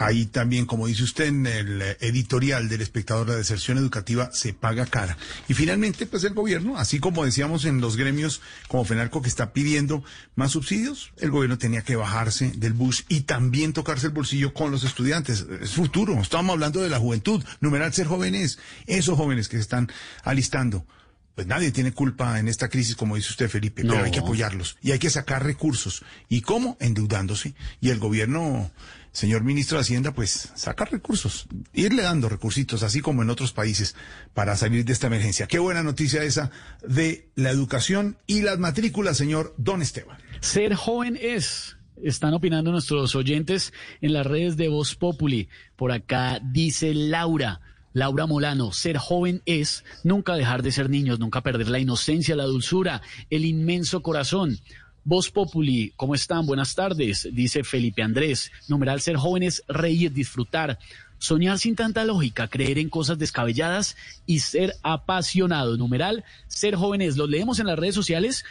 Ahí 0.00 0.26
también, 0.26 0.64
como 0.64 0.86
dice 0.86 1.02
usted 1.02 1.24
en 1.26 1.44
el 1.48 1.82
eh, 1.82 1.96
editorial 2.00 2.68
del 2.68 2.80
espectador, 2.82 3.28
la 3.28 3.34
deserción 3.34 3.78
educativa 3.78 4.30
se 4.32 4.52
paga 4.52 4.86
cara. 4.86 5.18
Y 5.48 5.54
finalmente, 5.54 6.06
pues 6.06 6.22
el 6.22 6.34
gobierno, 6.34 6.78
así 6.78 7.00
como 7.00 7.24
decíamos 7.24 7.64
en 7.64 7.80
los 7.80 7.96
gremios 7.96 8.40
como 8.68 8.84
FENALCO 8.84 9.22
que 9.22 9.28
está 9.28 9.52
pidiendo 9.52 10.04
más 10.36 10.52
subsidios, 10.52 11.10
el 11.18 11.32
gobierno 11.32 11.58
tenía 11.58 11.82
que 11.82 11.96
bajarse 11.96 12.52
del 12.56 12.74
bus 12.74 13.06
y 13.08 13.22
también 13.22 13.72
tocarse 13.72 14.06
el 14.06 14.12
bolsillo 14.12 14.54
con 14.54 14.70
los 14.70 14.84
estudiantes. 14.84 15.44
Es 15.60 15.72
futuro, 15.72 16.20
estamos 16.22 16.52
hablando 16.54 16.80
de 16.80 16.90
la 16.90 17.00
juventud, 17.00 17.42
numeral 17.60 17.92
ser 17.92 18.06
jóvenes, 18.06 18.60
esos 18.86 19.16
jóvenes 19.16 19.48
que 19.48 19.56
se 19.56 19.62
están 19.62 19.90
alistando. 20.22 20.86
Pues 21.34 21.46
nadie 21.48 21.72
tiene 21.72 21.90
culpa 21.92 22.38
en 22.38 22.46
esta 22.46 22.68
crisis, 22.68 22.94
como 22.96 23.16
dice 23.16 23.30
usted, 23.30 23.48
Felipe, 23.48 23.82
No. 23.82 23.94
pero 23.94 24.04
hay 24.04 24.10
que 24.12 24.18
apoyarlos 24.20 24.76
y 24.80 24.92
hay 24.92 24.98
que 25.00 25.10
sacar 25.10 25.44
recursos. 25.44 26.04
¿Y 26.28 26.40
cómo? 26.40 26.76
Endeudándose. 26.80 27.54
Y 27.80 27.90
el 27.90 27.98
gobierno, 28.00 28.70
señor 29.18 29.42
ministro 29.42 29.78
de 29.78 29.82
Hacienda, 29.82 30.12
pues 30.12 30.52
sacar 30.54 30.92
recursos, 30.92 31.48
irle 31.72 32.02
dando 32.02 32.28
recursitos, 32.28 32.84
así 32.84 33.00
como 33.00 33.22
en 33.22 33.30
otros 33.30 33.52
países, 33.52 33.96
para 34.32 34.56
salir 34.56 34.84
de 34.84 34.92
esta 34.92 35.08
emergencia. 35.08 35.48
Qué 35.48 35.58
buena 35.58 35.82
noticia 35.82 36.22
esa 36.22 36.52
de 36.86 37.28
la 37.34 37.50
educación 37.50 38.16
y 38.28 38.42
las 38.42 38.60
matrículas, 38.60 39.16
señor 39.16 39.54
Don 39.58 39.82
Esteban. 39.82 40.18
Ser 40.40 40.76
joven 40.76 41.18
es. 41.20 41.76
Están 42.00 42.32
opinando 42.32 42.70
nuestros 42.70 43.16
oyentes 43.16 43.72
en 44.00 44.12
las 44.12 44.24
redes 44.24 44.56
de 44.56 44.68
Voz 44.68 44.94
Populi. 44.94 45.48
Por 45.74 45.90
acá 45.90 46.40
dice 46.40 46.94
Laura. 46.94 47.60
Laura 47.94 48.26
Molano, 48.26 48.70
ser 48.70 48.98
joven 48.98 49.42
es 49.46 49.82
nunca 50.04 50.34
dejar 50.34 50.62
de 50.62 50.70
ser 50.70 50.88
niños, 50.90 51.18
nunca 51.18 51.42
perder 51.42 51.68
la 51.68 51.80
inocencia, 51.80 52.36
la 52.36 52.44
dulzura, 52.44 53.02
el 53.30 53.44
inmenso 53.44 54.00
corazón. 54.02 54.60
Voz 55.08 55.30
Populi, 55.30 55.94
¿cómo 55.96 56.14
están? 56.14 56.44
Buenas 56.44 56.74
tardes, 56.74 57.26
dice 57.32 57.64
Felipe 57.64 58.02
Andrés. 58.02 58.52
Numeral 58.68 59.00
ser 59.00 59.16
joven 59.16 59.42
es 59.42 59.64
reír, 59.66 60.12
disfrutar, 60.12 60.78
soñar 61.16 61.58
sin 61.58 61.74
tanta 61.76 62.04
lógica, 62.04 62.48
creer 62.48 62.76
en 62.78 62.90
cosas 62.90 63.18
descabelladas 63.18 63.96
y 64.26 64.40
ser 64.40 64.74
apasionado. 64.82 65.78
Numeral 65.78 66.24
ser 66.46 66.74
joven 66.74 67.00
es. 67.00 67.16
Los 67.16 67.30
leemos 67.30 67.58
en 67.58 67.68
las 67.68 67.78
redes 67.78 67.94
sociales, 67.94 68.44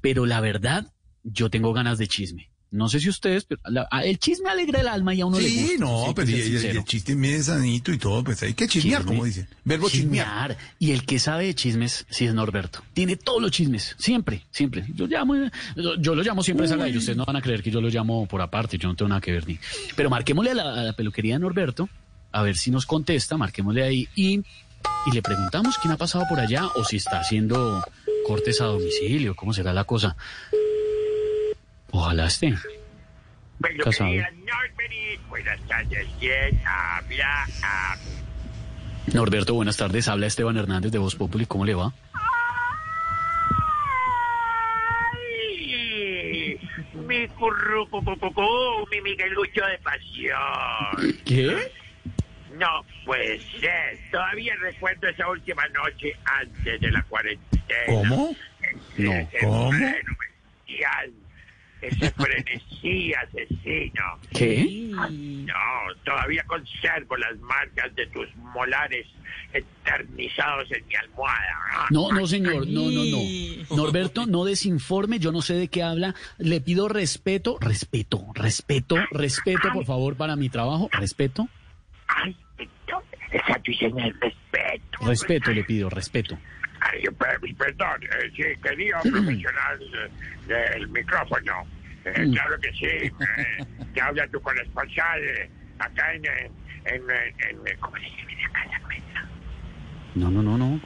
pero 0.00 0.26
la 0.26 0.40
verdad, 0.40 0.92
yo 1.24 1.50
tengo 1.50 1.72
ganas 1.72 1.98
de 1.98 2.06
chisme. 2.06 2.50
No 2.70 2.88
sé 2.88 2.98
si 3.00 3.08
ustedes, 3.08 3.44
pero 3.44 3.60
la- 3.66 3.88
el 4.02 4.18
chisme 4.18 4.50
alegra 4.50 4.80
el 4.80 4.88
alma 4.88 5.14
y 5.14 5.20
a 5.20 5.26
uno 5.26 5.38
le 5.38 5.48
Sí, 5.48 5.60
gusta. 5.62 5.78
no, 5.78 6.00
hay 6.02 6.08
que 6.08 6.14
pero 6.14 6.30
y- 6.30 6.66
el 6.66 6.84
chiste 6.84 7.14
bien 7.14 7.42
sanito 7.42 7.92
y 7.92 7.98
todo, 7.98 8.24
pues 8.24 8.42
hay 8.42 8.54
que 8.54 8.66
chismear, 8.66 9.02
Chisme. 9.02 9.14
como 9.14 9.24
dicen. 9.24 9.48
Verbo 9.64 9.88
chismear. 9.88 10.26
Chismear. 10.50 10.58
Y 10.80 10.90
el 10.90 11.04
que 11.06 11.18
sabe 11.20 11.46
de 11.46 11.54
chismes, 11.54 12.06
sí 12.10 12.26
es 12.26 12.34
Norberto. 12.34 12.82
Tiene 12.92 13.16
todos 13.16 13.40
los 13.40 13.52
chismes, 13.52 13.94
siempre, 13.98 14.42
siempre. 14.50 14.84
Yo 14.94 15.06
llamo, 15.06 15.36
yo, 15.76 15.94
yo 16.00 16.14
lo 16.16 16.22
llamo 16.22 16.42
siempre 16.42 16.66
a 16.66 16.88
y 16.88 16.96
ustedes 16.96 17.16
no 17.16 17.24
van 17.24 17.36
a 17.36 17.40
creer 17.40 17.62
que 17.62 17.70
yo 17.70 17.80
lo 17.80 17.88
llamo 17.88 18.26
por 18.26 18.42
aparte, 18.42 18.78
yo 18.78 18.88
no 18.88 18.96
tengo 18.96 19.08
nada 19.10 19.20
que 19.20 19.30
ver 19.32 19.46
ni. 19.46 19.58
Pero 19.94 20.10
marquémosle 20.10 20.50
a 20.50 20.54
la, 20.54 20.74
a 20.74 20.82
la 20.82 20.92
peluquería 20.92 21.34
de 21.34 21.38
Norberto, 21.38 21.88
a 22.32 22.42
ver 22.42 22.56
si 22.56 22.70
nos 22.72 22.84
contesta, 22.84 23.36
marquémosle 23.36 23.84
ahí 23.84 24.08
y, 24.16 24.40
y 25.06 25.12
le 25.14 25.22
preguntamos 25.22 25.78
quién 25.78 25.92
ha 25.92 25.96
pasado 25.96 26.24
por 26.28 26.40
allá 26.40 26.66
o 26.74 26.84
si 26.84 26.96
está 26.96 27.20
haciendo 27.20 27.82
cortes 28.26 28.60
a 28.60 28.64
domicilio, 28.64 29.36
cómo 29.36 29.52
será 29.54 29.72
la 29.72 29.84
cosa. 29.84 30.16
Ojalá 31.96 32.26
esté. 32.26 32.54
Bueno, 33.58 33.84
Casado. 33.84 34.10
buenas 35.30 35.60
tardes, 35.66 36.06
¿quién 36.20 36.60
habla? 36.66 37.46
Ah, 37.64 37.96
Norberto, 39.14 39.54
buenas 39.54 39.78
tardes. 39.78 40.06
Habla 40.06 40.26
Esteban 40.26 40.58
Hernández 40.58 40.92
de 40.92 40.98
Voz 40.98 41.14
Populi. 41.14 41.46
¿Cómo 41.46 41.64
le 41.64 41.74
va? 41.74 41.94
¡Ay! 45.14 46.60
Mi 47.08 47.26
currucucucucú, 47.28 48.42
mi 48.90 49.00
Miguelucho 49.00 49.64
de 49.64 49.78
pasión. 49.78 51.16
¿Qué? 51.24 51.72
No 52.58 52.84
puede 53.06 53.40
ser. 53.58 53.98
Todavía 54.10 54.54
recuerdo 54.60 55.08
esa 55.08 55.30
última 55.30 55.66
noche 55.68 56.12
antes 56.26 56.78
de 56.78 56.90
la 56.90 57.02
cuarentena. 57.04 57.62
¿Cómo? 57.86 58.36
No, 58.98 59.28
¿cómo? 59.40 59.70
freno 59.70 60.16
bestial, 60.66 61.12
Ese 61.82 62.10
frenesí 62.12 63.12
asesino. 63.14 64.02
¿Qué? 64.32 64.88
No, 64.90 65.54
todavía 66.04 66.42
conservo 66.44 67.16
las 67.16 67.38
marcas 67.38 67.94
de 67.94 68.06
tus 68.08 68.34
molares 68.36 69.06
eternizados 69.52 70.70
en 70.72 70.86
mi 70.86 70.94
almohada. 70.94 71.86
No, 71.90 72.10
no, 72.12 72.26
señor, 72.26 72.66
no, 72.66 72.90
no, 72.90 73.04
no. 73.04 73.76
Norberto, 73.76 74.26
no 74.26 74.44
desinforme, 74.44 75.18
yo 75.18 75.32
no 75.32 75.42
sé 75.42 75.54
de 75.54 75.68
qué 75.68 75.82
habla. 75.82 76.14
Le 76.38 76.60
pido 76.60 76.88
respeto, 76.88 77.58
respeto, 77.60 78.24
respeto, 78.34 78.96
respeto, 79.10 79.68
por 79.72 79.84
favor, 79.84 80.16
para 80.16 80.36
mi 80.36 80.48
trabajo. 80.48 80.88
Respeto, 80.92 81.48
Ay, 82.08 82.36
esa 83.32 83.58
tu 83.60 83.72
señal 83.74 84.14
respeto. 84.20 84.98
respeto, 85.06 85.50
le 85.52 85.64
pido, 85.64 85.90
respeto. 85.90 86.38
Ay, 86.80 87.02
per- 87.18 87.40
perdón, 87.56 88.02
eh, 88.02 88.30
sí, 88.36 88.42
querido 88.62 88.98
profesional 89.00 89.78
eh, 89.80 90.10
del 90.74 90.88
micrófono. 90.88 91.66
Eh, 92.04 92.12
Mm. 92.26 92.32
claro 92.32 92.58
que 92.60 92.72
sí. 92.72 92.86
eh, 92.86 93.10
te 93.92 94.00
habla 94.00 94.26
tu 94.28 94.40
corresponsal 94.40 95.22
eh, 95.24 95.50
acá 95.78 96.12
en, 96.14 96.24
eh, 96.24 96.50
en, 96.84 97.02
eh, 97.10 97.34
en, 97.50 97.56
eh, 97.66 97.76
¿cómo 97.80 97.96
se 97.96 98.02
llama 98.04 98.48
acá 98.48 98.62
en 98.64 98.70
la 98.70 98.80
cuenta? 98.80 99.28
No, 100.14 100.30
no, 100.30 100.42
no, 100.42 100.56
no. 100.58 100.80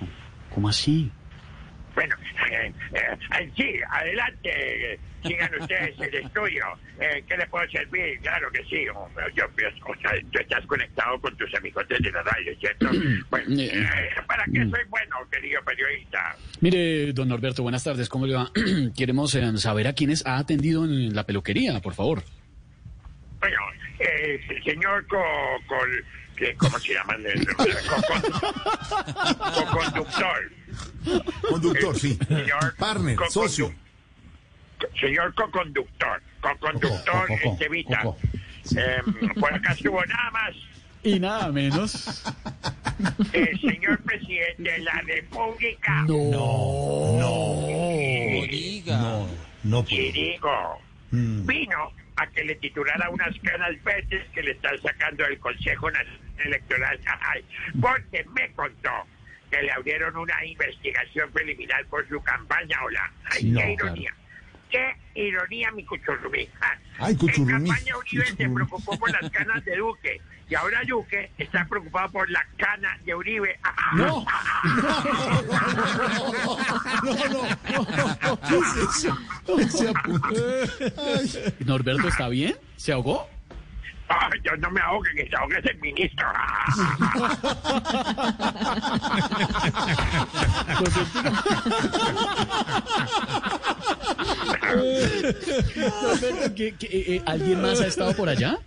¿Cómo 0.54 0.68
así? 0.68 1.12
Bueno, 1.94 2.14
eh, 2.50 2.72
eh, 2.94 3.50
sí, 3.56 3.74
adelante, 3.90 4.92
eh, 4.94 4.98
sigan 5.24 5.50
ustedes 5.60 5.98
el 6.00 6.14
estudio. 6.14 6.64
Eh, 7.00 7.22
¿Qué 7.28 7.36
les 7.36 7.48
puedo 7.48 7.68
servir? 7.70 8.18
Claro 8.20 8.50
que 8.52 8.64
sí. 8.64 8.88
o- 8.88 9.08
yo, 9.34 9.44
yo- 9.58 9.68
o 9.86 9.94
sea, 10.00 10.12
tú 10.32 10.38
estás 10.40 10.64
conectado 10.66 11.20
con 11.20 11.36
tus 11.36 11.54
amigos 11.54 11.86
de 11.88 12.10
la 12.10 12.22
radio, 12.22 12.52
¿cierto? 12.58 12.88
Bueno, 13.30 13.46
eh, 13.60 13.86
¿para 14.26 14.44
qué 14.46 14.60
soy 14.70 14.84
bueno, 14.88 15.16
querido 15.30 15.62
periodista? 15.64 16.36
Mire, 16.60 17.12
don 17.12 17.28
Norberto, 17.28 17.62
buenas 17.62 17.84
tardes, 17.84 18.08
¿cómo 18.08 18.26
le 18.26 18.34
va? 18.34 18.50
Queremos 18.96 19.34
eh, 19.34 19.56
saber 19.58 19.86
a 19.88 19.92
quiénes 19.92 20.24
ha 20.26 20.38
atendido 20.38 20.84
en 20.84 21.14
la 21.14 21.24
peluquería, 21.24 21.80
por 21.80 21.94
favor. 21.94 22.22
Bueno, 23.40 23.56
eh, 23.98 24.40
el 24.48 24.62
señor 24.64 25.06
co, 25.06 25.22
col- 25.66 26.04
que- 26.40 26.54
¿cómo 26.56 26.78
se 26.78 26.94
llama? 26.94 27.14
El- 27.22 27.46
co- 27.46 27.66
co- 27.66 29.64
co-conductor. 29.66 30.50
Conductor, 31.48 31.98
sí. 31.98 32.18
Señor 32.26 32.74
Partner, 32.76 33.16
co- 33.16 33.30
socio. 33.30 33.72
Señor 34.98 35.34
co-conductor, 35.34 36.22
co-conductor 36.40 37.26
Co- 37.28 37.34
co- 37.34 37.40
co- 37.42 37.52
Estevita. 37.52 38.02
co- 38.02 38.16
Em, 38.76 39.28
por 39.40 39.52
acá 39.54 39.72
estuvo 39.72 40.04
nada 40.04 40.30
más 40.32 40.54
Y 41.02 41.18
nada 41.18 41.50
menos. 41.52 42.22
el 43.32 43.58
señor 43.60 43.98
presidente 44.02 44.62
de 44.62 44.78
la 44.80 45.00
República. 45.06 46.02
No, 46.06 47.16
No, 47.18 47.56
no 49.64 49.80
Y 49.80 49.84
puedo. 49.84 50.12
digo, 50.12 50.78
Mm. 51.10 51.46
vino 51.46 51.92
a 52.16 52.26
que 52.28 52.44
le 52.44 52.54
titulara 52.56 53.08
unas 53.10 53.34
canas 53.40 53.82
verdes 53.82 54.28
que 54.34 54.42
le 54.42 54.50
están 54.52 54.78
sacando 54.82 55.24
del 55.24 55.38
Consejo 55.38 55.90
Nacional 55.90 56.20
Electoral. 56.42 57.00
Ay, 57.20 57.44
porque 57.80 58.24
me 58.34 58.50
contó 58.52 58.90
que 59.50 59.62
le 59.62 59.72
abrieron 59.72 60.16
una 60.16 60.44
investigación 60.44 61.30
preliminar 61.32 61.84
por 61.86 62.08
su 62.08 62.20
campaña. 62.22 62.78
Hola, 62.84 63.12
ay, 63.32 63.44
No, 63.50 63.60
qué 63.60 63.74
claro. 63.76 63.92
ironía. 63.94 64.14
Qué 64.70 64.94
ironía, 65.16 65.72
mi 65.72 65.84
cuchurrumí. 65.84 66.48
Ah, 66.60 66.76
Ay, 67.00 67.16
cuchurrumí, 67.16 67.52
En 67.52 67.66
campaña 67.66 67.96
Uribe 67.96 68.26
se 68.26 68.48
preocupó 68.48 68.96
por 68.98 69.10
las 69.10 69.28
canas 69.32 69.64
de 69.64 69.76
Duque. 69.76 70.20
Y 70.48 70.54
ahora 70.54 70.80
Duque 70.86 71.30
está 71.38 71.64
preocupado 71.64 72.10
por 72.12 72.30
la 72.30 72.44
cana 72.56 72.96
de 73.04 73.14
Uribe. 73.14 73.58
Ah, 73.64 73.74
No. 73.94 74.24
No, 77.02 77.14
no, 77.28 77.42
no. 78.22 78.40
¿Qué 78.48 78.58
es 78.58 78.76
eso? 78.76 79.18
Norberto, 81.64 82.08
¿está 82.08 82.28
bien? 82.28 82.56
¿Se 82.76 82.92
ahogó? 82.92 83.28
Ay, 84.12 84.40
yo 84.44 84.56
no 84.56 84.70
me 84.72 84.80
ahogue, 84.80 85.08
que 85.14 85.28
se 85.28 85.36
ahogue 85.36 85.58
ese 85.58 85.72
ministro. 85.74 86.26
Norberto, 95.20 96.54
¿qué- 96.54 96.74
qué, 96.78 96.86
eh, 96.86 97.04
eh, 97.16 97.22
¿alguien 97.26 97.60
más 97.60 97.80
ha 97.80 97.86
estado 97.86 98.14
por 98.14 98.28
allá? 98.28 98.58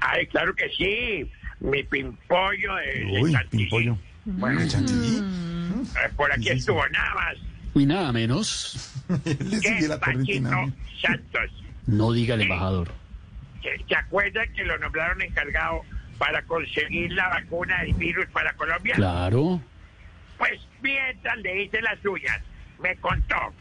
Ay, 0.00 0.26
claro 0.26 0.54
que 0.54 0.68
sí. 0.76 1.30
Mi 1.60 1.82
pimpollo 1.84 2.74
de, 2.76 3.04
de 3.12 3.22
Uy, 3.22 3.32
Chantilly. 3.32 3.62
pimpollo. 3.64 3.98
Bueno, 4.24 4.60
eh, 4.60 6.10
por 6.16 6.30
aquí 6.32 6.48
estuvo 6.50 6.86
nada 6.88 7.14
más. 7.14 7.36
Y 7.74 7.86
nada 7.86 8.12
menos. 8.12 8.92
Le 9.24 9.60
sigue 9.60 9.88
la 9.88 9.98
corriente. 9.98 10.40
Nada. 10.40 10.68
Santos. 11.00 11.64
No 11.86 12.12
diga 12.12 12.34
el 12.34 12.42
embajador. 12.42 12.88
¿Se, 13.66 13.84
se 13.84 13.96
acuerdan 13.96 14.52
que 14.52 14.64
lo 14.64 14.78
nombraron 14.78 15.20
encargado 15.22 15.82
para 16.18 16.42
conseguir 16.42 17.12
la 17.12 17.28
vacuna 17.28 17.82
del 17.82 17.94
virus 17.94 18.26
para 18.26 18.52
Colombia? 18.54 18.94
Claro. 18.94 19.60
Pues 20.38 20.60
mientras 20.80 21.36
le 21.38 21.64
hice 21.64 21.82
las 21.82 21.98
suyas, 22.00 22.40
me 22.80 22.94
contó 22.96 23.52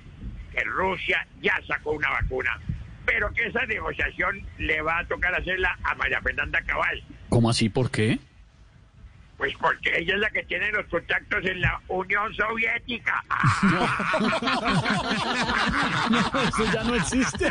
que 0.51 0.63
Rusia 0.63 1.25
ya 1.41 1.59
sacó 1.67 1.91
una 1.91 2.09
vacuna, 2.11 2.59
pero 3.05 3.31
que 3.33 3.47
esa 3.47 3.65
negociación 3.65 4.45
le 4.57 4.81
va 4.81 4.99
a 4.99 5.05
tocar 5.05 5.33
hacerla 5.33 5.77
a 5.83 5.95
María 5.95 6.21
Fernanda 6.21 6.61
Cabal. 6.61 7.03
¿Cómo 7.29 7.49
así? 7.49 7.69
¿Por 7.69 7.91
qué? 7.91 8.19
Pues 9.37 9.53
porque 9.59 9.97
ella 9.97 10.13
es 10.13 10.19
la 10.21 10.29
que 10.29 10.43
tiene 10.43 10.71
los 10.71 10.85
contactos 10.85 11.43
en 11.45 11.59
la 11.59 11.77
Unión 11.89 12.33
Soviética. 12.35 13.21
Eso 16.47 16.71
ya 16.73 16.83
no 16.83 16.95
existe. 16.95 17.49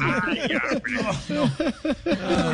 Ay. 0.00 0.58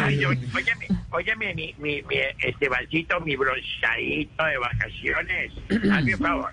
Ay, 0.03 0.19
yo- 0.19 0.31
óyeme, 0.31 0.87
óyeme, 1.11 1.55
mi, 1.55 1.75
mi, 1.79 2.03
mi 2.03 2.17
Estebancito, 2.41 3.21
mi 3.21 3.37
bronceadito 3.37 4.45
de 4.45 4.59
vacaciones. 4.59 5.53
Hazme 5.93 6.15
un 6.15 6.21
favor. 6.21 6.53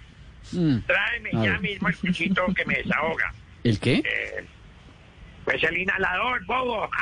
Mm. 0.52 0.77
Tráeme 0.85 1.30
ya 1.43 1.57
mismo 1.60 1.88
el 1.89 1.95
cuchito 1.97 2.45
que 2.56 2.65
me 2.65 2.76
desahoga. 2.76 3.34
¿El 3.64 3.80
qué? 3.80 3.95
Eh, 4.06 4.45
pues 5.46 5.64
el 5.64 5.78
inhalador, 5.78 6.44
bobo. 6.46 6.90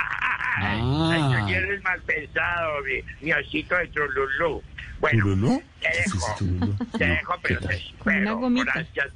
Ah. 0.55 1.41
Ay, 1.47 1.53
eres 1.55 1.81
mal 1.83 1.99
pensado, 2.03 2.73
mi, 2.83 3.01
mi 3.25 3.33
osito 3.33 3.75
de 3.75 3.87
Trululú. 3.87 4.61
Bueno, 4.99 5.23
¿Trululú? 5.23 5.63
te 5.81 5.89
dejo. 5.89 6.77
Te 6.95 7.07
dejo, 7.07 7.33
pero 7.41 7.59
te 7.61 7.75
espero. 7.75 8.39
Gracias. 8.63 9.07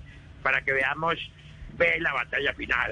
Para 0.41 0.59
que 0.63 0.73
veamos, 0.73 1.13
ve 1.77 1.99
la 1.99 2.11
batalla 2.13 2.53
final. 2.53 2.91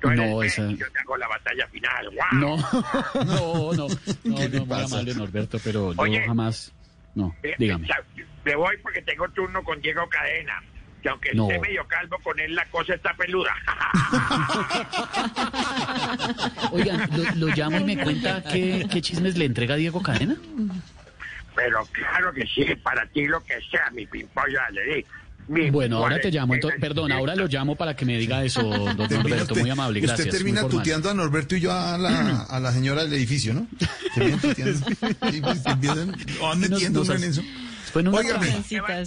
Tú 0.00 0.08
eres 0.08 0.30
No, 0.30 0.42
esa- 0.44 0.70
yo 0.70 0.90
te 0.92 0.98
hago 1.00 1.16
la 1.16 1.26
batalla 1.26 1.66
final. 1.66 2.10
¡Guau! 2.14 2.30
No, 3.14 3.24
no, 3.24 3.72
no. 3.74 3.88
No, 4.24 4.36
¿Qué 4.36 4.48
le 4.48 4.58
no, 4.60 4.66
muy 4.66 4.82
amable, 4.84 5.14
Norberto, 5.16 5.58
pero 5.64 5.92
yo 5.92 6.00
Oye. 6.00 6.22
jamás. 6.22 6.72
No, 7.16 7.34
Eh, 7.42 7.56
dígame. 7.58 7.88
sea, 7.88 8.00
Me 8.44 8.54
voy 8.54 8.76
porque 8.84 9.02
tengo 9.02 9.28
turno 9.30 9.64
con 9.64 9.80
Diego 9.82 10.08
Cadena. 10.08 10.62
Que 11.02 11.08
aunque 11.08 11.34
No. 11.34 11.48
esté 11.50 11.60
medio 11.60 11.86
calvo, 11.88 12.16
con 12.22 12.38
él 12.40 12.54
la 12.54 12.64
cosa 12.66 12.94
está 12.94 13.12
peluda. 13.14 13.50
Oigan, 16.72 17.08
lo, 17.36 17.48
lo 17.48 17.54
llamo 17.56 17.78
y 17.78 17.84
me 17.84 17.98
cuenta 18.02 18.42
qué, 18.42 18.86
qué 18.90 19.00
chismes 19.02 19.36
le 19.36 19.44
entrega 19.46 19.76
Diego 19.76 20.02
Cadena. 20.02 20.36
Pero 21.56 21.84
claro 21.92 22.32
que 22.32 22.46
sí, 22.46 22.64
para 22.82 23.06
ti 23.06 23.26
lo 23.26 23.42
que 23.44 23.54
sea, 23.70 23.90
mi 23.92 24.06
pimpollo, 24.06 24.58
le 24.72 24.96
di. 24.96 25.04
Mi 25.48 25.68
Bueno, 25.70 25.98
ahora 25.98 26.20
te 26.20 26.30
llamo. 26.30 26.54
Entonces, 26.54 26.78
perdón, 26.80 27.10
ahora 27.10 27.34
lo 27.34 27.46
llamo 27.48 27.74
para 27.74 27.96
que 27.96 28.04
me 28.04 28.16
diga 28.18 28.44
eso, 28.44 28.62
don 28.62 28.96
Norberto. 28.96 29.54
usted- 29.54 29.60
Muy 29.62 29.70
amable, 29.70 30.00
gracias. 30.00 30.26
Usted 30.28 30.38
termina 30.38 30.68
tuteando 30.68 31.10
a 31.10 31.14
Norberto 31.14 31.56
y 31.56 31.60
yo 31.60 31.72
a 31.72 31.98
la, 31.98 32.42
a 32.42 32.60
la 32.60 32.72
señora 32.72 33.02
del 33.02 33.14
edificio, 33.14 33.52
¿no? 33.54 33.66
Termina 34.14 34.40
tuteando. 34.40 34.86
Pues, 35.20 35.66
empiezan- 35.66 36.14
en 37.16 37.24
eso. 37.24 37.42
Fue 37.92 38.02
en 38.02 38.08
una 38.08 38.18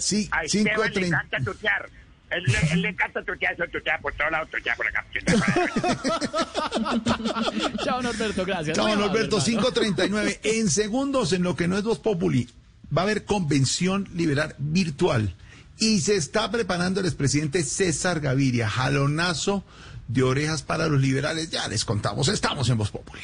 sí, 0.00 0.28
A 0.32 0.44
Esteban 0.44 0.92
le 0.94 1.00
5.30. 1.00 1.06
encanta 1.06 1.38
tutear. 1.44 1.88
Él, 2.30 2.42
le- 2.44 2.72
él 2.72 2.82
le 2.82 2.88
encanta 2.88 3.22
tutear, 3.22 3.52
eso 3.54 3.64
tutea 3.70 3.98
por 4.00 4.12
todos 4.14 4.30
lados, 4.32 4.48
tutea 4.50 4.74
por 4.74 4.88
acá. 4.88 5.04
Chao, 7.84 8.02
Norberto, 8.02 8.44
gracias. 8.44 8.76
Chao, 8.76 8.96
Norberto, 8.96 9.38
hermano. 9.38 9.68
5.39. 9.68 10.40
En 10.42 10.70
segundos, 10.70 11.32
en 11.32 11.42
lo 11.42 11.54
que 11.56 11.68
no 11.68 11.76
es 11.78 11.84
Voz 11.84 11.98
Populi, 12.00 12.48
va 12.96 13.02
a 13.02 13.04
haber 13.04 13.24
convención 13.24 14.08
liberal 14.14 14.54
virtual. 14.58 15.34
Y 15.78 16.00
se 16.00 16.16
está 16.16 16.50
preparando 16.50 17.00
el 17.00 17.06
expresidente 17.06 17.62
César 17.62 18.20
Gaviria. 18.20 18.68
Jalonazo 18.68 19.64
de 20.08 20.22
orejas 20.22 20.62
para 20.62 20.88
los 20.88 21.00
liberales. 21.00 21.50
Ya 21.50 21.66
les 21.68 21.84
contamos, 21.84 22.28
estamos 22.28 22.68
en 22.68 22.78
Voz 22.78 22.90
Populi. 22.90 23.22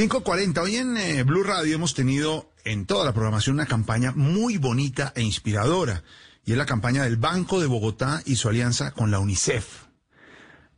5.40. 0.00 0.62
Hoy 0.62 0.76
en 0.76 0.96
eh, 0.96 1.24
Blue 1.24 1.42
Radio 1.42 1.74
hemos 1.74 1.92
tenido 1.92 2.50
en 2.64 2.86
toda 2.86 3.04
la 3.04 3.12
programación 3.12 3.56
una 3.56 3.66
campaña 3.66 4.12
muy 4.16 4.56
bonita 4.56 5.12
e 5.14 5.20
inspiradora. 5.20 6.04
Y 6.42 6.52
es 6.52 6.56
la 6.56 6.64
campaña 6.64 7.04
del 7.04 7.18
Banco 7.18 7.60
de 7.60 7.66
Bogotá 7.66 8.22
y 8.24 8.36
su 8.36 8.48
alianza 8.48 8.92
con 8.92 9.10
la 9.10 9.18
UNICEF. 9.18 9.66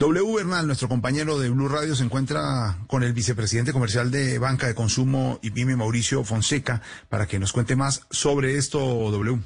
W. 0.00 0.34
Bernal, 0.34 0.66
nuestro 0.66 0.88
compañero 0.88 1.38
de 1.38 1.50
Blue 1.50 1.68
Radio, 1.68 1.94
se 1.94 2.02
encuentra 2.02 2.78
con 2.88 3.04
el 3.04 3.12
vicepresidente 3.12 3.72
comercial 3.72 4.10
de 4.10 4.40
Banca 4.40 4.66
de 4.66 4.74
Consumo 4.74 5.38
y 5.40 5.50
PYME, 5.50 5.76
Mauricio 5.76 6.24
Fonseca, 6.24 6.82
para 7.08 7.28
que 7.28 7.38
nos 7.38 7.52
cuente 7.52 7.76
más 7.76 8.04
sobre 8.10 8.56
esto, 8.58 8.80
W. 8.80 9.38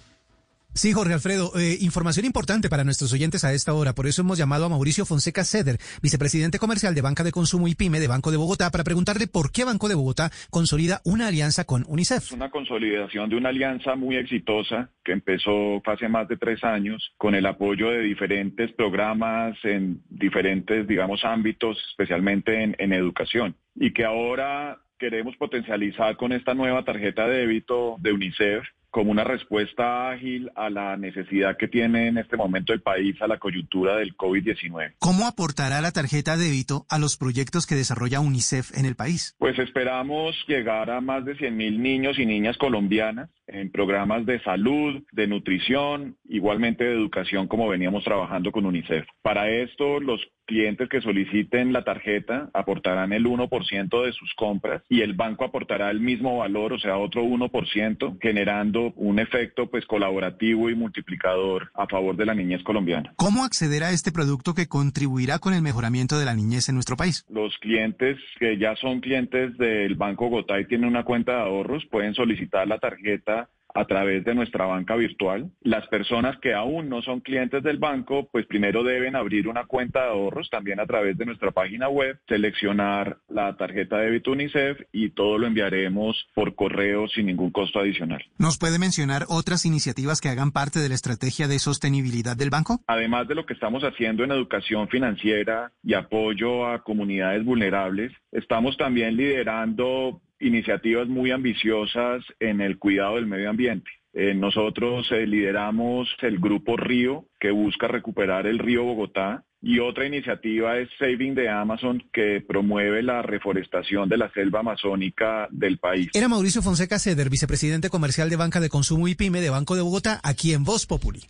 Sí, 0.77 0.93
Jorge 0.93 1.15
Alfredo, 1.15 1.53
eh, 1.59 1.79
información 1.81 2.27
importante 2.27 2.69
para 2.69 2.85
nuestros 2.85 3.11
oyentes 3.15 3.45
a 3.45 3.55
esta 3.55 3.73
hora. 3.73 3.95
Por 3.95 4.07
eso 4.07 4.21
hemos 4.21 4.37
llamado 4.37 4.67
a 4.67 4.69
Mauricio 4.69 5.07
Fonseca 5.07 5.43
Ceder, 5.43 5.79
vicepresidente 6.03 6.59
comercial 6.59 6.95
de 6.95 7.01
Banca 7.01 7.25
de 7.25 7.33
Consumo 7.33 7.67
y 7.67 7.75
PYME 7.75 7.99
de 7.99 8.09
Banco 8.09 8.31
de 8.31 8.37
Bogotá, 8.37 8.71
para 8.71 8.85
preguntarle 8.85 9.27
por 9.27 9.51
qué 9.51 9.65
Banco 9.65 9.89
de 9.89 9.95
Bogotá 9.95 10.31
consolida 10.51 11.01
una 11.03 11.29
alianza 11.29 11.65
con 11.65 11.87
UNICEF. 11.89 12.31
Una 12.33 12.51
consolidación 12.51 13.31
de 13.31 13.37
una 13.37 13.49
alianza 13.49 13.97
muy 13.97 14.17
exitosa 14.17 14.91
que 15.03 15.13
empezó 15.13 15.81
hace 15.87 16.11
más 16.11 16.29
de 16.29 16.37
tres 16.37 16.63
años 16.63 17.11
con 17.17 17.35
el 17.35 17.47
apoyo 17.47 17.89
de 17.89 18.01
diferentes 18.01 18.71
programas 18.73 19.57
en 19.65 20.03
diferentes, 20.11 20.87
digamos, 20.87 21.25
ámbitos, 21.25 21.79
especialmente 21.89 22.63
en, 22.63 22.77
en 22.79 22.93
educación, 22.93 23.57
y 23.75 23.95
que 23.95 24.05
ahora 24.05 24.79
queremos 24.99 25.37
potencializar 25.37 26.19
con 26.19 26.33
esta 26.33 26.53
nueva 26.53 26.85
tarjeta 26.85 27.27
de 27.27 27.39
débito 27.39 27.97
de 27.99 28.13
UNICEF 28.13 28.63
como 28.97 29.11
una 29.11 29.25
respuesta 29.25 30.09
ágil 30.11 30.51
a 30.55 30.71
la 30.71 30.97
necesidad 30.97 31.59
que 31.59 31.69
tiene 31.69 32.07
en 32.07 32.17
este 32.17 32.39
momento 32.39 32.73
el 32.73 32.81
país 32.81 33.15
a 33.21 33.27
la 33.27 33.39
coyuntura 33.39 33.97
del 33.97 34.17
COVID-19. 34.17 34.95
¿Cómo 35.01 35.27
aportará 35.27 35.83
la 35.83 35.93
tarjeta 35.93 36.39
de 36.39 36.45
débito 36.45 36.87
a 36.89 36.99
los 36.99 37.19
proyectos 37.19 37.67
que 37.67 37.75
desarrolla 37.75 38.21
UNICEF 38.21 38.75
en 38.75 38.87
el 38.87 38.97
país? 38.97 39.37
Pues 39.39 39.59
esperamos 39.59 40.35
llegar 40.49 40.91
a 40.91 41.03
más 41.03 41.27
de 41.27 41.37
100.000 41.37 41.79
niños 41.79 42.19
y 42.19 42.25
niñas 42.25 42.57
colombianas 42.57 43.29
en 43.47 43.71
programas 43.71 44.25
de 44.27 44.41
salud, 44.41 45.03
de 45.13 45.27
nutrición, 45.27 46.17
igualmente 46.25 46.85
de 46.85 46.95
educación 46.95 47.49
como 47.49 47.69
veníamos 47.69 48.03
trabajando 48.03 48.51
con 48.51 48.67
UNICEF. 48.67 49.07
Para 49.23 49.51
esto, 49.51 50.01
los 50.01 50.21
clientes 50.47 50.89
que 50.89 51.01
soliciten 51.01 51.73
la 51.73 51.83
tarjeta 51.83 52.51
aportarán 52.55 53.13
el 53.13 53.27
1% 53.27 54.05
de 54.05 54.13
sus 54.13 54.33
compras 54.35 54.83
y 54.89 55.03
el 55.03 55.15
banco 55.15 55.45
aportará 55.45 55.91
el 55.91 56.01
mismo 56.01 56.39
valor, 56.39 56.73
o 56.73 56.79
sea, 56.79 56.97
otro 56.97 57.23
1%, 57.25 58.19
generando 58.21 58.86
un 58.97 59.19
efecto 59.19 59.69
pues 59.69 59.85
colaborativo 59.87 60.71
y 60.71 60.75
multiplicador 60.75 61.71
a 61.75 61.87
favor 61.87 62.17
de 62.17 62.27
la 62.27 62.35
niñez 62.35 62.63
colombiana. 62.63 63.13
¿Cómo 63.17 63.45
acceder 63.45 63.85
a 63.85 63.91
este 63.91 64.13
producto 64.13 64.55
que 64.55 64.69
contribuirá 64.69 65.39
con 65.39 65.55
el 65.55 65.63
mejoramiento 65.63 66.19
de 66.19 66.25
la 66.25 66.35
niñez 66.35 66.69
en 66.69 66.75
nuestro 66.75 66.97
país? 66.97 67.25
Los 67.29 67.57
clientes 67.59 68.19
que 68.39 68.59
ya 68.59 68.77
son 68.77 69.01
clientes 69.01 69.57
del 69.59 69.95
Banco 69.95 70.29
Bogotá 70.29 70.61
y 70.61 70.67
tienen 70.67 70.89
una 70.89 71.05
cuenta 71.05 71.33
de 71.33 71.43
ahorros 71.43 71.85
pueden 71.91 72.15
solicitar 72.15 72.67
la 72.67 72.79
tarjeta 72.79 73.49
a 73.77 73.85
través 73.85 74.25
de 74.25 74.35
nuestra 74.35 74.65
banca 74.67 74.97
virtual. 74.97 75.51
Las 75.61 75.87
personas 75.89 76.39
que 76.41 76.55
aún 76.55 76.89
no 76.89 77.03
son 77.03 77.21
clientes 77.21 77.63
del 77.63 77.79
banco, 77.79 78.29
pues 78.33 78.47
primero 78.47 78.83
deben 78.83 79.17
abrir 79.17 79.49
una 79.49 79.67
cuenta 79.67 80.05
de 80.05 80.11
ahorros 80.11 80.49
también 80.51 80.81
a 80.81 80.87
través 80.87 81.19
de 81.19 81.27
nuestra 81.27 81.51
página 81.51 81.89
web, 81.89 82.19
seleccionar 82.27 83.19
la 83.29 83.57
tarjeta 83.57 83.99
de 83.99 84.07
débito 84.07 84.33
UNICEF 84.33 84.81
y 84.93 85.11
todo 85.11 85.39
lo 85.39 85.47
enviaremos 85.47 86.27
por 86.35 86.55
correo 86.55 87.07
sin 87.09 87.27
ningún 87.27 87.51
costo 87.51 87.79
adicional. 87.79 88.25
¿Nos 88.39 88.59
puede 88.59 88.79
mencionar 88.79 89.25
otras 89.29 89.67
iniciativas 89.67 90.21
que 90.21 90.29
hagan 90.29 90.53
parte 90.53 90.79
de 90.79 90.89
la 90.89 90.95
estrategia 90.95 91.49
de 91.49 91.59
sostenibilidad 91.59 92.37
del 92.37 92.51
banco? 92.51 92.81
Además 92.87 93.29
de 93.29 93.35
lo 93.35 93.45
que 93.45 93.55
estamos 93.55 93.83
haciendo 93.85 94.25
en 94.25 94.33
educación 94.33 94.89
financiera 94.89 95.73
y 95.83 95.95
apoyo 95.95 96.67
a 96.67 96.83
comunidades 96.83 97.45
vulnerables, 97.45 98.13
estamos 98.33 98.77
también 98.77 99.17
liderando 99.17 100.21
iniciativas 100.41 101.09
muy 101.09 101.31
ambiciosas 101.31 102.25
en 102.41 102.61
el 102.61 102.79
cuidado 102.79 103.17
del 103.17 103.27
medio 103.27 103.51
ambiente. 103.51 103.91
Eh, 104.19 104.35
nosotros 104.35 105.07
eh, 105.11 105.27
lideramos 105.27 106.09
el 106.23 106.39
grupo 106.39 106.79
Río, 106.79 107.27
que 107.39 107.51
busca 107.51 107.87
recuperar 107.87 108.47
el 108.47 108.59
río 108.59 108.83
Bogotá 108.83 109.45
Y 109.61 109.79
otra 109.79 110.07
iniciativa 110.07 110.79
es 110.79 110.89
Saving 110.99 111.35
de 111.35 111.51
Amazon, 111.51 112.03
que 112.15 112.41
promueve 112.41 113.03
la 113.03 113.21
reforestación 113.21 114.09
de 114.09 114.17
la 114.17 114.33
selva 114.33 114.61
amazónica 114.61 115.49
del 115.51 115.77
país. 115.77 116.09
Era 116.15 116.29
Mauricio 116.29 116.63
Fonseca 116.63 116.99
Ceder, 116.99 117.29
vicepresidente 117.29 117.91
comercial 117.91 118.31
de 118.31 118.37
Banca 118.37 118.61
de 118.61 118.71
Consumo 118.71 119.07
y 119.07 119.17
Pyme 119.17 119.43
de 119.43 119.51
Banco 119.51 119.77
de 119.77 119.83
Bogotá, 119.83 120.19
aquí 120.23 120.55
en 120.55 120.65
Voz 120.65 120.87
Populi. 120.87 121.21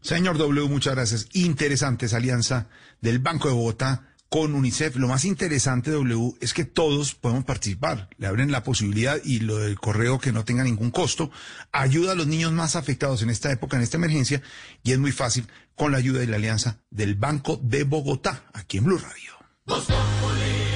Señor 0.00 0.36
W, 0.36 0.68
muchas 0.68 0.96
gracias. 0.96 1.28
Interesante 1.34 2.06
esa 2.06 2.16
alianza 2.16 2.68
del 3.00 3.20
Banco 3.20 3.46
de 3.46 3.54
Bogotá 3.54 4.11
con 4.32 4.54
UNICEF. 4.54 4.96
Lo 4.96 5.08
más 5.08 5.26
interesante, 5.26 5.90
W, 5.90 6.32
es 6.40 6.54
que 6.54 6.64
todos 6.64 7.14
podemos 7.14 7.44
participar. 7.44 8.08
Le 8.16 8.26
abren 8.26 8.50
la 8.50 8.62
posibilidad 8.64 9.18
y 9.22 9.40
lo 9.40 9.58
del 9.58 9.78
correo 9.78 10.18
que 10.18 10.32
no 10.32 10.42
tenga 10.42 10.64
ningún 10.64 10.90
costo. 10.90 11.30
Ayuda 11.70 12.12
a 12.12 12.14
los 12.14 12.26
niños 12.26 12.50
más 12.50 12.74
afectados 12.74 13.20
en 13.20 13.28
esta 13.28 13.52
época, 13.52 13.76
en 13.76 13.82
esta 13.82 13.98
emergencia. 13.98 14.40
Y 14.82 14.92
es 14.92 14.98
muy 14.98 15.12
fácil 15.12 15.46
con 15.76 15.92
la 15.92 15.98
ayuda 15.98 16.20
de 16.20 16.28
la 16.28 16.36
alianza 16.36 16.78
del 16.88 17.14
Banco 17.14 17.60
de 17.62 17.84
Bogotá, 17.84 18.46
aquí 18.54 18.78
en 18.78 18.84
Blue 18.84 18.96
Radio. 18.96 20.71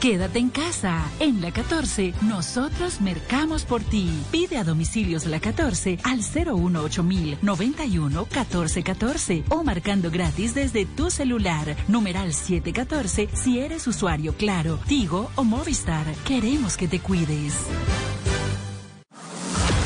Quédate 0.00 0.38
en 0.38 0.48
casa. 0.48 1.04
En 1.20 1.42
la 1.42 1.52
14, 1.52 2.14
nosotros 2.22 3.02
mercamos 3.02 3.66
por 3.66 3.82
ti. 3.82 4.10
Pide 4.30 4.56
a 4.56 4.64
domicilios 4.64 5.26
la 5.26 5.40
14 5.40 5.98
al 6.04 6.20
018 6.20 7.04
91 7.42 8.24
14 8.24 8.82
14 8.82 9.44
o 9.50 9.62
marcando 9.62 10.10
gratis 10.10 10.54
desde 10.54 10.86
tu 10.86 11.10
celular. 11.10 11.76
Numeral 11.86 12.32
714 12.32 13.28
si 13.34 13.58
eres 13.58 13.86
usuario 13.86 14.34
Claro, 14.34 14.78
Tigo 14.86 15.30
o 15.34 15.44
Movistar. 15.44 16.06
Queremos 16.24 16.78
que 16.78 16.88
te 16.88 17.00
cuides. 17.00 17.54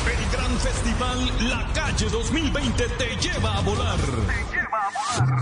El 0.07 0.31
gran 0.31 0.59
festival 0.59 1.49
La 1.49 1.73
Calle 1.73 2.09
2020 2.09 2.83
te 2.97 3.15
lleva 3.17 3.57
a 3.57 3.61
volar. 3.61 3.99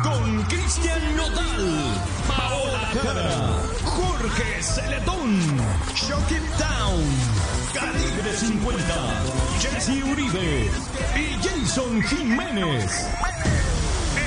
Con 0.04 0.44
Cristian 0.44 1.16
Nodal, 1.16 1.96
Paola 2.28 2.92
Jara, 3.02 3.93
Jorge 4.24 4.64
Celedón, 4.64 5.38
Shock 5.94 6.32
It 6.32 6.44
Down, 6.58 7.04
Calibre 7.74 8.34
50, 8.34 8.84
Jesse 9.60 10.02
Uribe 10.02 10.72
y 11.14 11.36
Jason 11.44 12.02
Jiménez. 12.04 13.06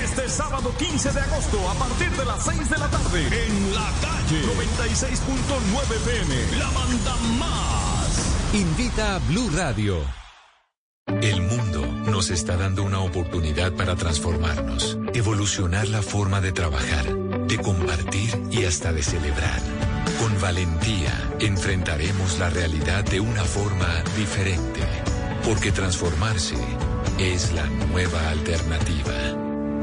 Este 0.05 0.29
sábado 0.29 0.71
15 0.77 1.13
de 1.13 1.21
agosto 1.21 1.71
a 1.71 1.75
partir 1.77 2.11
de 2.11 2.25
las 2.27 2.45
6 2.45 2.69
de 2.69 2.77
la 2.79 2.91
tarde 2.91 3.47
en 3.47 3.75
la 3.75 3.91
calle 4.03 4.43
96.9 4.77 5.99
PM, 6.05 6.59
la 6.59 6.71
banda 6.73 7.17
más. 7.39 8.53
Invita 8.53 9.15
a 9.15 9.19
Blue 9.21 9.51
Radio. 9.57 10.27
El 11.23 11.41
mundo 11.41 11.87
nos 12.11 12.31
está 12.31 12.57
dando 12.57 12.83
una 12.83 13.01
oportunidad 13.01 13.73
para 13.73 13.95
transformarnos, 13.97 14.99
evolucionar 15.15 15.89
la 15.89 16.03
forma 16.03 16.41
de 16.41 16.53
trabajar, 16.53 17.17
de 17.47 17.59
compartir 17.59 18.43
y 18.51 18.65
hasta 18.65 18.93
de 18.93 19.03
celebrar. 19.03 19.86
Con 20.19 20.41
valentía 20.41 21.13
enfrentaremos 21.41 22.39
la 22.39 22.49
realidad 22.51 23.05
de 23.05 23.21
una 23.21 23.45
forma 23.45 24.03
diferente, 24.17 24.81
porque 25.45 25.73
transformarse 25.73 26.57
es 27.19 27.53
la 27.53 27.67
nueva 27.67 28.31
alternativa. 28.31 29.15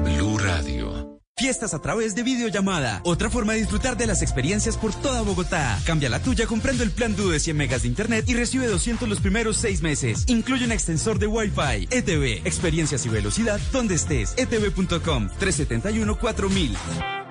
Blue 0.03 0.37
Radio. 0.39 1.19
Fiestas 1.35 1.73
a 1.73 1.81
través 1.81 2.15
de 2.15 2.23
videollamada. 2.23 3.01
Otra 3.03 3.29
forma 3.29 3.53
de 3.53 3.59
disfrutar 3.59 3.97
de 3.97 4.05
las 4.05 4.21
experiencias 4.21 4.77
por 4.77 4.93
toda 4.93 5.21
Bogotá. 5.23 5.79
Cambia 5.85 6.09
la 6.09 6.21
tuya 6.21 6.45
comprando 6.45 6.83
el 6.83 6.91
plan 6.91 7.15
DU 7.15 7.29
de 7.29 7.39
100 7.39 7.57
megas 7.57 7.81
de 7.83 7.87
internet 7.87 8.25
y 8.27 8.33
recibe 8.35 8.67
200 8.67 9.09
los 9.09 9.19
primeros 9.19 9.57
seis 9.57 9.81
meses. 9.81 10.25
Incluye 10.27 10.65
un 10.65 10.71
extensor 10.71 11.19
de 11.19 11.27
Wi-Fi. 11.27 11.87
ETV. 11.89 12.45
Experiencias 12.45 13.05
y 13.05 13.09
velocidad 13.09 13.59
donde 13.71 13.95
estés. 13.95 14.33
Etv.com. 14.37 15.29
371-4000. 15.39 17.22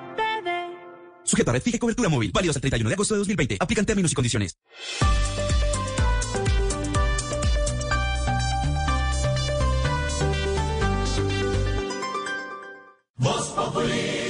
Sujeto 1.32 1.50
a 1.50 1.54
red 1.54 1.62
fija 1.62 1.78
y 1.78 1.80
cobertura 1.80 2.10
móvil. 2.10 2.30
Válidos 2.30 2.56
al 2.56 2.60
31 2.60 2.90
de 2.90 2.94
agosto 2.94 3.14
de 3.14 3.18
2020. 3.20 3.56
Aplican 3.58 3.86
términos 3.86 4.12
y 4.12 4.14
condiciones. 4.14 4.58
Voz 13.16 13.48
Populi. 13.56 14.21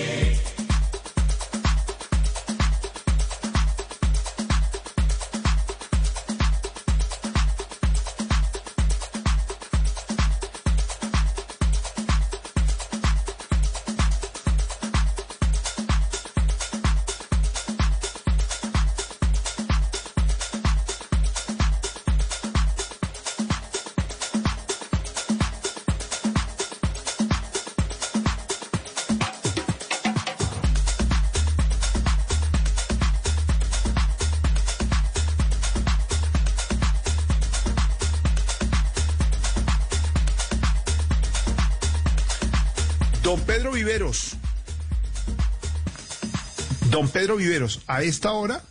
Pedro 47.23 47.36
Viveros, 47.36 47.82
a 47.86 48.03
esta 48.03 48.32
hora, 48.32 48.65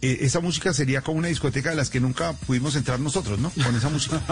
eh, 0.00 0.18
esa 0.20 0.38
música 0.38 0.72
sería 0.72 1.00
como 1.00 1.18
una 1.18 1.26
discoteca 1.26 1.70
de 1.70 1.74
las 1.74 1.90
que 1.90 1.98
nunca 1.98 2.34
pudimos 2.34 2.76
entrar 2.76 3.00
nosotros, 3.00 3.40
¿no? 3.40 3.50
Con 3.50 3.74
esa 3.74 3.88
música. 3.88 4.22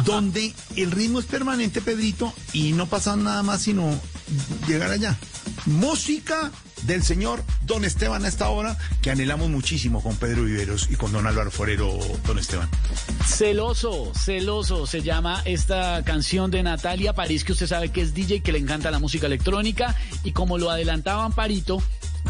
Donde 0.06 0.54
el 0.76 0.90
ritmo 0.90 1.20
es 1.20 1.26
permanente, 1.26 1.82
Pedrito, 1.82 2.32
y 2.54 2.72
no 2.72 2.86
pasa 2.86 3.14
nada 3.14 3.42
más 3.42 3.60
sino 3.60 4.00
llegar 4.66 4.90
allá. 4.90 5.18
Música 5.66 6.50
del 6.84 7.02
señor 7.02 7.42
Don 7.66 7.84
Esteban 7.84 8.24
a 8.24 8.28
esta 8.28 8.48
hora, 8.48 8.78
que 9.02 9.10
anhelamos 9.10 9.50
muchísimo 9.50 10.02
con 10.02 10.16
Pedro 10.16 10.44
Viveros 10.44 10.88
y 10.90 10.96
con 10.96 11.12
Don 11.12 11.26
Álvaro 11.26 11.50
Forero, 11.50 11.98
Don 12.26 12.38
Esteban. 12.38 12.70
Celoso, 13.26 14.10
celoso 14.14 14.86
se 14.86 15.02
llama 15.02 15.42
esta 15.44 16.02
canción 16.04 16.50
de 16.50 16.62
Natalia 16.62 17.12
París, 17.12 17.44
que 17.44 17.52
usted 17.52 17.66
sabe 17.66 17.90
que 17.90 18.00
es 18.00 18.14
DJ, 18.14 18.40
que 18.40 18.52
le 18.52 18.58
encanta 18.58 18.90
la 18.90 18.98
música 18.98 19.26
electrónica, 19.26 19.94
y 20.24 20.32
como 20.32 20.56
lo 20.56 20.70
adelantaba 20.70 21.24
Amparito, 21.24 21.82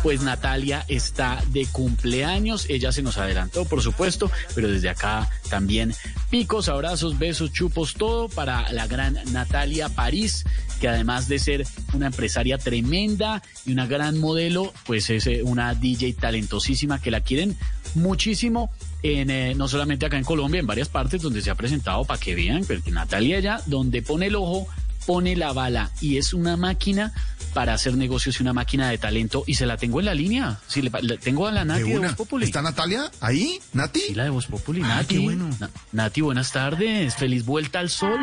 pues 0.03 0.23
Natalia 0.23 0.85
está 0.89 1.43
de 1.53 1.67
cumpleaños, 1.67 2.67
ella 2.69 2.93
se 2.93 3.03
nos 3.03 3.19
adelantó, 3.19 3.65
por 3.65 3.83
supuesto, 3.83 4.31
pero 4.55 4.69
desde 4.69 4.89
acá 4.89 5.31
también 5.49 5.95
picos, 6.31 6.69
abrazos, 6.69 7.19
besos, 7.19 7.53
chupos, 7.53 7.95
todo 7.95 8.29
para 8.29 8.73
la 8.73 8.87
gran 8.87 9.19
Natalia 9.33 9.89
París, 9.89 10.45
que 10.81 10.89
además 10.89 11.29
de 11.29 11.39
ser 11.39 11.67
una 11.95 12.07
empresaria 12.07 12.59
tremenda 12.59 13.43
y 13.65 13.73
una 13.73 13.87
gran 13.87 14.19
modelo, 14.19 14.73
pues 14.87 15.11
es 15.11 15.27
eh, 15.27 15.43
una 15.45 15.75
DJ 15.75 16.15
talentosísima 16.15 17.01
que 17.01 17.11
la 17.11 17.21
quieren 17.21 17.57
muchísimo. 17.95 18.71
En, 19.05 19.31
eh, 19.31 19.55
no 19.57 19.67
solamente 19.67 20.07
acá 20.07 20.17
en 20.17 20.25
Colombia, 20.25 20.61
en 20.61 20.67
varias 20.67 20.89
partes 20.89 21.23
donde 21.23 21.43
se 21.43 21.51
ha 21.51 21.55
presentado 21.57 22.05
para 22.05 22.21
que 22.21 22.35
vean, 22.35 22.65
porque 22.65 22.91
Natalia 22.91 23.41
ya, 23.41 23.61
donde 23.67 24.01
pone 24.01 24.27
el 24.27 24.37
ojo, 24.37 24.69
pone 25.07 25.37
la 25.37 25.53
bala 25.53 25.91
y 26.01 26.17
es 26.19 26.33
una 26.35 26.57
máquina 26.57 27.13
para 27.55 27.75
hacer 27.75 27.97
negocios 27.97 28.39
y 28.39 28.43
una 28.43 28.53
máquina 28.55 28.89
de 28.89 28.97
talento 28.99 29.45
y 29.47 29.55
se 29.55 29.67
la 29.67 29.77
tengo 29.77 30.01
en 30.01 30.07
la 30.07 30.15
línea. 30.15 30.59
Si 30.69 30.81
le, 30.81 30.91
le 31.03 31.19
tengo 31.19 31.47
a 31.47 31.53
la 31.53 31.65
Nati 31.65 31.83
de. 31.83 31.99
Voz 31.99 32.15
Populi. 32.15 32.45
¿Está 32.47 32.63
Natalia 32.63 33.11
ahí? 33.21 33.59
¿Nati? 33.75 34.01
Sí, 34.01 34.15
la 34.15 34.25
de 34.25 34.31
Voz 34.31 34.47
Populi, 34.47 34.81
Ah, 34.83 34.89
Nati. 34.97 35.17
qué 35.17 35.21
bueno. 35.21 35.51
Na- 35.61 35.71
Nati, 35.93 36.21
buenas 36.23 36.51
tardes. 36.53 37.15
Feliz 37.17 37.45
vuelta 37.45 37.79
al 37.81 37.91
sol. 37.91 38.19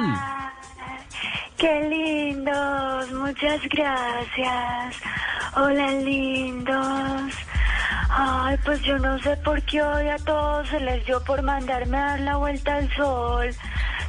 Qué 1.57 1.87
lindos, 1.89 3.11
muchas 3.11 3.61
gracias. 3.69 4.95
Hola, 5.55 5.91
lindos. 5.93 7.33
Ay, 8.09 8.57
pues 8.65 8.81
yo 8.81 8.97
no 8.97 9.19
sé 9.19 9.35
por 9.37 9.61
qué 9.63 9.81
hoy 9.81 10.07
a 10.07 10.17
todos 10.17 10.67
se 10.69 10.79
les 10.79 11.05
dio 11.05 11.23
por 11.23 11.41
mandarme 11.41 11.97
a 11.97 12.01
dar 12.01 12.19
la 12.21 12.35
vuelta 12.37 12.75
al 12.75 12.89
sol. 12.95 13.49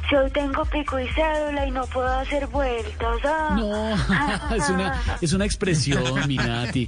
Si 0.09 0.15
hoy 0.15 0.29
tengo 0.31 0.65
pico 0.65 0.99
y 0.99 1.07
cédula 1.09 1.67
y 1.67 1.71
no 1.71 1.85
puedo 1.87 2.07
hacer 2.07 2.47
vueltas. 2.47 3.17
ah. 3.25 3.55
No, 3.57 4.55
es 4.55 4.69
una, 4.69 5.01
es 5.21 5.33
una 5.33 5.45
expresión, 5.45 6.03
mi 6.27 6.37
Nati. 6.37 6.87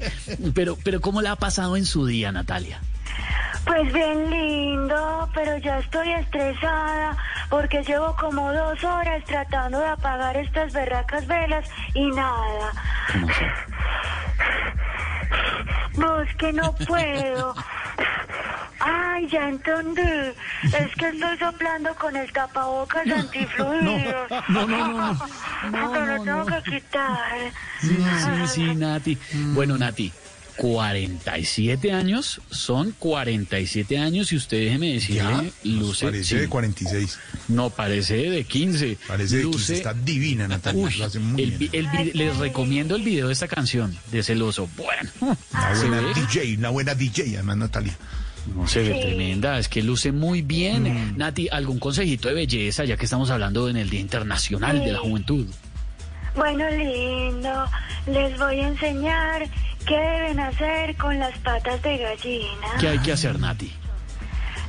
Pero, 0.54 0.78
pero 0.84 1.02
¿cómo 1.02 1.22
la 1.22 1.34
ha 1.34 1.36
pasado 1.36 1.78
en 1.78 1.86
su 1.86 2.06
día, 2.06 2.32
Natalia? 2.32 2.80
Pues 3.65 3.94
bien 3.94 4.30
lindo, 4.30 5.30
pero 5.34 5.57
ya 5.57 5.80
estoy 5.80 6.11
estresada 6.11 7.18
porque 7.49 7.81
llevo 7.84 8.15
como 8.15 8.52
dos 8.52 8.84
horas 8.84 9.23
tratando 9.26 9.80
de 9.80 9.88
apagar 9.88 10.35
estas 10.35 10.73
berracas 10.73 11.26
velas 11.27 11.69
y 11.94 12.10
nada. 12.11 12.72
No, 15.98 16.22
es 16.22 16.35
que 16.35 16.52
no 16.52 16.73
puedo. 16.73 17.56
Ay, 18.80 19.27
ya 19.30 19.48
entendí. 19.48 20.02
Es 20.64 20.95
que 20.98 21.07
estoy 21.07 21.38
soplando 21.38 21.95
con 21.95 22.15
el 22.18 22.31
tapabocas 22.34 23.07
antifluidos. 23.07 24.30
no, 24.49 24.68
no, 24.68 24.88
no, 24.88 25.14
no. 25.72 26.06
Lo 26.06 26.23
tengo 26.23 26.45
que 26.45 26.64
quitar. 26.72 27.52
Sí, 27.80 27.98
sí, 27.98 28.48
sí, 28.48 28.76
Nati. 28.76 29.18
Bueno, 29.53 29.77
Nati, 29.77 30.11
47 30.57 31.91
años, 31.91 32.41
son 32.51 32.93
47 32.99 33.97
años 33.97 34.31
y 34.31 34.35
usted 34.38 34.57
déjeme 34.65 34.93
decirle, 34.93 35.51
luce... 35.63 36.05
Parece 36.05 36.23
sí. 36.23 36.35
de 36.35 36.47
46. 36.49 37.19
No, 37.49 37.69
parece 37.69 38.15
de 38.30 38.43
15. 38.43 38.97
Parece 39.07 39.38
de 39.38 39.43
15. 39.43 39.57
Luce- 39.57 39.73
Está 39.75 39.93
divina, 39.93 40.47
Natalia. 40.47 40.85
Uy, 40.85 40.93
lo 40.97 41.05
hace 41.05 41.19
muy 41.19 41.43
el 41.43 41.51
bien. 41.57 42.11
les 42.13 42.38
recomiendo 42.38 42.95
el 42.95 43.03
video 43.03 43.27
de 43.27 43.34
esta 43.34 43.47
canción, 43.47 43.95
de 44.11 44.23
Celoso. 44.23 44.69
Bueno, 44.77 45.09
Una 45.21 45.75
¿se 45.75 45.88
buena 45.88 46.01
ve? 46.01 46.13
DJ, 46.13 46.57
una 46.57 46.69
buena 46.69 46.95
DJ, 46.95 47.35
además, 47.35 47.57
Natalia. 47.57 47.97
No 48.55 48.67
se 48.67 48.80
ve 48.84 48.93
Sí. 48.95 49.01
tremenda, 49.01 49.57
es 49.57 49.69
que 49.69 49.81
luce 49.81 50.11
muy 50.11 50.41
bien. 50.41 50.84
Mm. 51.13 51.17
Nati, 51.17 51.47
¿algún 51.49 51.80
consejito 51.80 52.27
de 52.27 52.34
belleza, 52.34 52.84
ya 52.84 52.97
que 52.97 53.05
estamos 53.05 53.30
hablando 53.30 53.69
en 53.69 53.77
el 53.77 53.89
Día 53.89 54.01
Internacional 54.01 54.80
de 54.84 54.91
la. 54.91 54.99
Juventud? 54.99 55.47
Bueno, 56.35 56.65
lindo, 56.71 57.65
les 58.07 58.38
voy 58.39 58.59
a 58.59 58.67
enseñar 58.67 59.47
qué 59.85 59.95
deben 59.95 60.39
hacer 60.39 60.95
con 60.97 61.19
las 61.19 61.38
patas 61.39 61.81
de 61.81 61.97
gallina. 61.97 62.68
¿Qué 62.80 62.89
hay 62.89 62.99
que 62.99 63.11
hacer, 63.14 63.39
Nati? 63.39 63.72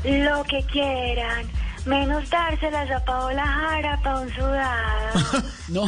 Lo 0.04 0.44
que 0.44 0.62
quieran, 0.70 1.46
menos 1.86 2.28
dárselas 2.28 2.90
a 2.90 3.04
Paola 3.04 3.46
Jara 3.46 4.00
para 4.02 4.20
un 4.20 4.34
sudado. 4.34 5.44
No. 5.68 5.86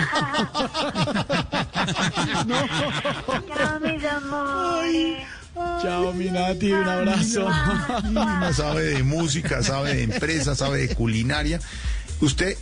Chao, 3.46 3.80
mis 3.80 4.04
amores. 4.04 5.26
Chao, 5.82 6.12
mi 6.12 6.30
Nati, 6.30 6.72
un 6.72 6.88
abrazo. 6.88 7.48
Sabe 8.52 8.82
de 8.82 9.02
música, 9.02 9.62
sabe 9.62 9.94
de 9.94 10.02
empresa, 10.04 10.54
sabe 10.54 10.86
de 10.86 10.94
culinaria. 10.94 11.60
Usted, 12.20 12.48
eh, 12.48 12.56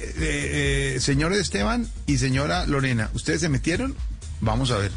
eh, 0.96 1.00
señor 1.00 1.32
Esteban 1.32 1.88
y 2.06 2.18
señora 2.18 2.66
Lorena, 2.66 3.10
¿ustedes 3.14 3.40
se 3.40 3.48
metieron? 3.48 3.94
Vamos 4.40 4.70
a 4.72 4.78
ver. 4.78 4.90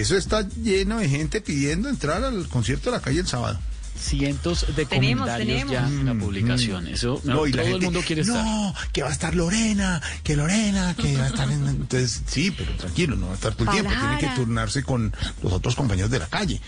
Eso 0.00 0.16
está 0.16 0.48
lleno 0.48 0.98
de 0.98 1.08
gente 1.08 1.40
pidiendo 1.40 1.88
entrar 1.88 2.24
al 2.24 2.48
concierto 2.48 2.90
de 2.90 2.96
la 2.96 3.02
calle 3.02 3.20
el 3.20 3.26
sábado. 3.26 3.58
Cientos 3.98 4.74
de 4.74 4.86
Tenemos, 4.86 5.28
comentarios 5.28 5.70
ya 5.70 5.86
en 5.86 6.06
la 6.06 6.14
publicación. 6.14 6.88
Eso, 6.88 7.20
No, 7.24 7.34
no, 7.34 7.46
y 7.46 7.52
todo 7.52 7.62
gente, 7.62 7.76
el 7.76 7.82
mundo 7.84 8.00
quiere 8.04 8.22
estar. 8.22 8.44
No, 8.44 8.74
que 8.92 9.02
va 9.02 9.10
a 9.10 9.12
estar 9.12 9.34
Lorena, 9.34 10.02
que 10.24 10.34
Lorena, 10.34 10.96
que 10.96 11.16
va 11.16 11.24
a 11.24 11.28
estar 11.28 11.50
en... 11.50 11.68
Entonces, 11.68 12.22
sí, 12.26 12.50
pero 12.50 12.74
tranquilo, 12.76 13.16
no 13.16 13.26
va 13.26 13.32
a 13.32 13.34
estar 13.36 13.54
todo 13.54 13.70
el 13.70 13.70
tiempo. 13.70 13.92
Tiene 13.92 14.18
que 14.18 14.28
turnarse 14.34 14.82
con 14.82 15.14
los 15.42 15.52
otros 15.52 15.76
compañeros 15.76 16.10
de 16.10 16.18
la 16.18 16.26
calle. 16.26 16.60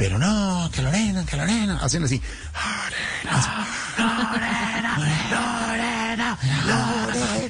Pero 0.00 0.18
no, 0.18 0.70
que 0.72 0.80
Lorena, 0.80 1.26
que 1.26 1.36
Lorena. 1.36 1.78
Hacen 1.82 2.02
así. 2.04 2.18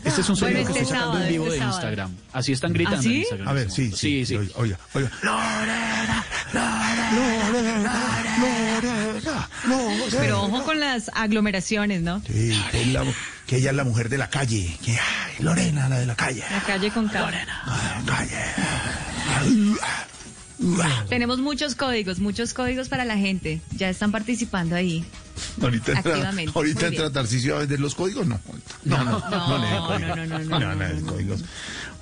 Este 0.05 0.21
es 0.23 0.29
un 0.29 0.37
sonido 0.37 0.61
Bueno, 0.63 0.75
que 0.75 0.81
este 0.81 0.83
estoy 0.83 0.85
sacando 0.87 1.13
sábado, 1.13 1.23
en 1.23 1.29
vivo 1.29 1.45
este 1.45 1.55
de 1.55 1.61
sábado. 1.61 1.77
Instagram. 1.79 2.17
Así 2.33 2.53
están 2.53 2.73
gritando 2.73 2.99
¿Ah, 2.99 3.03
sí? 3.03 3.09
en 3.13 3.17
Instagram. 3.19 3.49
A 3.49 3.53
ver, 3.53 3.71
sí, 3.71 3.91
sí. 3.91 3.97
Sí, 3.97 4.27
sí. 4.27 4.35
Oiga, 4.37 4.53
oiga. 4.57 4.79
oiga. 4.95 5.11
Lorena, 5.23 6.25
Lorena, 6.53 7.51
Lorena, 7.53 9.49
Lorena. 9.69 10.11
Pero 10.11 10.43
ojo 10.43 10.65
con 10.65 10.81
las 10.81 11.09
aglomeraciones, 11.15 12.03
¿no? 12.03 12.21
Sí, 12.27 12.61
que, 12.73 12.83
es 12.83 12.89
la- 12.89 13.05
que 13.47 13.57
ella 13.59 13.71
es 13.71 13.77
la 13.77 13.85
mujer 13.85 14.09
de 14.09 14.19
la 14.19 14.29
calle. 14.29 14.77
Que, 14.85 14.93
ay, 14.93 15.35
Lorena, 15.45 15.89
la 15.89 15.99
de 16.01 16.07
la 16.07 16.17
calle. 16.17 16.43
La 16.51 16.61
calle 16.63 16.91
con 16.91 17.09
K. 17.09 17.21
La 17.31 18.03
calle. 18.07 18.45
Tenemos 21.09 21.39
muchos 21.39 21.75
códigos, 21.75 22.19
muchos 22.19 22.53
códigos 22.53 22.89
para 22.89 23.05
la 23.05 23.17
gente. 23.17 23.61
Ya 23.77 23.89
están 23.89 24.13
participando 24.13 24.77
ahí. 24.77 25.05
Ahorita 25.61 25.93
entra, 25.93 26.13
Activamente. 26.13 26.53
ahorita 26.55 26.87
entra 26.89 27.03
bien. 27.05 27.13
Tarcisio 27.13 27.57
a 27.57 27.61
vender 27.61 27.81
los 27.81 27.95
códigos, 27.95 28.27
no. 28.27 28.39
No, 28.85 29.03
no, 29.05 29.19
no, 29.19 29.21
No, 29.31 29.59
no, 29.59 30.17
no, 30.17 30.27
no, 30.27 30.59
No, 30.61 30.75
no, 30.75 30.87
dé 30.87 31.01
códigos. 31.03 31.45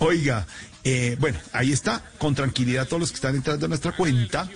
Oiga, 0.00 0.46
eh, 0.82 1.16
bueno, 1.20 1.38
ahí 1.52 1.72
está, 1.72 2.02
con 2.18 2.34
tranquilidad 2.34 2.86
todos 2.88 3.00
los 3.00 3.10
que 3.10 3.16
están 3.16 3.36
entrando 3.36 3.66
a 3.66 3.68
nuestra 3.68 3.92
cuenta. 3.92 4.48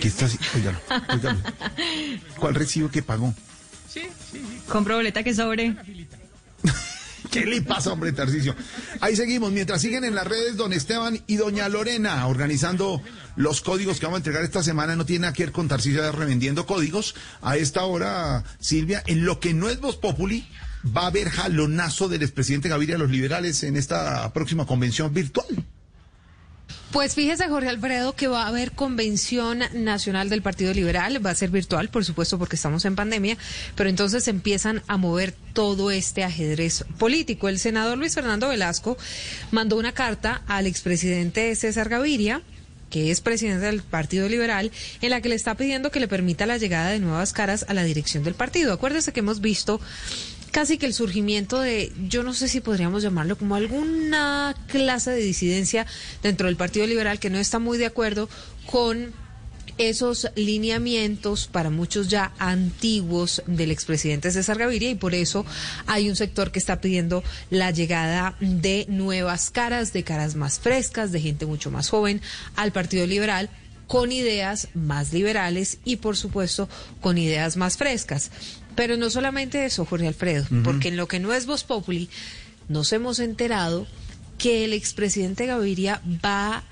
¿Qué 0.00 0.06
está 0.08 0.26
así? 0.26 0.38
Óigalo, 0.54 0.78
óigalo. 1.12 1.38
¿Cuál 2.38 2.54
recibo 2.54 2.88
que 2.90 3.02
pagó? 3.02 3.34
Compro 4.68 4.94
boleta 4.96 5.24
que 5.24 5.34
sobre. 5.34 5.74
¿Qué 7.30 7.44
le 7.44 7.62
pasa, 7.62 7.92
hombre, 7.92 8.12
Tarcicio? 8.12 8.54
Ahí 9.00 9.16
seguimos, 9.16 9.52
mientras 9.52 9.80
siguen 9.80 10.04
en 10.04 10.14
las 10.14 10.26
redes 10.26 10.56
don 10.56 10.72
Esteban 10.72 11.22
y 11.26 11.36
doña 11.36 11.68
Lorena 11.68 12.26
organizando 12.26 13.02
los 13.36 13.60
códigos 13.60 13.98
que 13.98 14.06
vamos 14.06 14.16
a 14.16 14.20
entregar 14.20 14.42
esta 14.42 14.62
semana. 14.62 14.96
No 14.96 15.04
tiene 15.04 15.22
nada 15.22 15.32
que 15.32 15.44
ver 15.44 15.52
con 15.52 15.68
Tarcicio 15.68 16.10
revendiendo 16.12 16.66
códigos. 16.66 17.14
A 17.42 17.56
esta 17.56 17.84
hora, 17.84 18.44
Silvia, 18.60 19.02
en 19.06 19.24
lo 19.24 19.40
que 19.40 19.54
no 19.54 19.68
es 19.68 19.80
Voz 19.80 19.96
Populi, 19.96 20.48
va 20.84 21.02
a 21.02 21.06
haber 21.08 21.28
jalonazo 21.28 22.08
del 22.08 22.22
expresidente 22.22 22.68
Gaviria 22.68 22.96
a 22.96 22.98
los 22.98 23.10
liberales 23.10 23.62
en 23.62 23.76
esta 23.76 24.32
próxima 24.32 24.66
convención 24.66 25.12
virtual. 25.12 25.46
Pues 26.92 27.14
fíjese, 27.14 27.48
Jorge 27.48 27.68
Alfredo, 27.68 28.14
que 28.14 28.28
va 28.28 28.44
a 28.44 28.48
haber 28.48 28.72
convención 28.72 29.62
nacional 29.74 30.30
del 30.30 30.40
Partido 30.40 30.72
Liberal. 30.72 31.24
Va 31.24 31.30
a 31.30 31.34
ser 31.34 31.50
virtual, 31.50 31.90
por 31.90 32.02
supuesto, 32.02 32.38
porque 32.38 32.56
estamos 32.56 32.86
en 32.86 32.96
pandemia. 32.96 33.36
Pero 33.74 33.90
entonces 33.90 34.26
empiezan 34.26 34.82
a 34.86 34.96
mover 34.96 35.34
todo 35.52 35.90
este 35.90 36.24
ajedrez 36.24 36.86
político. 36.98 37.50
El 37.50 37.58
senador 37.58 37.98
Luis 37.98 38.14
Fernando 38.14 38.48
Velasco 38.48 38.96
mandó 39.50 39.76
una 39.76 39.92
carta 39.92 40.42
al 40.46 40.66
expresidente 40.66 41.54
César 41.56 41.90
Gaviria 41.90 42.42
que 42.90 43.10
es 43.10 43.20
presidente 43.20 43.66
del 43.66 43.82
Partido 43.82 44.30
Liberal, 44.30 44.72
en 45.02 45.10
la 45.10 45.20
que 45.20 45.28
le 45.28 45.34
está 45.34 45.54
pidiendo 45.56 45.90
que 45.90 46.00
le 46.00 46.08
permita 46.08 46.46
la 46.46 46.56
llegada 46.56 46.88
de 46.90 46.98
nuevas 46.98 47.34
caras 47.34 47.66
a 47.68 47.74
la 47.74 47.84
dirección 47.84 48.24
del 48.24 48.34
partido. 48.34 48.72
Acuérdese 48.72 49.12
que 49.12 49.20
hemos 49.20 49.40
visto 49.42 49.80
casi 50.50 50.78
que 50.78 50.86
el 50.86 50.94
surgimiento 50.94 51.60
de, 51.60 51.92
yo 52.08 52.22
no 52.22 52.34
sé 52.34 52.48
si 52.48 52.60
podríamos 52.60 53.02
llamarlo 53.02 53.36
como 53.36 53.54
alguna 53.54 54.54
clase 54.68 55.10
de 55.10 55.20
disidencia 55.20 55.86
dentro 56.22 56.46
del 56.46 56.56
Partido 56.56 56.86
Liberal 56.86 57.18
que 57.18 57.30
no 57.30 57.38
está 57.38 57.58
muy 57.58 57.78
de 57.78 57.86
acuerdo 57.86 58.28
con 58.66 59.12
esos 59.78 60.28
lineamientos 60.34 61.46
para 61.46 61.70
muchos 61.70 62.08
ya 62.08 62.32
antiguos 62.38 63.42
del 63.46 63.70
expresidente 63.70 64.30
César 64.30 64.58
Gaviria 64.58 64.90
y 64.90 64.96
por 64.96 65.14
eso 65.14 65.46
hay 65.86 66.10
un 66.10 66.16
sector 66.16 66.50
que 66.50 66.58
está 66.58 66.80
pidiendo 66.80 67.22
la 67.50 67.70
llegada 67.70 68.36
de 68.40 68.86
nuevas 68.88 69.50
caras, 69.50 69.92
de 69.92 70.02
caras 70.02 70.34
más 70.34 70.58
frescas, 70.58 71.12
de 71.12 71.20
gente 71.20 71.46
mucho 71.46 71.70
más 71.70 71.88
joven 71.88 72.20
al 72.56 72.72
Partido 72.72 73.06
Liberal 73.06 73.48
con 73.86 74.12
ideas 74.12 74.68
más 74.74 75.12
liberales 75.12 75.78
y 75.84 75.96
por 75.96 76.16
supuesto 76.16 76.68
con 77.00 77.16
ideas 77.16 77.56
más 77.56 77.76
frescas. 77.76 78.30
Pero 78.78 78.96
no 78.96 79.10
solamente 79.10 79.64
eso, 79.64 79.84
Jorge 79.84 80.06
Alfredo, 80.06 80.46
porque 80.62 80.86
en 80.86 80.96
lo 80.96 81.08
que 81.08 81.18
no 81.18 81.34
es 81.34 81.46
Voz 81.46 81.64
Populi, 81.64 82.08
nos 82.68 82.92
hemos 82.92 83.18
enterado 83.18 83.88
que 84.38 84.64
el 84.64 84.72
expresidente 84.72 85.46
Gaviria 85.46 86.00
va 86.24 86.62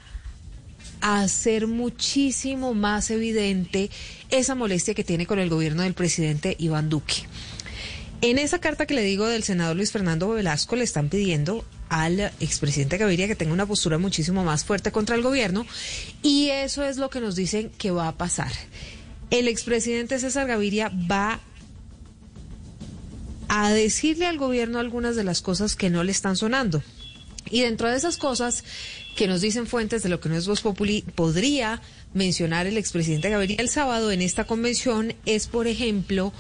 a 1.01 1.23
hacer 1.23 1.67
muchísimo 1.67 2.75
más 2.75 3.11
evidente 3.11 3.91
esa 4.31 4.55
molestia 4.55 4.95
que 4.95 5.03
tiene 5.03 5.27
con 5.27 5.41
el 5.41 5.51
gobierno 5.51 5.83
del 5.83 5.95
presidente 5.95 6.55
Iván 6.61 6.91
Duque. 6.91 7.25
En 8.21 8.39
esa 8.39 8.61
carta 8.61 8.87
que 8.87 8.95
le 8.95 9.03
digo 9.03 9.27
del 9.27 9.43
senador 9.43 9.75
Luis 9.75 9.91
Fernando 9.91 10.29
Velasco 10.29 10.77
le 10.77 10.85
están 10.85 11.09
pidiendo 11.09 11.65
al 11.89 12.21
expresidente 12.39 12.99
Gaviria 12.99 13.27
que 13.27 13.35
tenga 13.35 13.53
una 13.53 13.67
postura 13.67 13.99
muchísimo 13.99 14.45
más 14.45 14.65
fuerte 14.65 14.93
contra 14.93 15.17
el 15.17 15.23
gobierno 15.23 15.67
y 16.23 16.51
eso 16.51 16.85
es 16.85 16.99
lo 16.99 17.11
que 17.11 17.19
nos 17.19 17.35
dicen 17.35 17.73
que 17.79 17.91
va 17.91 18.07
a 18.07 18.17
pasar. 18.17 18.53
El 19.31 19.49
expresidente 19.49 20.21
César 20.21 20.47
Gaviria 20.47 20.93
va 21.11 21.41
a 23.49 23.71
decirle 23.73 24.27
al 24.27 24.39
gobierno 24.39 24.79
algunas 24.79 25.17
de 25.17 25.25
las 25.25 25.41
cosas 25.41 25.77
que 25.77 25.91
no 25.91 26.05
le 26.05 26.13
están 26.13 26.37
sonando. 26.37 26.83
Y 27.51 27.61
dentro 27.61 27.89
de 27.89 27.97
esas 27.97 28.17
cosas 28.17 28.65
que 29.17 29.29
nos 29.29 29.41
dicen 29.41 29.67
fuentes 29.67 30.03
de 30.03 30.09
lo 30.09 30.21
que 30.21 30.29
no 30.29 30.37
es 30.37 30.47
Voz 30.47 30.61
Populi, 30.61 31.03
podría 31.15 31.81
mencionar 32.13 32.67
el 32.67 32.77
expresidente 32.77 33.31
Gaviria 33.31 33.57
el 33.59 33.69
sábado 33.69 34.11
en 34.11 34.23
esta 34.23 34.45
convención 34.45 35.15
es, 35.27 35.47
por 35.47 35.67
ejemplo, 35.67 36.33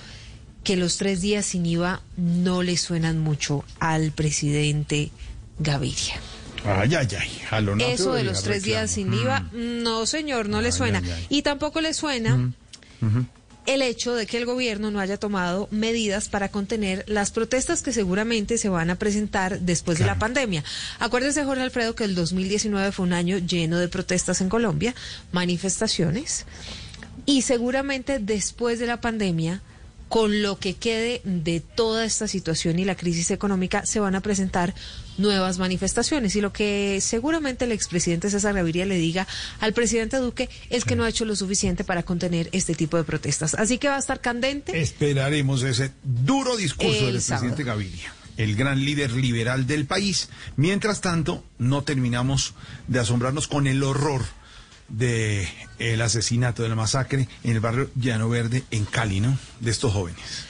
que 0.65 0.77
los 0.77 0.97
tres 0.99 1.21
días 1.21 1.47
sin 1.47 1.65
IVA 1.65 2.03
no 2.17 2.63
le 2.63 2.77
suenan 2.77 3.19
mucho 3.19 3.65
al 3.79 4.11
presidente 4.11 5.11
Gaviria. 5.59 6.21
Ay, 6.65 6.95
ay, 6.97 7.07
ay, 7.19 7.31
jalonazo. 7.49 7.91
Eso 7.93 8.13
de 8.15 8.25
los 8.25 8.43
tres 8.43 8.65
días 8.65 8.91
sin. 8.91 9.13
IVA, 9.13 9.49
no 9.53 10.07
señor, 10.07 10.49
no 10.49 10.61
le 10.61 10.73
suena. 10.73 11.01
ay, 11.05 11.11
ay. 11.11 11.27
Y 11.29 11.43
tampoco 11.43 11.81
le 11.81 11.95
suena 11.95 12.53
el 13.67 13.83
hecho 13.83 14.15
de 14.15 14.27
que 14.27 14.39
el 14.39 14.47
gobierno 14.47 14.91
no 14.91 15.01
haya 15.01 15.19
tomado 15.19 15.69
medidas 15.71 16.29
para 16.29 16.49
contener 16.49 17.05
las 17.07 17.31
protestas 17.31 17.83
que 17.83 17.93
seguramente 17.93 18.59
se 18.59 18.69
van 18.69 18.91
a 18.91 18.97
presentar 18.97 19.61
después 19.61 19.99
de 19.99 20.07
la 20.07 20.19
pandemia. 20.19 20.65
Acuérdese, 20.99 21.45
Jorge 21.45 21.63
Alfredo, 21.63 21.95
que 21.95 22.05
el 22.05 22.15
2019 22.15 22.93
fue 22.93 23.07
un 23.07 23.13
año 23.13 23.39
lleno 23.39 23.79
de 23.79 23.89
protestas 23.89 24.41
en 24.41 24.49
Colombia, 24.49 24.95
manifestaciones, 25.33 26.47
y 27.27 27.43
seguramente 27.43 28.19
después 28.21 28.79
de 28.79 28.87
la 28.87 29.01
pandemia 29.01 29.61
con 30.09 30.43
lo 30.43 30.59
que 30.59 30.75
quede 30.75 31.21
de 31.25 31.61
toda 31.61 32.05
esta 32.05 32.29
situación 32.29 32.79
y 32.79 32.85
la 32.85 32.95
crisis 32.95 33.31
económica 33.31 33.85
se 33.85 34.01
van 34.01 34.15
a 34.15 34.21
presentar 34.21 34.75
nuevas 35.19 35.59
manifestaciones 35.59 36.37
y 36.37 36.41
lo 36.41 36.53
que 36.53 36.99
seguramente 37.01 37.65
el 37.65 37.73
expresidente 37.73 38.31
César 38.31 38.55
Gaviria 38.55 38.87
le 38.87 38.97
diga 38.97 39.27
al 39.61 39.73
presidente 39.73 40.19
Duque 40.19 40.49
es 40.71 40.85
que 40.85 40.95
no 40.95 41.05
ha 41.05 41.09
hecho 41.09 41.25
lo 41.25 41.35
suficiente 41.35 41.85
para 41.85 42.03
contener 42.03 42.49
este 42.53 42.75
tipo 42.75 42.97
de 42.97 43.05
protestas. 43.05 43.55
Así 43.55 43.79
que 43.79 43.89
va 43.89 43.97
a 43.97 44.01
estar 44.01 44.21
candente. 44.21 44.81
Esperaremos 44.81 45.63
ese 45.63 45.93
duro 46.03 46.57
discurso 46.57 47.07
El 47.07 47.15
del 47.15 47.23
sábado. 47.23 47.47
presidente 47.47 47.65
Gaviria, 47.65 48.15
el 48.37 48.55
gran 48.57 48.85
líder 48.85 49.13
liberal 49.13 49.67
del 49.67 49.87
país. 49.87 50.29
Mientras 50.57 51.01
tanto, 51.01 51.45
no 51.59 51.83
terminamos 51.83 52.55
de 52.87 53.01
asombrarnos 53.01 53.49
con 53.49 53.67
el 53.67 53.83
horror 53.83 54.23
de 54.89 55.49
el 55.79 56.01
asesinato 56.03 56.63
de 56.63 56.69
la 56.69 56.75
masacre 56.75 57.29
en 57.45 57.53
el 57.53 57.61
barrio 57.61 57.91
Llano 57.97 58.29
Verde 58.29 58.65
en 58.71 58.85
Cali, 58.85 59.21
¿no? 59.21 59.39
De 59.61 59.71
estos 59.71 59.93
jóvenes. 59.93 60.47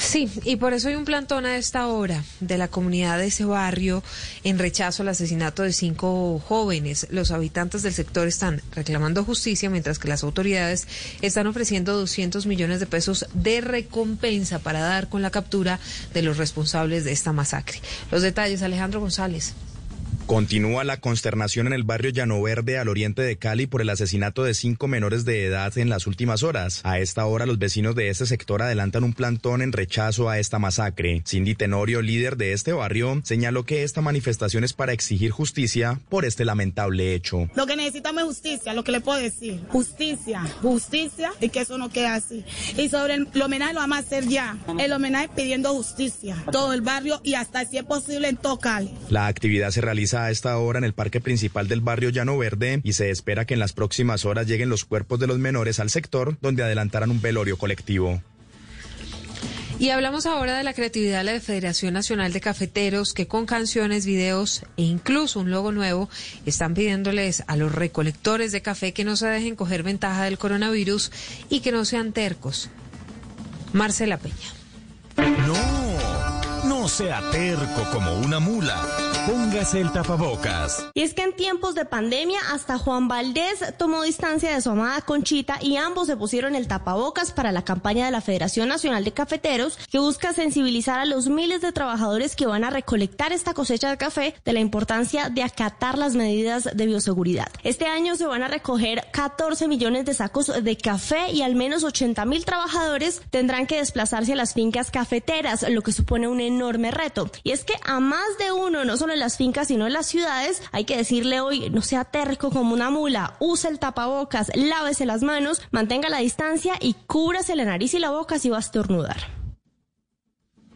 Sí, 0.00 0.28
y 0.44 0.56
por 0.56 0.72
eso 0.72 0.88
hay 0.88 0.94
un 0.94 1.04
plantón 1.04 1.46
a 1.46 1.56
esta 1.56 1.86
hora 1.86 2.24
de 2.40 2.58
la 2.58 2.68
comunidad 2.68 3.18
de 3.18 3.26
ese 3.26 3.44
barrio 3.44 4.02
en 4.44 4.58
rechazo 4.58 5.02
al 5.02 5.08
asesinato 5.08 5.62
de 5.62 5.72
cinco 5.72 6.42
jóvenes. 6.46 7.06
Los 7.10 7.30
habitantes 7.30 7.82
del 7.82 7.94
sector 7.94 8.26
están 8.26 8.62
reclamando 8.72 9.24
justicia, 9.24 9.70
mientras 9.70 9.98
que 9.98 10.08
las 10.08 10.24
autoridades 10.24 10.88
están 11.22 11.46
ofreciendo 11.46 11.96
200 11.96 12.46
millones 12.46 12.80
de 12.80 12.86
pesos 12.86 13.26
de 13.34 13.60
recompensa 13.60 14.58
para 14.58 14.80
dar 14.80 15.08
con 15.08 15.22
la 15.22 15.30
captura 15.30 15.78
de 16.12 16.22
los 16.22 16.38
responsables 16.38 17.04
de 17.04 17.12
esta 17.12 17.32
masacre. 17.32 17.80
Los 18.10 18.22
detalles, 18.22 18.62
Alejandro 18.62 19.00
González. 19.00 19.54
Continúa 20.28 20.84
la 20.84 20.98
consternación 20.98 21.68
en 21.68 21.72
el 21.72 21.84
barrio 21.84 22.10
Llano 22.10 22.42
Verde 22.42 22.76
al 22.78 22.90
oriente 22.90 23.22
de 23.22 23.38
Cali 23.38 23.66
por 23.66 23.80
el 23.80 23.88
asesinato 23.88 24.44
de 24.44 24.52
cinco 24.52 24.86
menores 24.86 25.24
de 25.24 25.46
edad 25.46 25.78
en 25.78 25.88
las 25.88 26.06
últimas 26.06 26.42
horas. 26.42 26.82
A 26.84 26.98
esta 26.98 27.24
hora 27.24 27.46
los 27.46 27.58
vecinos 27.58 27.94
de 27.94 28.10
este 28.10 28.26
sector 28.26 28.60
adelantan 28.60 29.04
un 29.04 29.14
plantón 29.14 29.62
en 29.62 29.72
rechazo 29.72 30.28
a 30.28 30.38
esta 30.38 30.58
masacre. 30.58 31.22
Cindy 31.26 31.54
Tenorio, 31.54 32.02
líder 32.02 32.36
de 32.36 32.52
este 32.52 32.74
barrio, 32.74 33.22
señaló 33.24 33.64
que 33.64 33.84
esta 33.84 34.02
manifestación 34.02 34.64
es 34.64 34.74
para 34.74 34.92
exigir 34.92 35.30
justicia 35.30 35.98
por 36.10 36.26
este 36.26 36.44
lamentable 36.44 37.14
hecho. 37.14 37.48
Lo 37.54 37.66
que 37.66 37.76
necesitamos 37.76 38.20
es 38.20 38.28
justicia, 38.28 38.74
lo 38.74 38.84
que 38.84 38.92
le 38.92 39.00
puedo 39.00 39.18
decir. 39.18 39.62
Justicia, 39.68 40.42
justicia 40.60 41.32
y 41.40 41.48
que 41.48 41.60
eso 41.60 41.78
no 41.78 41.88
quede 41.88 42.08
así. 42.08 42.44
Y 42.76 42.90
sobre 42.90 43.14
el, 43.14 43.28
el 43.32 43.40
homenaje 43.40 43.72
lo 43.72 43.80
vamos 43.80 43.96
a 43.96 44.00
hacer 44.00 44.28
ya. 44.28 44.58
El 44.78 44.92
homenaje 44.92 45.30
pidiendo 45.34 45.72
justicia. 45.72 46.36
Todo 46.52 46.74
el 46.74 46.82
barrio 46.82 47.18
y 47.24 47.32
hasta 47.32 47.64
si 47.64 47.78
es 47.78 47.84
posible 47.84 48.28
en 48.28 48.36
todo 48.36 48.58
Cali. 48.58 48.90
La 49.08 49.26
actividad 49.26 49.70
se 49.70 49.80
realiza 50.18 50.24
a 50.24 50.30
esta 50.30 50.58
hora 50.58 50.78
en 50.78 50.84
el 50.84 50.94
parque 50.94 51.20
principal 51.20 51.68
del 51.68 51.80
barrio 51.80 52.10
Llano 52.10 52.36
Verde 52.38 52.80
y 52.82 52.92
se 52.94 53.10
espera 53.10 53.44
que 53.44 53.54
en 53.54 53.60
las 53.60 53.72
próximas 53.72 54.24
horas 54.24 54.46
lleguen 54.46 54.68
los 54.68 54.84
cuerpos 54.84 55.18
de 55.20 55.26
los 55.26 55.38
menores 55.38 55.80
al 55.80 55.90
sector 55.90 56.36
donde 56.40 56.62
adelantarán 56.62 57.10
un 57.10 57.20
velorio 57.20 57.56
colectivo. 57.56 58.22
Y 59.78 59.90
hablamos 59.90 60.26
ahora 60.26 60.58
de 60.58 60.64
la 60.64 60.74
creatividad 60.74 61.24
de 61.24 61.32
la 61.34 61.40
Federación 61.40 61.94
Nacional 61.94 62.32
de 62.32 62.40
Cafeteros, 62.40 63.14
que 63.14 63.28
con 63.28 63.46
canciones, 63.46 64.06
videos 64.06 64.64
e 64.76 64.82
incluso 64.82 65.38
un 65.38 65.52
logo 65.52 65.70
nuevo 65.70 66.08
están 66.46 66.74
pidiéndoles 66.74 67.44
a 67.46 67.54
los 67.56 67.72
recolectores 67.72 68.50
de 68.50 68.60
café 68.60 68.92
que 68.92 69.04
no 69.04 69.14
se 69.14 69.28
dejen 69.28 69.54
coger 69.54 69.84
ventaja 69.84 70.24
del 70.24 70.36
coronavirus 70.36 71.12
y 71.48 71.60
que 71.60 71.70
no 71.70 71.84
sean 71.84 72.12
tercos. 72.12 72.70
Marcela 73.72 74.18
Peña. 74.18 74.34
No, 75.46 76.37
sea 76.88 77.20
terco 77.30 77.84
como 77.92 78.14
una 78.14 78.40
mula. 78.40 78.76
Póngase 79.26 79.80
el 79.80 79.92
tapabocas. 79.92 80.88
Y 80.94 81.02
es 81.02 81.12
que 81.12 81.22
en 81.22 81.34
tiempos 81.36 81.74
de 81.74 81.84
pandemia 81.84 82.38
hasta 82.50 82.78
Juan 82.78 83.08
Valdés 83.08 83.62
tomó 83.76 84.02
distancia 84.02 84.54
de 84.54 84.60
su 84.62 84.70
amada 84.70 85.02
Conchita 85.02 85.58
y 85.60 85.76
ambos 85.76 86.06
se 86.06 86.16
pusieron 86.16 86.54
el 86.54 86.66
tapabocas 86.66 87.32
para 87.32 87.52
la 87.52 87.62
campaña 87.62 88.06
de 88.06 88.10
la 88.10 88.22
Federación 88.22 88.68
Nacional 88.68 89.04
de 89.04 89.12
Cafeteros 89.12 89.78
que 89.90 89.98
busca 89.98 90.32
sensibilizar 90.32 90.98
a 90.98 91.04
los 91.04 91.28
miles 91.28 91.60
de 91.60 91.72
trabajadores 91.72 92.34
que 92.34 92.46
van 92.46 92.64
a 92.64 92.70
recolectar 92.70 93.32
esta 93.32 93.52
cosecha 93.52 93.90
de 93.90 93.98
café 93.98 94.34
de 94.44 94.52
la 94.54 94.60
importancia 94.60 95.28
de 95.28 95.42
acatar 95.42 95.98
las 95.98 96.14
medidas 96.14 96.70
de 96.72 96.86
bioseguridad. 96.86 97.48
Este 97.64 97.86
año 97.86 98.16
se 98.16 98.26
van 98.26 98.42
a 98.42 98.48
recoger 98.48 99.04
14 99.12 99.68
millones 99.68 100.06
de 100.06 100.14
sacos 100.14 100.50
de 100.62 100.76
café 100.78 101.32
y 101.32 101.42
al 101.42 101.54
menos 101.54 101.84
80 101.84 102.24
mil 102.24 102.46
trabajadores 102.46 103.20
tendrán 103.30 103.66
que 103.66 103.76
desplazarse 103.76 104.32
a 104.32 104.36
las 104.36 104.54
fincas 104.54 104.90
cafeteras, 104.90 105.66
lo 105.68 105.82
que 105.82 105.92
supone 105.92 106.28
un 106.28 106.40
enorme 106.40 106.77
reto. 106.90 107.30
Y 107.42 107.50
es 107.50 107.64
que 107.64 107.74
a 107.84 108.00
más 108.00 108.38
de 108.38 108.52
uno, 108.52 108.84
no 108.84 108.96
solo 108.96 109.12
en 109.12 109.18
las 109.18 109.36
fincas, 109.36 109.68
sino 109.68 109.86
en 109.86 109.92
las 109.92 110.06
ciudades, 110.06 110.62
hay 110.72 110.84
que 110.84 110.96
decirle 110.96 111.40
hoy, 111.40 111.70
no 111.70 111.82
sea 111.82 112.04
terco 112.04 112.50
como 112.50 112.72
una 112.74 112.90
mula, 112.90 113.36
use 113.40 113.68
el 113.68 113.78
tapabocas, 113.78 114.50
lávese 114.54 115.06
las 115.06 115.22
manos, 115.22 115.62
mantenga 115.70 116.08
la 116.08 116.18
distancia 116.18 116.74
y 116.80 116.94
cúbrase 117.06 117.56
la 117.56 117.64
nariz 117.64 117.94
y 117.94 117.98
la 117.98 118.10
boca 118.10 118.38
si 118.38 118.48
va 118.48 118.58
a 118.58 118.60
estornudar. 118.60 119.38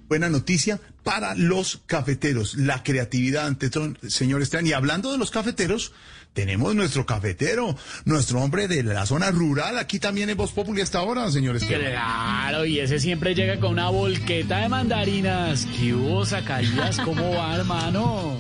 Buena 0.09 0.29
noticia 0.29 0.79
para 1.03 1.35
los 1.35 1.81
cafeteros, 1.87 2.55
la 2.55 2.83
creatividad 2.83 3.47
ante 3.47 3.71
todo, 3.71 3.95
señor 4.09 4.43
Esteban. 4.43 4.67
Y 4.67 4.73
hablando 4.73 5.11
de 5.11 5.17
los 5.17 5.31
cafeteros, 5.31 5.93
tenemos 6.33 6.75
nuestro 6.75 7.05
cafetero, 7.05 7.77
nuestro 8.05 8.41
hombre 8.41 8.69
de 8.69 8.83
la 8.83 9.07
zona 9.07 9.31
rural, 9.31 9.79
aquí 9.79 9.99
también 9.99 10.31
en 10.31 10.37
Voz 10.37 10.53
Populi 10.53 10.81
hasta 10.81 10.99
ahora, 10.99 11.31
señor 11.31 11.57
Esteban. 11.57 11.91
Claro, 11.91 12.65
y 12.65 12.81
ese 12.81 12.99
siempre 12.99 13.35
llega 13.35 13.59
con 13.61 13.73
una 13.73 13.91
volqueta 13.91 14.59
de 14.59 14.69
mandarinas. 14.69 15.67
¿Qué 15.79 15.95
hubo, 15.95 16.25
Zacarías? 16.25 16.99
¿Cómo 17.01 17.35
va, 17.35 17.57
hermano? 17.57 18.37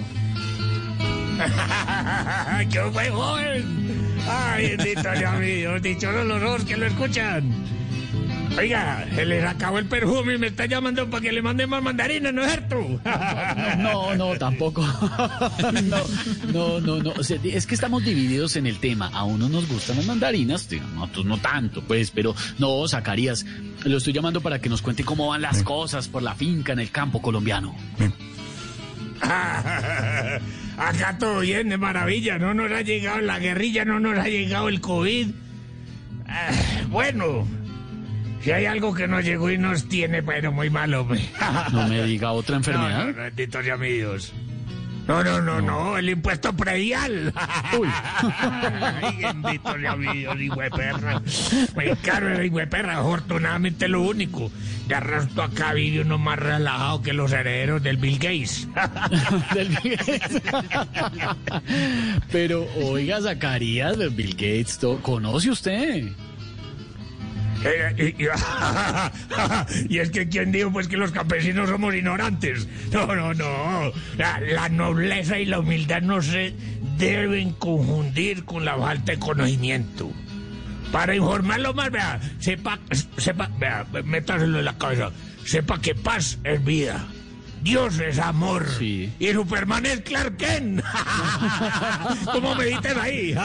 ¡Qué 2.70 2.80
buen 2.80 3.12
joven! 3.12 4.18
¡Ay, 4.28 4.76
bendito 4.76 5.02
sea 5.02 5.32
mi 5.32 5.46
Dios! 5.46 5.82
Dichosos 5.82 6.26
los 6.26 6.42
ojos 6.42 6.64
que 6.64 6.76
lo 6.76 6.86
escuchan. 6.86 7.52
Oiga, 8.58 9.06
se 9.14 9.24
les 9.24 9.44
acabó 9.44 9.78
el 9.78 9.86
perfume 9.86 10.34
y 10.34 10.38
me 10.38 10.48
está 10.48 10.66
llamando 10.66 11.08
para 11.08 11.22
que 11.22 11.32
le 11.32 11.40
mande 11.42 11.66
más 11.66 11.82
mandarinas, 11.82 12.32
¿no 12.34 12.44
es 12.44 12.52
cierto? 12.52 13.00
No, 13.78 14.14
no, 14.14 14.36
tampoco. 14.38 14.82
No, 15.82 16.00
no, 16.52 16.80
no, 16.80 17.02
no. 17.02 17.10
O 17.12 17.24
sea, 17.24 17.38
es 17.44 17.66
que 17.66 17.74
estamos 17.74 18.04
divididos 18.04 18.56
en 18.56 18.66
el 18.66 18.78
tema. 18.78 19.10
A 19.12 19.24
unos 19.24 19.50
nos 19.50 19.68
gustan 19.68 19.96
las 19.96 20.06
mandarinas, 20.06 20.66
tío, 20.66 20.82
a 20.98 21.04
otros 21.04 21.24
no 21.24 21.38
tanto, 21.38 21.82
pues, 21.82 22.10
pero 22.10 22.34
no, 22.58 22.86
Zacarías, 22.88 23.44
lo 23.84 23.98
estoy 23.98 24.12
llamando 24.12 24.40
para 24.40 24.60
que 24.60 24.68
nos 24.68 24.82
cuente 24.82 25.04
cómo 25.04 25.28
van 25.28 25.42
las 25.42 25.62
cosas 25.62 26.08
por 26.08 26.22
la 26.22 26.34
finca 26.34 26.72
en 26.72 26.80
el 26.80 26.90
campo 26.90 27.20
colombiano. 27.22 27.74
Acá 29.22 31.16
todo 31.18 31.40
bien, 31.40 31.68
de 31.68 31.78
maravilla. 31.78 32.38
No 32.38 32.54
nos 32.54 32.70
ha 32.72 32.82
llegado 32.82 33.20
la 33.20 33.38
guerrilla, 33.38 33.84
no 33.84 34.00
nos 34.00 34.18
ha 34.18 34.28
llegado 34.28 34.68
el 34.68 34.80
COVID. 34.80 35.28
Ah, 36.28 36.50
bueno, 36.88 37.46
si 38.42 38.50
hay 38.50 38.66
algo 38.66 38.94
que 38.94 39.06
nos 39.08 39.24
llegó 39.24 39.50
y 39.50 39.58
nos 39.58 39.88
tiene, 39.88 40.22
pero 40.22 40.52
muy 40.52 40.70
mal, 40.70 40.92
hombre. 40.94 41.20
No 41.72 41.86
me 41.88 42.02
diga 42.04 42.32
otra 42.32 42.56
enfermedad. 42.56 43.06
No, 43.06 43.12
no, 43.12 43.22
bendito 43.22 43.62
sea 43.62 43.76
mi 43.76 43.90
Dios. 43.90 44.32
No, 45.08 45.24
no, 45.24 45.40
no, 45.40 45.60
no, 45.60 45.98
el 45.98 46.08
impuesto 46.10 46.52
predial. 46.52 47.34
Uy. 47.80 47.88
Ay, 49.02 49.16
bendito 49.20 49.76
sea 49.80 49.96
mi 49.96 50.18
Dios, 50.18 50.40
hijo 50.40 50.60
de 50.60 50.70
perra. 50.70 51.20
Muy 51.74 51.96
caro 52.02 52.32
el 52.32 52.46
hijo 52.46 52.58
de 52.58 52.66
perra, 52.68 52.98
afortunadamente 52.98 53.88
lo 53.88 54.02
único. 54.02 54.50
De 54.86 54.94
arrastro 54.94 55.42
acá 55.42 55.72
vive 55.72 56.02
uno 56.02 56.18
más 56.18 56.38
relajado 56.38 57.02
que 57.02 57.12
los 57.12 57.32
herederos 57.32 57.82
del 57.82 57.96
Bill 57.96 58.14
Gates. 58.18 58.68
Del 59.54 59.68
Bill 59.82 59.96
Gates. 59.96 60.42
Pero 62.30 62.66
oiga, 62.84 63.20
Zacarías, 63.20 63.96
Bill 64.14 64.32
Gates, 64.34 64.78
¿to- 64.78 64.98
¿conoce 65.02 65.50
usted? 65.50 66.04
Eh, 67.64 68.14
y, 69.88 69.98
es 69.98 70.10
que 70.10 70.28
quién 70.28 70.52
dijo 70.52 70.72
pues 70.72 70.88
que 70.88 70.96
los 70.96 71.12
campesinos 71.12 71.68
somos 71.68 71.94
ignorantes. 71.94 72.68
No, 72.92 73.14
no, 73.14 73.34
no. 73.34 73.92
La, 74.16 74.40
la 74.40 74.68
nobleza 74.68 75.38
y 75.38 75.46
la 75.46 75.60
humildad 75.60 76.02
no 76.02 76.22
se 76.22 76.54
deben 76.98 77.52
confundir 77.52 78.44
con 78.44 78.64
la 78.64 78.76
falta 78.76 79.12
de 79.12 79.18
conocimiento. 79.18 80.10
Para 80.90 81.14
informarlo 81.14 81.72
más, 81.72 81.90
vea, 81.90 82.20
sepa, 82.38 82.78
sepa, 83.16 83.50
vea, 83.58 83.86
métaselo 84.04 84.58
en 84.58 84.64
la 84.64 84.76
cabeza. 84.76 85.10
Sepa 85.44 85.80
que 85.80 85.94
paz 85.94 86.38
es 86.44 86.62
vida. 86.62 87.06
Dios 87.62 87.98
es 88.00 88.18
amor. 88.18 88.66
Y 89.20 89.32
Superman 89.32 89.86
es 89.86 90.00
Clark 90.00 90.36
Kent. 90.36 90.82
¿Cómo 92.32 92.54
me 92.56 92.64
dices 92.66 92.96
ahí? 93.00 93.34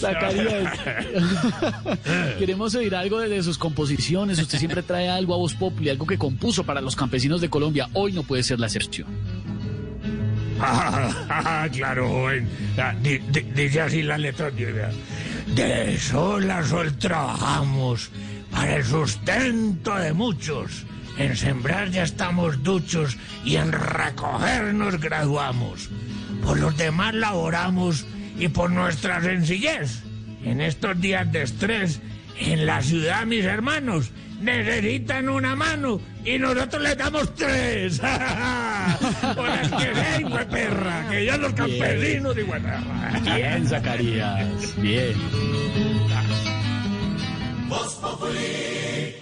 Zacarías, 0.00 0.78
queremos 2.38 2.74
oír 2.74 2.94
algo 2.96 3.20
de, 3.20 3.42
sus 3.42 3.58
composiciones. 3.58 4.38
Usted 4.40 4.58
siempre 4.58 4.82
trae 4.82 5.08
algo 5.08 5.34
a 5.34 5.36
Voz 5.38 5.54
Populi, 5.54 5.88
algo 5.90 6.06
que 6.06 6.18
compuso 6.18 6.64
para 6.64 6.80
los 6.80 6.96
campesinos 6.96 7.40
de 7.40 7.48
Colombia. 7.48 7.88
Hoy 7.92 8.12
no 8.12 8.22
puede 8.24 8.42
ser 8.42 8.58
la 8.58 8.66
excepción. 8.66 9.06
Claro, 11.72 12.08
joven. 12.08 12.48
Ah, 12.78 12.94
di- 13.02 13.18
di- 13.18 13.40
Dice 13.54 13.80
así 13.80 14.02
la 14.02 14.18
letra. 14.18 14.50
De 14.50 15.98
sol 15.98 16.50
a 16.50 16.62
sol 16.64 16.96
trabajamos 16.98 18.10
para 18.50 18.76
el 18.76 18.84
sustento 18.84 19.94
de 19.96 20.12
muchos. 20.12 20.84
En 21.18 21.36
sembrar 21.36 21.90
ya 21.90 22.04
estamos 22.04 22.62
duchos 22.62 23.16
y 23.44 23.56
en 23.56 23.72
recoger 23.72 24.74
nos 24.74 24.98
graduamos. 25.00 25.90
Por 26.42 26.58
los 26.58 26.76
demás 26.76 27.14
laboramos 27.14 28.06
y 28.38 28.48
por 28.48 28.70
nuestra 28.70 29.20
sencillez. 29.22 30.02
En 30.44 30.60
estos 30.60 31.00
días 31.00 31.30
de 31.30 31.42
estrés 31.42 32.00
en 32.38 32.66
la 32.66 32.82
ciudad, 32.82 33.24
mis 33.26 33.44
hermanos, 33.44 34.10
necesitan 34.40 35.28
una 35.28 35.54
mano 35.54 36.00
y 36.24 36.38
nosotros 36.38 36.82
les 36.82 36.98
damos 36.98 37.34
tres. 37.34 38.00
Por 39.36 39.48
el 39.48 39.70
que 39.70 40.28
de 40.28 40.46
perra, 40.46 41.06
que 41.10 41.24
ya 41.24 41.36
los 41.36 41.52
campesinos, 41.52 42.34
de 42.34 42.44
perra. 42.44 42.80
Bien, 43.22 43.66
Zacarías. 43.66 44.76
Bien. 44.76 45.14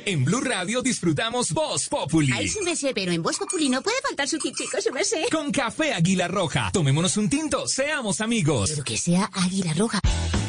En 0.06 0.24
Blue 0.24 0.40
Radio 0.40 0.82
disfrutamos 0.82 1.52
Voz 1.52 1.88
Populi. 1.88 2.32
Ay, 2.32 2.48
su 2.48 2.62
merced, 2.62 2.92
pero 2.94 3.12
en 3.12 3.22
Voz 3.22 3.36
Populi 3.36 3.68
no 3.68 3.82
puede 3.82 4.00
faltar 4.00 4.26
su 4.26 4.38
tintico, 4.38 4.80
su 4.80 4.92
merced. 4.92 5.24
Con 5.30 5.52
café 5.52 5.92
Águila 5.92 6.26
Roja. 6.26 6.70
Tomémonos 6.72 7.16
un 7.16 7.28
tinto, 7.28 7.66
seamos 7.66 8.20
amigos. 8.20 8.70
Pero 8.70 8.84
que 8.84 8.96
sea 8.96 9.30
Águila 9.32 9.74
Roja. 9.74 10.00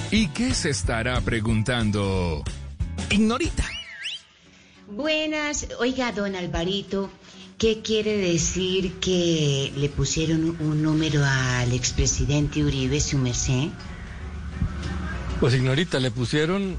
¿Y 0.10 0.28
qué 0.30 0.54
se 0.54 0.70
estará 0.70 1.20
preguntando? 1.22 2.44
Ignorita. 3.10 3.66
Buenas. 4.88 5.68
Oiga, 5.80 6.12
don 6.12 6.36
Alvarito, 6.36 7.10
¿qué 7.58 7.82
quiere 7.82 8.18
decir 8.18 8.94
que 9.00 9.74
le 9.76 9.90
pusieron 9.90 10.56
un 10.62 10.82
número 10.82 11.24
al 11.26 11.74
expresidente 11.74 12.64
Uribe, 12.64 13.02
su 13.02 13.18
merced? 13.18 13.68
Pues 15.40 15.56
ignorita, 15.56 16.00
le 16.00 16.12
pusieron 16.12 16.78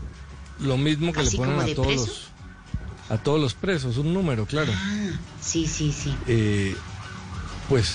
lo 0.60 0.78
mismo 0.78 1.12
que 1.12 1.20
le 1.20 1.28
¿Así 1.28 1.36
ponen 1.36 1.60
a 1.60 1.66
todos 1.74 1.86
preso? 1.86 2.31
A 3.08 3.18
todos 3.18 3.40
los 3.40 3.54
presos, 3.54 3.98
un 3.98 4.14
número, 4.14 4.46
claro. 4.46 4.72
Ah, 4.74 5.10
sí, 5.40 5.66
sí, 5.66 5.92
sí. 5.92 6.14
Eh, 6.26 6.76
pues 7.68 7.94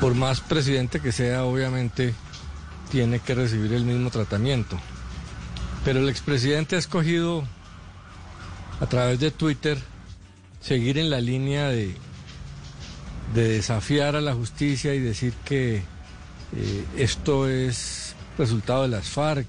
por 0.00 0.14
más 0.14 0.40
presidente 0.40 1.00
que 1.00 1.12
sea, 1.12 1.44
obviamente 1.44 2.14
tiene 2.90 3.20
que 3.20 3.34
recibir 3.34 3.72
el 3.72 3.84
mismo 3.84 4.10
tratamiento. 4.10 4.78
Pero 5.84 6.00
el 6.00 6.08
expresidente 6.08 6.76
ha 6.76 6.78
escogido 6.78 7.44
a 8.80 8.86
través 8.86 9.20
de 9.20 9.30
Twitter 9.30 9.78
seguir 10.60 10.98
en 10.98 11.10
la 11.10 11.20
línea 11.20 11.68
de, 11.68 11.94
de 13.34 13.48
desafiar 13.48 14.16
a 14.16 14.20
la 14.20 14.34
justicia 14.34 14.94
y 14.94 15.00
decir 15.00 15.32
que 15.44 15.76
eh, 15.76 16.84
esto 16.96 17.48
es 17.48 18.14
resultado 18.36 18.82
de 18.82 18.88
las 18.88 19.08
FARC 19.08 19.46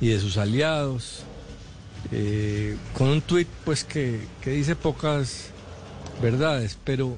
y 0.00 0.08
de 0.08 0.20
sus 0.20 0.36
aliados, 0.38 1.22
eh, 2.12 2.76
con 2.92 3.08
un 3.08 3.22
tuit 3.22 3.48
pues 3.64 3.84
que, 3.84 4.20
que 4.40 4.50
dice 4.50 4.76
pocas 4.76 5.50
verdades, 6.20 6.78
pero 6.84 7.16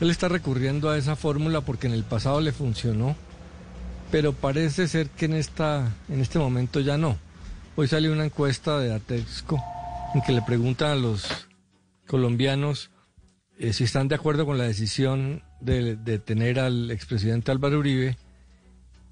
él 0.00 0.10
está 0.10 0.28
recurriendo 0.28 0.90
a 0.90 0.98
esa 0.98 1.16
fórmula 1.16 1.60
porque 1.60 1.86
en 1.86 1.92
el 1.92 2.04
pasado 2.04 2.40
le 2.40 2.52
funcionó, 2.52 3.16
pero 4.10 4.32
parece 4.32 4.88
ser 4.88 5.08
que 5.10 5.26
en, 5.26 5.34
esta, 5.34 5.92
en 6.08 6.20
este 6.20 6.38
momento 6.38 6.80
ya 6.80 6.96
no. 6.96 7.18
Hoy 7.76 7.88
salió 7.88 8.12
una 8.12 8.24
encuesta 8.24 8.78
de 8.78 8.92
Atexco 8.92 9.62
en 10.14 10.22
que 10.22 10.32
le 10.32 10.42
preguntan 10.42 10.90
a 10.90 10.94
los 10.94 11.28
colombianos 12.06 12.90
eh, 13.58 13.72
si 13.72 13.84
están 13.84 14.08
de 14.08 14.14
acuerdo 14.14 14.46
con 14.46 14.56
la 14.56 14.64
decisión 14.64 15.42
de, 15.60 15.96
de 15.96 16.18
tener 16.18 16.60
al 16.60 16.90
expresidente 16.90 17.50
Álvaro 17.50 17.78
Uribe 17.80 18.16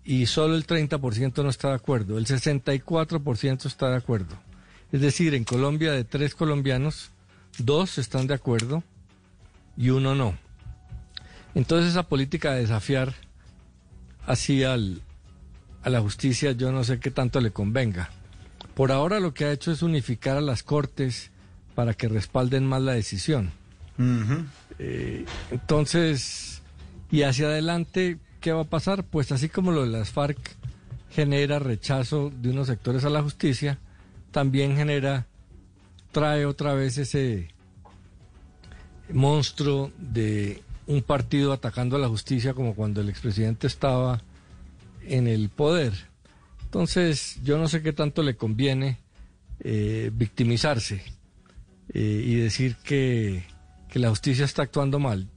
y 0.04 0.26
solo 0.26 0.54
el 0.54 0.66
30% 0.66 1.42
no 1.42 1.50
está 1.50 1.70
de 1.70 1.74
acuerdo, 1.74 2.16
el 2.16 2.26
64% 2.26 3.66
está 3.66 3.90
de 3.90 3.96
acuerdo. 3.96 4.36
Es 4.96 5.02
decir, 5.02 5.34
en 5.34 5.44
Colombia 5.44 5.92
de 5.92 6.04
tres 6.04 6.34
colombianos, 6.34 7.10
dos 7.58 7.98
están 7.98 8.26
de 8.26 8.32
acuerdo 8.32 8.82
y 9.76 9.90
uno 9.90 10.14
no. 10.14 10.38
Entonces 11.54 11.90
esa 11.90 12.04
política 12.04 12.52
de 12.52 12.62
desafiar 12.62 13.12
así 14.24 14.64
al, 14.64 15.02
a 15.82 15.90
la 15.90 16.00
justicia 16.00 16.52
yo 16.52 16.72
no 16.72 16.82
sé 16.82 16.98
qué 16.98 17.10
tanto 17.10 17.42
le 17.42 17.50
convenga. 17.50 18.08
Por 18.74 18.90
ahora 18.90 19.20
lo 19.20 19.34
que 19.34 19.44
ha 19.44 19.52
hecho 19.52 19.70
es 19.70 19.82
unificar 19.82 20.38
a 20.38 20.40
las 20.40 20.62
cortes 20.62 21.30
para 21.74 21.92
que 21.92 22.08
respalden 22.08 22.64
más 22.64 22.80
la 22.80 22.92
decisión. 22.92 23.52
Eh, 24.78 25.26
entonces, 25.50 26.62
y 27.10 27.20
hacia 27.24 27.48
adelante, 27.48 28.16
¿qué 28.40 28.52
va 28.52 28.62
a 28.62 28.70
pasar? 28.70 29.04
Pues 29.04 29.30
así 29.30 29.50
como 29.50 29.72
lo 29.72 29.82
de 29.82 29.90
las 29.90 30.08
FARC 30.08 30.38
genera 31.10 31.58
rechazo 31.58 32.32
de 32.34 32.48
unos 32.48 32.68
sectores 32.68 33.04
a 33.04 33.10
la 33.10 33.22
justicia, 33.22 33.78
también 34.36 34.76
genera, 34.76 35.26
trae 36.12 36.44
otra 36.44 36.74
vez 36.74 36.98
ese 36.98 37.48
monstruo 39.10 39.90
de 39.96 40.62
un 40.86 41.00
partido 41.00 41.54
atacando 41.54 41.96
a 41.96 41.98
la 41.98 42.08
justicia 42.08 42.52
como 42.52 42.74
cuando 42.74 43.00
el 43.00 43.08
expresidente 43.08 43.66
estaba 43.66 44.20
en 45.06 45.26
el 45.26 45.48
poder. 45.48 45.94
Entonces, 46.64 47.38
yo 47.44 47.56
no 47.56 47.66
sé 47.66 47.80
qué 47.80 47.94
tanto 47.94 48.22
le 48.22 48.36
conviene 48.36 48.98
eh, 49.60 50.10
victimizarse 50.12 51.02
eh, 51.94 52.22
y 52.26 52.34
decir 52.34 52.76
que, 52.84 53.42
que 53.88 53.98
la 53.98 54.10
justicia 54.10 54.44
está 54.44 54.64
actuando 54.64 54.98
mal. 54.98 55.30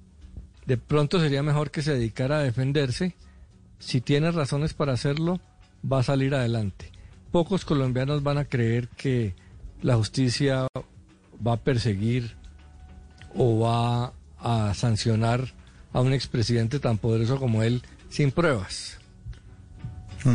De 0.65 0.75
pronto 0.75 1.21
sería 1.21 1.41
mejor 1.41 1.71
que 1.71 1.83
se 1.83 1.93
dedicara 1.93 2.39
a 2.39 2.43
defenderse. 2.43 3.15
Si 3.79 4.01
tiene 4.01 4.29
razones 4.31 4.73
para 4.73 4.91
hacerlo, 4.91 5.39
va 5.89 5.99
a 5.99 6.03
salir 6.03 6.35
adelante. 6.35 6.98
Pocos 7.31 7.65
colombianos 7.65 8.23
van 8.23 8.37
a 8.37 8.45
creer 8.45 8.87
que 8.89 9.35
la 9.81 9.95
justicia 9.95 10.67
va 11.45 11.53
a 11.53 11.57
perseguir 11.57 12.35
o 13.35 13.59
va 13.59 14.13
a 14.39 14.73
sancionar 14.73 15.53
a 15.93 16.01
un 16.01 16.13
expresidente 16.13 16.79
tan 16.79 16.97
poderoso 16.97 17.39
como 17.39 17.63
él 17.63 17.81
sin 18.09 18.31
pruebas. 18.31 18.97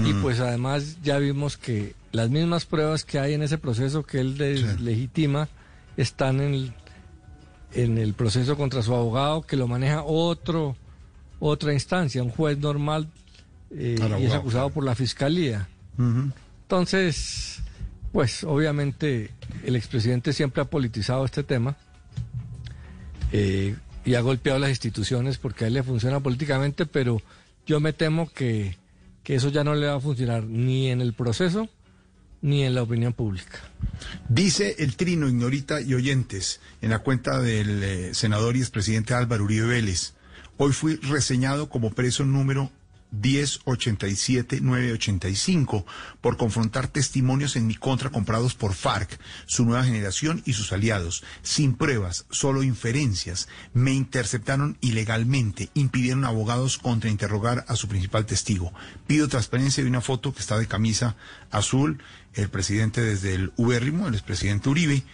Y 0.04 0.14
pues 0.14 0.40
además 0.40 0.96
ya 1.02 1.18
vimos 1.18 1.58
que 1.58 1.94
las 2.12 2.30
mismas 2.30 2.64
pruebas 2.64 3.04
que 3.04 3.18
hay 3.18 3.34
en 3.34 3.42
ese 3.42 3.58
proceso 3.58 4.02
que 4.02 4.18
él 4.18 4.38
deslegitima 4.38 5.48
están 5.98 6.40
en 6.40 6.54
el, 6.54 6.72
en 7.72 7.98
el 7.98 8.14
proceso 8.14 8.56
contra 8.56 8.80
su 8.82 8.94
abogado 8.94 9.42
que 9.42 9.56
lo 9.56 9.68
maneja 9.68 10.02
otro 10.02 10.76
otra 11.38 11.74
instancia, 11.74 12.22
un 12.22 12.30
juez 12.30 12.58
normal 12.58 13.08
eh, 13.70 13.96
y 14.18 14.24
es 14.24 14.32
acusado 14.32 14.70
por 14.70 14.84
la 14.84 14.94
fiscalía. 14.94 15.68
Entonces, 16.64 17.62
pues 18.12 18.42
obviamente 18.44 19.30
el 19.64 19.76
expresidente 19.76 20.32
siempre 20.32 20.62
ha 20.62 20.64
politizado 20.66 21.24
este 21.24 21.42
tema 21.42 21.76
eh, 23.32 23.76
y 24.04 24.14
ha 24.14 24.20
golpeado 24.20 24.58
las 24.58 24.70
instituciones 24.70 25.36
porque 25.36 25.64
a 25.64 25.68
él 25.68 25.74
le 25.74 25.82
funciona 25.82 26.20
políticamente, 26.20 26.86
pero 26.86 27.20
yo 27.66 27.80
me 27.80 27.92
temo 27.92 28.30
que, 28.32 28.76
que 29.22 29.34
eso 29.34 29.50
ya 29.50 29.62
no 29.62 29.74
le 29.74 29.86
va 29.86 29.96
a 29.96 30.00
funcionar 30.00 30.44
ni 30.44 30.88
en 30.88 31.00
el 31.00 31.12
proceso 31.12 31.68
ni 32.40 32.62
en 32.62 32.74
la 32.74 32.82
opinión 32.82 33.12
pública. 33.12 33.58
Dice 34.28 34.76
el 34.78 34.96
trino, 34.96 35.28
ignorita 35.28 35.80
y 35.80 35.94
oyentes, 35.94 36.60
en 36.82 36.90
la 36.90 36.98
cuenta 36.98 37.40
del 37.40 37.82
eh, 37.82 38.14
senador 38.14 38.56
y 38.56 38.60
expresidente 38.60 39.14
Álvaro 39.14 39.44
Uribe 39.44 39.66
Vélez. 39.66 40.12
Hoy 40.56 40.72
fui 40.72 40.96
reseñado 40.96 41.68
como 41.68 41.90
preso 41.90 42.24
número 42.24 42.70
1087-985 43.20 45.84
por 46.20 46.36
confrontar 46.36 46.88
testimonios 46.88 47.56
en 47.56 47.66
mi 47.66 47.74
contra 47.74 48.10
comprados 48.10 48.54
por 48.54 48.74
FARC, 48.74 49.18
su 49.46 49.64
nueva 49.64 49.84
generación 49.84 50.42
y 50.44 50.52
sus 50.54 50.72
aliados, 50.72 51.22
sin 51.42 51.74
pruebas, 51.74 52.26
solo 52.30 52.62
inferencias. 52.62 53.48
Me 53.72 53.92
interceptaron 53.92 54.76
ilegalmente, 54.80 55.70
impidieron 55.74 56.24
abogados 56.24 56.78
contrainterrogar 56.78 57.64
a 57.68 57.76
su 57.76 57.88
principal 57.88 58.26
testigo. 58.26 58.72
Pido 59.06 59.28
transparencia 59.28 59.82
de 59.82 59.90
una 59.90 60.00
foto 60.00 60.32
que 60.32 60.40
está 60.40 60.58
de 60.58 60.66
camisa 60.66 61.16
azul, 61.50 62.02
el 62.34 62.48
presidente 62.48 63.00
desde 63.00 63.34
el 63.34 63.52
ubérrimo, 63.56 64.08
el 64.08 64.14
expresidente 64.14 64.68
Uribe, 64.68 65.04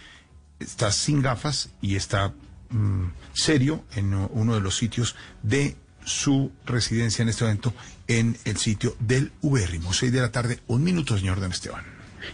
está 0.59 0.91
sin 0.91 1.21
gafas 1.21 1.69
y 1.81 1.95
está 1.95 2.33
mm, 2.69 3.05
serio 3.33 3.83
en 3.95 4.13
uno 4.13 4.55
de 4.55 4.61
los 4.61 4.77
sitios 4.77 5.15
de 5.43 5.75
su 6.03 6.51
residencia 6.65 7.23
en 7.23 7.29
este 7.29 7.43
momento 7.43 7.73
en 8.07 8.37
el 8.45 8.57
sitio 8.57 8.95
del 8.99 9.31
Ubérrimo. 9.41 9.93
Seis 9.93 10.11
de 10.11 10.21
la 10.21 10.31
tarde, 10.31 10.59
un 10.67 10.83
minuto, 10.83 11.17
señor 11.17 11.39
Don 11.39 11.51
Esteban. 11.51 11.83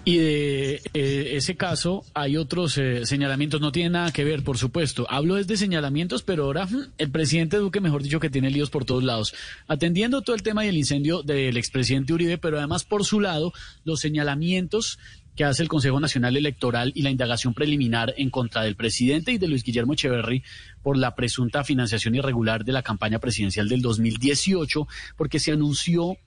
Y 0.06 0.18
de 0.18 0.82
eh, 0.94 1.32
ese 1.36 1.56
caso 1.56 2.04
hay 2.14 2.38
otros 2.38 2.78
eh, 2.78 3.06
señalamientos, 3.06 3.62
no 3.62 3.72
tiene 3.72 3.92
nada 3.92 4.12
que 4.12 4.24
ver, 4.24 4.44
por 4.44 4.58
supuesto. 4.58 5.08
Hablo 5.10 5.36
desde 5.36 5.58
señalamientos, 5.58 6.24
pero 6.24 6.46
ahora 6.46 6.66
mm, 6.66 6.94
el 6.98 7.12
presidente 7.12 7.58
Duque, 7.58 7.80
mejor 7.80 8.04
dicho, 8.04 8.20
que 8.20 8.30
tiene 8.30 8.50
líos 8.50 8.70
por 8.70 8.86
todos 8.86 9.04
lados. 9.04 9.34
Atendiendo 9.68 10.22
todo 10.22 10.36
el 10.36 10.44
tema 10.44 10.64
del 10.64 10.78
incendio 10.78 11.24
del 11.24 11.58
expresidente 11.58 12.14
Uribe, 12.14 12.38
pero 12.38 12.58
además 12.58 12.84
por 12.84 13.06
su 13.06 13.20
lado, 13.20 13.54
los 13.84 14.00
señalamientos 14.00 15.00
que 15.38 15.46
hace 15.46 15.62
el 15.62 15.70
Consejo 15.70 16.00
Nacional 16.00 16.36
Electoral 16.36 16.92
y 16.96 17.04
la 17.04 17.12
indagación 17.12 17.54
preliminar 17.54 18.14
en 18.18 18.32
contra 18.32 18.64
del 18.64 18.76
presidente 18.76 19.32
y 19.32 19.38
de 19.38 19.48
Luis 19.48 19.64
Guillermo 19.64 19.94
Echeverry 19.94 20.44
por 20.82 20.98
la 20.98 21.16
presunta 21.16 21.64
financiación 21.64 22.16
irregular 22.16 22.66
de 22.66 22.72
la 22.72 22.82
campaña 22.82 23.20
presidencial 23.20 23.70
del 23.70 23.84
2018, 23.84 24.88
porque 25.16 25.40
se 25.40 25.52
anunció 25.52 26.18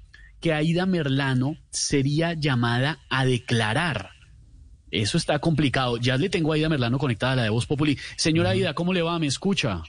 que 0.40 0.52
Aida 0.52 0.86
Merlano 0.86 1.56
sería 1.70 2.34
llamada 2.34 3.00
a 3.10 3.24
declarar. 3.26 4.10
Eso 4.92 5.18
está 5.18 5.40
complicado. 5.40 5.96
Ya 5.96 6.16
le 6.16 6.30
tengo 6.30 6.52
a 6.52 6.54
Aida 6.54 6.68
Merlano 6.68 6.98
conectada 6.98 7.32
a 7.32 7.36
la 7.36 7.42
de 7.42 7.50
Voz 7.50 7.66
Populi. 7.66 7.98
Señora 8.16 8.50
Aida, 8.50 8.74
¿cómo 8.74 8.92
le 8.92 9.02
va? 9.02 9.18
¿Me 9.18 9.26
escucha? 9.26 9.82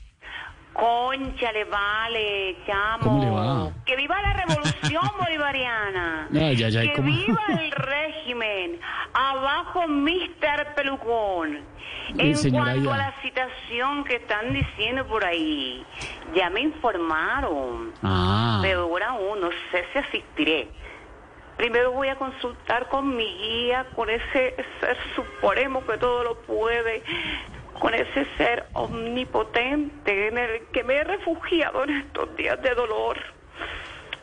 Conchale, 0.73 1.65
vale, 1.65 2.55
chamo. 2.65 3.03
¿Cómo 3.03 3.23
le 3.23 3.29
va? 3.29 3.71
Que 3.85 3.95
viva 3.97 4.21
la 4.21 4.33
revolución 4.33 5.03
bolivariana. 5.19 6.27
Ay, 6.33 6.63
ay, 6.63 6.77
ay, 6.77 6.89
que 6.89 6.95
¿cómo? 6.95 7.07
viva 7.07 7.41
el 7.49 7.71
régimen. 7.71 8.79
Abajo, 9.13 9.87
Mr. 9.87 10.73
Pelucón. 10.75 11.59
En 12.17 12.31
Eh, 12.31 12.51
cuanto 12.51 12.91
a 12.93 12.97
la 12.97 13.13
citación 13.21 14.03
que 14.05 14.15
están 14.15 14.53
diciendo 14.53 15.05
por 15.07 15.23
ahí, 15.25 15.85
ya 16.35 16.49
me 16.49 16.61
informaron. 16.61 17.93
Ah. 18.01 18.59
Pero 18.61 18.81
ahora 18.83 19.09
aún 19.09 19.41
no 19.41 19.49
sé 19.71 19.85
si 19.91 19.99
asistiré. 19.99 20.69
Primero 21.57 21.91
voy 21.91 22.07
a 22.07 22.15
consultar 22.15 22.87
con 22.87 23.15
mi 23.15 23.25
guía, 23.25 23.85
con 23.95 24.09
ese 24.09 24.55
ser 24.79 24.97
supremo 25.15 25.85
que 25.85 25.97
todo 25.97 26.23
lo 26.23 26.35
puede, 26.41 27.03
con 27.81 27.93
ese 27.95 28.27
ser 28.37 28.67
omnipotente 28.73 30.27
en 30.27 30.37
el 30.37 30.67
que 30.71 30.83
me 30.83 30.95
he 30.97 31.03
refugiado 31.03 31.83
en 31.83 31.97
estos 31.97 32.35
días 32.37 32.61
de 32.61 32.75
dolor. 32.75 33.17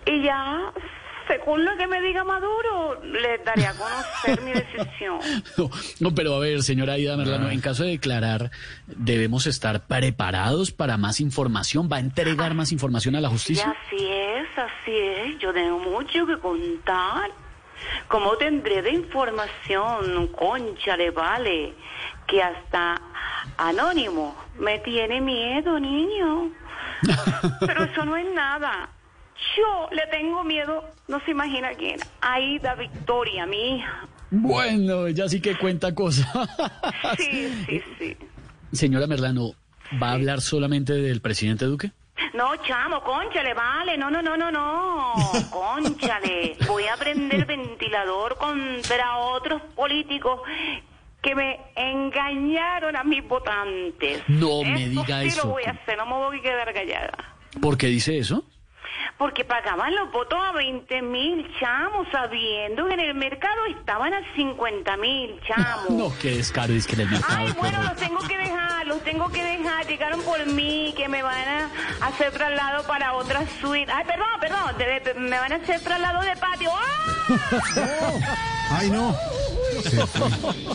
Y 0.07 0.23
ya, 0.23 0.73
según 1.27 1.65
lo 1.65 1.77
que 1.77 1.87
me 1.89 2.01
diga 2.01 2.23
Maduro, 2.25 3.03
les 3.03 3.45
daré 3.45 3.67
a 3.67 3.75
conocer 3.75 4.41
mi 4.43 4.53
decisión. 4.61 5.19
No, 5.57 5.71
no, 6.01 6.15
pero 6.15 6.35
a 6.35 6.39
ver, 6.39 6.63
señora 6.63 6.93
Aida 6.95 7.17
Merlano, 7.17 7.51
en 7.51 7.61
caso 7.61 7.83
de 7.83 7.91
declarar, 7.91 8.51
¿debemos 8.87 9.47
estar 9.47 9.87
preparados 9.87 10.71
para 10.71 10.97
más 10.97 11.21
información? 11.21 11.89
¿Va 11.93 11.97
a 11.97 12.01
entregar 12.01 12.55
más 12.55 12.71
información 12.71 13.17
a 13.17 13.21
la 13.21 13.29
Y 13.29 13.33
justicia? 13.33 13.75
así 13.87 14.07
es, 14.09 14.47
así 14.57 14.97
es. 14.97 15.39
Yo 15.41 15.53
tengo 15.53 15.79
mucho 15.81 16.27
que 16.27 16.39
contar. 16.39 17.31
¿Cómo 18.09 18.37
tendré 18.37 18.83
de 18.83 18.91
información? 18.93 20.29
Conchale, 20.29 21.11
vale. 21.11 21.75
Que 22.29 22.43
hasta 22.43 23.01
Anónimo 23.57 24.37
me 24.59 24.79
tiene 24.81 25.21
miedo, 25.21 25.81
niño. 25.81 26.51
Pero 27.61 27.85
eso 27.85 28.05
no 28.05 28.17
es 28.17 28.27
nada. 28.35 28.89
Yo 29.57 29.89
le 29.93 30.07
tengo 30.09 30.45
miedo, 30.45 30.85
no 31.09 31.21
se 31.25 31.31
imagina 31.31 31.71
quién. 31.75 31.99
Aida 32.21 32.75
Victoria, 32.75 33.47
mi 33.47 33.77
hija. 33.77 34.07
Bueno, 34.31 35.07
ella 35.07 35.29
sí 35.29 35.41
que 35.41 35.57
cuenta 35.57 35.95
cosas. 35.95 36.27
Sí, 37.17 37.65
sí, 37.67 37.83
sí. 37.99 38.17
Señora 38.73 39.07
Merlano, 39.07 39.53
¿va 40.03 40.11
a 40.11 40.13
hablar 40.13 40.41
solamente 40.41 40.93
del 40.93 41.21
presidente 41.21 41.65
Duque? 41.65 41.93
No, 42.35 42.57
chamo, 42.57 43.03
conchale, 43.03 43.55
vale. 43.55 43.97
No, 43.97 44.11
no, 44.11 44.21
no, 44.21 44.37
no, 44.37 44.51
no. 44.51 45.15
Conchale. 45.51 46.57
Voy 46.67 46.85
a 46.87 46.97
prender 46.97 47.47
ventilador 47.47 48.37
contra 48.37 49.19
otros 49.19 49.63
políticos 49.75 50.41
que 51.23 51.35
me 51.35 51.59
engañaron 51.77 52.97
a 52.97 53.05
mis 53.05 53.27
votantes. 53.27 54.23
No 54.29 54.63
me 54.63 54.85
Eso 54.85 54.91
diga 55.03 55.21
sí 55.23 55.29
eso. 55.29 55.45
lo 55.47 55.53
voy 55.53 55.65
a 55.65 55.71
hacer, 55.71 55.97
no 55.99 56.07
me 56.07 56.13
voy 56.13 56.39
a 56.39 56.43
quedar 56.43 56.73
callada. 56.73 57.35
¿Por 57.61 57.77
qué 57.77 57.87
dice 57.89 58.19
eso? 58.19 58.45
Porque 59.17 59.45
pagaban 59.45 59.95
los 59.97 60.13
votos 60.13 60.39
a 60.41 60.53
20 60.53 61.03
mil, 61.03 61.45
chamo, 61.59 62.05
sabiendo 62.13 62.87
que 62.87 62.95
en 62.95 63.01
el 63.01 63.15
mercado 63.15 63.67
estaban 63.67 64.15
a 64.15 64.21
50 64.37 64.97
mil, 64.99 65.41
chamo. 65.47 65.83
No, 65.91 66.13
qué 66.21 66.37
descaro, 66.37 66.73
es 66.73 66.87
que 66.87 66.95
en 66.95 67.01
el 67.01 67.09
mercado. 67.11 67.35
Ay, 67.37 67.53
bueno, 67.59 67.83
los 67.83 67.97
tengo 67.97 68.19
que 68.21 68.37
dejar, 68.39 68.87
los 68.87 69.03
tengo 69.03 69.29
que 69.31 69.43
dejar. 69.43 69.87
Llegaron 69.89 70.23
por 70.23 70.45
mí, 70.47 70.95
que 70.97 71.09
me 71.09 71.23
van 71.23 71.49
a 71.49 71.71
hacer 72.07 72.31
traslado 72.33 72.87
para 72.87 73.15
otra 73.15 73.43
suite. 73.61 73.91
Ay, 73.91 74.05
perdón, 74.05 74.29
perdón, 74.41 74.79
de- 74.79 75.01
de- 75.01 75.15
me 75.15 75.37
van 75.39 75.53
a 75.53 75.57
hacer 75.57 75.81
traslado 75.81 76.21
de 76.21 76.37
patio. 76.37 76.71
¡Ah! 76.73 78.13
Ay, 78.71 78.91
no. 78.91 79.17
Se 79.83 80.07
fue. 80.07 80.29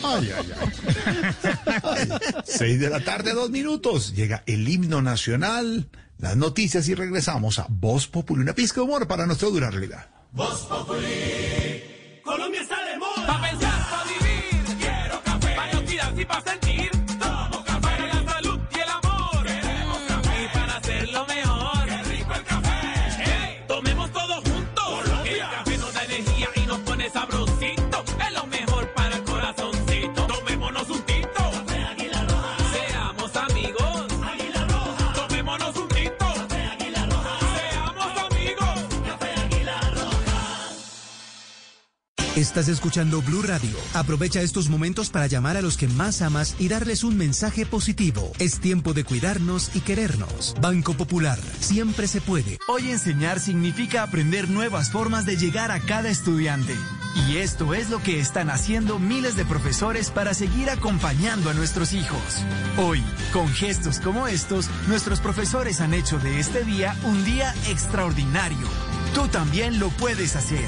Ay, 0.04 0.32
ay, 0.38 0.52
ay. 0.60 1.80
Ay, 1.84 2.10
Seis 2.46 2.80
de 2.80 2.90
la 2.90 3.04
tarde, 3.04 3.34
dos 3.34 3.50
minutos. 3.50 4.14
Llega 4.14 4.44
el 4.46 4.68
himno 4.68 5.02
nacional, 5.02 5.90
las 6.18 6.36
noticias 6.38 6.88
y 6.88 6.96
regresamos 6.96 7.60
a 7.60 7.68
Voz 7.70 8.08
Populi. 8.08 8.42
Una 8.42 8.54
pizca 8.54 8.82
de 8.82 8.86
humor 8.86 9.08
para 9.08 9.26
nuestra 9.26 9.50
dura 9.50 9.70
realidad. 9.70 10.08
Voz 10.32 10.62
Populi. 10.62 11.84
Colombia 12.24 12.62
está 12.62 12.84
de 12.86 12.98
moda. 12.98 13.28
Pa' 13.28 13.42
pensar, 13.50 13.90
pa' 13.90 14.04
vivir. 14.06 14.78
Quiero 14.80 15.22
café. 15.24 15.56
Pa' 15.56 16.22
y 16.22 16.26
pa' 16.26 16.63
Estás 42.36 42.68
escuchando 42.68 43.22
Blue 43.22 43.44
Radio. 43.44 43.78
Aprovecha 43.94 44.42
estos 44.42 44.68
momentos 44.68 45.12
para 45.12 45.28
llamar 45.28 45.56
a 45.56 45.62
los 45.62 45.78
que 45.78 45.88
más 45.88 46.24
amas 46.24 46.56
y 46.58 46.68
darles 46.68 47.04
un 47.04 47.16
mensaje 47.16 47.64
positivo. 47.64 48.32
Es 48.40 48.60
tiempo 48.60 48.96
de 48.96 49.04
cuidarnos 49.04 49.70
y 49.76 49.82
querernos. 49.82 50.56
Banco 50.60 50.96
Popular. 50.96 51.38
Siempre 51.60 52.08
se 52.08 52.22
puede. 52.22 52.58
Hoy 52.68 52.90
enseñar 52.90 53.40
significa 53.40 54.02
aprender 54.02 54.50
nuevas 54.50 54.90
formas 54.90 55.28
de 55.28 55.38
llegar 55.38 55.70
a 55.70 55.80
cada 55.80 56.10
estudiante. 56.10 56.76
Y 57.28 57.38
esto 57.38 57.76
es 57.76 57.92
lo 57.92 58.02
que 58.02 58.20
están 58.20 58.50
haciendo 58.50 58.98
miles 58.98 59.36
de 59.36 59.46
profesores 59.46 60.10
para 60.10 60.34
seguir 60.34 60.72
acompañando 60.72 61.52
a 61.52 61.54
nuestros 61.54 61.94
hijos. 61.94 62.44
Hoy, 62.80 63.04
con 63.32 63.48
gestos 63.48 64.00
como 64.00 64.28
estos, 64.28 64.72
nuestros 64.88 65.20
profesores 65.20 65.82
han 65.82 65.94
hecho 65.94 66.18
de 66.18 66.40
este 66.40 66.64
día 66.64 66.96
un 67.04 67.24
día 67.26 67.54
extraordinario. 67.70 68.68
Tú 69.14 69.28
también 69.28 69.78
lo 69.78 69.90
puedes 69.90 70.36
hacer. 70.36 70.68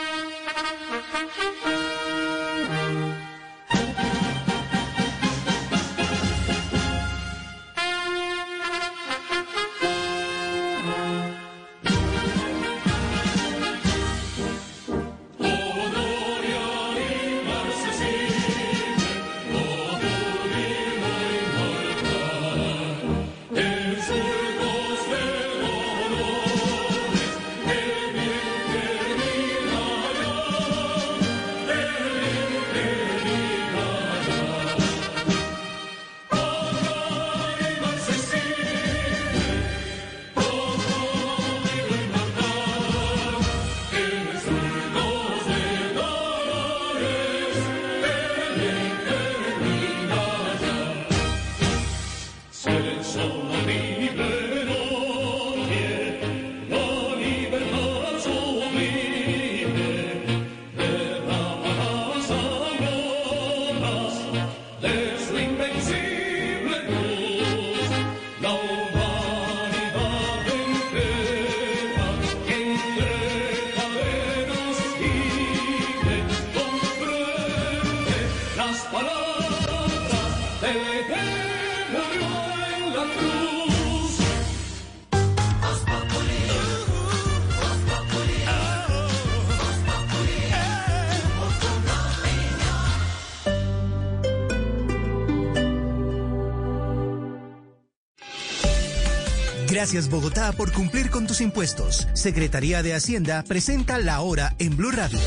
Gracias 99.81 100.11
Bogotá 100.11 100.51
por 100.51 100.71
cumplir 100.71 101.09
con 101.09 101.25
tus 101.25 101.41
impuestos. 101.41 102.07
Secretaría 102.13 102.83
de 102.83 102.93
Hacienda 102.93 103.43
presenta 103.47 103.97
la 103.97 104.21
hora 104.21 104.55
en 104.59 104.77
Blue 104.77 104.91
Radio. 104.91 105.17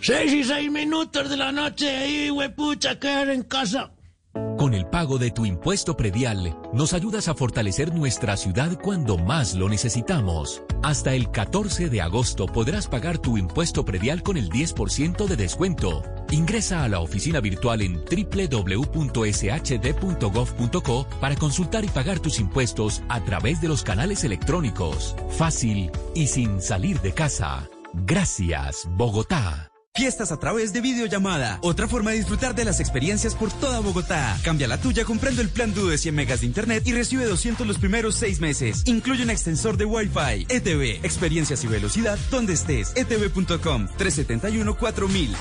Seis 0.00 0.32
y 0.32 0.42
seis 0.42 0.70
minutos 0.70 1.28
de 1.28 1.36
la 1.36 1.52
noche 1.52 1.94
ahí, 1.94 2.30
huepucha, 2.30 2.98
quedar 2.98 3.28
en 3.28 3.42
casa. 3.42 3.90
Con 4.56 4.72
el 4.72 4.86
pago 4.86 5.18
de 5.18 5.30
tu 5.30 5.44
impuesto 5.44 5.98
predial, 5.98 6.56
nos 6.72 6.94
ayudas 6.94 7.28
a 7.28 7.34
fortalecer 7.34 7.94
nuestra 7.94 8.38
ciudad 8.38 8.78
cuando 8.80 9.18
más 9.18 9.54
lo 9.54 9.68
necesitamos. 9.68 10.62
Hasta 10.82 11.12
el 11.12 11.30
14 11.30 11.90
de 11.90 12.00
agosto 12.00 12.46
podrás 12.46 12.86
pagar 12.86 13.18
tu 13.18 13.36
impuesto 13.36 13.84
predial 13.84 14.22
con 14.22 14.38
el 14.38 14.48
10% 14.48 15.26
de 15.26 15.36
descuento. 15.36 16.02
Ingresa 16.30 16.84
a 16.84 16.88
la 16.88 17.00
oficina 17.00 17.40
virtual 17.40 17.82
en 17.82 18.04
www.shd.gov.co 18.04 18.98
para 21.20 21.36
consultar 21.36 21.84
y 21.84 21.88
pagar 21.88 22.20
tus 22.20 22.38
impuestos 22.38 23.02
a 23.08 23.24
través 23.24 23.60
de 23.60 23.68
los 23.68 23.82
canales 23.82 24.24
electrónicos. 24.24 25.16
Fácil 25.30 25.90
y 26.14 26.26
sin 26.28 26.60
salir 26.60 27.00
de 27.00 27.12
casa. 27.12 27.68
Gracias, 27.94 28.86
Bogotá. 28.90 29.70
Fiestas 29.94 30.30
a 30.30 30.38
través 30.38 30.72
de 30.72 30.80
videollamada. 30.80 31.58
Otra 31.60 31.88
forma 31.88 32.12
de 32.12 32.18
disfrutar 32.18 32.54
de 32.54 32.64
las 32.64 32.78
experiencias 32.78 33.34
por 33.34 33.50
toda 33.50 33.80
Bogotá. 33.80 34.38
Cambia 34.44 34.68
la 34.68 34.78
tuya 34.80 35.04
comprando 35.04 35.42
el 35.42 35.48
plan 35.48 35.74
Duo 35.74 35.88
de 35.88 35.98
100 35.98 36.14
megas 36.14 36.42
de 36.42 36.46
internet 36.46 36.86
y 36.86 36.92
recibe 36.92 37.24
200 37.24 37.66
los 37.66 37.78
primeros 37.78 38.14
seis 38.14 38.40
meses. 38.40 38.84
Incluye 38.86 39.24
un 39.24 39.30
extensor 39.30 39.76
de 39.76 39.86
Wi-Fi. 39.86 40.46
ETV. 40.48 41.04
Experiencias 41.04 41.64
y 41.64 41.66
velocidad 41.66 42.16
donde 42.30 42.52
estés. 42.52 42.92
etv.com 42.94 43.88
371 43.96 44.76
4000. 44.76 45.34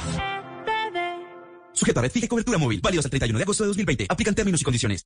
Sujeta 1.78 2.00
a 2.00 2.04
red 2.04 2.12
fija 2.12 2.26
y 2.26 2.30
cobertura 2.30 2.58
móvil. 2.58 2.82
Válido 2.82 3.02
hasta 3.02 3.08
el 3.08 3.12
31 3.12 3.38
de 3.38 3.44
agosto 3.44 3.64
de 3.64 3.68
2020. 3.68 4.08
Aplican 4.10 4.34
términos 4.34 4.62
y 4.62 4.64
condiciones. 4.64 5.06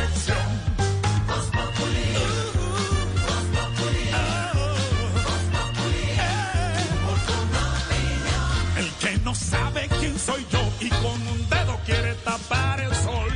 tapar 12.51 12.81
el 12.81 12.93
sol. 12.95 13.31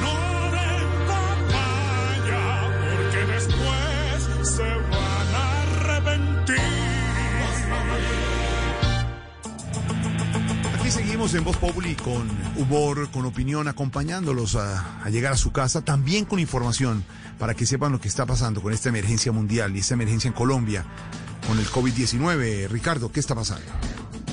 No 0.00 0.12
porque 2.80 3.32
después 3.32 4.48
se 4.48 4.62
van 4.62 5.34
a 5.34 5.62
arrepentir. 5.62 6.56
Aquí 10.78 10.90
seguimos 10.90 11.34
en 11.34 11.44
Voz 11.44 11.56
Populi 11.56 11.94
con 11.94 12.28
humor, 12.56 13.10
con 13.10 13.26
opinión, 13.26 13.68
acompañándolos 13.68 14.56
a 14.56 15.08
llegar 15.10 15.32
a 15.32 15.36
su 15.36 15.52
casa, 15.52 15.82
también 15.82 16.24
con 16.24 16.38
información 16.38 17.04
para 17.38 17.54
que 17.54 17.66
sepan 17.66 17.92
lo 17.92 18.00
que 18.00 18.08
está 18.08 18.26
pasando 18.26 18.62
con 18.62 18.72
esta 18.72 18.88
emergencia 18.88 19.30
mundial 19.30 19.76
y 19.76 19.80
esta 19.80 19.94
emergencia 19.94 20.28
en 20.28 20.34
Colombia 20.34 20.84
con 21.46 21.58
el 21.58 21.66
COVID-19. 21.66 22.68
Ricardo, 22.68 23.12
¿qué 23.12 23.20
está 23.20 23.34
pasando? 23.34 23.66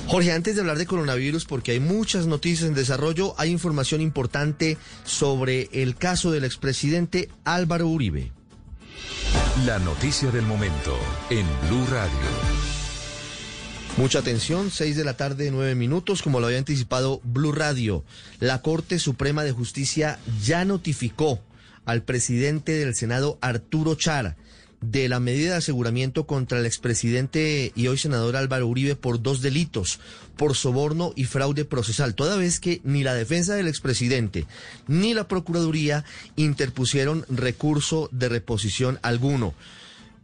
Jorge, 0.06 0.30
antes 0.30 0.54
de 0.54 0.60
hablar 0.60 0.78
de 0.78 0.86
coronavirus, 0.86 1.46
porque 1.46 1.72
hay 1.72 1.80
muchas 1.80 2.26
noticias 2.26 2.68
en 2.68 2.74
desarrollo, 2.74 3.34
hay 3.38 3.50
información 3.50 4.00
importante 4.00 4.78
sobre 5.04 5.68
el 5.72 5.96
caso 5.96 6.30
del 6.30 6.44
expresidente 6.44 7.28
Álvaro 7.44 7.88
Uribe. 7.88 8.30
La 9.64 9.80
noticia 9.80 10.30
del 10.30 10.46
momento 10.46 10.96
en 11.28 11.44
Blue 11.68 11.84
Radio. 11.90 12.56
Mucha 13.96 14.20
atención, 14.20 14.70
6 14.70 14.94
de 14.94 15.04
la 15.04 15.16
tarde, 15.16 15.50
9 15.50 15.74
minutos, 15.74 16.22
como 16.22 16.38
lo 16.38 16.46
había 16.46 16.58
anticipado 16.58 17.20
Blue 17.24 17.52
Radio. 17.52 18.04
La 18.38 18.62
Corte 18.62 19.00
Suprema 19.00 19.42
de 19.42 19.52
Justicia 19.52 20.20
ya 20.40 20.64
notificó 20.64 21.40
al 21.84 22.02
presidente 22.02 22.72
del 22.72 22.94
Senado, 22.94 23.38
Arturo 23.40 23.96
Char, 23.96 24.36
de 24.80 25.08
la 25.08 25.20
medida 25.20 25.52
de 25.52 25.56
aseguramiento 25.56 26.26
contra 26.26 26.58
el 26.58 26.66
expresidente 26.66 27.72
y 27.74 27.88
hoy 27.88 27.98
senador 27.98 28.36
Álvaro 28.36 28.66
Uribe 28.66 28.96
por 28.96 29.22
dos 29.22 29.42
delitos, 29.42 30.00
por 30.36 30.54
soborno 30.54 31.12
y 31.16 31.24
fraude 31.24 31.64
procesal, 31.64 32.14
toda 32.14 32.36
vez 32.36 32.60
que 32.60 32.80
ni 32.84 33.02
la 33.02 33.14
defensa 33.14 33.54
del 33.54 33.68
expresidente 33.68 34.46
ni 34.86 35.14
la 35.14 35.28
Procuraduría 35.28 36.04
interpusieron 36.36 37.24
recurso 37.28 38.08
de 38.12 38.28
reposición 38.28 38.98
alguno. 39.02 39.54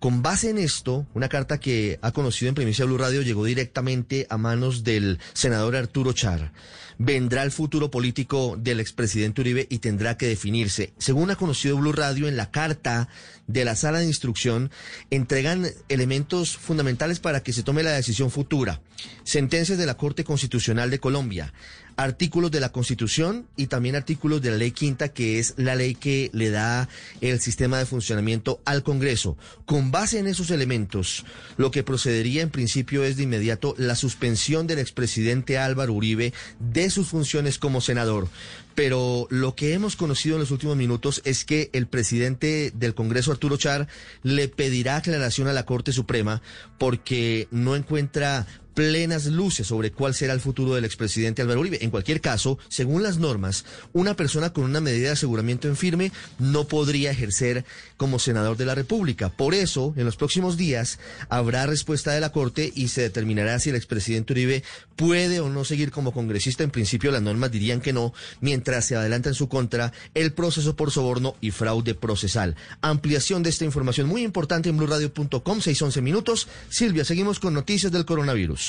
Con 0.02 0.20
base 0.20 0.50
en 0.50 0.58
esto, 0.58 1.06
una 1.14 1.28
carta 1.28 1.60
que 1.60 2.00
ha 2.02 2.10
conocido 2.10 2.48
en 2.48 2.56
Primicia 2.56 2.84
Blue 2.84 2.98
Radio 2.98 3.22
llegó 3.22 3.44
directamente 3.44 4.26
a 4.30 4.36
manos 4.36 4.82
del 4.82 5.20
senador 5.32 5.76
Arturo 5.76 6.12
Char. 6.12 6.52
Vendrá 6.98 7.44
el 7.44 7.52
futuro 7.52 7.88
político 7.88 8.56
del 8.58 8.80
expresidente 8.80 9.42
Uribe 9.42 9.68
y 9.70 9.78
tendrá 9.78 10.16
que 10.16 10.26
definirse. 10.26 10.92
Según 10.98 11.30
ha 11.30 11.36
conocido 11.36 11.76
Blue 11.76 11.92
Radio, 11.92 12.26
en 12.26 12.36
la 12.36 12.50
carta 12.50 13.08
de 13.46 13.64
la 13.64 13.76
sala 13.76 14.00
de 14.00 14.06
instrucción 14.06 14.72
entregan 15.10 15.68
elementos 15.88 16.56
fundamentales 16.56 17.20
para 17.20 17.44
que 17.44 17.52
se 17.52 17.62
tome 17.62 17.84
la 17.84 17.92
decisión 17.92 18.32
futura. 18.32 18.80
Sentencias 19.22 19.78
de 19.78 19.86
la 19.86 19.96
Corte 19.96 20.24
Constitucional 20.24 20.90
de 20.90 20.98
Colombia, 20.98 21.52
artículos 21.96 22.50
de 22.50 22.60
la 22.60 22.70
Constitución 22.70 23.46
y 23.56 23.66
también 23.66 23.96
artículos 23.96 24.42
de 24.42 24.50
la 24.50 24.56
Ley 24.56 24.72
Quinta, 24.72 25.08
que 25.08 25.38
es 25.38 25.54
la 25.56 25.74
ley 25.74 25.94
que 25.94 26.30
le 26.32 26.50
da 26.50 26.88
el 27.20 27.40
sistema 27.40 27.78
de 27.78 27.86
funcionamiento 27.86 28.60
al 28.64 28.82
Congreso. 28.82 29.36
Con 29.66 29.90
base 29.90 30.18
en 30.18 30.26
esos 30.26 30.50
elementos, 30.50 31.24
lo 31.56 31.70
que 31.70 31.82
procedería 31.82 32.42
en 32.42 32.50
principio 32.50 33.04
es 33.04 33.16
de 33.16 33.24
inmediato 33.24 33.74
la 33.78 33.94
suspensión 33.94 34.66
del 34.66 34.78
expresidente 34.78 35.58
Álvaro 35.58 35.92
Uribe 35.92 36.32
de 36.58 36.90
sus 36.90 37.08
funciones 37.08 37.58
como 37.58 37.80
senador. 37.80 38.28
Pero 38.74 39.26
lo 39.30 39.54
que 39.54 39.74
hemos 39.74 39.96
conocido 39.96 40.36
en 40.36 40.40
los 40.40 40.50
últimos 40.50 40.76
minutos 40.76 41.20
es 41.24 41.44
que 41.44 41.68
el 41.72 41.86
presidente 41.86 42.72
del 42.74 42.94
Congreso, 42.94 43.30
Arturo 43.30 43.56
Char, 43.58 43.86
le 44.22 44.48
pedirá 44.48 44.96
aclaración 44.96 45.48
a 45.48 45.52
la 45.52 45.66
Corte 45.66 45.92
Suprema 45.92 46.40
porque 46.78 47.48
no 47.50 47.76
encuentra 47.76 48.46
plenas 48.74 49.26
luces 49.26 49.66
sobre 49.66 49.92
cuál 49.92 50.14
será 50.14 50.32
el 50.32 50.40
futuro 50.40 50.74
del 50.74 50.84
expresidente 50.84 51.42
Álvaro 51.42 51.60
Uribe. 51.60 51.78
En 51.82 51.90
cualquier 51.90 52.20
caso, 52.20 52.58
según 52.68 53.02
las 53.02 53.18
normas, 53.18 53.64
una 53.92 54.14
persona 54.14 54.52
con 54.52 54.64
una 54.64 54.80
medida 54.80 55.08
de 55.08 55.12
aseguramiento 55.12 55.68
en 55.68 55.76
firme 55.76 56.12
no 56.38 56.66
podría 56.66 57.10
ejercer 57.10 57.64
como 57.96 58.18
senador 58.18 58.56
de 58.56 58.66
la 58.66 58.74
República. 58.74 59.28
Por 59.28 59.54
eso, 59.54 59.94
en 59.96 60.04
los 60.04 60.16
próximos 60.16 60.56
días 60.56 60.98
habrá 61.28 61.66
respuesta 61.66 62.12
de 62.12 62.20
la 62.20 62.32
Corte 62.32 62.72
y 62.74 62.88
se 62.88 63.02
determinará 63.02 63.58
si 63.58 63.70
el 63.70 63.76
expresidente 63.76 64.32
Uribe 64.32 64.62
puede 64.96 65.40
o 65.40 65.48
no 65.48 65.64
seguir 65.64 65.90
como 65.90 66.12
congresista. 66.12 66.64
En 66.64 66.70
principio, 66.70 67.10
las 67.10 67.22
normas 67.22 67.52
dirían 67.52 67.80
que 67.80 67.92
no, 67.92 68.12
mientras 68.40 68.86
se 68.86 68.96
adelanta 68.96 69.28
en 69.28 69.34
su 69.34 69.48
contra 69.48 69.92
el 70.14 70.32
proceso 70.32 70.76
por 70.76 70.90
soborno 70.90 71.36
y 71.40 71.50
fraude 71.50 71.94
procesal. 71.94 72.56
Ampliación 72.80 73.42
de 73.42 73.50
esta 73.50 73.64
información 73.64 74.08
muy 74.08 74.22
importante 74.22 74.68
en 74.68 74.76
blurradio.com, 74.76 75.58
6-11 75.58 76.02
minutos. 76.02 76.48
Silvia, 76.68 77.04
seguimos 77.04 77.40
con 77.40 77.54
noticias 77.54 77.92
del 77.92 78.04
coronavirus. 78.04 78.61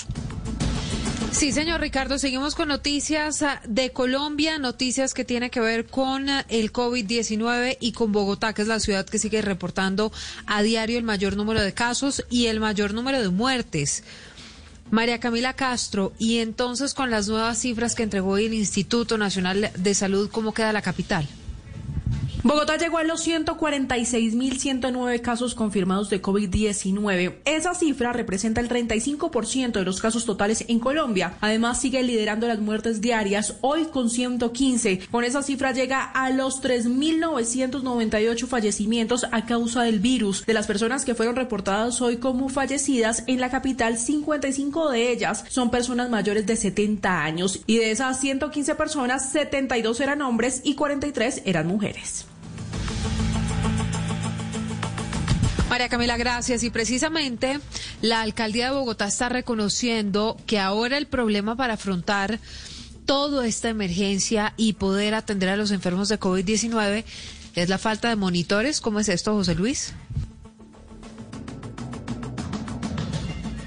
Sí, 1.34 1.52
señor 1.52 1.82
Ricardo, 1.82 2.20
seguimos 2.20 2.54
con 2.54 2.68
noticias 2.68 3.42
ah, 3.42 3.60
de 3.68 3.92
Colombia, 3.92 4.60
noticias 4.60 5.16
que 5.16 5.26
tienen 5.26 5.50
que 5.50 5.60
ver 5.60 5.88
con 5.88 6.30
ah, 6.30 6.46
el 6.48 6.72
COVID-19 6.72 7.78
y 7.80 7.92
con 7.92 8.12
Bogotá, 8.12 8.54
que 8.54 8.62
es 8.62 8.68
la 8.68 8.80
ciudad 8.80 9.06
que 9.06 9.18
sigue 9.18 9.42
reportando 9.42 10.12
a 10.46 10.62
diario 10.62 11.00
el 11.00 11.04
mayor 11.04 11.36
número 11.36 11.62
de 11.62 11.74
casos 11.74 12.24
y 12.30 12.46
el 12.46 12.60
mayor 12.60 12.94
número 12.94 13.20
de 13.20 13.30
muertes. 13.30 14.04
María 14.92 15.20
Camila 15.20 15.54
Castro, 15.54 16.14
y 16.20 16.38
entonces 16.38 16.94
con 16.94 17.10
las 17.10 17.28
nuevas 17.28 17.58
cifras 17.58 17.96
que 17.96 18.04
entregó 18.04 18.38
el 18.38 18.54
Instituto 18.54 19.18
Nacional 19.18 19.72
de 19.76 19.94
Salud, 19.96 20.30
¿cómo 20.32 20.54
queda 20.54 20.72
la 20.72 20.84
capital? 20.84 21.28
Bogotá 22.46 22.76
llegó 22.76 22.98
a 22.98 23.06
los 23.06 23.26
146.109 23.26 25.22
casos 25.22 25.56
confirmados 25.56 26.10
de 26.10 26.22
COVID-19. 26.22 27.36
Esa 27.46 27.74
cifra 27.74 28.12
representa 28.12 28.60
el 28.60 28.68
35% 28.68 29.72
de 29.72 29.86
los 29.86 30.02
casos 30.02 30.26
totales 30.26 30.66
en 30.68 30.80
Colombia. 30.80 31.36
Además, 31.40 31.80
sigue 31.80 32.04
liderando 32.04 32.46
las 32.46 32.60
muertes 32.60 33.00
diarias, 33.00 33.56
hoy 33.62 33.86
con 33.86 34.10
115. 34.10 35.08
Con 35.10 35.24
esa 35.24 35.42
cifra 35.42 35.72
llega 35.72 36.04
a 36.04 36.32
los 36.32 36.62
3.998 36.62 38.46
fallecimientos 38.46 39.26
a 39.32 39.46
causa 39.46 39.84
del 39.84 40.02
virus. 40.02 40.46
De 40.46 40.54
las 40.54 40.68
personas 40.68 41.06
que 41.06 41.16
fueron 41.16 41.38
reportadas 41.38 42.02
hoy 42.02 42.18
como 42.18 42.50
fallecidas 42.50 43.24
en 43.28 43.40
la 43.40 43.52
capital, 43.52 43.98
55 43.98 44.90
de 44.90 45.12
ellas 45.14 45.46
son 45.48 45.72
personas 45.72 46.10
mayores 46.10 46.46
de 46.46 46.58
70 46.58 47.24
años. 47.24 47.62
Y 47.68 47.78
de 47.78 47.92
esas 47.92 48.20
115 48.20 48.76
personas, 48.76 49.32
72 49.32 50.02
eran 50.02 50.22
hombres 50.22 50.60
y 50.66 50.76
43 50.76 51.44
eran 51.46 51.68
mujeres. 51.68 52.26
María 55.74 55.90
Camila, 55.90 56.18
gracias. 56.18 56.62
Y 56.64 56.70
precisamente 56.70 57.60
la 58.02 58.22
alcaldía 58.22 58.66
de 58.68 58.76
Bogotá 58.76 59.08
está 59.08 59.30
reconociendo 59.30 60.38
que 60.46 60.60
ahora 60.60 60.98
el 61.00 61.08
problema 61.08 61.56
para 61.56 61.74
afrontar 61.74 62.40
toda 63.08 63.48
esta 63.48 63.70
emergencia 63.70 64.54
y 64.56 64.74
poder 64.74 65.16
atender 65.16 65.50
a 65.50 65.56
los 65.56 65.72
enfermos 65.72 66.10
de 66.10 66.20
COVID-19 66.20 67.06
es 67.56 67.70
la 67.70 67.78
falta 67.80 68.10
de 68.10 68.16
monitores. 68.16 68.82
¿Cómo 68.82 69.00
es 69.00 69.10
esto, 69.10 69.34
José 69.34 69.56
Luis? 69.56 69.94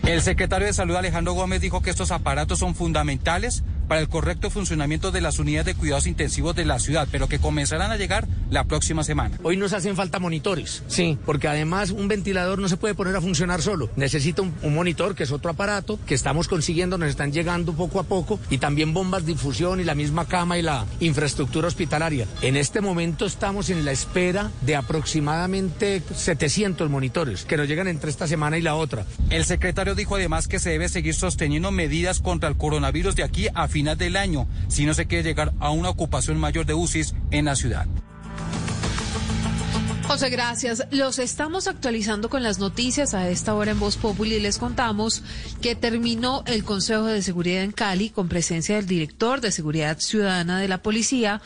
El 0.05 0.23
secretario 0.23 0.69
de 0.69 0.73
Salud 0.73 0.95
Alejandro 0.95 1.33
Gómez 1.33 1.61
dijo 1.61 1.83
que 1.83 1.91
estos 1.91 2.13
aparatos 2.13 2.61
son 2.61 2.77
fundamentales 2.77 3.65
para 3.87 4.01
el 4.01 4.09
correcto 4.09 4.51
funcionamiento 4.51 5.11
de 5.11 5.21
las 5.21 5.39
unidades 5.39 5.67
de 5.67 5.75
cuidados 5.75 6.07
intensivos 6.07 6.55
de 6.57 6.65
la 6.65 6.79
ciudad, 6.79 7.09
pero 7.11 7.29
que 7.29 7.39
comenzarán 7.39 7.91
a 7.91 7.97
llegar 7.97 8.27
la 8.51 8.65
próxima 8.65 9.05
semana. 9.05 9.39
Hoy 9.43 9.57
nos 9.57 9.73
hacen 9.73 9.97
falta 9.97 10.19
monitores, 10.19 10.83
sí, 10.89 11.19
porque 11.25 11.49
además 11.49 11.91
un 11.91 12.09
ventilador 12.09 12.59
no 12.59 12.69
se 12.69 12.77
puede 12.77 12.95
poner 12.95 13.17
a 13.17 13.21
funcionar 13.21 13.63
solo. 13.63 13.91
Necesita 13.97 14.43
un, 14.43 14.55
un 14.63 14.75
monitor, 14.75 15.15
que 15.15 15.25
es 15.25 15.33
otro 15.33 15.51
aparato, 15.51 15.99
que 16.07 16.15
estamos 16.15 16.49
consiguiendo, 16.49 16.99
nos 16.99 17.11
están 17.11 17.33
llegando 17.33 17.73
poco 17.73 18.01
a 18.01 18.05
poco, 18.05 18.41
y 18.51 18.59
también 18.59 18.93
bombas 18.93 19.25
de 19.25 19.33
difusión 19.33 19.81
y 19.81 19.85
la 19.85 19.95
misma 19.95 20.27
cama 20.27 20.59
y 20.59 20.63
la 20.63 20.87
infraestructura 21.01 21.69
hospitalaria. 21.69 22.27
En 22.43 22.57
este 22.57 22.81
momento 22.81 23.27
estamos 23.27 23.71
en 23.71 23.85
la 23.85 23.93
espera 23.93 24.51
de 24.63 24.77
aproximadamente 24.77 26.03
700 26.15 26.91
monitores, 26.91 27.45
que 27.45 27.57
nos 27.57 27.69
llegan 27.69 27.89
entre 27.89 28.11
esta 28.11 28.27
semana 28.27 28.59
y 28.59 28.63
la 28.63 28.75
otra. 28.75 29.05
El 29.31 29.45
secretario 29.45 29.95
dijo 29.95 30.17
además 30.17 30.49
que 30.49 30.59
se 30.59 30.71
debe 30.71 30.89
seguir 30.89 31.15
sosteniendo 31.15 31.71
medidas 31.71 32.21
contra 32.21 32.49
el 32.49 32.57
coronavirus 32.57 33.17
de 33.17 33.25
aquí 33.25 33.49
a 33.55 33.69
final 33.77 33.99
del 33.99 34.17
año, 34.17 34.49
si 34.69 34.87
no 34.87 34.95
se 34.95 35.07
quiere 35.07 35.23
llegar 35.23 35.53
a 35.61 35.69
una 35.69 35.91
ocupación 35.91 36.39
mayor 36.39 36.65
de 36.65 36.73
UCIs 36.73 37.15
en 37.31 37.45
la 37.45 37.57
ciudad. 37.57 37.87
José, 40.05 40.31
gracias. 40.31 40.87
Los 40.93 41.19
estamos 41.19 41.67
actualizando 41.67 42.31
con 42.31 42.43
las 42.43 42.59
noticias 42.59 43.13
a 43.13 43.29
esta 43.29 43.55
hora 43.55 43.73
en 43.73 43.79
Voz 43.79 43.99
Populi 43.99 44.41
les 44.41 44.57
contamos 44.57 45.23
que 45.61 45.75
terminó 45.75 46.43
el 46.47 46.65
Consejo 46.65 47.05
de 47.05 47.21
Seguridad 47.21 47.65
en 47.65 47.73
Cali 47.73 48.09
con 48.09 48.29
presencia 48.29 48.77
del 48.77 48.87
director 48.87 49.43
de 49.43 49.53
Seguridad 49.53 49.99
Ciudadana 49.99 50.59
de 50.59 50.69
la 50.69 50.81
Policía, 50.81 51.43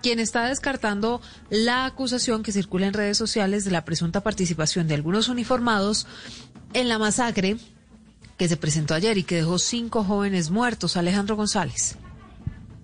quien 0.00 0.20
está 0.20 0.46
descartando 0.46 1.20
la 1.50 1.84
acusación 1.84 2.42
que 2.42 2.52
circula 2.52 2.86
en 2.86 2.94
redes 2.94 3.18
sociales 3.18 3.66
de 3.66 3.72
la 3.72 3.84
presunta 3.84 4.22
participación 4.22 4.88
de 4.88 4.94
algunos 4.94 5.28
uniformados 5.28 6.06
en 6.72 6.88
la 6.88 6.98
masacre 6.98 7.58
que 8.36 8.48
se 8.48 8.56
presentó 8.56 8.94
ayer 8.94 9.18
y 9.18 9.24
que 9.24 9.36
dejó 9.36 9.58
cinco 9.58 10.04
jóvenes 10.04 10.50
muertos. 10.50 10.96
Alejandro 10.96 11.36
González. 11.36 11.96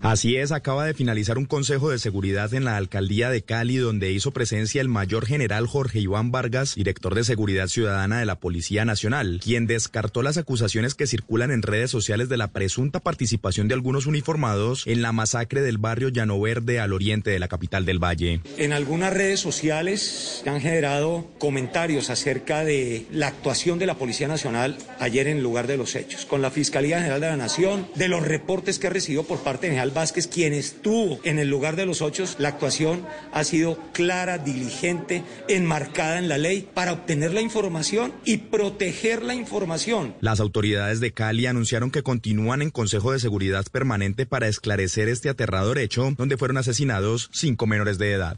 Así 0.01 0.37
es, 0.37 0.51
acaba 0.51 0.87
de 0.87 0.95
finalizar 0.95 1.37
un 1.37 1.45
consejo 1.45 1.91
de 1.91 1.99
seguridad 1.99 2.55
en 2.55 2.65
la 2.65 2.79
alcaldía 2.79 3.29
de 3.29 3.43
Cali 3.43 3.77
donde 3.77 4.13
hizo 4.13 4.31
presencia 4.31 4.81
el 4.81 4.89
mayor 4.89 5.27
general 5.27 5.67
Jorge 5.67 6.01
Iván 6.01 6.33
Vargas, 6.33 6.75
director 6.75 7.15
de 7.15 7.23
seguridad 7.23 7.67
ciudadana 7.67 8.19
de 8.19 8.25
la 8.25 8.41
Policía 8.41 8.87
Nacional, 8.87 9.41
quien 9.45 9.67
descartó 9.67 10.23
las 10.23 10.39
acusaciones 10.39 10.95
que 10.95 11.07
circulan 11.07 11.51
en 11.51 11.61
redes 11.61 11.91
sociales 11.91 12.31
de 12.31 12.39
la 12.39 12.49
presunta 12.49 13.01
participación 13.01 13.69
de 13.69 13.75
algunos 13.75 14.07
uniformados 14.07 14.87
en 14.87 15.03
la 15.03 15.13
masacre 15.13 15.61
del 15.61 15.77
barrio 15.77 16.09
Llano 16.09 16.41
Verde 16.41 16.81
al 16.81 16.95
oriente 16.95 17.29
de 17.31 17.39
la 17.39 17.49
capital 17.49 17.85
del 17.85 18.03
Valle. 18.03 18.41
En 18.57 18.73
algunas 18.73 19.13
redes 19.13 19.41
sociales 19.41 20.43
han 20.47 20.63
generado 20.63 21.27
comentarios 21.39 22.09
acerca 22.09 22.65
de 22.65 23.05
la 23.13 23.27
actuación 23.27 23.79
de 23.79 23.85
la 23.85 23.99
Policía 23.99 24.29
Nacional 24.29 24.79
ayer 24.99 25.29
en 25.29 25.43
lugar 25.43 25.67
de 25.67 25.77
los 25.77 25.95
hechos, 25.95 26.25
con 26.25 26.41
la 26.41 26.51
Fiscalía 26.51 27.01
General 27.01 27.21
de 27.21 27.29
la 27.29 27.37
Nación, 27.37 27.87
de 27.97 28.09
los 28.09 28.27
reportes 28.27 28.79
que 28.79 28.89
recibió 28.89 29.25
por 29.25 29.41
parte 29.41 29.67
de 29.67 29.73
General 29.91 30.03
Vázquez, 30.03 30.27
quien 30.29 30.53
estuvo 30.53 31.21
en 31.25 31.39
el 31.39 31.49
lugar 31.49 31.77
de 31.77 31.87
los 31.87 32.01
hechos, 32.01 32.37
la 32.39 32.49
actuación 32.49 33.07
ha 33.33 33.45
sido 33.45 33.79
clara, 33.93 34.39
diligente, 34.39 35.25
enmarcada 35.49 36.19
en 36.19 36.29
la 36.29 36.39
ley 36.39 36.69
para 36.73 36.93
obtener 36.93 37.35
la 37.35 37.41
información 37.41 38.13
y 38.25 38.39
proteger 38.39 39.23
la 39.23 39.35
información. 39.35 40.15
Las 40.21 40.41
autoridades 40.41 41.01
de 41.01 41.13
Cali 41.13 41.47
anunciaron 41.47 41.91
que 41.91 42.03
continúan 42.03 42.63
en 42.63 42.71
Consejo 42.71 43.13
de 43.13 43.21
Seguridad 43.21 43.67
Permanente 43.71 44.27
para 44.27 44.49
esclarecer 44.49 45.09
este 45.09 45.29
aterrador 45.29 45.79
hecho 45.79 46.15
donde 46.17 46.37
fueron 46.37 46.59
asesinados 46.59 47.29
cinco 47.33 47.67
menores 47.67 47.99
de 47.99 48.13
edad. 48.13 48.37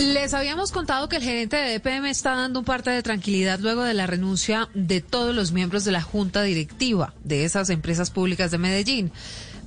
Les 0.00 0.32
habíamos 0.32 0.72
contado 0.72 1.10
que 1.10 1.16
el 1.16 1.22
gerente 1.22 1.56
de 1.56 1.74
EPM 1.74 2.06
está 2.06 2.34
dando 2.34 2.60
un 2.60 2.64
parte 2.64 2.88
de 2.88 3.02
tranquilidad 3.02 3.60
luego 3.60 3.82
de 3.82 3.92
la 3.92 4.06
renuncia 4.06 4.70
de 4.72 5.02
todos 5.02 5.34
los 5.34 5.52
miembros 5.52 5.84
de 5.84 5.92
la 5.92 6.00
junta 6.00 6.42
directiva 6.42 7.12
de 7.22 7.44
esas 7.44 7.68
empresas 7.68 8.10
públicas 8.10 8.50
de 8.50 8.56
Medellín. 8.56 9.12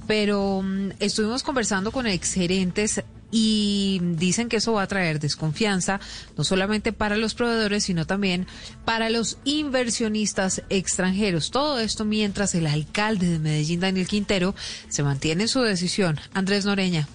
Pero 0.07 0.57
um, 0.57 0.91
estuvimos 0.99 1.43
conversando 1.43 1.91
con 1.91 2.07
exgerentes 2.07 3.01
y 3.33 3.99
dicen 4.01 4.47
que 4.47 4.57
eso 4.57 4.73
va 4.73 4.83
a 4.83 4.87
traer 4.87 5.19
desconfianza, 5.19 5.99
no 6.37 6.43
solamente 6.43 6.93
para 6.93 7.17
los 7.17 7.33
proveedores, 7.33 7.85
sino 7.85 8.05
también 8.05 8.45
para 8.85 9.09
los 9.09 9.39
inversionistas 9.43 10.61
extranjeros. 10.69 11.49
Todo 11.49 11.79
esto 11.79 12.05
mientras 12.05 12.53
el 12.53 12.67
alcalde 12.67 13.27
de 13.27 13.39
Medellín, 13.39 13.79
Daniel 13.79 14.07
Quintero, 14.07 14.53
se 14.87 15.01
mantiene 15.01 15.43
en 15.43 15.49
su 15.49 15.61
decisión. 15.61 16.19
Andrés 16.33 16.65
Noreña. 16.65 17.07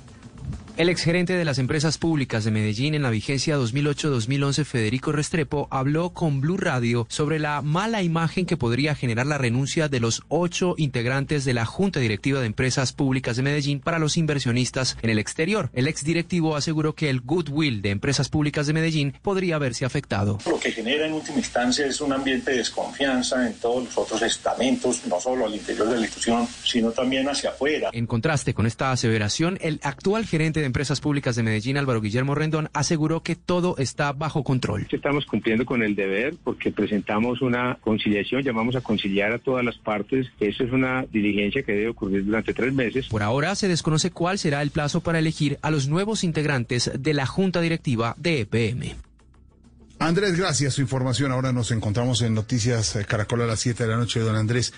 El 0.78 0.90
exgerente 0.90 1.32
de 1.32 1.44
las 1.44 1.58
empresas 1.58 1.98
públicas 1.98 2.44
de 2.44 2.52
Medellín 2.52 2.94
en 2.94 3.02
la 3.02 3.10
vigencia 3.10 3.58
2008-2011, 3.58 4.64
Federico 4.64 5.10
Restrepo, 5.10 5.66
habló 5.72 6.10
con 6.10 6.40
Blue 6.40 6.56
Radio 6.56 7.04
sobre 7.10 7.40
la 7.40 7.62
mala 7.62 8.04
imagen 8.04 8.46
que 8.46 8.56
podría 8.56 8.94
generar 8.94 9.26
la 9.26 9.38
renuncia 9.38 9.88
de 9.88 9.98
los 9.98 10.22
ocho 10.28 10.76
integrantes 10.78 11.44
de 11.44 11.52
la 11.52 11.64
Junta 11.66 11.98
Directiva 11.98 12.38
de 12.38 12.46
Empresas 12.46 12.92
Públicas 12.92 13.36
de 13.36 13.42
Medellín 13.42 13.80
para 13.80 13.98
los 13.98 14.16
inversionistas 14.16 14.96
en 15.02 15.10
el 15.10 15.18
exterior. 15.18 15.68
El 15.74 15.88
exdirectivo 15.88 16.54
aseguró 16.54 16.94
que 16.94 17.10
el 17.10 17.22
goodwill 17.22 17.82
de 17.82 17.90
Empresas 17.90 18.28
Públicas 18.28 18.68
de 18.68 18.74
Medellín 18.74 19.14
podría 19.20 19.58
verse 19.58 19.84
afectado. 19.84 20.38
Lo 20.48 20.60
que 20.60 20.70
genera 20.70 21.08
en 21.08 21.14
última 21.14 21.38
instancia 21.38 21.86
es 21.86 22.00
un 22.00 22.12
ambiente 22.12 22.52
de 22.52 22.58
desconfianza 22.58 23.48
en 23.48 23.54
todos 23.54 23.82
los 23.82 23.98
otros 23.98 24.22
estamentos, 24.22 25.04
no 25.08 25.20
solo 25.20 25.46
al 25.46 25.56
interior 25.56 25.88
de 25.88 25.96
la 25.96 26.02
institución, 26.02 26.46
sino 26.62 26.92
también 26.92 27.28
hacia 27.28 27.50
afuera. 27.50 27.90
En 27.92 28.06
contraste 28.06 28.54
con 28.54 28.64
esta 28.64 28.92
aseveración, 28.92 29.58
el 29.60 29.80
actual 29.82 30.24
gerente 30.24 30.60
de 30.60 30.67
Empresas 30.68 31.00
Públicas 31.00 31.34
de 31.34 31.42
Medellín, 31.42 31.76
Álvaro 31.76 32.00
Guillermo 32.00 32.34
Rendón, 32.34 32.70
aseguró 32.72 33.22
que 33.22 33.34
todo 33.34 33.76
está 33.78 34.12
bajo 34.12 34.44
control. 34.44 34.86
Estamos 34.90 35.26
cumpliendo 35.26 35.66
con 35.66 35.82
el 35.82 35.96
deber 35.96 36.36
porque 36.44 36.70
presentamos 36.70 37.42
una 37.42 37.76
conciliación, 37.80 38.42
llamamos 38.42 38.76
a 38.76 38.80
conciliar 38.80 39.32
a 39.32 39.38
todas 39.38 39.64
las 39.64 39.76
partes. 39.78 40.28
Eso 40.38 40.62
es 40.62 40.72
una 40.72 41.04
diligencia 41.10 41.62
que 41.62 41.72
debe 41.72 41.88
ocurrir 41.88 42.24
durante 42.24 42.54
tres 42.54 42.72
meses. 42.72 43.08
Por 43.08 43.22
ahora 43.22 43.54
se 43.56 43.66
desconoce 43.66 44.10
cuál 44.10 44.38
será 44.38 44.62
el 44.62 44.70
plazo 44.70 45.00
para 45.00 45.18
elegir 45.18 45.58
a 45.62 45.70
los 45.70 45.88
nuevos 45.88 46.22
integrantes 46.22 46.90
de 46.96 47.14
la 47.14 47.26
Junta 47.26 47.60
Directiva 47.60 48.14
de 48.18 48.40
EPM. 48.40 48.94
Andrés, 49.98 50.38
gracias. 50.38 50.74
Su 50.74 50.80
información. 50.80 51.32
Ahora 51.32 51.52
nos 51.52 51.72
encontramos 51.72 52.22
en 52.22 52.34
Noticias 52.34 52.96
Caracol 53.08 53.42
a 53.42 53.46
las 53.46 53.60
7 53.60 53.82
de 53.82 53.90
la 53.90 53.96
noche, 53.96 54.20
don 54.20 54.36
Andrés. 54.36 54.72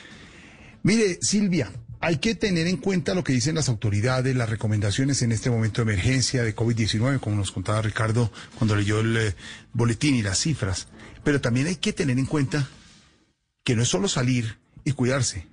Mire, 0.83 1.19
Silvia, 1.21 1.71
hay 2.01 2.17
que 2.17 2.35
tener 2.35 2.67
en 2.67 2.79
cuenta 2.79 3.15
lo 3.15 3.23
que 3.23 3.35
dicen 3.35 3.55
las 3.55 3.69
autoridades, 3.69 4.35
las 4.35 4.49
recomendaciones 4.49 5.21
en 5.21 5.33
este 5.33 5.51
momento 5.51 5.85
de 5.85 5.93
emergencia 5.93 6.43
de 6.43 6.57
COVID-19, 6.57 7.21
como 7.21 7.37
nos 7.37 7.53
contaba 7.53 7.83
Ricardo 7.83 8.33
cuando 8.57 8.75
leyó 8.75 9.01
el 9.01 9.17
eh, 9.17 9.35
boletín 9.75 10.15
y 10.15 10.23
las 10.23 10.39
cifras. 10.39 10.89
Pero 11.23 11.43
también 11.43 11.67
hay 11.67 11.77
que 11.77 11.93
tener 11.93 12.19
en 12.19 12.25
cuenta 12.25 12.69
que 13.65 13.77
no 13.77 13.83
es 13.83 13.89
solo 13.89 14.09
salir 14.09 14.59
y 14.83 14.93
cuidarse, 14.93 15.47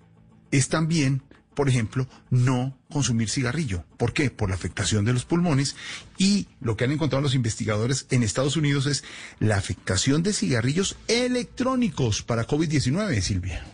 es 0.51 0.69
también, 0.69 1.21
por 1.53 1.67
ejemplo, 1.67 2.07
no 2.29 2.77
consumir 2.89 3.29
cigarrillo. 3.29 3.83
¿Por 3.97 4.13
qué? 4.13 4.29
Por 4.29 4.47
la 4.47 4.55
afectación 4.55 5.03
de 5.03 5.11
los 5.11 5.25
pulmones 5.25 5.75
y 6.17 6.47
lo 6.61 6.77
que 6.77 6.85
han 6.85 6.91
encontrado 6.91 7.21
los 7.21 7.35
investigadores 7.35 8.05
en 8.09 8.23
Estados 8.23 8.55
Unidos 8.55 8.85
es 8.85 9.03
la 9.39 9.57
afectación 9.57 10.23
de 10.23 10.31
cigarrillos 10.31 10.95
electrónicos 11.09 12.23
para 12.23 12.47
COVID-19, 12.47 13.19
Silvia. 13.19 13.65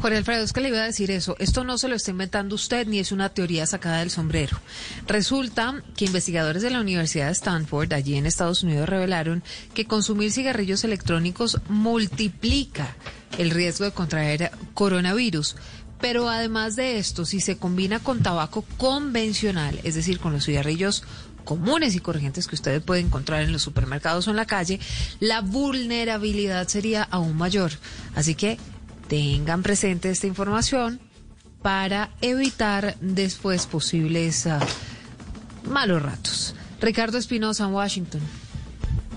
Jorge 0.00 0.18
Alfredo, 0.18 0.44
es 0.44 0.52
que 0.52 0.60
le 0.60 0.68
iba 0.68 0.78
a 0.78 0.84
decir 0.84 1.10
eso. 1.10 1.36
Esto 1.38 1.64
no 1.64 1.78
se 1.78 1.88
lo 1.88 1.96
está 1.96 2.10
inventando 2.10 2.54
usted 2.54 2.86
ni 2.86 2.98
es 2.98 3.12
una 3.12 3.30
teoría 3.30 3.66
sacada 3.66 3.98
del 3.98 4.10
sombrero. 4.10 4.58
Resulta 5.06 5.82
que 5.96 6.04
investigadores 6.04 6.62
de 6.62 6.70
la 6.70 6.80
Universidad 6.80 7.26
de 7.26 7.32
Stanford, 7.32 7.92
allí 7.92 8.16
en 8.16 8.26
Estados 8.26 8.62
Unidos, 8.62 8.88
revelaron 8.88 9.42
que 9.74 9.86
consumir 9.86 10.32
cigarrillos 10.32 10.84
electrónicos 10.84 11.60
multiplica 11.68 12.96
el 13.38 13.50
riesgo 13.50 13.84
de 13.84 13.92
contraer 13.92 14.50
coronavirus. 14.74 15.56
Pero 16.00 16.28
además 16.28 16.76
de 16.76 16.98
esto, 16.98 17.24
si 17.24 17.40
se 17.40 17.56
combina 17.56 18.00
con 18.00 18.22
tabaco 18.22 18.64
convencional, 18.76 19.80
es 19.82 19.94
decir, 19.94 20.18
con 20.18 20.32
los 20.32 20.44
cigarrillos 20.44 21.04
comunes 21.44 21.94
y 21.94 22.00
corrientes 22.00 22.46
que 22.46 22.56
ustedes 22.56 22.82
pueden 22.82 23.06
encontrar 23.06 23.42
en 23.42 23.52
los 23.52 23.62
supermercados 23.62 24.26
o 24.26 24.30
en 24.30 24.36
la 24.36 24.46
calle, 24.46 24.78
la 25.20 25.40
vulnerabilidad 25.40 26.68
sería 26.68 27.04
aún 27.04 27.36
mayor. 27.36 27.72
Así 28.14 28.34
que 28.34 28.58
tengan 29.08 29.62
presente 29.62 30.10
esta 30.10 30.26
información 30.26 31.00
para 31.62 32.10
evitar 32.20 32.96
después 33.00 33.66
posibles 33.66 34.46
ah, 34.46 34.60
malos 35.68 36.02
ratos. 36.02 36.54
Ricardo 36.80 37.18
Espinosa 37.18 37.66
Washington. 37.66 38.20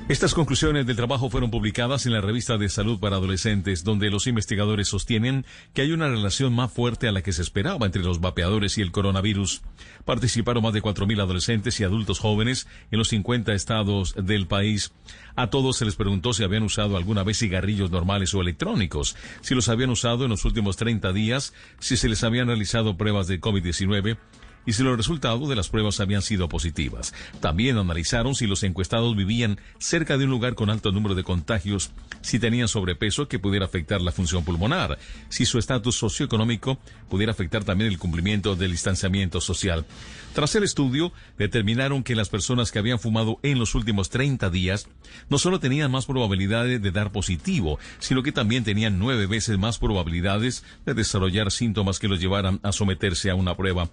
Estas 0.10 0.34
conclusiones 0.34 0.88
del 0.88 0.96
trabajo 0.96 1.30
fueron 1.30 1.52
publicadas 1.52 2.08
en 2.08 2.14
la 2.14 2.20
revista 2.20 2.58
de 2.58 2.68
salud 2.68 3.00
para 3.00 3.18
adolescentes, 3.18 3.84
donde 3.84 4.10
los 4.10 4.26
investigadores 4.26 4.88
sostienen 4.88 5.46
que 5.76 5.84
hay 5.84 5.92
una 5.92 6.10
relación 6.10 6.52
más 6.52 6.74
fuerte 6.74 7.08
a 7.08 7.12
la 7.12 7.22
que 7.22 7.32
se 7.32 7.44
esperaba 7.44 7.86
entre 7.86 8.02
los 8.02 8.20
vapeadores 8.20 8.80
y 8.80 8.82
el 8.82 8.92
coronavirus. 8.92 9.62
Participaron 10.06 10.64
más 10.64 10.74
de 10.74 10.82
4.000 10.82 11.22
adolescentes 11.22 11.80
y 11.80 11.84
adultos 11.84 12.18
jóvenes 12.18 12.68
en 12.90 12.98
los 12.98 13.10
50 13.10 13.54
estados 13.54 14.16
del 14.18 14.48
país. 14.48 14.94
A 15.36 15.52
todos 15.52 15.78
se 15.78 15.86
les 15.86 15.96
preguntó 15.96 16.34
si 16.34 16.44
habían 16.44 16.64
usado 16.64 16.98
alguna 16.98 17.22
vez 17.22 17.38
cigarrillos 17.38 17.92
normales 17.92 18.34
o 18.34 18.42
electrónicos, 18.42 19.16
si 19.42 19.54
los 19.54 19.70
habían 19.70 19.92
usado 19.92 20.24
en 20.24 20.32
los 20.32 20.44
últimos 20.44 20.76
30 20.76 21.14
días, 21.14 21.54
si 21.78 21.98
se 21.98 22.10
les 22.10 22.24
habían 22.24 22.48
realizado 22.48 22.98
pruebas 22.98 23.28
de 23.28 23.40
COVID-19 23.40 24.18
y 24.66 24.74
si 24.74 24.84
los 24.84 24.98
resultados 24.98 25.48
de 25.50 25.56
las 25.56 25.70
pruebas 25.70 26.00
habían 26.00 26.22
sido 26.22 26.50
positivas. 26.50 27.14
También 27.40 27.78
analizaron 27.78 28.36
si 28.36 28.48
los 28.48 28.64
encuestados 28.64 29.16
vivían 29.16 29.60
cerca 29.80 30.18
de 30.18 30.26
un 30.26 30.32
lugar 30.32 30.56
con 30.56 30.70
alto 30.70 30.92
número 30.92 31.16
de 31.16 31.24
contagios, 31.24 31.92
si 32.22 32.40
tenían 32.40 32.68
sobrepeso 32.68 33.28
que 33.28 33.40
pudiera 33.40 33.66
afectar 33.66 34.02
la 34.02 34.12
función 34.12 34.44
pulmonar, 34.44 34.98
si 35.30 35.46
su 35.46 35.58
estatus 35.58 35.96
socioeconómico 35.96 36.78
pudiera 37.10 37.32
afectar 37.32 37.64
también 37.64 37.92
el 37.92 37.98
cumplimiento 37.98 38.56
del 38.56 38.72
distanciamiento 38.72 39.42
social. 39.42 39.86
Tras 40.34 40.54
el 40.54 40.64
estudio, 40.64 41.12
determinaron 41.38 42.04
que 42.04 42.16
las 42.16 42.30
personas 42.30 42.72
que 42.72 42.78
habían 42.78 43.00
fumado 43.00 43.40
en 43.42 43.58
los 43.58 43.74
últimos 43.74 44.10
30 44.10 44.50
días 44.52 44.88
no 45.28 45.40
solo 45.40 45.60
tenían 45.60 45.90
más 45.90 46.06
probabilidades 46.06 46.82
de 46.82 46.92
dar 46.92 47.12
positivo, 47.12 47.80
sino 47.98 48.22
que 48.22 48.32
también 48.32 48.64
tenían 48.64 49.00
nueve 49.00 49.26
veces 49.26 49.58
más 49.58 49.80
probabilidades 49.80 50.64
de 50.86 50.94
desarrollar 50.94 51.52
síntomas 51.52 51.98
que 51.98 52.08
los 52.08 52.20
llevaran 52.20 52.60
a 52.62 52.72
someterse 52.72 53.32
a 53.32 53.36
una 53.36 53.58
prueba. 53.58 53.90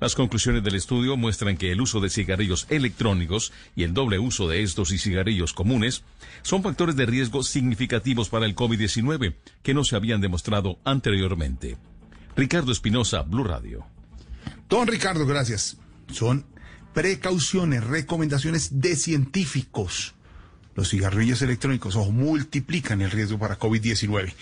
Las 0.00 0.14
conclusiones 0.14 0.62
del 0.62 0.76
estudio 0.76 1.16
muestran 1.16 1.56
que 1.56 1.72
el 1.72 1.80
uso 1.80 2.00
de 2.00 2.08
cigarrillos 2.08 2.66
electrónicos 2.70 3.52
y 3.74 3.82
el 3.82 3.92
doble 3.92 4.20
uso 4.20 4.48
de 4.48 4.62
estos 4.62 4.92
y 4.92 4.98
cigarrillos 4.98 5.52
comunes 5.52 6.04
son 6.42 6.62
factores 6.62 6.94
de 6.94 7.06
riesgo 7.06 7.42
significativos 7.42 8.28
para 8.28 8.46
el 8.46 8.54
COVID-19 8.54 9.34
que 9.62 9.74
no 9.74 9.82
se 9.82 9.96
habían 9.96 10.20
demostrado 10.20 10.78
anteriormente. 10.84 11.76
Ricardo 12.36 12.70
Espinosa, 12.70 13.22
Blue 13.22 13.44
Radio. 13.44 13.99
Don 14.70 14.86
Ricardo, 14.86 15.26
gracias. 15.26 15.76
Son 16.12 16.46
precauciones, 16.94 17.82
recomendaciones 17.82 18.80
de 18.80 18.94
científicos. 18.94 20.14
Los 20.76 20.90
cigarrillos 20.90 21.42
electrónicos 21.42 21.96
ojo, 21.96 22.12
multiplican 22.12 23.00
el 23.00 23.10
riesgo 23.10 23.36
para 23.36 23.58
COVID-19. 23.58 24.32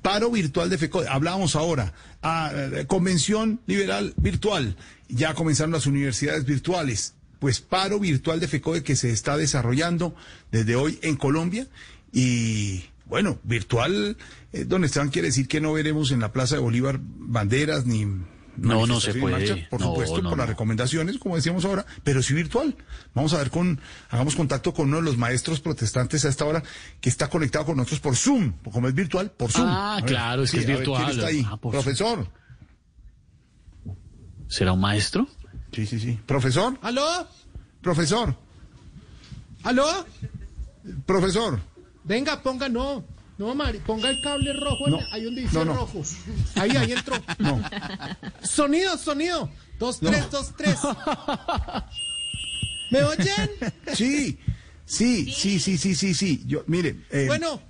Paro 0.00 0.30
virtual 0.30 0.70
de 0.70 0.78
FECODE. 0.78 1.08
Hablábamos 1.08 1.56
ahora. 1.56 1.92
Ah, 2.22 2.52
convención 2.86 3.60
liberal 3.66 4.14
virtual. 4.16 4.76
Ya 5.08 5.34
comenzaron 5.34 5.72
las 5.72 5.86
universidades 5.86 6.44
virtuales. 6.44 7.14
Pues 7.40 7.60
paro 7.60 7.98
virtual 7.98 8.38
de 8.38 8.46
FECODE 8.46 8.84
que 8.84 8.94
se 8.94 9.10
está 9.10 9.36
desarrollando 9.36 10.14
desde 10.52 10.76
hoy 10.76 11.00
en 11.02 11.16
Colombia. 11.16 11.66
Y 12.12 12.84
bueno, 13.06 13.40
virtual, 13.42 14.16
eh, 14.52 14.64
don 14.64 14.84
Esteban 14.84 15.10
quiere 15.10 15.28
decir 15.28 15.48
que 15.48 15.60
no 15.60 15.72
veremos 15.72 16.12
en 16.12 16.20
la 16.20 16.32
Plaza 16.32 16.54
de 16.54 16.60
Bolívar 16.60 17.00
banderas 17.02 17.84
ni 17.84 18.06
no, 18.56 18.86
no 18.86 19.00
se 19.00 19.14
puede. 19.14 19.38
Marcha, 19.48 19.68
por 19.70 19.80
No, 19.80 19.86
supuesto, 19.88 20.22
no, 20.22 20.28
por 20.30 20.38
las 20.38 20.46
no. 20.46 20.52
recomendaciones, 20.52 21.18
como 21.18 21.36
decíamos 21.36 21.64
ahora, 21.64 21.86
pero 22.04 22.22
sí 22.22 22.34
virtual. 22.34 22.76
Vamos 23.14 23.32
a 23.34 23.38
ver 23.38 23.50
con, 23.50 23.80
hagamos 24.10 24.36
contacto 24.36 24.74
con 24.74 24.88
uno 24.88 24.98
de 24.98 25.02
los 25.04 25.16
maestros 25.16 25.60
protestantes 25.60 26.24
a 26.24 26.28
esta 26.28 26.44
hora 26.44 26.62
que 27.00 27.08
está 27.08 27.28
conectado 27.30 27.64
con 27.66 27.76
nosotros 27.76 28.00
por 28.00 28.16
Zoom, 28.16 28.52
como 28.70 28.88
es 28.88 28.94
virtual, 28.94 29.30
por 29.30 29.50
Zoom. 29.50 29.66
Ah, 29.68 29.96
ver, 30.02 30.10
claro, 30.10 30.42
es 30.42 30.50
que 30.50 30.58
es 30.60 30.66
ver, 30.66 30.76
virtual. 30.78 31.04
¿quién 31.04 31.16
está 31.16 31.26
ahí? 31.28 31.46
Ah, 31.48 31.56
por 31.56 31.72
Profesor. 31.72 32.28
¿Será 34.48 34.72
un 34.72 34.80
maestro? 34.80 35.26
Sí, 35.72 35.86
sí, 35.86 35.98
sí. 35.98 36.18
Profesor. 36.26 36.78
¿Aló? 36.82 37.26
Profesor. 37.80 38.36
¿Aló? 39.62 39.86
Profesor. 41.06 41.60
Venga, 42.04 42.42
ponga, 42.42 42.68
no. 42.68 43.04
No, 43.42 43.56
Mari, 43.56 43.78
ponga 43.80 44.08
el 44.08 44.20
cable 44.22 44.52
rojo. 44.52 44.86
en- 44.86 44.92
No. 44.92 45.00
ahí 45.10 45.24
donde 45.24 45.40
dice 45.42 45.54
No, 45.54 45.64
no. 45.64 45.74
rojo. 45.74 46.02
Ahí, 46.54 46.70
ahí 46.76 46.92
entró. 46.92 47.16
No. 47.38 47.60
Sonido, 48.42 48.96
sonido. 48.96 49.50
Dos, 49.80 49.98
tres, 49.98 50.30
dos, 50.30 50.54
tres. 50.56 50.78
¿Me 52.90 53.02
oyen? 53.02 53.50
Sí, 53.94 54.38
sí, 54.86 55.32
sí, 55.32 55.58
sí, 55.58 55.76
sí, 55.76 55.94
sí, 55.96 56.14
sí. 56.14 56.42
Yo, 56.46 56.62
mire. 56.68 57.00
eh, 57.10 57.24
Bueno, 57.26 57.60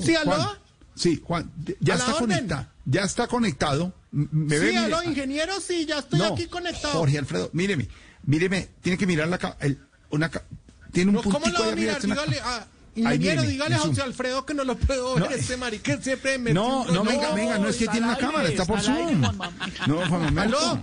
¿sí, 0.00 0.14
aló? 0.14 0.30
Juan, 0.36 0.48
sí, 0.94 1.20
Juan, 1.24 1.50
ya 1.80 1.94
está 1.94 2.12
conectado. 2.12 2.66
Ya 2.84 3.02
está 3.02 3.26
conectado. 3.26 3.92
Me 4.12 4.56
sí, 4.58 4.64
mire. 4.66 4.78
aló, 4.78 5.02
ingeniero, 5.02 5.60
sí, 5.60 5.84
ya 5.84 5.98
estoy 5.98 6.20
aquí 6.22 6.46
conectado. 6.46 6.94
Jorge 6.94 7.18
Alfredo, 7.18 7.50
míreme, 7.54 7.88
míreme, 8.24 8.68
tiene 8.82 8.96
que 8.98 9.06
mirar 9.06 9.26
la 9.28 9.56
el- 9.60 9.80
una 10.10 10.30
tiene 10.92 11.08
un 11.10 11.16
No, 11.16 11.22
¿Cómo 11.22 11.40
lo 11.46 11.58
va 11.58 11.64
ahí 11.66 11.72
a 11.72 11.74
mirar? 11.76 12.02
Dígale, 12.02 12.40
a, 12.40 12.66
ingeniero, 12.94 13.42
dígale 13.42 13.74
a. 13.74 13.78
José 13.78 14.02
Alfredo 14.02 14.44
que 14.44 14.54
no 14.54 14.64
lo 14.64 14.76
puedo 14.76 15.14
ver, 15.14 15.24
No, 15.24 15.30
este 15.30 15.56
marica 15.56 16.00
siempre 16.00 16.38
me 16.38 16.52
No, 16.52 16.84
no, 16.86 17.04
venga, 17.04 17.32
venga, 17.32 17.58
no 17.58 17.68
es 17.68 17.76
que 17.76 17.88
tiene 17.88 18.06
una 18.06 18.16
cámara, 18.16 18.48
está 18.48 18.64
por 18.64 18.80
Zoom. 18.80 19.20
No, 19.86 20.06
Juan 20.08 20.34
Manuel. 20.34 20.78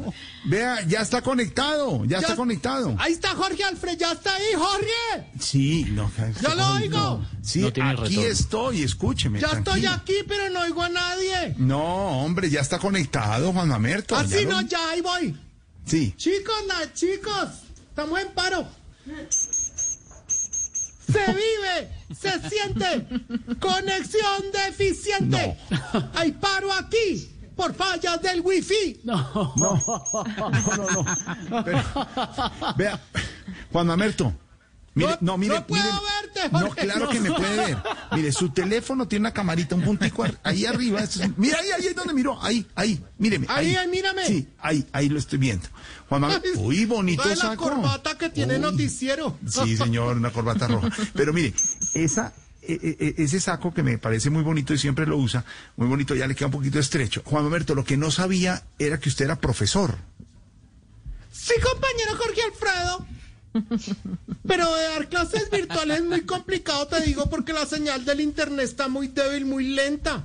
Vea, 0.46 0.82
ya 0.88 1.02
está 1.02 1.22
conectado, 1.22 2.06
ya, 2.06 2.20
está 2.20 2.36
conectado. 2.36 2.96
Ahí 3.00 3.14
está 3.14 3.30
Jorge 3.36 3.64
Alfred, 3.64 3.98
ya 3.98 4.14
está 4.14 4.36
ahí, 4.36 4.54
Jorge. 4.56 5.28
Sí, 5.40 5.86
no. 5.92 6.12
Ya 6.42 6.56
lo 6.56 6.74
oigo. 6.74 7.26
Sí, 7.42 7.70
tiene 7.72 7.92
aquí 7.92 8.02
retorno. 8.04 8.22
estoy, 8.30 8.84
escúcheme. 8.84 9.40
Ya 9.40 9.48
estoy 9.50 9.86
aquí, 9.86 10.16
pero 10.28 10.50
no 10.50 10.62
oigo 10.62 10.82
a 10.82 10.90
nadie. 10.90 11.56
No, 11.58 12.24
hombre, 12.24 12.50
ya 12.50 12.62
está 12.62 12.80
conectado, 12.80 13.52
Juan 13.52 13.68
Mamerto. 13.68 14.16
Ah, 14.16 14.24
no, 14.48 14.62
ya, 14.62 14.90
ahí 14.92 15.02
voy. 15.02 15.38
Sí. 15.86 16.14
Chicos, 16.18 16.56
la, 16.68 16.94
chicos, 16.94 17.50
estamos 17.90 18.20
en 18.20 18.28
paro. 18.30 18.68
Se 21.12 21.26
vive, 21.34 21.90
se 22.18 22.50
siente. 22.50 23.08
Conexión 23.60 24.44
deficiente. 24.54 25.58
Hay 26.16 26.32
paro 26.34 26.72
aquí 26.74 27.30
por 27.56 27.74
fallas 27.74 28.22
del 28.22 28.42
wifi. 28.42 29.02
No. 29.04 29.54
No, 29.56 29.82
no, 30.78 30.90
no. 31.50 31.64
Pero, 31.64 31.84
vea, 32.78 33.00
Juan 33.72 33.88
Mamerto. 33.88 34.34
Mire, 34.96 35.18
no, 35.22 35.38
mire, 35.38 35.54
no 35.56 35.68
puedo 35.68 35.82
mire- 35.84 35.96
verte, 36.34 36.50
No, 36.52 36.60
Jorge, 36.60 36.82
claro 36.82 37.06
no. 37.06 37.12
que 37.12 37.20
me 37.22 37.32
puede 37.32 37.56
ver. 37.58 37.78
Mire, 38.12 38.32
su 38.34 38.50
teléfono 38.50 39.08
tiene 39.08 39.22
una 39.24 39.32
camarita, 39.34 39.76
un 39.76 39.82
puntico 39.84 40.24
ar- 40.24 40.38
ahí 40.44 40.66
arriba. 40.66 41.00
Es- 41.02 41.22
mira, 41.38 41.60
ahí, 41.60 41.68
ahí 41.78 41.88
es 41.88 41.96
donde 41.96 42.14
miró. 42.14 42.42
Ahí, 42.42 42.66
ahí, 42.76 43.02
míreme. 43.18 43.46
Ahí, 43.50 43.76
ahí, 43.76 43.88
mírame. 43.88 44.26
Sí, 44.26 44.48
ahí, 44.60 44.86
ahí 44.92 45.08
lo 45.08 45.20
estoy 45.20 45.38
viendo. 45.40 45.68
Juan 46.10 46.24
Ay, 46.26 46.42
uy, 46.56 46.86
bonito 46.86 47.22
toda 47.22 47.36
la 47.36 47.42
saco. 47.42 47.70
corbata 47.70 48.18
que 48.18 48.30
tiene 48.30 48.56
Uy. 48.56 48.62
noticiero. 48.62 49.38
Sí, 49.48 49.78
señor, 49.78 50.18
una 50.18 50.32
corbata 50.32 50.68
roja. 50.68 50.90
Pero 51.14 51.32
mire, 51.34 51.54
esa, 51.94 52.34
e- 52.62 52.74
e- 53.00 53.06
e- 53.18 53.24
ese 53.24 53.40
saco 53.40 53.74
que 53.74 53.84
me 53.84 53.98
parece 53.98 54.30
muy 54.30 54.44
bonito 54.44 54.74
y 54.74 54.78
siempre 54.78 55.06
lo 55.06 55.18
usa, 55.18 55.46
muy 55.78 55.88
bonito, 55.88 56.16
ya 56.16 56.28
le 56.28 56.36
queda 56.36 56.48
un 56.48 56.54
poquito 56.54 56.80
estrecho. 56.80 57.22
Juan 57.26 57.44
Mamerto, 57.44 57.76
lo 57.76 57.84
que 57.84 57.98
no 57.98 58.12
sabía 58.12 58.64
era 58.78 59.00
que 59.00 59.10
usted 59.10 59.26
era 59.26 59.40
profesor. 59.40 59.96
Sí, 61.32 61.54
compañero 61.62 62.18
Jorge 62.18 62.42
Alfredo. 62.44 63.06
Pero 64.48 64.76
de 64.76 64.84
dar 64.84 65.10
clases 65.10 65.50
virtuales 65.50 66.00
es 66.00 66.06
muy 66.06 66.22
complicado, 66.22 66.88
te 66.88 67.02
digo, 67.02 67.30
porque 67.30 67.54
la 67.54 67.66
señal 67.66 68.06
del 68.06 68.22
internet 68.22 68.66
está 68.66 68.88
muy 68.88 69.08
débil, 69.08 69.46
muy 69.46 69.66
lenta. 69.70 70.24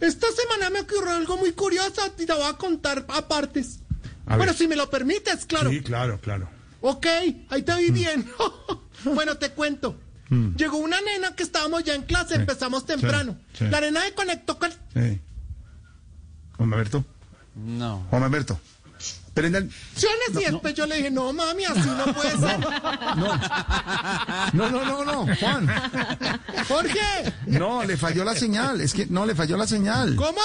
Esta 0.00 0.26
semana 0.32 0.70
me 0.70 0.80
ocurrió 0.80 1.12
algo 1.12 1.36
muy 1.36 1.52
curioso 1.52 2.02
y 2.18 2.26
te 2.26 2.32
voy 2.32 2.42
a 2.44 2.54
contar 2.54 3.06
a 3.08 3.28
partes. 3.28 3.78
A 4.26 4.36
ver. 4.36 4.52
si 4.54 4.66
me 4.66 4.76
lo 4.76 4.90
permites, 4.90 5.46
claro. 5.46 5.70
Sí, 5.70 5.80
claro, 5.80 6.20
claro. 6.20 6.48
Ok, 6.80 7.06
ahí 7.48 7.62
te 7.62 7.76
vi 7.76 7.90
bien. 7.90 8.28
bueno, 9.04 9.36
te 9.38 9.50
cuento. 9.50 9.98
Mm. 10.28 10.56
Llegó 10.56 10.76
una 10.78 11.00
nena 11.00 11.34
que 11.34 11.42
estábamos 11.42 11.84
ya 11.84 11.94
en 11.94 12.02
clase, 12.02 12.34
empezamos 12.34 12.84
temprano. 12.86 13.36
sí, 13.52 13.64
sí. 13.64 13.70
La 13.70 13.80
nena 13.80 14.02
se 14.02 14.14
conectó 14.14 14.58
con... 14.58 14.70
Sí. 14.70 15.20
Juan 16.56 16.68
Mamerto. 16.68 17.04
No. 17.54 18.06
Juan 18.10 18.22
Mamerto. 18.22 18.58
Prenda 19.34 19.58
el... 19.58 19.64
Acciones 19.66 20.28
y 20.48 20.50
después 20.50 20.74
yo 20.74 20.86
le 20.86 20.96
dije, 20.96 21.10
no 21.10 21.30
mami, 21.32 21.64
así 21.66 21.80
no 21.86 22.06
puede 22.14 22.30
ser. 22.38 22.58
No, 24.54 24.70
no, 24.70 24.84
no, 24.84 25.04
no, 25.04 25.36
Juan. 25.36 25.68
Jorge, 26.68 27.34
No, 27.46 27.84
le 27.84 27.98
falló 27.98 28.24
la 28.24 28.34
señal. 28.34 28.80
Es 28.80 28.94
que 28.94 29.04
no, 29.06 29.26
le 29.26 29.34
falló 29.34 29.58
la 29.58 29.66
señal. 29.66 30.16
¿cómo? 30.16 30.40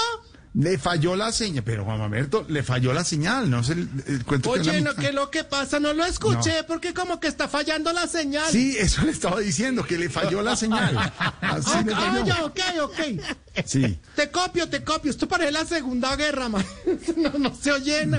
Le 0.54 0.78
falló 0.78 1.16
la 1.16 1.32
señal, 1.32 1.64
pero 1.64 1.86
Juan 1.86 1.98
Mamerto, 1.98 2.46
le 2.50 2.62
falló 2.62 2.92
la 2.92 3.06
señal, 3.06 3.50
no 3.50 3.64
sé 3.64 3.72
el, 3.72 3.90
el 4.06 4.26
cuento 4.26 4.52
que 4.52 4.60
Oye, 4.60 4.82
una- 4.82 4.92
no, 4.92 4.96
¿qué 4.98 5.08
es 5.08 5.14
lo 5.14 5.32
que 5.32 5.46
pasa? 5.46 5.80
No 5.80 5.94
lo 5.94 6.04
escuché 6.04 6.64
porque 6.68 6.94
como 6.94 7.22
que 7.22 7.30
está 7.30 7.48
fallando 7.48 7.94
la 7.94 8.06
señal. 8.06 8.52
Sí, 8.52 8.76
eso 8.78 9.02
le 9.04 9.12
estaba 9.12 9.40
diciendo, 9.40 9.86
que 9.86 9.98
le 9.98 10.10
falló 10.10 10.42
la 10.42 10.58
señal. 10.58 10.98
Así 11.40 11.72
Ah, 11.74 11.84
falló. 11.96 12.26
ya, 12.26 12.44
ok, 12.44 12.60
ok. 12.84 13.00
Sí. 13.66 13.98
Te 14.16 14.30
copio, 14.30 14.68
te 14.68 14.84
copio. 14.84 15.10
Esto 15.10 15.26
parece 15.26 15.52
la 15.54 15.64
Segunda 15.66 16.16
Guerra, 16.18 16.50
man. 16.50 16.66
No, 17.16 17.30
no 17.40 17.56
se 17.56 17.72
oye. 17.72 18.10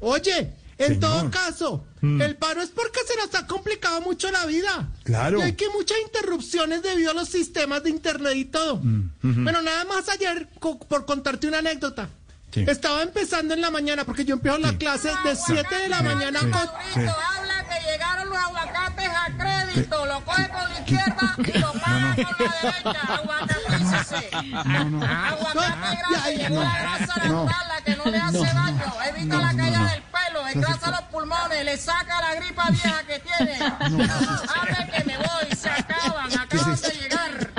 Oye, 0.00 0.52
en 0.80 0.94
Señor. 0.94 1.00
todo 1.00 1.30
caso, 1.30 1.84
Mm. 2.02 2.20
el 2.22 2.36
paro 2.36 2.62
es 2.62 2.70
porque 2.70 3.00
se 3.06 3.14
nos 3.16 3.34
ha 3.34 3.46
complicado 3.46 4.00
mucho 4.00 4.30
la 4.30 4.46
vida. 4.46 4.88
Claro. 5.04 5.38
Y 5.38 5.42
hay 5.42 5.52
que 5.52 5.68
muchas 5.70 5.98
interrupciones 6.06 6.82
debido 6.82 7.10
a 7.10 7.14
los 7.14 7.28
sistemas 7.28 7.82
de 7.82 7.90
internet 7.90 8.32
y 8.36 8.44
todo. 8.46 8.76
Mm, 8.76 9.10
ujú. 9.22 9.42
Bueno, 9.42 9.60
nada 9.62 9.84
más 9.84 10.08
ayer, 10.08 10.48
co- 10.58 10.78
por 10.78 11.04
contarte 11.04 11.46
una 11.46 11.58
anécdota. 11.58 12.08
Sí. 12.52 12.64
Estaba 12.66 13.02
empezando 13.02 13.54
en 13.54 13.60
la 13.60 13.70
mañana, 13.70 14.04
porque 14.04 14.24
yo 14.24 14.34
empiezo 14.34 14.58
la 14.58 14.76
clase 14.76 15.08
de 15.24 15.36
7 15.36 15.72
de 15.76 15.88
la 15.88 16.02
mañana 16.02 16.40
con... 16.40 16.50
Sí. 16.94 17.00
Habla 17.00 17.64
que 17.68 17.90
llegaron 17.92 18.28
los 18.28 18.38
aguacates 18.38 19.08
a 19.08 19.36
crédito, 19.38 20.06
lo 20.06 20.24
coge 20.24 20.48
con 20.48 20.64
la 20.72 20.80
izquierda 20.80 21.36
y 21.38 21.58
lo 21.58 21.72
paga 21.74 22.16
con 22.16 22.46
la 22.48 22.62
derecha. 22.62 23.14
Aguacatícese. 23.14 24.30
Aguacate 24.34 25.98
grande, 26.10 26.36
llegó 26.36 26.62
la 26.62 26.78
grasa 26.80 27.28
no, 27.28 27.44
la 27.46 27.84
que 27.84 27.96
no 27.96 28.04
le 28.06 28.18
hace 28.18 28.38
no, 28.38 28.44
daño, 28.44 28.92
evita 29.08 29.34
no, 29.36 29.40
la 29.42 29.52
no, 29.52 29.58
caída 29.58 29.78
no. 29.78 29.88
del 29.90 30.02
pelo, 30.44 30.48
engrasa 30.54 30.90
los 30.90 31.02
pulmones, 31.02 31.64
le 31.64 31.76
saca 31.76 32.20
la 32.20 32.34
gripa 32.36 32.70
vieja 32.70 33.02
que 33.06 33.18
tiene. 33.20 33.56
Habla 33.60 34.88
que 34.96 35.04
me 35.04 35.16
voy, 35.16 35.56
se 35.56 35.68
acaban, 35.70 36.32
acaban 36.38 36.80
de 36.80 36.90
llegar. 36.90 37.50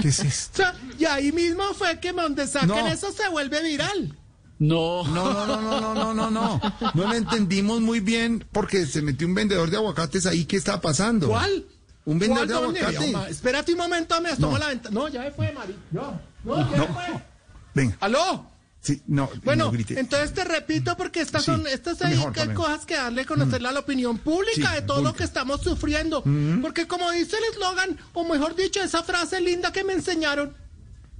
¿Qué 0.00 0.08
es 0.08 0.20
esto? 0.20 0.62
O 0.62 0.66
sea, 0.66 0.74
y 0.98 1.04
ahí 1.04 1.32
mismo 1.32 1.62
fue 1.74 1.98
que 2.00 2.12
donde 2.12 2.46
saquen 2.46 2.68
No. 2.68 2.86
eso 2.86 3.12
se 3.12 3.28
vuelve 3.28 3.62
viral. 3.62 4.16
No. 4.58 5.04
No, 5.04 5.32
no, 5.32 5.46
no, 5.46 5.60
no, 5.60 5.80
no, 5.80 5.94
no, 5.94 6.14
no, 6.14 6.30
no. 6.30 6.60
No 6.94 7.04
lo 7.06 7.14
entendimos 7.14 7.80
muy 7.80 8.00
bien 8.00 8.44
porque 8.52 8.86
se 8.86 9.02
metió 9.02 9.26
un 9.26 9.34
vendedor 9.34 9.68
de 9.70 9.76
aguacates 9.76 10.24
ahí. 10.26 10.44
¿Qué 10.46 10.56
está 10.56 10.80
pasando? 10.80 11.28
¿Cuál? 11.28 11.66
Un 12.06 12.18
vendedor 12.18 12.46
¿Cuál, 12.46 12.48
de 12.48 12.54
dónde? 12.54 12.80
aguacate. 12.80 13.12
Yo, 13.12 13.18
ma- 13.18 13.28
Espérate 13.28 13.72
un 13.72 13.78
momento, 13.78 14.20
me 14.20 14.30
No. 14.38 14.56
la 14.56 14.68
ventana. 14.68 14.94
No, 14.94 15.08
ya 15.08 15.20
me 15.22 15.30
fue, 15.30 15.52
Mari. 15.52 15.76
No, 15.90 16.18
no, 16.44 16.70
ya 16.70 16.76
No. 16.78 16.86
me 16.88 16.94
fue. 16.94 17.04
Venga. 17.74 17.96
¿Aló? 18.00 18.46
Sí, 18.86 19.02
no, 19.08 19.28
Bueno, 19.42 19.64
no 19.64 19.70
grite. 19.72 19.98
entonces 19.98 20.32
te 20.32 20.44
repito 20.44 20.96
porque 20.96 21.20
estas 21.20 21.42
Sí, 21.44 21.50
son 21.50 21.66
estas 21.66 22.00
ahí 22.02 22.14
mejor, 22.16 22.32
que 22.32 22.54
cosas 22.54 22.86
que 22.86 22.94
darle 22.94 23.22
a 23.22 23.24
conocerle 23.26 23.66
a 23.66 23.72
la 23.72 23.80
opinión 23.80 24.16
pública 24.18 24.68
Sí, 24.68 24.74
de 24.76 24.82
todo 24.82 25.02
lo 25.02 25.12
que 25.12 25.24
estamos 25.24 25.60
sufriendo. 25.60 26.22
Porque 26.62 26.86
como 26.86 27.10
dice 27.10 27.36
el 27.36 27.44
eslogan, 27.52 27.98
o 28.12 28.22
mejor 28.24 28.54
dicho, 28.54 28.80
esa 28.80 29.02
frase 29.02 29.40
linda 29.40 29.72
que 29.72 29.82
me 29.82 29.92
enseñaron. 29.94 30.54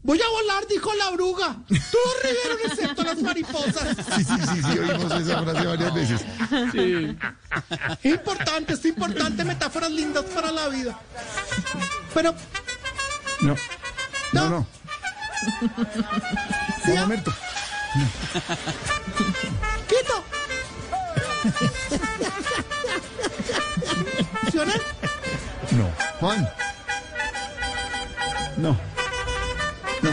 Voy 0.05 0.21
a 0.23 0.29
volar, 0.29 0.69
dijo 0.69 0.95
la 0.95 1.09
oruga. 1.09 1.57
Todos 1.67 2.17
rieron 2.23 2.59
excepto 2.71 3.03
las 3.03 3.21
mariposas. 3.21 3.97
Sí, 4.15 4.23
sí, 4.23 4.33
sí, 4.55 4.63
sí, 4.63 4.79
oímos 4.79 5.13
esa 5.21 5.43
frase 5.43 5.67
varias 5.67 5.95
veces. 5.95 6.21
Importante, 8.05 8.75
es 8.75 8.85
importante, 8.85 9.45
metáforas 9.45 9.91
lindas 9.91 10.25
para 10.27 10.53
la 10.53 10.69
vida. 10.69 10.97
Pero, 12.15 12.33
No. 13.41 13.57
No, 14.33 14.49
no. 14.51 14.67
¿sí? 16.85 16.93
¡Quito! 19.89 20.25
¿Funciona? 24.41 24.75
No. 25.71 25.91
Juan. 26.21 26.49
No. 28.57 28.77
No. 30.03 30.11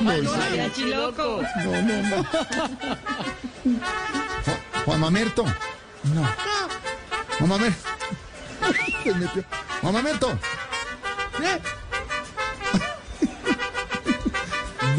No, 0.00 0.12
loco. 0.86 1.42
No, 1.64 1.82
no, 1.82 2.02
no. 2.02 2.24
Juan, 4.44 4.58
Juan 4.84 5.00
Mamerto. 5.00 5.44
No. 5.44 6.24
Juan 7.38 7.48
Mamerto. 7.48 7.78
Juan 9.80 9.94
Mamerto. 9.94 10.38
¿Eh? 11.42 11.58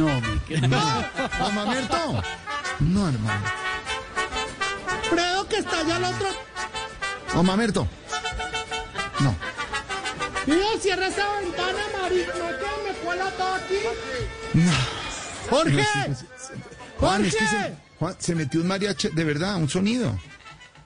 No, 0.02 0.20
Miguel. 0.20 0.68
Juan 1.38 1.56
Mamerto. 1.56 2.24
No, 2.80 3.08
hermano. 3.08 3.46
Creo 5.12 5.48
que 5.48 5.58
está 5.58 5.80
allá 5.82 5.98
el 5.98 6.04
otro. 6.06 6.28
Juan 7.32 7.46
Mamerto. 7.46 7.88
No. 9.20 9.36
Mira, 10.48 10.66
cierra 10.80 11.08
esa 11.08 11.40
ventana, 11.40 11.84
Mari. 12.02 12.26
No 12.28 12.34
que 12.34 12.90
me 12.90 12.98
cuela 13.06 13.30
todo 13.30 13.54
aquí. 13.54 13.76
No. 14.56 14.72
Jorge. 15.52 15.76
No, 15.76 15.84
sí, 15.84 16.16
sí, 16.16 16.26
sí. 16.48 16.62
Juan, 16.98 17.26
es 17.26 17.36
que 17.36 17.46
se, 17.46 17.46
Jorge. 17.46 17.76
Juan, 18.00 18.16
se 18.18 18.36
metió 18.36 18.62
un 18.62 18.68
mariachi, 18.68 19.10
de 19.10 19.24
verdad, 19.24 19.58
un 19.58 19.70
sonido. 19.70 20.18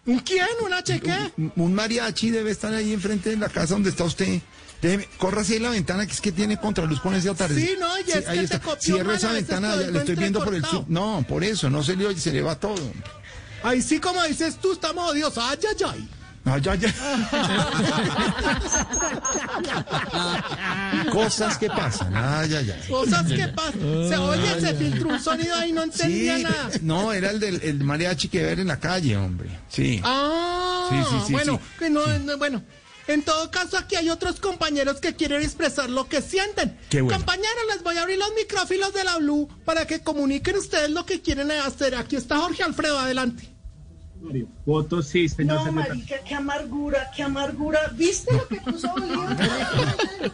¿Un 0.06 0.20
quién? 0.20 0.46
¿Una 0.62 0.84
cheque? 0.84 1.32
Un, 1.38 1.54
un 1.56 1.74
mariachi 1.74 2.32
debe 2.32 2.52
estar 2.52 2.74
ahí 2.74 2.92
enfrente 2.92 3.30
de 3.30 3.38
la 3.38 3.48
casa 3.48 3.76
donde 3.76 3.92
está 3.92 4.04
usted. 4.04 4.42
Déjeme, 4.82 5.08
córrase 5.18 5.54
ahí 5.54 5.60
la 5.60 5.70
ventana 5.72 6.06
que 6.06 6.14
es 6.14 6.22
que 6.22 6.32
tiene 6.32 6.58
contraluz 6.58 7.00
con 7.02 7.16
ese 7.16 7.30
atardecer. 7.30 7.70
Sí, 7.70 7.76
no, 7.80 7.98
y 8.00 8.12
es 8.12 8.28
ahí 8.28 8.38
que 8.40 8.44
está. 8.46 8.60
te 8.60 8.66
copió 8.66 8.82
Cierra 8.82 9.04
mal, 9.06 9.16
esa 9.16 9.32
ventana, 9.32 9.76
ya 9.76 9.88
le 9.92 10.00
estoy 10.00 10.16
viendo 10.16 10.44
por 10.44 10.54
el. 10.54 10.64
No, 10.88 11.26
por 11.28 11.44
eso, 11.44 11.70
no 11.70 11.84
se 11.84 11.96
le 11.96 12.06
oye, 12.06 12.20
se 12.20 12.32
le 12.32 12.42
va 12.42 12.60
todo. 12.60 12.76
Ahí 13.64 13.82
sí, 13.82 14.00
como 14.00 14.24
dices 14.26 14.58
tú, 14.62 14.74
estamos 14.74 15.10
odiosos. 15.12 15.44
Ay, 15.44 15.58
ay, 15.68 15.86
ay. 15.92 16.10
No, 16.44 16.56
ya, 16.60 16.76
ya. 16.76 16.94
Cosas 21.12 21.58
que 21.58 21.68
pasan. 21.70 22.16
Ay, 22.16 22.54
ay, 22.54 22.72
ay. 22.72 22.90
Cosas 22.90 23.26
que 23.28 23.48
pasan. 23.48 24.10
Se 24.10 24.18
oye, 24.18 24.62
se 24.62 24.74
filtró 24.76 25.10
un 25.10 25.20
sonido 25.20 25.56
ahí, 25.56 25.72
no 25.72 25.84
entendía 25.84 26.38
Sí, 26.38 26.44
nada. 26.44 26.70
no, 26.82 27.14
era 27.14 27.32
el 27.32 27.40
del 27.40 27.62
el 27.64 27.84
mariachi 27.84 28.28
que 28.28 28.44
ver 28.44 28.60
en 28.60 28.68
la 28.68 28.80
calle, 28.80 29.18
hombre. 29.18 29.50
Sí. 29.70 30.02
Ah, 30.04 30.88
Sí, 30.90 30.96
sí, 31.10 31.16
sí, 31.28 31.34
bueno, 31.34 31.60
sí. 31.62 31.70
que 31.80 31.90
no, 31.90 32.06
no, 32.20 32.38
bueno. 32.38 32.62
En 33.08 33.22
todo 33.24 33.52
caso, 33.52 33.78
aquí 33.78 33.96
hay 33.96 34.10
otros 34.10 34.40
compañeros 34.40 35.00
que 35.00 35.16
quieren 35.16 35.42
expresar 35.44 35.90
lo 35.90 36.08
que 36.10 36.22
sienten. 36.22 36.78
Qué 36.90 37.02
bueno. 37.02 37.18
Compañeros, 37.18 37.64
les 37.74 37.84
voy 37.84 37.98
a 37.98 38.02
abrir 38.02 38.18
los 38.18 38.34
micrófilos 38.36 38.94
de 38.94 39.04
la 39.04 39.18
Blue 39.18 39.48
para 39.64 39.86
que 39.86 40.02
comuniquen 40.02 40.58
ustedes 40.58 40.90
lo 40.90 41.06
que 41.06 41.22
quieren 41.22 41.52
hacer. 41.52 41.94
Aquí 41.96 42.16
está 42.16 42.38
Jorge 42.38 42.64
Alfredo, 42.64 42.98
adelante. 42.98 43.52
Voto 44.66 45.04
sí, 45.04 45.30
señor 45.30 45.58
No, 45.58 45.66
secretario. 45.66 45.96
marica, 45.96 46.16
qué 46.28 46.34
amargura, 46.34 47.12
qué 47.16 47.22
amargura. 47.22 47.80
¿Viste 47.94 48.34
lo 48.34 48.48
que 48.48 48.56
puso 48.60 48.90
Bolívar? 48.90 49.38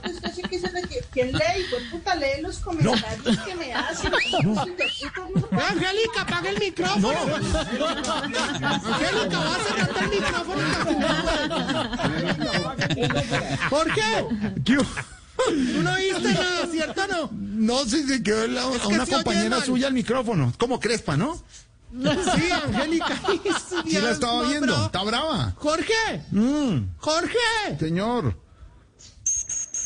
Usted 0.10 0.32
sí 0.34 0.42
que 0.44 0.60
se 0.60 0.72
le- 0.72 0.82
¿Quién 1.12 1.34
lee? 1.34 1.61
Pues 1.72 1.84
puta, 1.90 2.16
lee 2.16 2.42
los 2.42 2.58
comentarios 2.60 3.38
que 3.40 3.56
me 3.56 3.74
hacen. 3.74 4.12
Angélica, 4.14 6.22
apaga 6.22 6.50
el 6.50 6.60
micrófono. 6.60 7.10
Angélica, 7.10 7.40
va 9.40 9.56
a 9.56 9.60
cerrarte 9.60 10.00
el 10.04 10.10
micrófono. 10.10 10.62
¿Por 13.70 13.94
qué? 13.94 14.26
Tú 14.66 14.86
no 15.82 15.94
oíste 15.94 16.34
nada, 16.34 16.68
¿cierto 16.70 17.04
o 17.04 17.08
no? 17.08 17.30
No 17.32 17.86
sé 17.86 18.06
si 18.08 18.22
quedó 18.22 18.48
la- 18.48 18.68
a 18.68 18.72
que 18.80 18.88
una 18.88 19.06
se 19.06 19.14
compañera 19.14 19.62
suya 19.64 19.88
el 19.88 19.94
micrófono. 19.94 20.54
Como 20.58 20.78
Crespa, 20.80 21.16
¿no? 21.18 21.42
Sí, 21.94 22.52
Angélica. 22.52 23.20
Sí 23.86 24.00
la 24.00 24.12
estaba 24.12 24.44
No, 24.44 24.50
viendo. 24.50 24.86
Está 24.86 25.04
brava. 25.04 25.54
Jorge, 25.58 25.94
Mm, 26.32 26.88
Jorge. 26.98 27.38
señor. 27.80 28.38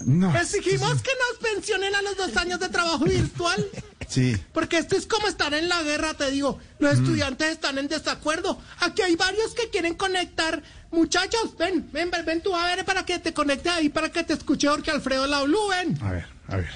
No. 0.06 0.36
Exigimos 0.36 1.02
que 1.02 1.12
nos 1.12 1.52
pensionen 1.52 1.96
a 1.96 2.02
los 2.02 2.18
dos 2.18 2.36
años 2.38 2.60
de 2.60 2.70
trabajo 2.70 3.06
virtual. 3.06 3.66
Sí. 4.08 4.38
Porque 4.54 4.78
esto 4.78 4.96
es 4.96 5.08
como 5.08 5.28
estar 5.28 5.52
en 5.56 5.68
la 5.68 5.82
guerra, 5.82 6.14
te 6.14 6.30
digo. 6.30 6.60
Los 6.78 6.94
estudiantes 6.94 7.50
están 7.50 7.80
en 7.80 7.88
desacuerdo. 7.88 8.62
Aquí 8.82 9.02
hay 9.02 9.16
varios 9.16 9.56
que 9.56 9.72
quieren 9.72 9.96
conectar. 9.96 10.62
Muchachos, 10.92 11.58
ven, 11.58 11.90
ven, 11.92 12.12
ven, 12.12 12.24
ven 12.24 12.42
tú 12.44 12.56
a 12.56 12.68
ver 12.68 12.86
para 12.86 13.04
que 13.04 13.18
te 13.18 13.34
conecte 13.34 13.68
ahí, 13.68 13.90
para 13.90 14.12
que 14.12 14.24
te 14.24 14.34
escuche 14.34 14.68
Jorge 14.68 14.92
Alfredo 14.92 15.26
Laulú, 15.26 15.58
ven. 15.70 15.98
A 16.04 16.12
ver, 16.12 16.28
a 16.48 16.56
ver. 16.58 16.70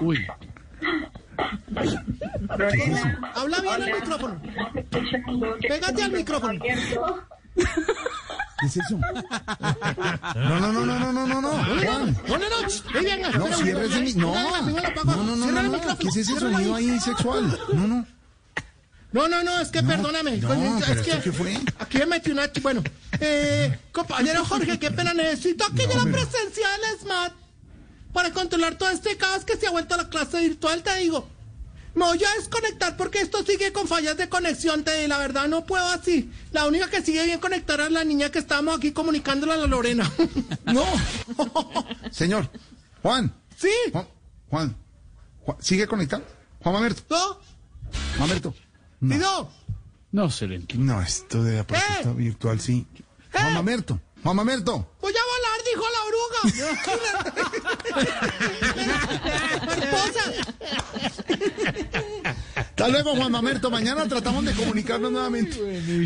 Uy. 0.00 0.24
Habla 3.34 3.60
bien 3.60 3.82
al 3.82 3.92
micrófono. 3.92 4.40
Pégate 5.60 6.02
al 6.02 6.12
micrófono. 6.12 6.60
¿Qué 8.64 8.68
es 8.68 8.76
eso? 8.78 8.98
No, 8.98 10.60
no, 10.60 10.72
no, 10.72 10.86
no, 10.86 10.98
no, 10.98 11.12
no, 11.12 11.26
no, 11.26 11.40
no. 11.42 11.50
Juan. 11.50 12.16
No, 12.28 12.38
no, 12.38 12.48
no. 12.48 12.56
No, 12.94 13.60
mi- 13.60 14.14
No, 14.14 14.34
no, 14.34 15.36
no, 15.36 15.36
no, 15.36 15.48
el 15.48 15.54
no, 15.54 15.62
no. 15.62 15.98
¿Qué 15.98 16.08
es 16.08 16.16
ese 16.16 16.38
sonido 16.40 16.74
ahí 16.74 16.98
sexual? 17.00 17.58
No, 17.74 17.86
no. 17.86 18.06
No, 19.12 19.28
no, 19.28 19.42
no, 19.44 19.60
es 19.60 19.68
que 19.68 19.82
perdóname. 19.82 20.38
no, 20.38 20.48
coño, 20.48 20.76
pero 20.80 20.92
es 21.00 21.06
que 21.06 21.10
¿esto 21.12 21.22
qué 21.22 21.32
fue? 21.32 21.60
aquí 21.78 21.98
me 21.98 22.06
metí 22.06 22.30
una. 22.32 22.50
Bueno, 22.62 22.82
eh, 23.20 23.78
compañero 23.92 24.44
Jorge, 24.48 24.78
qué 24.78 24.90
pena. 24.90 25.12
Necesito 25.14 25.66
que 25.76 25.82
yo 25.86 25.94
la 26.04 26.10
presencia 26.10 26.66
del 26.68 26.98
SMAT 27.00 27.32
para 28.12 28.32
controlar 28.32 28.76
todo 28.76 28.88
este 28.88 29.16
caos 29.16 29.44
que 29.44 29.56
se 29.56 29.66
ha 29.66 29.70
vuelto 29.70 29.96
la 29.96 30.08
clase 30.08 30.40
virtual, 30.40 30.82
te 30.82 30.96
digo. 30.98 31.28
Me 31.94 32.04
voy 32.04 32.24
a 32.24 32.34
desconectar 32.38 32.96
porque 32.96 33.20
esto 33.20 33.44
sigue 33.44 33.72
con 33.72 33.86
fallas 33.86 34.16
de 34.16 34.28
conexión, 34.28 34.82
te 34.82 35.06
la 35.06 35.18
verdad 35.18 35.46
no 35.46 35.64
puedo 35.64 35.86
así. 35.86 36.30
La 36.50 36.66
única 36.66 36.88
que 36.90 37.02
sigue 37.02 37.24
bien 37.24 37.38
conectada 37.38 37.86
es 37.86 37.92
la 37.92 38.04
niña 38.04 38.30
que 38.30 38.40
estamos 38.40 38.76
aquí 38.76 38.92
comunicándola 38.92 39.54
a 39.54 39.58
la 39.58 39.66
Lorena. 39.66 40.10
No. 40.66 40.84
Señor, 42.10 42.50
Juan. 43.02 43.32
Sí. 43.56 43.70
Juan, 43.92 44.08
Juan, 44.48 44.76
Juan, 45.40 45.56
¿sigue 45.60 45.86
conectado? 45.86 46.24
Juan 46.60 46.74
Mamerto. 46.74 47.04
¿No? 47.10 47.38
Mamerto. 48.18 48.54
No. 49.00 49.18
no? 49.18 49.50
No 50.10 50.30
se 50.30 50.46
le 50.48 50.56
entiende. 50.56 50.86
No, 50.86 51.00
esto 51.02 51.44
de 51.44 51.56
la 51.56 52.12
virtual 52.12 52.60
sí. 52.60 52.86
Juan 53.32 53.54
Mamerto. 53.54 54.00
Juan 54.22 54.36
Mamerto. 54.36 54.88
Voy 55.00 55.12
a 55.12 55.24
volar, 55.26 55.33
dijo 55.70 55.84
la 55.94 56.00
oruga. 56.04 56.40
Mariposa. 59.66 60.24
Hasta 62.54 62.88
luego, 62.88 63.14
Juan 63.14 63.30
Mamerto. 63.32 63.70
Mañana 63.70 64.06
tratamos 64.08 64.44
de 64.44 64.52
comunicarnos 64.52 65.12
nuevamente. 65.12 65.56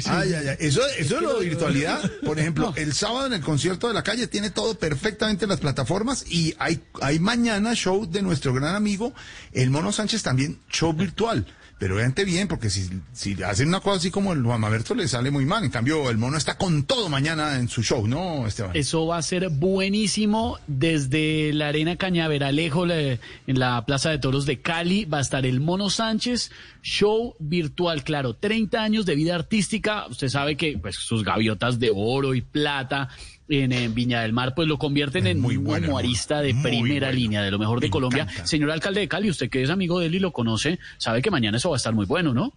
Ay, 0.06 0.34
ay, 0.34 0.48
ay. 0.48 0.56
Eso, 0.60 0.80
eso 0.98 1.16
es 1.16 1.22
lo 1.22 1.38
de 1.38 1.48
virtualidad. 1.48 1.98
Por 2.24 2.38
ejemplo, 2.38 2.72
el 2.76 2.92
sábado 2.92 3.26
en 3.26 3.32
el 3.32 3.40
concierto 3.40 3.88
de 3.88 3.94
la 3.94 4.02
calle 4.02 4.26
tiene 4.26 4.50
todo 4.50 4.78
perfectamente 4.78 5.44
en 5.46 5.50
las 5.50 5.60
plataformas 5.60 6.24
y 6.28 6.54
hay, 6.58 6.82
hay 7.00 7.18
mañana 7.18 7.74
show 7.74 8.06
de 8.06 8.22
nuestro 8.22 8.52
gran 8.52 8.74
amigo, 8.74 9.14
el 9.52 9.70
Mono 9.70 9.92
Sánchez, 9.92 10.22
también 10.22 10.60
show 10.70 10.92
virtual. 10.92 11.46
Pero 11.78 11.94
obviamente 11.94 12.24
bien, 12.24 12.48
porque 12.48 12.70
si, 12.70 12.88
si 13.12 13.40
hacen 13.42 13.68
una 13.68 13.80
cosa 13.80 13.98
así 13.98 14.10
como 14.10 14.32
el 14.32 14.42
Juan 14.42 14.60
Mamerto 14.60 14.94
le 14.94 15.06
sale 15.06 15.30
muy 15.30 15.44
mal. 15.44 15.62
En 15.64 15.70
cambio, 15.70 16.10
el 16.10 16.18
mono 16.18 16.36
está 16.36 16.58
con 16.58 16.82
todo 16.84 17.08
mañana 17.08 17.56
en 17.56 17.68
su 17.68 17.82
show, 17.82 18.08
¿no, 18.08 18.46
Esteban? 18.46 18.72
Eso 18.74 19.06
va 19.06 19.18
a 19.18 19.22
ser 19.22 19.48
buenísimo. 19.48 20.58
Desde 20.66 21.52
la 21.52 21.68
Arena 21.68 21.96
Cañaveralejo, 21.96 22.86
en 22.90 23.18
la 23.46 23.84
Plaza 23.86 24.10
de 24.10 24.18
Toros 24.18 24.44
de 24.44 24.60
Cali, 24.60 25.04
va 25.04 25.18
a 25.18 25.22
estar 25.22 25.46
el 25.46 25.60
Mono 25.60 25.88
Sánchez, 25.88 26.50
show 26.82 27.36
virtual, 27.38 28.02
claro. 28.02 28.34
30 28.34 28.82
años 28.82 29.06
de 29.06 29.14
vida 29.14 29.36
artística. 29.36 30.06
Usted 30.08 30.28
sabe 30.28 30.56
que 30.56 30.78
pues, 30.78 30.96
sus 30.96 31.22
gaviotas 31.22 31.78
de 31.78 31.92
oro 31.94 32.34
y 32.34 32.40
plata 32.40 33.08
en, 33.48 33.72
en 33.72 33.94
Viña 33.94 34.22
del 34.22 34.32
Mar, 34.32 34.54
pues 34.54 34.68
lo 34.68 34.78
convierten 34.78 35.26
en 35.26 35.44
un 35.44 35.64
bueno, 35.64 35.88
humorista 35.88 36.40
de 36.40 36.52
muy 36.54 36.62
primera 36.70 37.08
bueno. 37.08 37.18
línea, 37.20 37.42
de 37.42 37.50
lo 37.50 37.58
mejor 37.58 37.80
de 37.80 37.86
Me 37.86 37.90
Colombia. 37.90 38.22
encanta. 38.24 38.46
Señor 38.46 38.70
alcalde 38.70 39.00
de 39.00 39.08
Cali, 39.08 39.30
usted 39.30 39.48
que 39.50 39.62
es 39.62 39.70
amigo 39.70 39.98
de 40.00 40.06
él 40.06 40.14
y 40.14 40.18
lo 40.20 40.32
conoce, 40.32 40.78
sabe 40.98 41.22
que 41.22 41.30
mañana 41.30 41.56
eso 41.56 41.70
va 41.70 41.76
a 41.76 41.78
estar 41.78 41.94
muy 41.94 42.06
bueno, 42.06 42.34
¿no? 42.34 42.52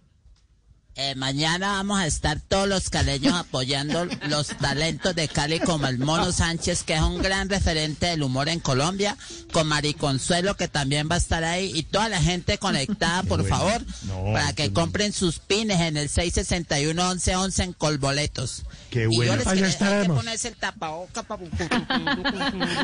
Eh, 0.94 1.14
mañana 1.14 1.68
vamos 1.72 1.98
a 2.00 2.06
estar 2.06 2.38
todos 2.38 2.68
los 2.68 2.90
caleños 2.90 3.32
apoyando 3.32 4.04
los 4.28 4.48
talentos 4.48 5.14
de 5.14 5.26
Cali 5.26 5.58
como 5.58 5.86
el 5.86 5.98
Mono 5.98 6.32
Sánchez, 6.32 6.82
que 6.82 6.92
es 6.94 7.00
un 7.00 7.22
gran 7.22 7.48
referente 7.48 8.06
del 8.06 8.22
humor 8.22 8.50
en 8.50 8.60
Colombia, 8.60 9.16
con 9.54 9.66
Mariconsuelo, 9.68 10.54
que 10.54 10.68
también 10.68 11.08
va 11.10 11.14
a 11.14 11.18
estar 11.18 11.44
ahí, 11.44 11.72
y 11.74 11.82
toda 11.84 12.10
la 12.10 12.20
gente 12.20 12.58
conectada, 12.58 13.22
por 13.22 13.48
favor, 13.48 13.82
No, 14.02 14.34
para 14.34 14.52
que 14.52 14.70
compren 14.74 15.14
sus 15.14 15.38
pines 15.38 15.80
en 15.80 15.96
el 15.96 16.10
661-1111 16.10 17.64
en 17.64 17.72
Colboletos. 17.72 18.64
Qué 18.90 19.04
Y 19.10 19.16
bueno. 19.16 19.32
yo 19.32 19.36
les 19.38 19.46
Allá 19.46 19.54
quería 19.54 19.66
dejar 19.68 19.68
que 19.68 19.84
estaremos. 19.94 20.16
ponerse 20.18 20.48
el 20.48 20.56
tapaboca 20.56 21.22
pa- 21.22 21.38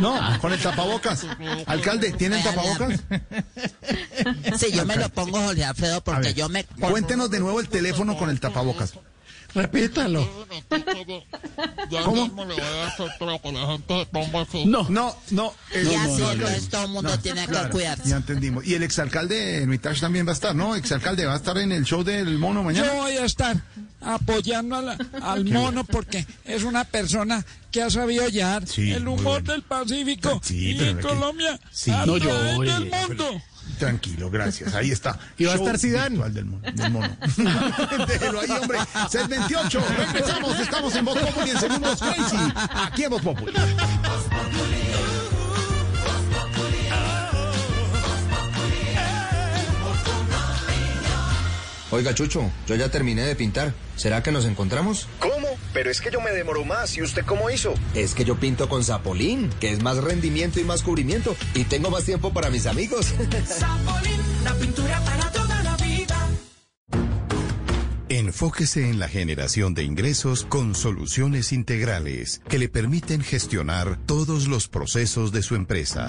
No, 0.01 0.39
con 0.40 0.55
el 0.55 0.59
tapabocas. 0.62 1.26
Alcalde, 1.66 2.12
¿tienen 2.12 2.43
tapabocas? 2.43 3.01
Sí, 4.59 4.72
yo 4.72 4.86
me 4.86 4.97
lo 4.97 5.10
pongo, 5.10 5.39
Jorge 5.43 5.64
Alfredo, 5.66 6.02
porque 6.02 6.32
yo 6.32 6.48
me... 6.48 6.64
Cuéntenos 6.64 7.30
de 7.30 7.40
nuevo 7.40 7.60
el 7.60 7.68
teléfono 7.68 7.98
con 8.07 8.31
el 8.31 8.41
tapabocas. 8.41 8.95
Repítalo. 9.55 10.29
¿Cómo? 12.05 12.29
No, 14.66 14.87
no, 14.91 15.16
no. 15.31 15.55
eh, 15.73 15.89
Ya 15.91 16.07
no, 16.07 16.15
sí, 16.16 16.20
no, 16.20 16.27
no, 16.27 16.33
entonces 16.33 16.62
no. 16.65 16.69
todo 16.70 16.83
el 16.85 16.89
mundo 16.91 17.19
tiene 17.19 17.47
que 17.47 17.69
cuidarse. 17.70 18.09
Ya 18.09 18.16
entendimos. 18.16 18.66
Y 18.66 18.75
el 18.75 18.83
exalcalde 18.83 19.62
Hermitage 19.62 20.01
también 20.01 20.27
va 20.27 20.31
a 20.31 20.35
estar, 20.35 20.55
¿no? 20.55 20.77
Exalcalde 20.77 21.25
va 21.27 21.33
a 21.35 21.37
estar 21.37 21.57
en 21.59 21.73
el 21.73 21.85
show 21.85 22.05
del 22.05 22.39
mono 22.39 22.62
mañana. 22.62 22.87
Yo 22.89 22.95
voy 22.95 23.12
a 23.12 23.25
estar 23.25 23.57
apoyando 24.01 24.77
a 24.77 24.83
la- 24.83 24.99
al 25.23 25.45
mono 25.47 25.85
porque 25.85 26.27
es 26.45 26.62
una 26.65 26.85
persona 26.85 27.45
que 27.70 27.83
ha 27.83 27.91
sabido 27.91 28.29
llevar 28.29 28.66
Sí, 28.66 28.93
el 28.93 29.09
humor 29.09 29.23
bueno. 29.43 29.53
del 29.53 29.62
Pacífico 29.62 30.41
Sí, 30.45 30.70
y 30.73 30.75
pero 30.75 30.91
en 30.91 31.01
Colombia 31.01 31.61
Sí. 31.73 31.91
a 31.91 32.05
No 32.07 32.19
través 32.19 32.55
llore, 32.57 32.73
del 32.73 32.91
mundo. 32.91 33.43
Tranquilo, 33.78 34.30
gracias. 34.30 34.74
Ahí 34.74 34.90
está. 34.90 35.18
Y 35.36 35.44
va 35.44 35.52
a 35.52 35.56
estar 35.56 35.78
Zidane. 35.78 36.18
Del 36.30 36.44
mono. 36.46 36.62
Del 36.74 36.90
mono. 36.92 37.09
Déjelo 38.06 38.40
ahí, 38.40 38.50
hombre. 38.50 38.78
628. 39.10 39.80
Regresamos. 39.96 40.60
Estamos 40.60 40.94
en 40.96 41.05
Voz 41.05 41.18
Populi 41.18 41.50
en 41.50 41.59
segundos 41.59 42.00
crazy. 42.00 42.36
Aquí 42.74 43.05
en 43.05 43.10
Voz 43.10 43.22
Populi. 43.22 43.52
Oiga, 51.90 52.14
Chucho, 52.14 52.50
yo 52.66 52.74
ya 52.74 52.90
terminé 52.90 53.22
de 53.22 53.34
pintar. 53.34 53.72
¿Será 53.96 54.22
que 54.22 54.30
nos 54.30 54.44
encontramos? 54.44 55.09
¿Cómo? 55.18 55.48
Pero 55.73 55.90
es 55.90 56.01
que 56.01 56.11
yo 56.11 56.20
me 56.20 56.31
demoro 56.31 56.65
más. 56.65 56.97
¿Y 56.97 57.03
usted 57.03 57.24
cómo 57.24 57.51
hizo? 57.51 57.74
Es 57.95 58.15
que 58.15 58.24
yo 58.24 58.36
pinto 58.36 58.69
con 58.69 58.85
Zapolín, 58.85 59.51
que 59.61 59.70
es 59.73 59.82
más 59.82 59.99
rendimiento 59.99 60.61
y 60.61 60.65
más 60.65 60.82
cubrimiento. 60.82 61.36
Y 61.55 61.65
tengo 61.65 61.90
más 61.90 62.05
tiempo 62.05 62.32
para 62.32 62.51
mis 62.51 62.66
amigos. 62.66 63.07
Zapolín, 63.47 64.20
la 64.45 64.55
pintura 64.55 65.01
para 65.01 65.31
toda 65.31 65.62
la 65.62 65.77
vida. 65.77 66.28
Enfóquese 68.09 68.89
en 68.89 68.99
la 68.99 69.09
generación 69.09 69.74
de 69.74 69.85
ingresos 69.85 70.47
con 70.47 70.74
soluciones 70.74 71.53
integrales 71.53 72.40
que 72.49 72.59
le 72.59 72.70
permiten 72.70 73.20
gestionar 73.20 73.99
todos 74.07 74.49
los 74.49 74.69
procesos 74.69 75.31
de 75.31 75.43
su 75.43 75.55
empresa. 75.55 76.09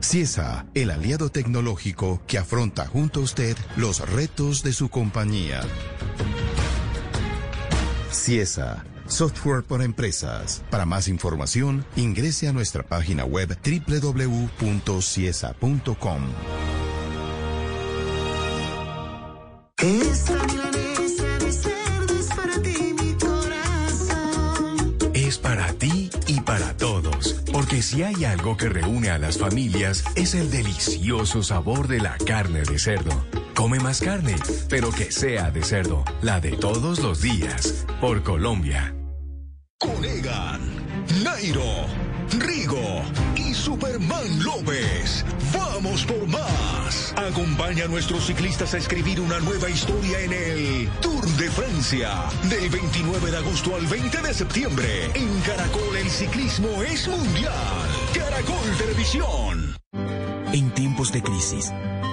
CIESA, 0.00 0.66
el 0.74 0.90
aliado 0.90 1.30
tecnológico 1.30 2.22
que 2.26 2.38
afronta 2.38 2.86
junto 2.86 3.20
a 3.20 3.22
usted 3.24 3.56
los 3.76 3.98
retos 4.10 4.62
de 4.62 4.72
su 4.72 4.90
compañía. 4.90 5.62
CIESA, 8.14 8.84
software 9.06 9.62
para 9.64 9.84
empresas. 9.84 10.62
Para 10.70 10.86
más 10.86 11.08
información, 11.08 11.84
ingrese 11.96 12.48
a 12.48 12.52
nuestra 12.52 12.82
página 12.82 13.24
web 13.24 13.58
www.ciesa.com. 13.64 14.54
Esta 19.78 20.46
milanesa 20.46 21.38
de 21.38 21.52
cerdo 21.52 22.14
es 22.18 22.26
para 22.28 22.62
ti, 22.62 22.94
mi 22.98 23.12
corazón. 23.14 24.96
Es 25.12 25.38
para 25.38 25.72
ti 25.74 26.10
y 26.26 26.40
para 26.40 26.76
todos, 26.76 27.42
porque 27.52 27.82
si 27.82 28.02
hay 28.02 28.24
algo 28.24 28.56
que 28.56 28.68
reúne 28.68 29.10
a 29.10 29.18
las 29.18 29.36
familias 29.38 30.04
es 30.14 30.34
el 30.34 30.50
delicioso 30.50 31.42
sabor 31.42 31.88
de 31.88 32.00
la 32.00 32.16
carne 32.18 32.62
de 32.62 32.78
cerdo. 32.78 33.24
Come 33.54 33.78
más 33.78 34.00
carne, 34.00 34.34
pero 34.68 34.90
que 34.90 35.12
sea 35.12 35.50
de 35.50 35.62
cerdo, 35.62 36.04
la 36.22 36.40
de 36.40 36.52
todos 36.52 36.98
los 36.98 37.22
días, 37.22 37.86
por 38.00 38.22
Colombia. 38.22 38.94
Conegan, 39.78 40.60
Nairo, 41.22 41.86
Rigo 42.38 43.02
y 43.36 43.54
Superman 43.54 44.42
López. 44.42 45.24
¡Vamos 45.52 46.04
por 46.04 46.26
más! 46.26 47.14
Acompaña 47.16 47.84
a 47.84 47.88
nuestros 47.88 48.26
ciclistas 48.26 48.74
a 48.74 48.78
escribir 48.78 49.20
una 49.20 49.38
nueva 49.40 49.70
historia 49.70 50.20
en 50.20 50.32
el 50.32 50.88
Tour 51.00 51.24
de 51.24 51.50
Francia. 51.50 52.10
Del 52.50 52.68
29 52.68 53.30
de 53.30 53.36
agosto 53.36 53.76
al 53.76 53.86
20 53.86 54.22
de 54.22 54.34
septiembre. 54.34 55.10
En 55.14 55.40
Caracol 55.42 55.96
el 55.96 56.10
ciclismo 56.10 56.82
es 56.82 57.06
mundial. 57.08 57.88
Caracol 58.14 58.76
Televisión. 58.78 59.76
En 60.52 60.70
tiempos 60.70 61.12
de 61.12 61.22
crisis, 61.22 61.72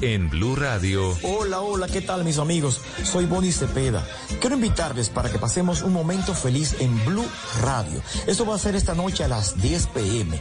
En 0.00 0.30
Blue 0.30 0.56
Radio. 0.56 1.16
Hola, 1.22 1.60
hola, 1.60 1.86
¿qué 1.86 2.00
tal 2.00 2.24
mis 2.24 2.38
amigos? 2.38 2.80
Soy 3.04 3.26
Bonnie 3.26 3.52
Cepeda. 3.52 4.06
Quiero 4.40 4.56
invitarles 4.56 5.10
para 5.10 5.30
que 5.30 5.38
pasemos 5.38 5.82
un 5.82 5.92
momento 5.92 6.34
feliz 6.34 6.76
en 6.80 7.04
Blue 7.04 7.26
Radio. 7.60 8.00
Eso 8.26 8.46
va 8.46 8.56
a 8.56 8.58
ser 8.58 8.74
esta 8.74 8.94
noche 8.94 9.24
a 9.24 9.28
las 9.28 9.60
10 9.60 9.86
pm. 9.88 10.40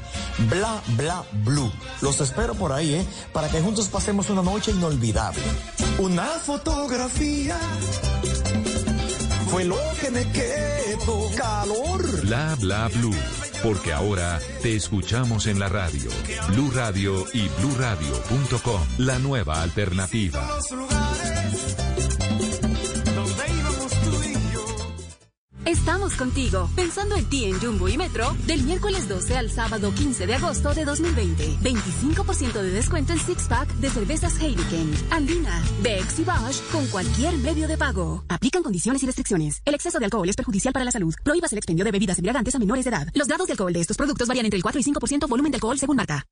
Bla, 0.50 0.82
bla, 0.96 1.24
blue. 1.44 1.72
Los 2.02 2.20
espero 2.22 2.56
por 2.56 2.72
ahí, 2.72 2.96
¿eh? 2.96 3.06
Para 3.34 3.50
que 3.50 3.62
juntos 3.62 3.88
pasemos 3.88 4.30
una 4.30 4.42
noche 4.42 4.72
inolvidable. 4.72 5.44
Una 6.00 6.26
fotografía 6.26 7.60
fue 9.52 9.66
lo 9.66 9.78
que 10.00 10.10
me 10.12 10.24
quedó 10.32 11.30
calor. 11.36 12.22
Bla 12.22 12.56
bla 12.60 12.88
blue, 12.88 13.16
porque 13.62 13.92
ahora 13.92 14.40
te 14.62 14.78
escuchamos 14.78 15.46
en 15.46 15.60
la 15.60 15.68
radio. 15.68 16.10
Blue 16.50 16.72
Radio 16.72 17.26
y 17.34 17.50
bluradio.com, 17.60 18.82
la 19.00 19.20
nueva 19.20 19.62
alternativa. 19.62 20.48
Estamos 25.66 26.16
contigo, 26.16 26.68
pensando 26.76 27.16
en 27.16 27.26
ti 27.26 27.46
en 27.46 27.60
Jumbo 27.60 27.88
y 27.88 27.96
Metro, 27.96 28.36
del 28.48 28.64
miércoles 28.64 29.08
12 29.08 29.38
al 29.38 29.52
sábado 29.52 29.94
15 29.94 30.26
de 30.26 30.34
agosto 30.34 30.74
de 30.74 30.86
2020. 30.86 31.58
25% 31.62 32.54
de 32.54 32.72
descuento 32.72 33.14
en 33.14 33.20
Six 33.20 33.44
Pack 33.44 33.70
de 33.76 33.92
cervezas 33.92 34.42
Heineken, 34.42 34.92
Andina, 35.12 35.62
Bex 35.84 36.18
y 36.18 36.24
Bosch 36.24 36.62
con 36.72 36.88
cualquier 36.88 37.38
medio 37.38 37.68
de 37.68 37.78
pago. 37.78 38.24
Aplican 38.28 38.64
condiciones 38.64 39.04
y 39.04 39.06
restricciones. 39.06 39.62
El 39.64 39.76
exceso 39.76 40.00
de 40.00 40.06
alcohol 40.06 40.28
es 40.28 40.36
perjudicial 40.36 40.74
para 40.74 40.84
la 40.84 40.92
salud. 40.92 41.14
Prohíbas 41.24 41.52
el 41.52 41.60
expendio 41.60 41.86
de 41.86 41.92
bebidas 41.92 42.18
embriagantes 42.18 42.56
a 42.56 42.60
menores 42.60 42.86
de 42.86 42.90
edad. 42.90 43.08
Los 43.14 43.28
grados 43.28 43.46
de 43.46 43.54
alcohol 43.54 43.72
de 43.72 43.82
estos 43.82 43.98
productos 43.98 44.28
varían 44.28 44.48
entre 44.48 44.58
el 44.58 44.64
4 44.64 44.82
y 44.82 44.84
5% 44.84 45.28
volumen 45.30 45.52
de 45.52 45.58
alcohol 45.58 45.78
según 45.78 45.98
marca. 45.98 46.26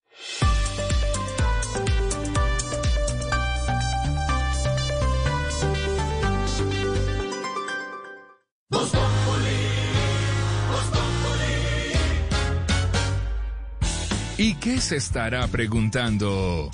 ¿Y 14.40 14.54
qué 14.54 14.80
se 14.80 14.96
estará 14.96 15.46
preguntando? 15.48 16.72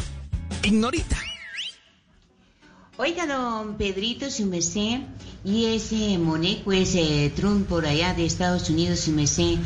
Ignorita. 0.62 1.18
Oiga, 2.98 3.26
don 3.26 3.76
Pedrito, 3.76 4.30
su 4.30 4.46
merced, 4.46 5.00
y 5.44 5.66
ese 5.66 6.20
moneco, 6.20 6.72
ese 6.74 7.34
Trump 7.36 7.68
por 7.68 7.88
allá 7.88 8.14
de 8.14 8.24
Estados 8.24 8.70
Unidos, 8.70 9.00
su 9.00 9.12
merced, 9.14 9.58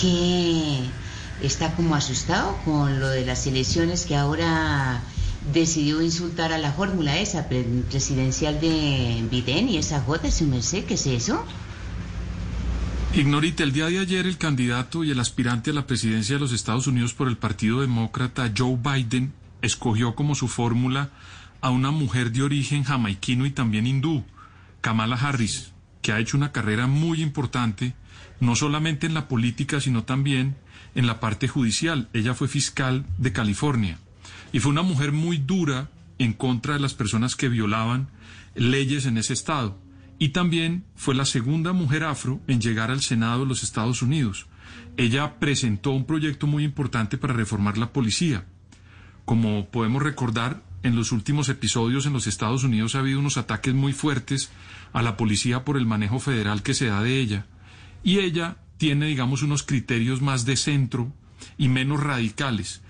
que 0.00 0.84
está 1.42 1.74
como 1.74 1.96
asustado 1.96 2.56
con 2.64 3.00
lo 3.00 3.08
de 3.08 3.26
las 3.26 3.44
elecciones 3.48 4.06
que 4.06 4.14
ahora 4.14 5.02
decidió 5.52 6.00
insultar 6.00 6.52
a 6.52 6.58
la 6.58 6.70
fórmula 6.72 7.18
esa 7.18 7.48
pre- 7.48 7.64
presidencial 7.90 8.60
de 8.60 9.26
Biden 9.28 9.68
y 9.68 9.78
esa 9.78 10.00
J, 10.00 10.30
su 10.30 10.44
merced, 10.46 10.84
¿qué 10.84 10.94
es 10.94 11.06
eso? 11.08 11.44
Ignorita, 13.14 13.62
el 13.62 13.72
día 13.72 13.88
de 13.88 13.98
ayer 13.98 14.26
el 14.26 14.38
candidato 14.38 15.04
y 15.04 15.10
el 15.10 15.20
aspirante 15.20 15.68
a 15.68 15.74
la 15.74 15.86
presidencia 15.86 16.36
de 16.36 16.40
los 16.40 16.50
Estados 16.50 16.86
Unidos 16.86 17.12
por 17.12 17.28
el 17.28 17.36
Partido 17.36 17.82
Demócrata, 17.82 18.50
Joe 18.56 18.78
Biden, 18.82 19.34
escogió 19.60 20.14
como 20.14 20.34
su 20.34 20.48
fórmula 20.48 21.10
a 21.60 21.68
una 21.68 21.90
mujer 21.90 22.32
de 22.32 22.42
origen 22.42 22.84
jamaiquino 22.84 23.44
y 23.44 23.50
también 23.50 23.86
hindú, 23.86 24.24
Kamala 24.80 25.16
Harris, 25.16 25.72
que 26.00 26.12
ha 26.12 26.20
hecho 26.20 26.38
una 26.38 26.52
carrera 26.52 26.86
muy 26.86 27.20
importante, 27.20 27.94
no 28.40 28.56
solamente 28.56 29.06
en 29.06 29.12
la 29.12 29.28
política, 29.28 29.78
sino 29.78 30.04
también 30.04 30.56
en 30.94 31.06
la 31.06 31.20
parte 31.20 31.48
judicial. 31.48 32.08
Ella 32.14 32.32
fue 32.32 32.48
fiscal 32.48 33.04
de 33.18 33.32
California 33.32 33.98
y 34.54 34.60
fue 34.60 34.72
una 34.72 34.82
mujer 34.82 35.12
muy 35.12 35.36
dura 35.36 35.90
en 36.18 36.32
contra 36.32 36.74
de 36.74 36.80
las 36.80 36.94
personas 36.94 37.36
que 37.36 37.50
violaban 37.50 38.08
leyes 38.54 39.04
en 39.04 39.18
ese 39.18 39.34
estado. 39.34 39.81
Y 40.22 40.28
también 40.28 40.84
fue 40.94 41.16
la 41.16 41.24
segunda 41.24 41.72
mujer 41.72 42.04
afro 42.04 42.40
en 42.46 42.60
llegar 42.60 42.92
al 42.92 43.00
Senado 43.00 43.40
de 43.40 43.46
los 43.46 43.64
Estados 43.64 44.02
Unidos. 44.02 44.46
Ella 44.96 45.40
presentó 45.40 45.90
un 45.90 46.06
proyecto 46.06 46.46
muy 46.46 46.62
importante 46.62 47.18
para 47.18 47.34
reformar 47.34 47.76
la 47.76 47.92
policía. 47.92 48.46
Como 49.24 49.68
podemos 49.72 50.00
recordar, 50.00 50.62
en 50.84 50.94
los 50.94 51.10
últimos 51.10 51.48
episodios 51.48 52.06
en 52.06 52.12
los 52.12 52.28
Estados 52.28 52.62
Unidos 52.62 52.94
ha 52.94 53.00
habido 53.00 53.18
unos 53.18 53.36
ataques 53.36 53.74
muy 53.74 53.92
fuertes 53.92 54.52
a 54.92 55.02
la 55.02 55.16
policía 55.16 55.64
por 55.64 55.76
el 55.76 55.86
manejo 55.86 56.20
federal 56.20 56.62
que 56.62 56.74
se 56.74 56.86
da 56.86 57.02
de 57.02 57.18
ella. 57.18 57.46
Y 58.04 58.20
ella 58.20 58.58
tiene, 58.76 59.06
digamos, 59.06 59.42
unos 59.42 59.64
criterios 59.64 60.22
más 60.22 60.44
de 60.44 60.56
centro 60.56 61.12
y 61.58 61.66
menos 61.66 62.00
radicales. 62.00 62.80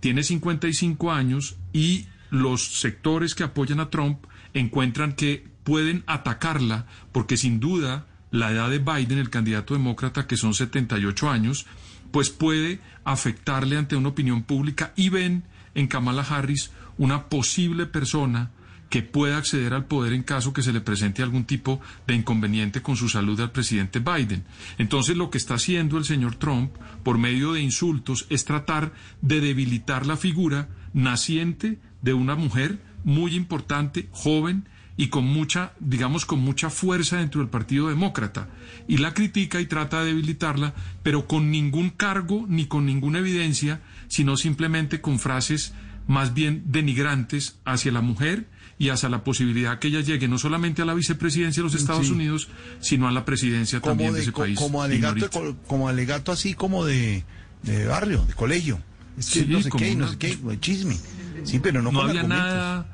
Tiene 0.00 0.22
55 0.22 1.12
años 1.12 1.58
y 1.74 2.06
los 2.30 2.80
sectores 2.80 3.34
que 3.34 3.44
apoyan 3.44 3.80
a 3.80 3.90
Trump 3.90 4.24
encuentran 4.54 5.12
que 5.12 5.57
pueden 5.68 6.02
atacarla 6.06 6.86
porque 7.12 7.36
sin 7.36 7.60
duda 7.60 8.06
la 8.30 8.50
edad 8.50 8.70
de 8.70 8.78
Biden, 8.78 9.18
el 9.18 9.28
candidato 9.28 9.74
demócrata, 9.74 10.26
que 10.26 10.38
son 10.38 10.54
78 10.54 11.28
años, 11.28 11.66
pues 12.10 12.30
puede 12.30 12.80
afectarle 13.04 13.76
ante 13.76 13.94
una 13.94 14.08
opinión 14.08 14.44
pública 14.44 14.94
y 14.96 15.10
ven 15.10 15.44
en 15.74 15.86
Kamala 15.86 16.22
Harris 16.22 16.70
una 16.96 17.26
posible 17.26 17.84
persona 17.84 18.50
que 18.88 19.02
pueda 19.02 19.36
acceder 19.36 19.74
al 19.74 19.84
poder 19.84 20.14
en 20.14 20.22
caso 20.22 20.54
que 20.54 20.62
se 20.62 20.72
le 20.72 20.80
presente 20.80 21.22
algún 21.22 21.44
tipo 21.44 21.82
de 22.06 22.14
inconveniente 22.14 22.80
con 22.80 22.96
su 22.96 23.10
salud 23.10 23.38
al 23.38 23.52
presidente 23.52 23.98
Biden. 23.98 24.44
Entonces 24.78 25.18
lo 25.18 25.28
que 25.28 25.36
está 25.36 25.56
haciendo 25.56 25.98
el 25.98 26.06
señor 26.06 26.36
Trump 26.36 26.72
por 27.02 27.18
medio 27.18 27.52
de 27.52 27.60
insultos 27.60 28.24
es 28.30 28.46
tratar 28.46 28.94
de 29.20 29.42
debilitar 29.42 30.06
la 30.06 30.16
figura 30.16 30.70
naciente 30.94 31.78
de 32.00 32.14
una 32.14 32.36
mujer 32.36 32.78
muy 33.04 33.34
importante, 33.34 34.08
joven, 34.12 34.66
y 34.98 35.08
con 35.08 35.24
mucha, 35.24 35.72
digamos, 35.80 36.26
con 36.26 36.40
mucha 36.40 36.68
fuerza 36.68 37.16
dentro 37.16 37.40
del 37.40 37.48
Partido 37.48 37.88
Demócrata. 37.88 38.48
Y 38.86 38.98
la 38.98 39.14
critica 39.14 39.60
y 39.60 39.66
trata 39.66 40.00
de 40.00 40.06
debilitarla, 40.08 40.74
pero 41.02 41.26
con 41.26 41.50
ningún 41.50 41.88
cargo 41.90 42.44
ni 42.48 42.66
con 42.66 42.84
ninguna 42.84 43.20
evidencia, 43.20 43.80
sino 44.08 44.36
simplemente 44.36 45.00
con 45.00 45.18
frases 45.18 45.72
más 46.06 46.34
bien 46.34 46.64
denigrantes 46.66 47.58
hacia 47.64 47.92
la 47.92 48.00
mujer 48.00 48.48
y 48.78 48.88
hacia 48.90 49.08
la 49.08 49.22
posibilidad 49.24 49.78
que 49.78 49.88
ella 49.88 50.00
llegue 50.00 50.26
no 50.28 50.38
solamente 50.38 50.82
a 50.82 50.84
la 50.84 50.94
vicepresidencia 50.94 51.62
de 51.62 51.68
los 51.68 51.74
Estados 51.74 52.06
Sí. 52.06 52.12
Unidos, 52.12 52.48
sino 52.80 53.06
a 53.08 53.12
la 53.12 53.24
presidencia 53.24 53.80
como, 53.80 53.92
también 53.92 54.12
de, 54.12 54.16
de, 54.18 54.22
ese 54.22 54.32
co- 54.32 54.42
país. 54.42 54.58
como 54.58 54.82
alegato, 54.82 55.56
como 55.66 55.88
alegato 55.88 56.32
así 56.32 56.54
como 56.54 56.84
de, 56.84 57.24
de 57.62 57.86
barrio, 57.86 58.24
de 58.26 58.34
colegio. 58.34 58.80
Es 59.18 59.30
que 59.30 59.40
Sí, 59.40 59.46
no 59.48 59.60
sé 59.62 59.70
qué, 59.70 59.94
no 59.96 60.08
sé 60.10 60.16
qué, 60.18 60.38
chisme. 60.60 60.96
Sí, 61.44 61.58
pero 61.60 61.82
no, 61.82 62.00
había 62.00 62.22
nada, 62.22 62.86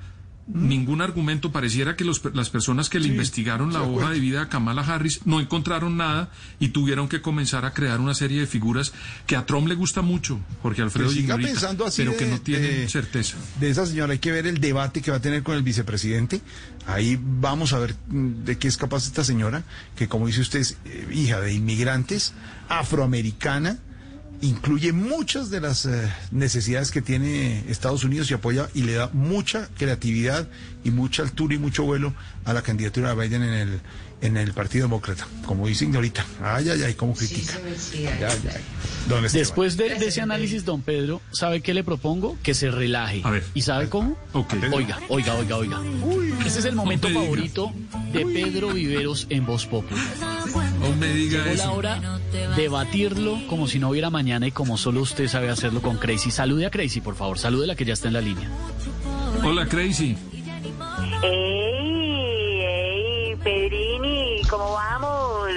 ningún 0.47 1.01
argumento. 1.01 1.51
Pareciera 1.53 1.97
que 1.97 2.05
los- 2.05 2.23
las 2.35 2.51
personas 2.51 2.89
que 2.91 2.99
le 2.99 3.07
Sí, 3.07 3.11
investigaron 3.13 3.73
la 3.73 3.83
hoja 3.83 4.11
de 4.11 4.21
vida 4.21 4.43
a 4.43 4.49
Kamala 4.49 4.83
Harris 4.83 5.21
no 5.25 5.41
encontraron 5.41 5.97
nada 5.97 6.31
y 6.61 6.69
tuvieron 6.69 7.09
que 7.09 7.23
comenzar 7.23 7.65
a 7.65 7.73
crear 7.73 8.01
una 8.01 8.15
serie 8.15 8.41
de 8.41 8.47
figuras 8.47 8.93
que 9.27 9.37
a 9.37 9.47
Trump 9.47 9.69
le 9.69 9.75
gusta 9.75 10.03
mucho, 10.03 10.41
Jorge 10.63 10.83
Alfredo 10.83 11.09
Pero 11.09 11.15
siga 11.21 11.35
Ignorita, 11.35 11.49
pensando 11.51 11.87
así 11.87 12.03
pero 12.03 12.17
que 12.17 12.25
de- 12.27 12.31
no 12.31 12.41
tienen 12.41 12.71
de- 12.71 12.89
certeza. 12.89 13.37
De 13.59 13.71
esa 13.71 13.87
señora 13.87 14.13
hay 14.13 14.19
que 14.19 14.33
ver 14.33 14.47
el 14.47 14.61
debate 14.61 15.01
que 15.03 15.11
va 15.11 15.17
a 15.17 15.21
tener 15.23 15.43
con 15.43 15.57
el 15.57 15.63
vicepresidente. 15.63 16.41
Ahí 16.87 17.19
vamos 17.21 17.73
a 17.73 17.79
ver 17.79 17.95
mm, 18.09 18.45
de 18.45 18.59
qué 18.59 18.69
es 18.69 18.77
capaz 18.77 19.07
esta 19.07 19.25
señora, 19.25 19.65
que 19.97 20.09
como 20.09 20.27
dice 20.27 20.43
usted 20.43 20.61
es 20.61 20.77
eh, 20.85 21.09
hija 21.15 21.41
de 21.41 21.55
inmigrantes, 21.55 22.35
afroamericana, 22.69 23.79
incluye 24.45 24.93
muchas 24.93 25.51
de 25.51 25.61
las 25.61 25.87
eh, 25.87 26.13
necesidades 26.31 26.91
que 26.91 27.01
tiene 27.03 27.65
Estados 27.69 28.05
Unidos 28.05 28.31
y 28.31 28.35
apoya 28.35 28.69
y 28.75 28.83
le 28.83 28.95
da 28.95 29.11
mucha 29.13 29.69
creatividad 29.79 30.49
y 30.85 30.91
mucha 30.91 31.23
altura 31.23 31.55
y 31.55 31.59
mucho 31.59 31.85
vuelo 31.85 32.13
a 32.45 32.53
la 32.53 32.63
candidatura 32.63 33.15
de 33.15 33.23
Biden 33.23 33.43
en 33.43 33.55
el 33.55 33.81
en 34.21 34.39
el 34.39 34.53
Partido 34.55 34.85
Demócrata, 34.87 35.27
como 35.45 35.67
dice 35.67 35.87
ahorita. 35.95 36.25
Ay, 36.43 36.71
ay, 36.71 36.83
ay, 36.83 36.95
cómo 36.95 37.15
critica. 37.15 37.53
Ay, 37.63 38.07
ay, 38.07 38.23
ay. 38.25 38.61
Don 39.07 39.23
Esteban. 39.23 39.43
Después 39.43 39.77
de, 39.77 39.97
de 39.99 40.07
ese 40.07 40.23
análisis, 40.23 40.65
don 40.65 40.81
Pedro, 40.81 41.21
¿sabe 41.31 41.61
qué 41.61 41.75
le 41.75 41.85
propongo? 41.85 42.39
Que 42.43 42.55
se 42.55 42.71
relaje. 42.71 43.21
A 43.23 43.31
ver. 43.31 43.45
¿Y 43.53 43.61
sabe 43.63 43.91
cómo? 43.91 44.17
Oiga, 44.73 44.99
oiga, 45.11 45.35
oiga, 45.35 45.57
oiga. 45.57 45.79
Ese 46.47 46.61
es 46.61 46.65
el 46.65 46.75
momento 46.75 47.09
No 47.09 47.15
me 47.15 47.21
diga. 47.21 47.25
favorito 47.25 47.73
de 48.15 48.25
Pedro 48.25 48.73
Viveros 48.73 49.27
en 49.29 49.45
Voz 49.45 49.67
Popular. 49.67 50.03
No 50.89 50.97
me 50.97 51.09
diga 51.09 51.39
Llegó 51.45 51.47
la 51.49 51.53
eso. 51.55 51.73
hora 51.73 52.21
de 52.57 52.69
batirlo 52.69 53.39
como 53.49 53.67
si 53.69 53.79
no 53.79 53.89
hubiera 53.91 54.11
mañana 54.11 54.47
y 54.47 54.53
como 54.53 54.77
solo 54.77 55.01
usted 55.01 55.29
sabe 55.29 55.49
hacerlo 55.51 55.81
con 55.81 55.97
Crazy. 55.97 56.31
Salude 56.31 56.67
a 56.67 56.71
Crazy, 56.71 57.01
por 57.01 57.15
favor. 57.17 57.39
Salude 57.39 57.67
la 57.67 57.75
que 57.75 57.85
ya 57.85 57.95
está 57.95 58.09
en 58.09 58.15
la 58.15 58.21
línea. 58.21 58.51
Hola, 59.43 59.67
Crazy. 59.67 60.17
¡Ey! 61.23 62.61
¡Ey! 62.61 63.37
Pedrini, 63.37 64.43
¿cómo 64.49 64.73
vamos? 64.73 65.51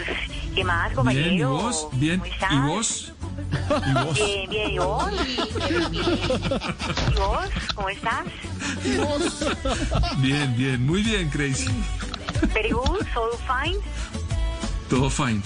¿Qué 0.55 0.63
más, 0.63 0.93
compañero? 0.93 1.25
Bien, 1.29 1.39
¿y 1.39 1.43
vos? 1.43 1.87
Bien, 1.93 2.19
¿Cómo 2.19 2.31
estás? 2.31 2.51
¿y 2.53 2.59
vos? 2.67 3.13
¿Y 3.87 3.93
vos? 3.93 4.13
Bien, 4.15 4.49
bien, 4.49 4.71
¿y 4.71 4.77
vos? 4.79 5.11
¿Y 7.11 7.19
vos? 7.19 7.45
¿Cómo 7.75 7.89
estás? 7.89 8.25
Bien, 10.19 10.55
bien, 10.57 10.85
muy 10.85 11.03
bien, 11.03 11.29
Crazy. 11.29 11.69
Very 12.53 12.71
good, 12.71 13.01
so 13.13 13.29
fine. 13.47 13.77
Todo 14.89 15.09
fine. 15.09 15.41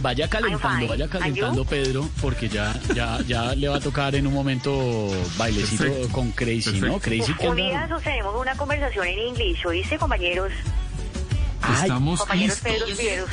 Vaya 0.00 0.28
calentando, 0.28 0.88
vaya 0.88 1.04
And 1.04 1.12
calentando, 1.12 1.62
you? 1.62 1.68
Pedro, 1.68 2.08
porque 2.20 2.48
ya, 2.48 2.74
ya, 2.94 3.20
ya 3.26 3.54
le 3.54 3.68
va 3.68 3.76
a 3.76 3.80
tocar 3.80 4.14
en 4.16 4.26
un 4.26 4.34
momento 4.34 5.08
bailecito 5.38 5.84
Perfecto. 5.84 6.08
con 6.12 6.32
Crazy, 6.32 6.80
¿no? 6.80 6.98
Crazy 6.98 7.32
que 7.34 7.48
Un 7.48 7.56
día 7.56 7.86
sostenemos 7.88 8.34
una 8.38 8.56
conversación 8.56 9.06
en 9.06 9.18
inglés, 9.28 9.64
¿oíste, 9.64 9.96
compañeros? 9.96 10.50
Estamos 11.80 12.20
compañeros 12.20 12.60
listos. 12.62 12.72
Pedro 12.72 12.86
Viveros. 12.96 13.30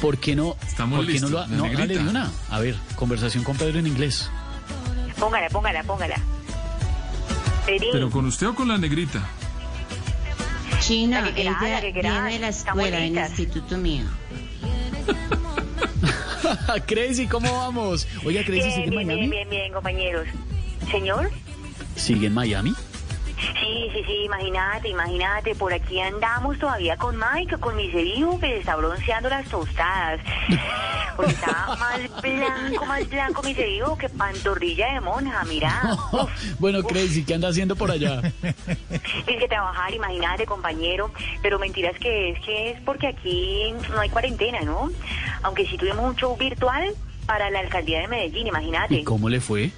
¿Por 0.00 0.18
qué 0.18 0.36
no? 0.36 0.56
Estamos 0.66 0.98
¿por 0.98 1.06
qué 1.06 1.20
no 1.20 1.26
listos, 1.26 1.30
lo 1.32 1.40
ha- 1.40 1.46
no, 1.48 1.62
negrita. 1.64 1.80
dale 1.82 1.94
de 1.98 2.08
una. 2.08 2.30
A 2.50 2.60
ver, 2.60 2.76
conversación 2.94 3.42
con 3.44 3.56
Pedro 3.56 3.78
en 3.80 3.86
inglés. 3.88 4.30
Póngala, 5.18 5.48
póngala, 5.50 5.82
póngala. 5.82 6.16
¿Pero 7.66 8.10
con 8.10 8.24
usted 8.26 8.46
o 8.46 8.54
con 8.54 8.68
la 8.68 8.78
negrita? 8.78 9.20
Chino, 10.80 11.20
La 11.20 11.34
que 11.34 11.40
ella 11.42 11.56
la 11.60 11.80
que 11.80 11.92
viene 11.92 12.32
de 12.32 12.38
la 12.38 12.48
Están 12.48 12.76
escuela, 12.78 12.96
del 12.98 13.10
bonitas. 13.10 13.30
instituto 13.30 13.76
mío. 13.78 14.04
Crazy, 16.86 17.26
¿cómo 17.26 17.52
vamos? 17.52 18.06
Oiga, 18.24 18.42
Crazy, 18.44 18.60
Bien, 18.62 18.72
¿sigue 18.74 18.84
en 18.84 18.90
bien, 18.90 19.06
bien, 19.06 19.18
Miami? 19.18 19.28
bien, 19.30 19.48
bien, 19.50 19.72
compañeros. 19.72 20.26
¿Señor? 20.90 21.30
¿Sigue 21.96 22.26
en 22.28 22.34
Miami? 22.34 22.74
Sí, 23.36 23.90
sí, 23.92 24.02
sí, 24.06 24.22
imagínate, 24.24 24.88
imagínate, 24.88 25.54
por 25.54 25.72
aquí 25.72 26.00
andamos 26.00 26.58
todavía 26.58 26.96
con 26.96 27.16
Mike, 27.16 27.58
con 27.58 27.76
mi 27.76 27.84
hijo 27.84 28.38
que 28.40 28.46
se 28.46 28.58
está 28.58 28.76
bronceando 28.76 29.28
las 29.28 29.46
tostadas. 29.48 30.20
Porque 31.16 31.32
está 31.32 31.76
más 31.78 32.22
blanco, 32.22 32.86
más 32.86 33.08
blanco 33.08 33.42
mi 33.42 33.50
hijo 33.50 33.96
que 33.98 34.08
pantorrilla 34.08 34.94
de 34.94 35.00
monja, 35.00 35.44
mira. 35.44 35.96
bueno, 36.58 36.82
Crazy, 36.82 37.24
¿qué 37.24 37.34
anda 37.34 37.48
haciendo 37.48 37.76
por 37.76 37.90
allá? 37.90 38.20
Tienes 38.40 39.42
que 39.42 39.48
trabajar, 39.48 39.92
imagínate, 39.92 40.46
compañero. 40.46 41.10
Pero 41.42 41.58
mentiras 41.58 41.98
que 41.98 42.30
es 42.30 42.40
que 42.40 42.70
es 42.70 42.80
porque 42.82 43.08
aquí 43.08 43.74
no 43.90 44.00
hay 44.00 44.08
cuarentena, 44.08 44.60
¿no? 44.62 44.90
Aunque 45.42 45.66
sí 45.66 45.76
tuvimos 45.76 46.04
un 46.04 46.16
show 46.16 46.36
virtual 46.36 46.94
para 47.26 47.50
la 47.50 47.60
alcaldía 47.60 48.00
de 48.00 48.08
Medellín, 48.08 48.46
imagínate. 48.46 48.94
¿Y 48.94 49.04
cómo 49.04 49.28
le 49.28 49.40
fue? 49.40 49.72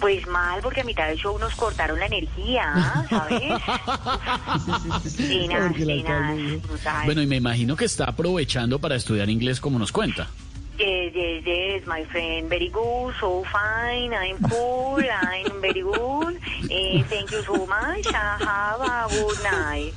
Pues 0.00 0.26
mal, 0.26 0.60
porque 0.62 0.80
a 0.80 0.84
mitad 0.84 1.08
del 1.08 1.18
show 1.18 1.38
nos 1.38 1.54
cortaron 1.54 1.98
la 1.98 2.06
energía. 2.06 3.04
¿sabes? 3.08 3.42
Alcaldía- 5.50 6.60
brutal. 6.66 7.04
Bueno, 7.04 7.22
y 7.22 7.26
me 7.26 7.36
imagino 7.36 7.76
que 7.76 7.84
está 7.84 8.04
aprovechando 8.04 8.78
para 8.78 8.96
estudiar 8.96 9.28
inglés 9.30 9.60
como 9.60 9.78
nos 9.78 9.92
cuenta. 9.92 10.28
Yes, 10.78 11.12
yes, 11.12 11.44
yes, 11.44 11.86
my 11.86 12.04
friend. 12.06 12.48
Very 12.48 12.70
good, 12.70 13.12
so 13.20 13.42
fine. 13.44 14.14
I'm 14.14 14.38
cool, 14.48 15.04
I'm 15.04 15.60
very 15.60 15.82
good. 15.82 16.38
Eh, 16.70 17.04
thank 17.10 17.30
you 17.30 17.42
so 17.44 17.66
much. 17.66 18.06
Have 18.14 18.80
a 18.80 19.06
good 19.10 19.36
night. 19.42 19.92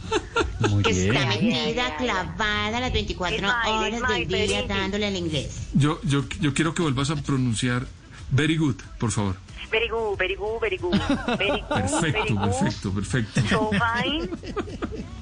Muy 0.69 0.83
Que 0.83 0.91
bien. 0.91 1.15
está 1.15 1.25
metida, 1.27 1.95
clavada 1.95 2.81
las 2.81 2.91
24 2.91 3.37
It's 3.37 3.43
my- 3.45 3.71
horas 3.71 4.01
my 4.09 4.25
del 4.25 4.47
día 4.49 4.57
baby. 4.63 4.67
dándole 4.67 5.07
al 5.07 5.15
inglés. 5.15 5.69
Yo, 5.73 6.01
yo, 6.03 6.25
yo 6.41 6.53
quiero 6.53 6.73
que 6.73 6.81
vuelvas 6.81 7.09
a 7.11 7.15
pronunciar 7.15 7.85
very 8.31 8.57
good, 8.57 8.75
por 8.99 9.11
favor. 9.11 9.37
Very 9.73 9.87
good, 9.89 10.17
very 10.19 10.35
good, 10.35 10.59
very 10.61 10.77
good. 10.77 10.93
Very 10.93 11.49
good, 11.67 11.67
very 11.67 11.81
Perfecto, 11.81 12.35
good. 12.35 12.39
perfecto, 12.45 12.91
perfecto. 12.93 13.41
So 13.49 13.71
fine. 13.73 14.29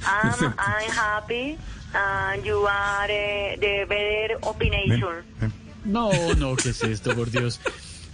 I'm, 0.05 0.31
Perfecto. 0.31 0.55
I'm 0.59 0.89
happy. 0.91 1.57
And 1.93 2.45
you 2.45 2.67
are 2.67 3.07
eh, 3.09 3.55
the 3.59 3.85
better 3.87 4.37
opination. 4.43 5.23
No, 5.85 6.11
no, 6.37 6.55
¿qué 6.55 6.69
es 6.69 6.83
esto, 6.83 7.15
por 7.15 7.29
Dios? 7.31 7.59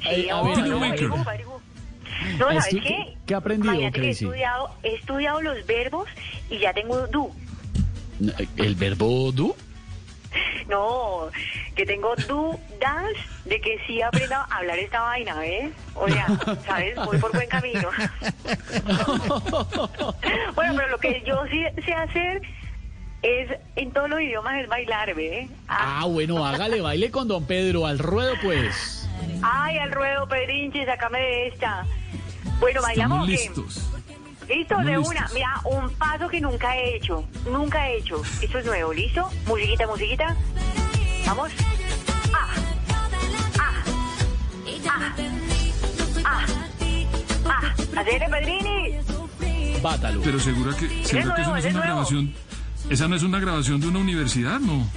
Ay, 0.06 0.22
Sí, 0.24 0.30
a 0.30 0.38
oh, 0.42 0.46
ver, 0.46 0.58
no, 0.70 0.78
a 0.78 0.80
ver. 0.80 0.92
very 0.92 1.08
good, 1.08 1.26
very 1.26 1.44
good. 1.44 1.62
No, 2.40 2.48
¿sabes 2.48 2.66
Estu- 2.74 2.84
qué? 2.84 3.18
¿Qué 3.26 3.34
ha 3.34 3.38
aprendido, 3.38 3.74
Imagínate 3.74 4.02
que 4.02 4.08
he 4.08 4.12
estudiado, 4.12 4.70
he 4.84 4.96
estudiado 4.96 5.42
los 5.42 5.66
verbos 5.66 6.08
y 6.50 6.60
ya 6.60 6.74
tengo 6.74 7.08
do. 7.08 7.32
¿El 8.58 8.76
verbo 8.76 9.32
do? 9.32 9.56
No, 10.68 11.30
que 11.76 11.86
tengo 11.86 12.14
dudas 12.28 13.14
de 13.46 13.62
que 13.62 13.80
sí 13.88 14.02
aprenda 14.02 14.46
a 14.50 14.58
hablar 14.58 14.78
esta 14.78 15.00
vaina, 15.00 15.40
¿ves? 15.40 15.72
O 15.96 16.10
sea, 16.10 16.28
¿sabes? 16.66 16.96
Voy 16.96 17.18
por 17.20 17.32
buen 17.32 17.48
camino. 17.48 17.90
bueno, 20.56 20.74
pero 20.76 20.90
lo 20.90 20.98
que 20.98 21.24
yo 21.26 21.46
sí 21.50 21.64
sé 21.86 21.94
hacer 21.94 22.42
es, 23.22 23.50
en 23.78 23.92
todos 23.92 24.10
los 24.10 24.20
idiomas, 24.22 24.62
es 24.62 24.68
bailar, 24.68 25.16
¿ves? 25.16 25.50
Ah, 25.70 26.06
bueno, 26.06 26.46
hágale 26.46 26.82
baile 26.82 27.12
con 27.12 27.30
don 27.30 27.46
Pedro, 27.46 27.86
al 27.86 28.00
ruedo 28.00 28.34
pues. 28.44 29.10
Ay, 29.42 29.78
al 29.78 29.92
ruedo, 29.92 30.28
Pedrinche, 30.28 30.86
sácame 30.86 31.20
de 31.20 31.48
esta. 31.48 31.86
Bueno, 32.60 32.82
¿bailamos 32.82 33.24
o 33.24 33.28
qué? 33.28 33.50
Listo, 34.48 34.78
de 34.78 34.84
listos. 34.98 35.08
una. 35.10 35.30
Mira, 35.34 35.62
un 35.66 35.90
paso 35.96 36.28
que 36.30 36.40
nunca 36.42 36.76
he 36.78 36.96
hecho. 36.96 37.24
Nunca 37.52 37.88
he 37.90 37.98
hecho. 37.98 38.22
Esto 38.42 38.60
es 38.60 38.66
nuevo, 38.66 38.94
¿listo? 38.94 39.30
Musiquita, 39.46 39.88
musiquita. 39.88 40.36
Vamos. 41.26 41.52
Ah. 42.34 42.48
Ah. 43.60 43.72
Ah. 44.90 45.16
Ah. 46.26 46.46
Ah. 47.46 47.76
Hacele, 48.00 48.30
Pedrini. 48.30 48.98
Bátalo. 49.82 50.22
Pero 50.24 50.40
segura 50.40 50.76
que, 50.78 50.88
segura 51.06 51.36
que 51.36 51.42
eso 51.42 51.52
no 51.52 51.58
es 51.58 51.58
nuevo, 51.58 51.58
ese 51.58 51.58
una 51.58 51.58
es 51.58 51.74
nuevo. 51.74 51.82
grabación. 51.86 52.34
Esa 52.90 53.08
no 53.08 53.16
es 53.16 53.24
una 53.24 53.40
grabación 53.40 53.82
de 53.82 53.88
una 53.90 54.00
universidad, 54.00 54.60
¿no? 54.60 54.88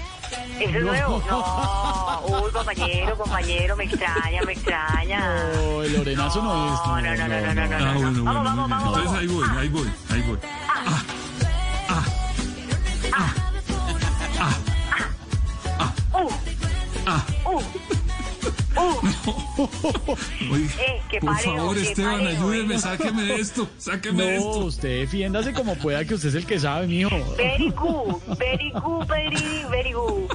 Eso 0.60 0.78
es 0.78 0.84
nuevo. 0.84 1.22
No. 1.30 2.42
Uy, 2.42 2.50
compañero, 2.52 3.16
compañero, 3.16 3.76
me 3.76 3.84
extraña, 3.84 4.42
me 4.42 4.52
extraña. 4.52 5.54
No, 5.54 5.82
el 5.82 5.92
Lorenazo 5.92 6.42
no, 6.42 6.66
es. 6.66 6.80
No, 6.86 7.00
no, 7.00 7.16
no, 7.16 7.28
no, 7.28 7.40
no, 7.40 7.54
no, 7.54 7.66
no. 7.66 7.76
Ah, 7.76 7.92
bueno, 7.94 8.24
Vamos, 8.24 8.44
vamos, 8.44 8.70
vamos, 8.70 8.98
Entonces 8.98 9.20
ahí 9.20 9.26
voy, 9.26 9.48
ahí 9.58 9.68
voy, 9.68 9.92
ahí 10.10 10.22
voy. 10.22 10.36
Uh. 16.12 16.28
Ah. 17.06 17.90
Uh. 18.76 18.96
Oye, 20.52 20.64
Eh, 20.78 21.02
qué 21.10 21.18
por 21.20 21.30
parejo, 21.34 21.56
favor, 21.56 21.74
qué 21.76 21.82
Esteban, 21.82 22.20
parejo, 22.22 22.48
ayúdeme, 22.50 22.74
eh. 22.74 22.78
sáqueme 22.78 23.22
de 23.24 23.34
esto, 23.40 23.68
sáqueme 23.78 24.22
de 24.22 24.30
No, 24.32 24.36
esto. 24.38 24.58
usted 24.66 25.00
defiéndase 25.00 25.52
como 25.52 25.74
pueda, 25.76 26.04
que 26.04 26.14
usted 26.14 26.28
es 26.28 26.34
el 26.36 26.46
que 26.46 26.58
sabe, 26.60 26.86
mijo. 26.86 27.10
Very 27.36 27.70
good, 27.70 28.14
very 28.38 28.70
good, 28.70 29.06
very, 29.08 29.64
very 29.70 29.92
good. 29.92 30.30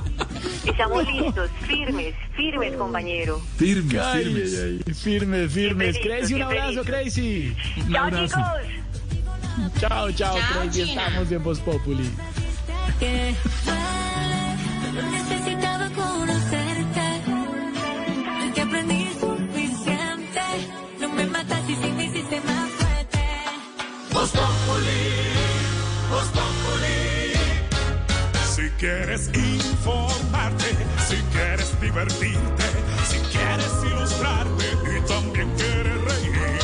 Estamos 0.65 1.07
listos, 1.07 1.49
firmes, 1.65 2.13
firmes, 2.35 2.73
compañero. 2.75 3.41
Firmes, 3.57 4.01
Ay, 4.01 4.23
firmes. 4.25 4.53
ay, 4.53 4.81
ay, 4.85 4.93
firmes, 4.93 5.51
firmes. 5.53 5.95
Siempre 5.95 6.17
Crazy, 6.17 6.33
un 6.33 6.41
abrazo, 6.41 6.83
Crazy. 6.83 7.55
Un 7.77 7.93
Chao, 7.93 8.03
abrazo. 8.03 8.35
chicos. 8.35 9.79
Chao, 9.79 10.11
chao, 10.11 10.35
Chao, 10.37 10.61
Crazy. 10.61 10.85
China. 10.85 11.07
Estamos 11.07 11.31
en 11.31 11.43
Voz 11.43 11.59
Populi. 11.61 12.09
Quieres 28.85 29.31
informarte, 29.33 30.69
si 31.07 31.15
quieres 31.33 31.81
divertirte, 31.81 32.63
si 33.09 33.17
quieres 33.35 33.71
ilustrarte 33.83 34.65
y 34.95 35.01
también 35.07 35.49
quieres 35.57 36.01
reír. 36.03 36.59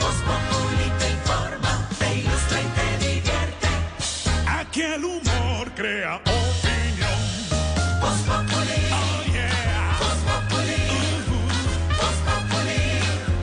Voz 0.00 0.16
Populi 0.26 0.88
te 0.98 1.10
informa, 1.10 1.88
te 1.98 2.14
ilustra 2.20 2.58
y 2.62 2.68
te 2.78 2.88
divierte. 3.06 3.68
Aquí 4.48 4.80
el 4.80 5.04
humor 5.04 5.70
crea 5.76 6.16
opinión. 6.16 7.20
Voz 8.00 8.20
Populi. 8.24 8.80
Oh 8.92 9.20
yeah. 9.34 9.98
Voz 10.00 10.20
Populi. 10.28 10.80
Voz 12.00 12.18
Populi. 12.26 12.80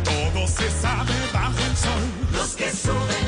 Todo 0.04 0.48
se 0.48 0.68
sabe 0.82 1.14
bajo 1.32 1.60
el 1.70 1.78
sol. 1.78 2.04
Los 2.32 2.56
que 2.56 2.72
suben, 2.72 3.23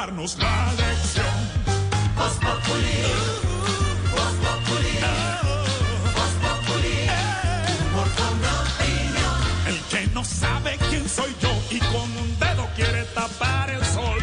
darnos 0.00 0.38
la 0.38 0.72
lección. 0.82 1.36
Voz 2.16 2.34
Populi. 2.44 3.00
Voz 4.14 4.34
Populi. 4.44 4.94
Voz 7.94 8.14
opinión. 8.76 9.38
El 9.68 9.78
que 9.90 10.00
no 10.14 10.22
sabe 10.24 10.78
quién 10.88 11.06
soy 11.06 11.32
yo 11.42 11.52
y 11.70 11.78
con 11.92 12.08
un 12.22 12.30
dedo 12.38 12.64
quiere 12.76 13.02
tapar 13.14 13.68
el 13.70 13.84
sol. 13.84 14.22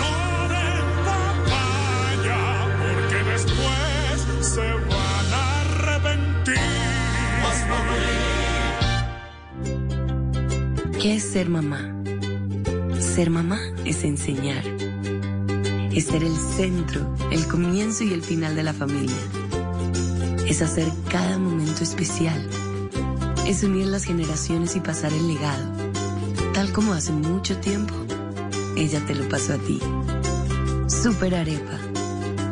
No 0.00 0.14
den 0.54 0.86
papaya, 1.08 2.42
porque 2.82 3.18
después 3.32 4.16
se 4.54 4.68
van 4.90 5.28
a 5.42 5.60
arrepentir. 5.60 6.54
¿Qué 11.00 11.16
es 11.16 11.24
ser 11.32 11.50
mamá? 11.50 11.82
Ser 13.00 13.28
mamá 13.28 13.60
es 13.84 14.02
enseñar. 14.04 14.64
Es 15.94 16.06
ser 16.06 16.24
el 16.24 16.36
centro, 16.36 17.14
el 17.30 17.46
comienzo 17.46 18.02
y 18.02 18.12
el 18.12 18.22
final 18.22 18.56
de 18.56 18.64
la 18.64 18.72
familia. 18.72 19.16
Es 20.44 20.60
hacer 20.60 20.90
cada 21.08 21.38
momento 21.38 21.84
especial. 21.84 22.50
Es 23.46 23.62
unir 23.62 23.86
las 23.86 24.02
generaciones 24.02 24.74
y 24.74 24.80
pasar 24.80 25.12
el 25.12 25.28
legado. 25.28 25.72
Tal 26.52 26.72
como 26.72 26.94
hace 26.94 27.12
mucho 27.12 27.56
tiempo, 27.58 27.94
ella 28.76 29.06
te 29.06 29.14
lo 29.14 29.28
pasó 29.28 29.54
a 29.54 29.58
ti. 29.58 29.80
Super 30.88 31.36
Arepa. 31.36 31.78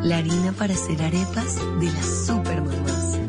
La 0.03 0.17
harina 0.17 0.53
para 0.53 0.73
hacer 0.73 1.01
arepas 1.01 1.57
de 1.81 1.91
las 1.91 2.25
super 2.25 2.61
mamás. 2.61 3.19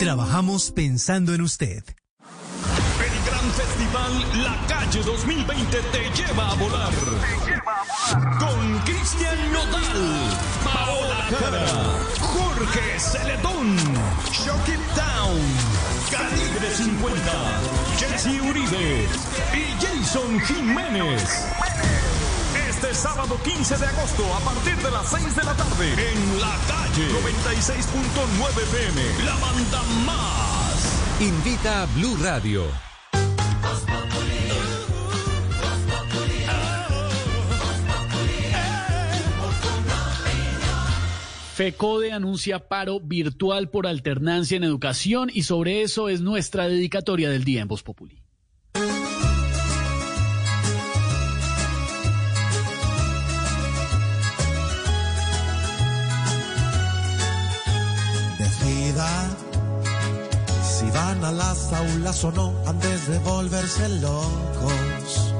Trabajamos 0.00 0.72
pensando 0.72 1.34
en 1.34 1.42
usted. 1.42 1.84
El 1.84 3.24
gran 3.26 3.52
festival 3.52 4.42
La 4.42 4.66
Calle 4.66 5.02
2020 5.04 5.78
te 5.92 6.22
lleva 6.22 6.50
a 6.50 6.54
volar. 6.54 7.57
Con 8.10 8.78
Cristian 8.86 9.52
Nodal, 9.52 10.38
Paola 10.64 11.28
Jara, 11.28 11.66
Jorge 12.20 12.98
Celedón, 12.98 13.76
Shock 14.32 14.68
It 14.68 14.80
Down, 14.96 15.38
Calibre 16.10 16.70
50, 16.74 17.20
Jesse 17.98 18.40
Uribe 18.40 19.06
y 19.52 19.84
Jason 19.84 20.40
Jiménez. 20.40 21.44
Este 22.66 22.94
sábado 22.94 23.38
15 23.44 23.76
de 23.76 23.86
agosto 23.86 24.24
a 24.34 24.40
partir 24.40 24.76
de 24.78 24.90
las 24.90 25.10
6 25.10 25.36
de 25.36 25.44
la 25.44 25.54
tarde 25.54 25.92
en 25.92 26.40
la 26.40 26.56
calle 26.66 27.08
96.9 27.12 28.64
PM, 28.72 29.24
la 29.26 29.36
banda 29.36 29.82
más. 30.06 31.20
Invita 31.20 31.82
a 31.82 31.86
Blue 31.86 32.16
Radio. 32.22 32.88
FECODE 41.58 42.12
anuncia 42.12 42.68
paro 42.68 43.00
virtual 43.00 43.68
por 43.68 43.88
alternancia 43.88 44.56
en 44.56 44.62
educación 44.62 45.28
y 45.34 45.42
sobre 45.42 45.82
eso 45.82 46.08
es 46.08 46.20
nuestra 46.20 46.68
dedicatoria 46.68 47.30
del 47.30 47.42
día 47.42 47.62
en 47.62 47.66
Voz 47.66 47.82
Populi. 47.82 48.22
Decida 58.38 59.36
si 60.62 60.88
van 60.92 61.24
a 61.24 61.32
las 61.32 61.72
aulas 61.72 62.22
o 62.22 62.30
no 62.30 62.54
antes 62.68 63.08
de 63.08 63.18
volverse 63.18 63.88
locos. 64.00 65.34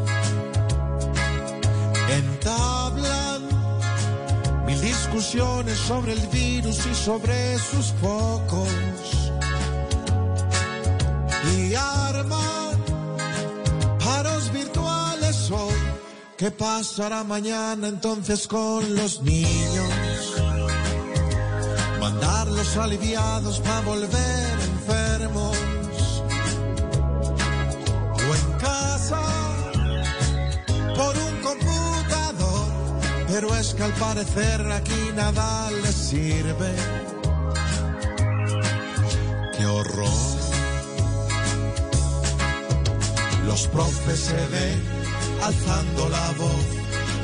Entablan 2.11 3.38
mil 3.38 3.38
discusiones 4.81 5.79
sobre 5.79 6.13
el 6.13 6.27
virus 6.29 6.87
y 6.87 6.95
sobre 6.95 7.59
sus 7.59 7.93
focos. 8.01 8.69
Y 11.57 11.75
arman 11.75 12.77
paros 14.05 14.53
virtuales 14.53 15.51
hoy. 15.51 15.75
¿Qué 16.37 16.51
pasará 16.51 17.25
mañana 17.25 17.89
entonces 17.89 18.47
con 18.47 18.95
los 18.95 19.23
niños? 19.23 20.35
Mandarlos 22.01 22.77
aliviados 22.77 23.61
para 23.61 23.81
volver 23.81 24.68
Pero 33.41 33.55
es 33.55 33.73
que 33.73 33.85
al 33.85 33.93
parecer 33.93 34.61
aquí 34.73 35.13
nada 35.15 35.71
les 35.71 35.95
sirve. 35.95 36.73
Qué 39.57 39.65
horror. 39.65 40.09
Los 43.47 43.69
profes 43.69 44.19
se 44.19 44.47
ven 44.49 44.83
alzando 45.41 46.09
la 46.09 46.31
voz, 46.33 46.67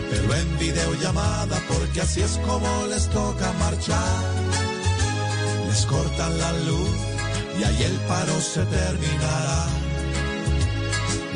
pero 0.09 0.35
en 0.37 0.57
videollamada 0.57 1.61
porque 1.67 2.03
así 2.03 2.23
es 2.23 2.39
como 2.47 2.87
les 2.87 3.09
toca 3.09 3.53
marchar. 3.55 4.23
Les 5.67 5.85
cortan 5.85 6.39
la 6.39 6.53
luz 6.53 6.97
y 7.59 7.65
ahí 7.65 7.83
el 7.83 7.99
paro 8.07 8.41
se 8.41 8.65
terminará. 8.67 9.67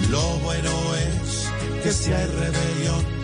Lo 0.08 0.23
bueno 0.44 0.70
es 0.94 1.82
que 1.82 1.92
si 1.92 2.12
hay 2.12 2.26
rebelión, 2.26 3.17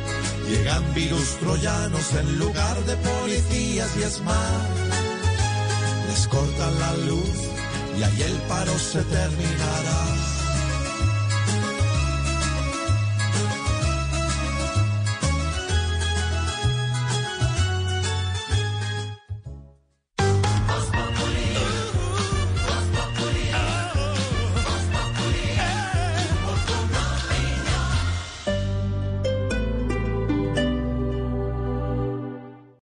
llegan 0.49 0.95
virus 0.95 1.37
troyanos 1.41 2.13
en 2.15 2.39
lugar 2.39 2.77
de 2.85 2.97
policías 2.97 3.91
y 3.97 4.03
es 4.03 4.21
más. 4.23 4.69
Les 6.09 6.29
cortan 6.29 6.79
la 6.79 6.95
luz 7.09 7.37
y 7.99 8.03
ahí 8.03 8.23
el 8.23 8.37
paro 8.49 8.79
se 8.79 9.03
terminará. 9.03 10.34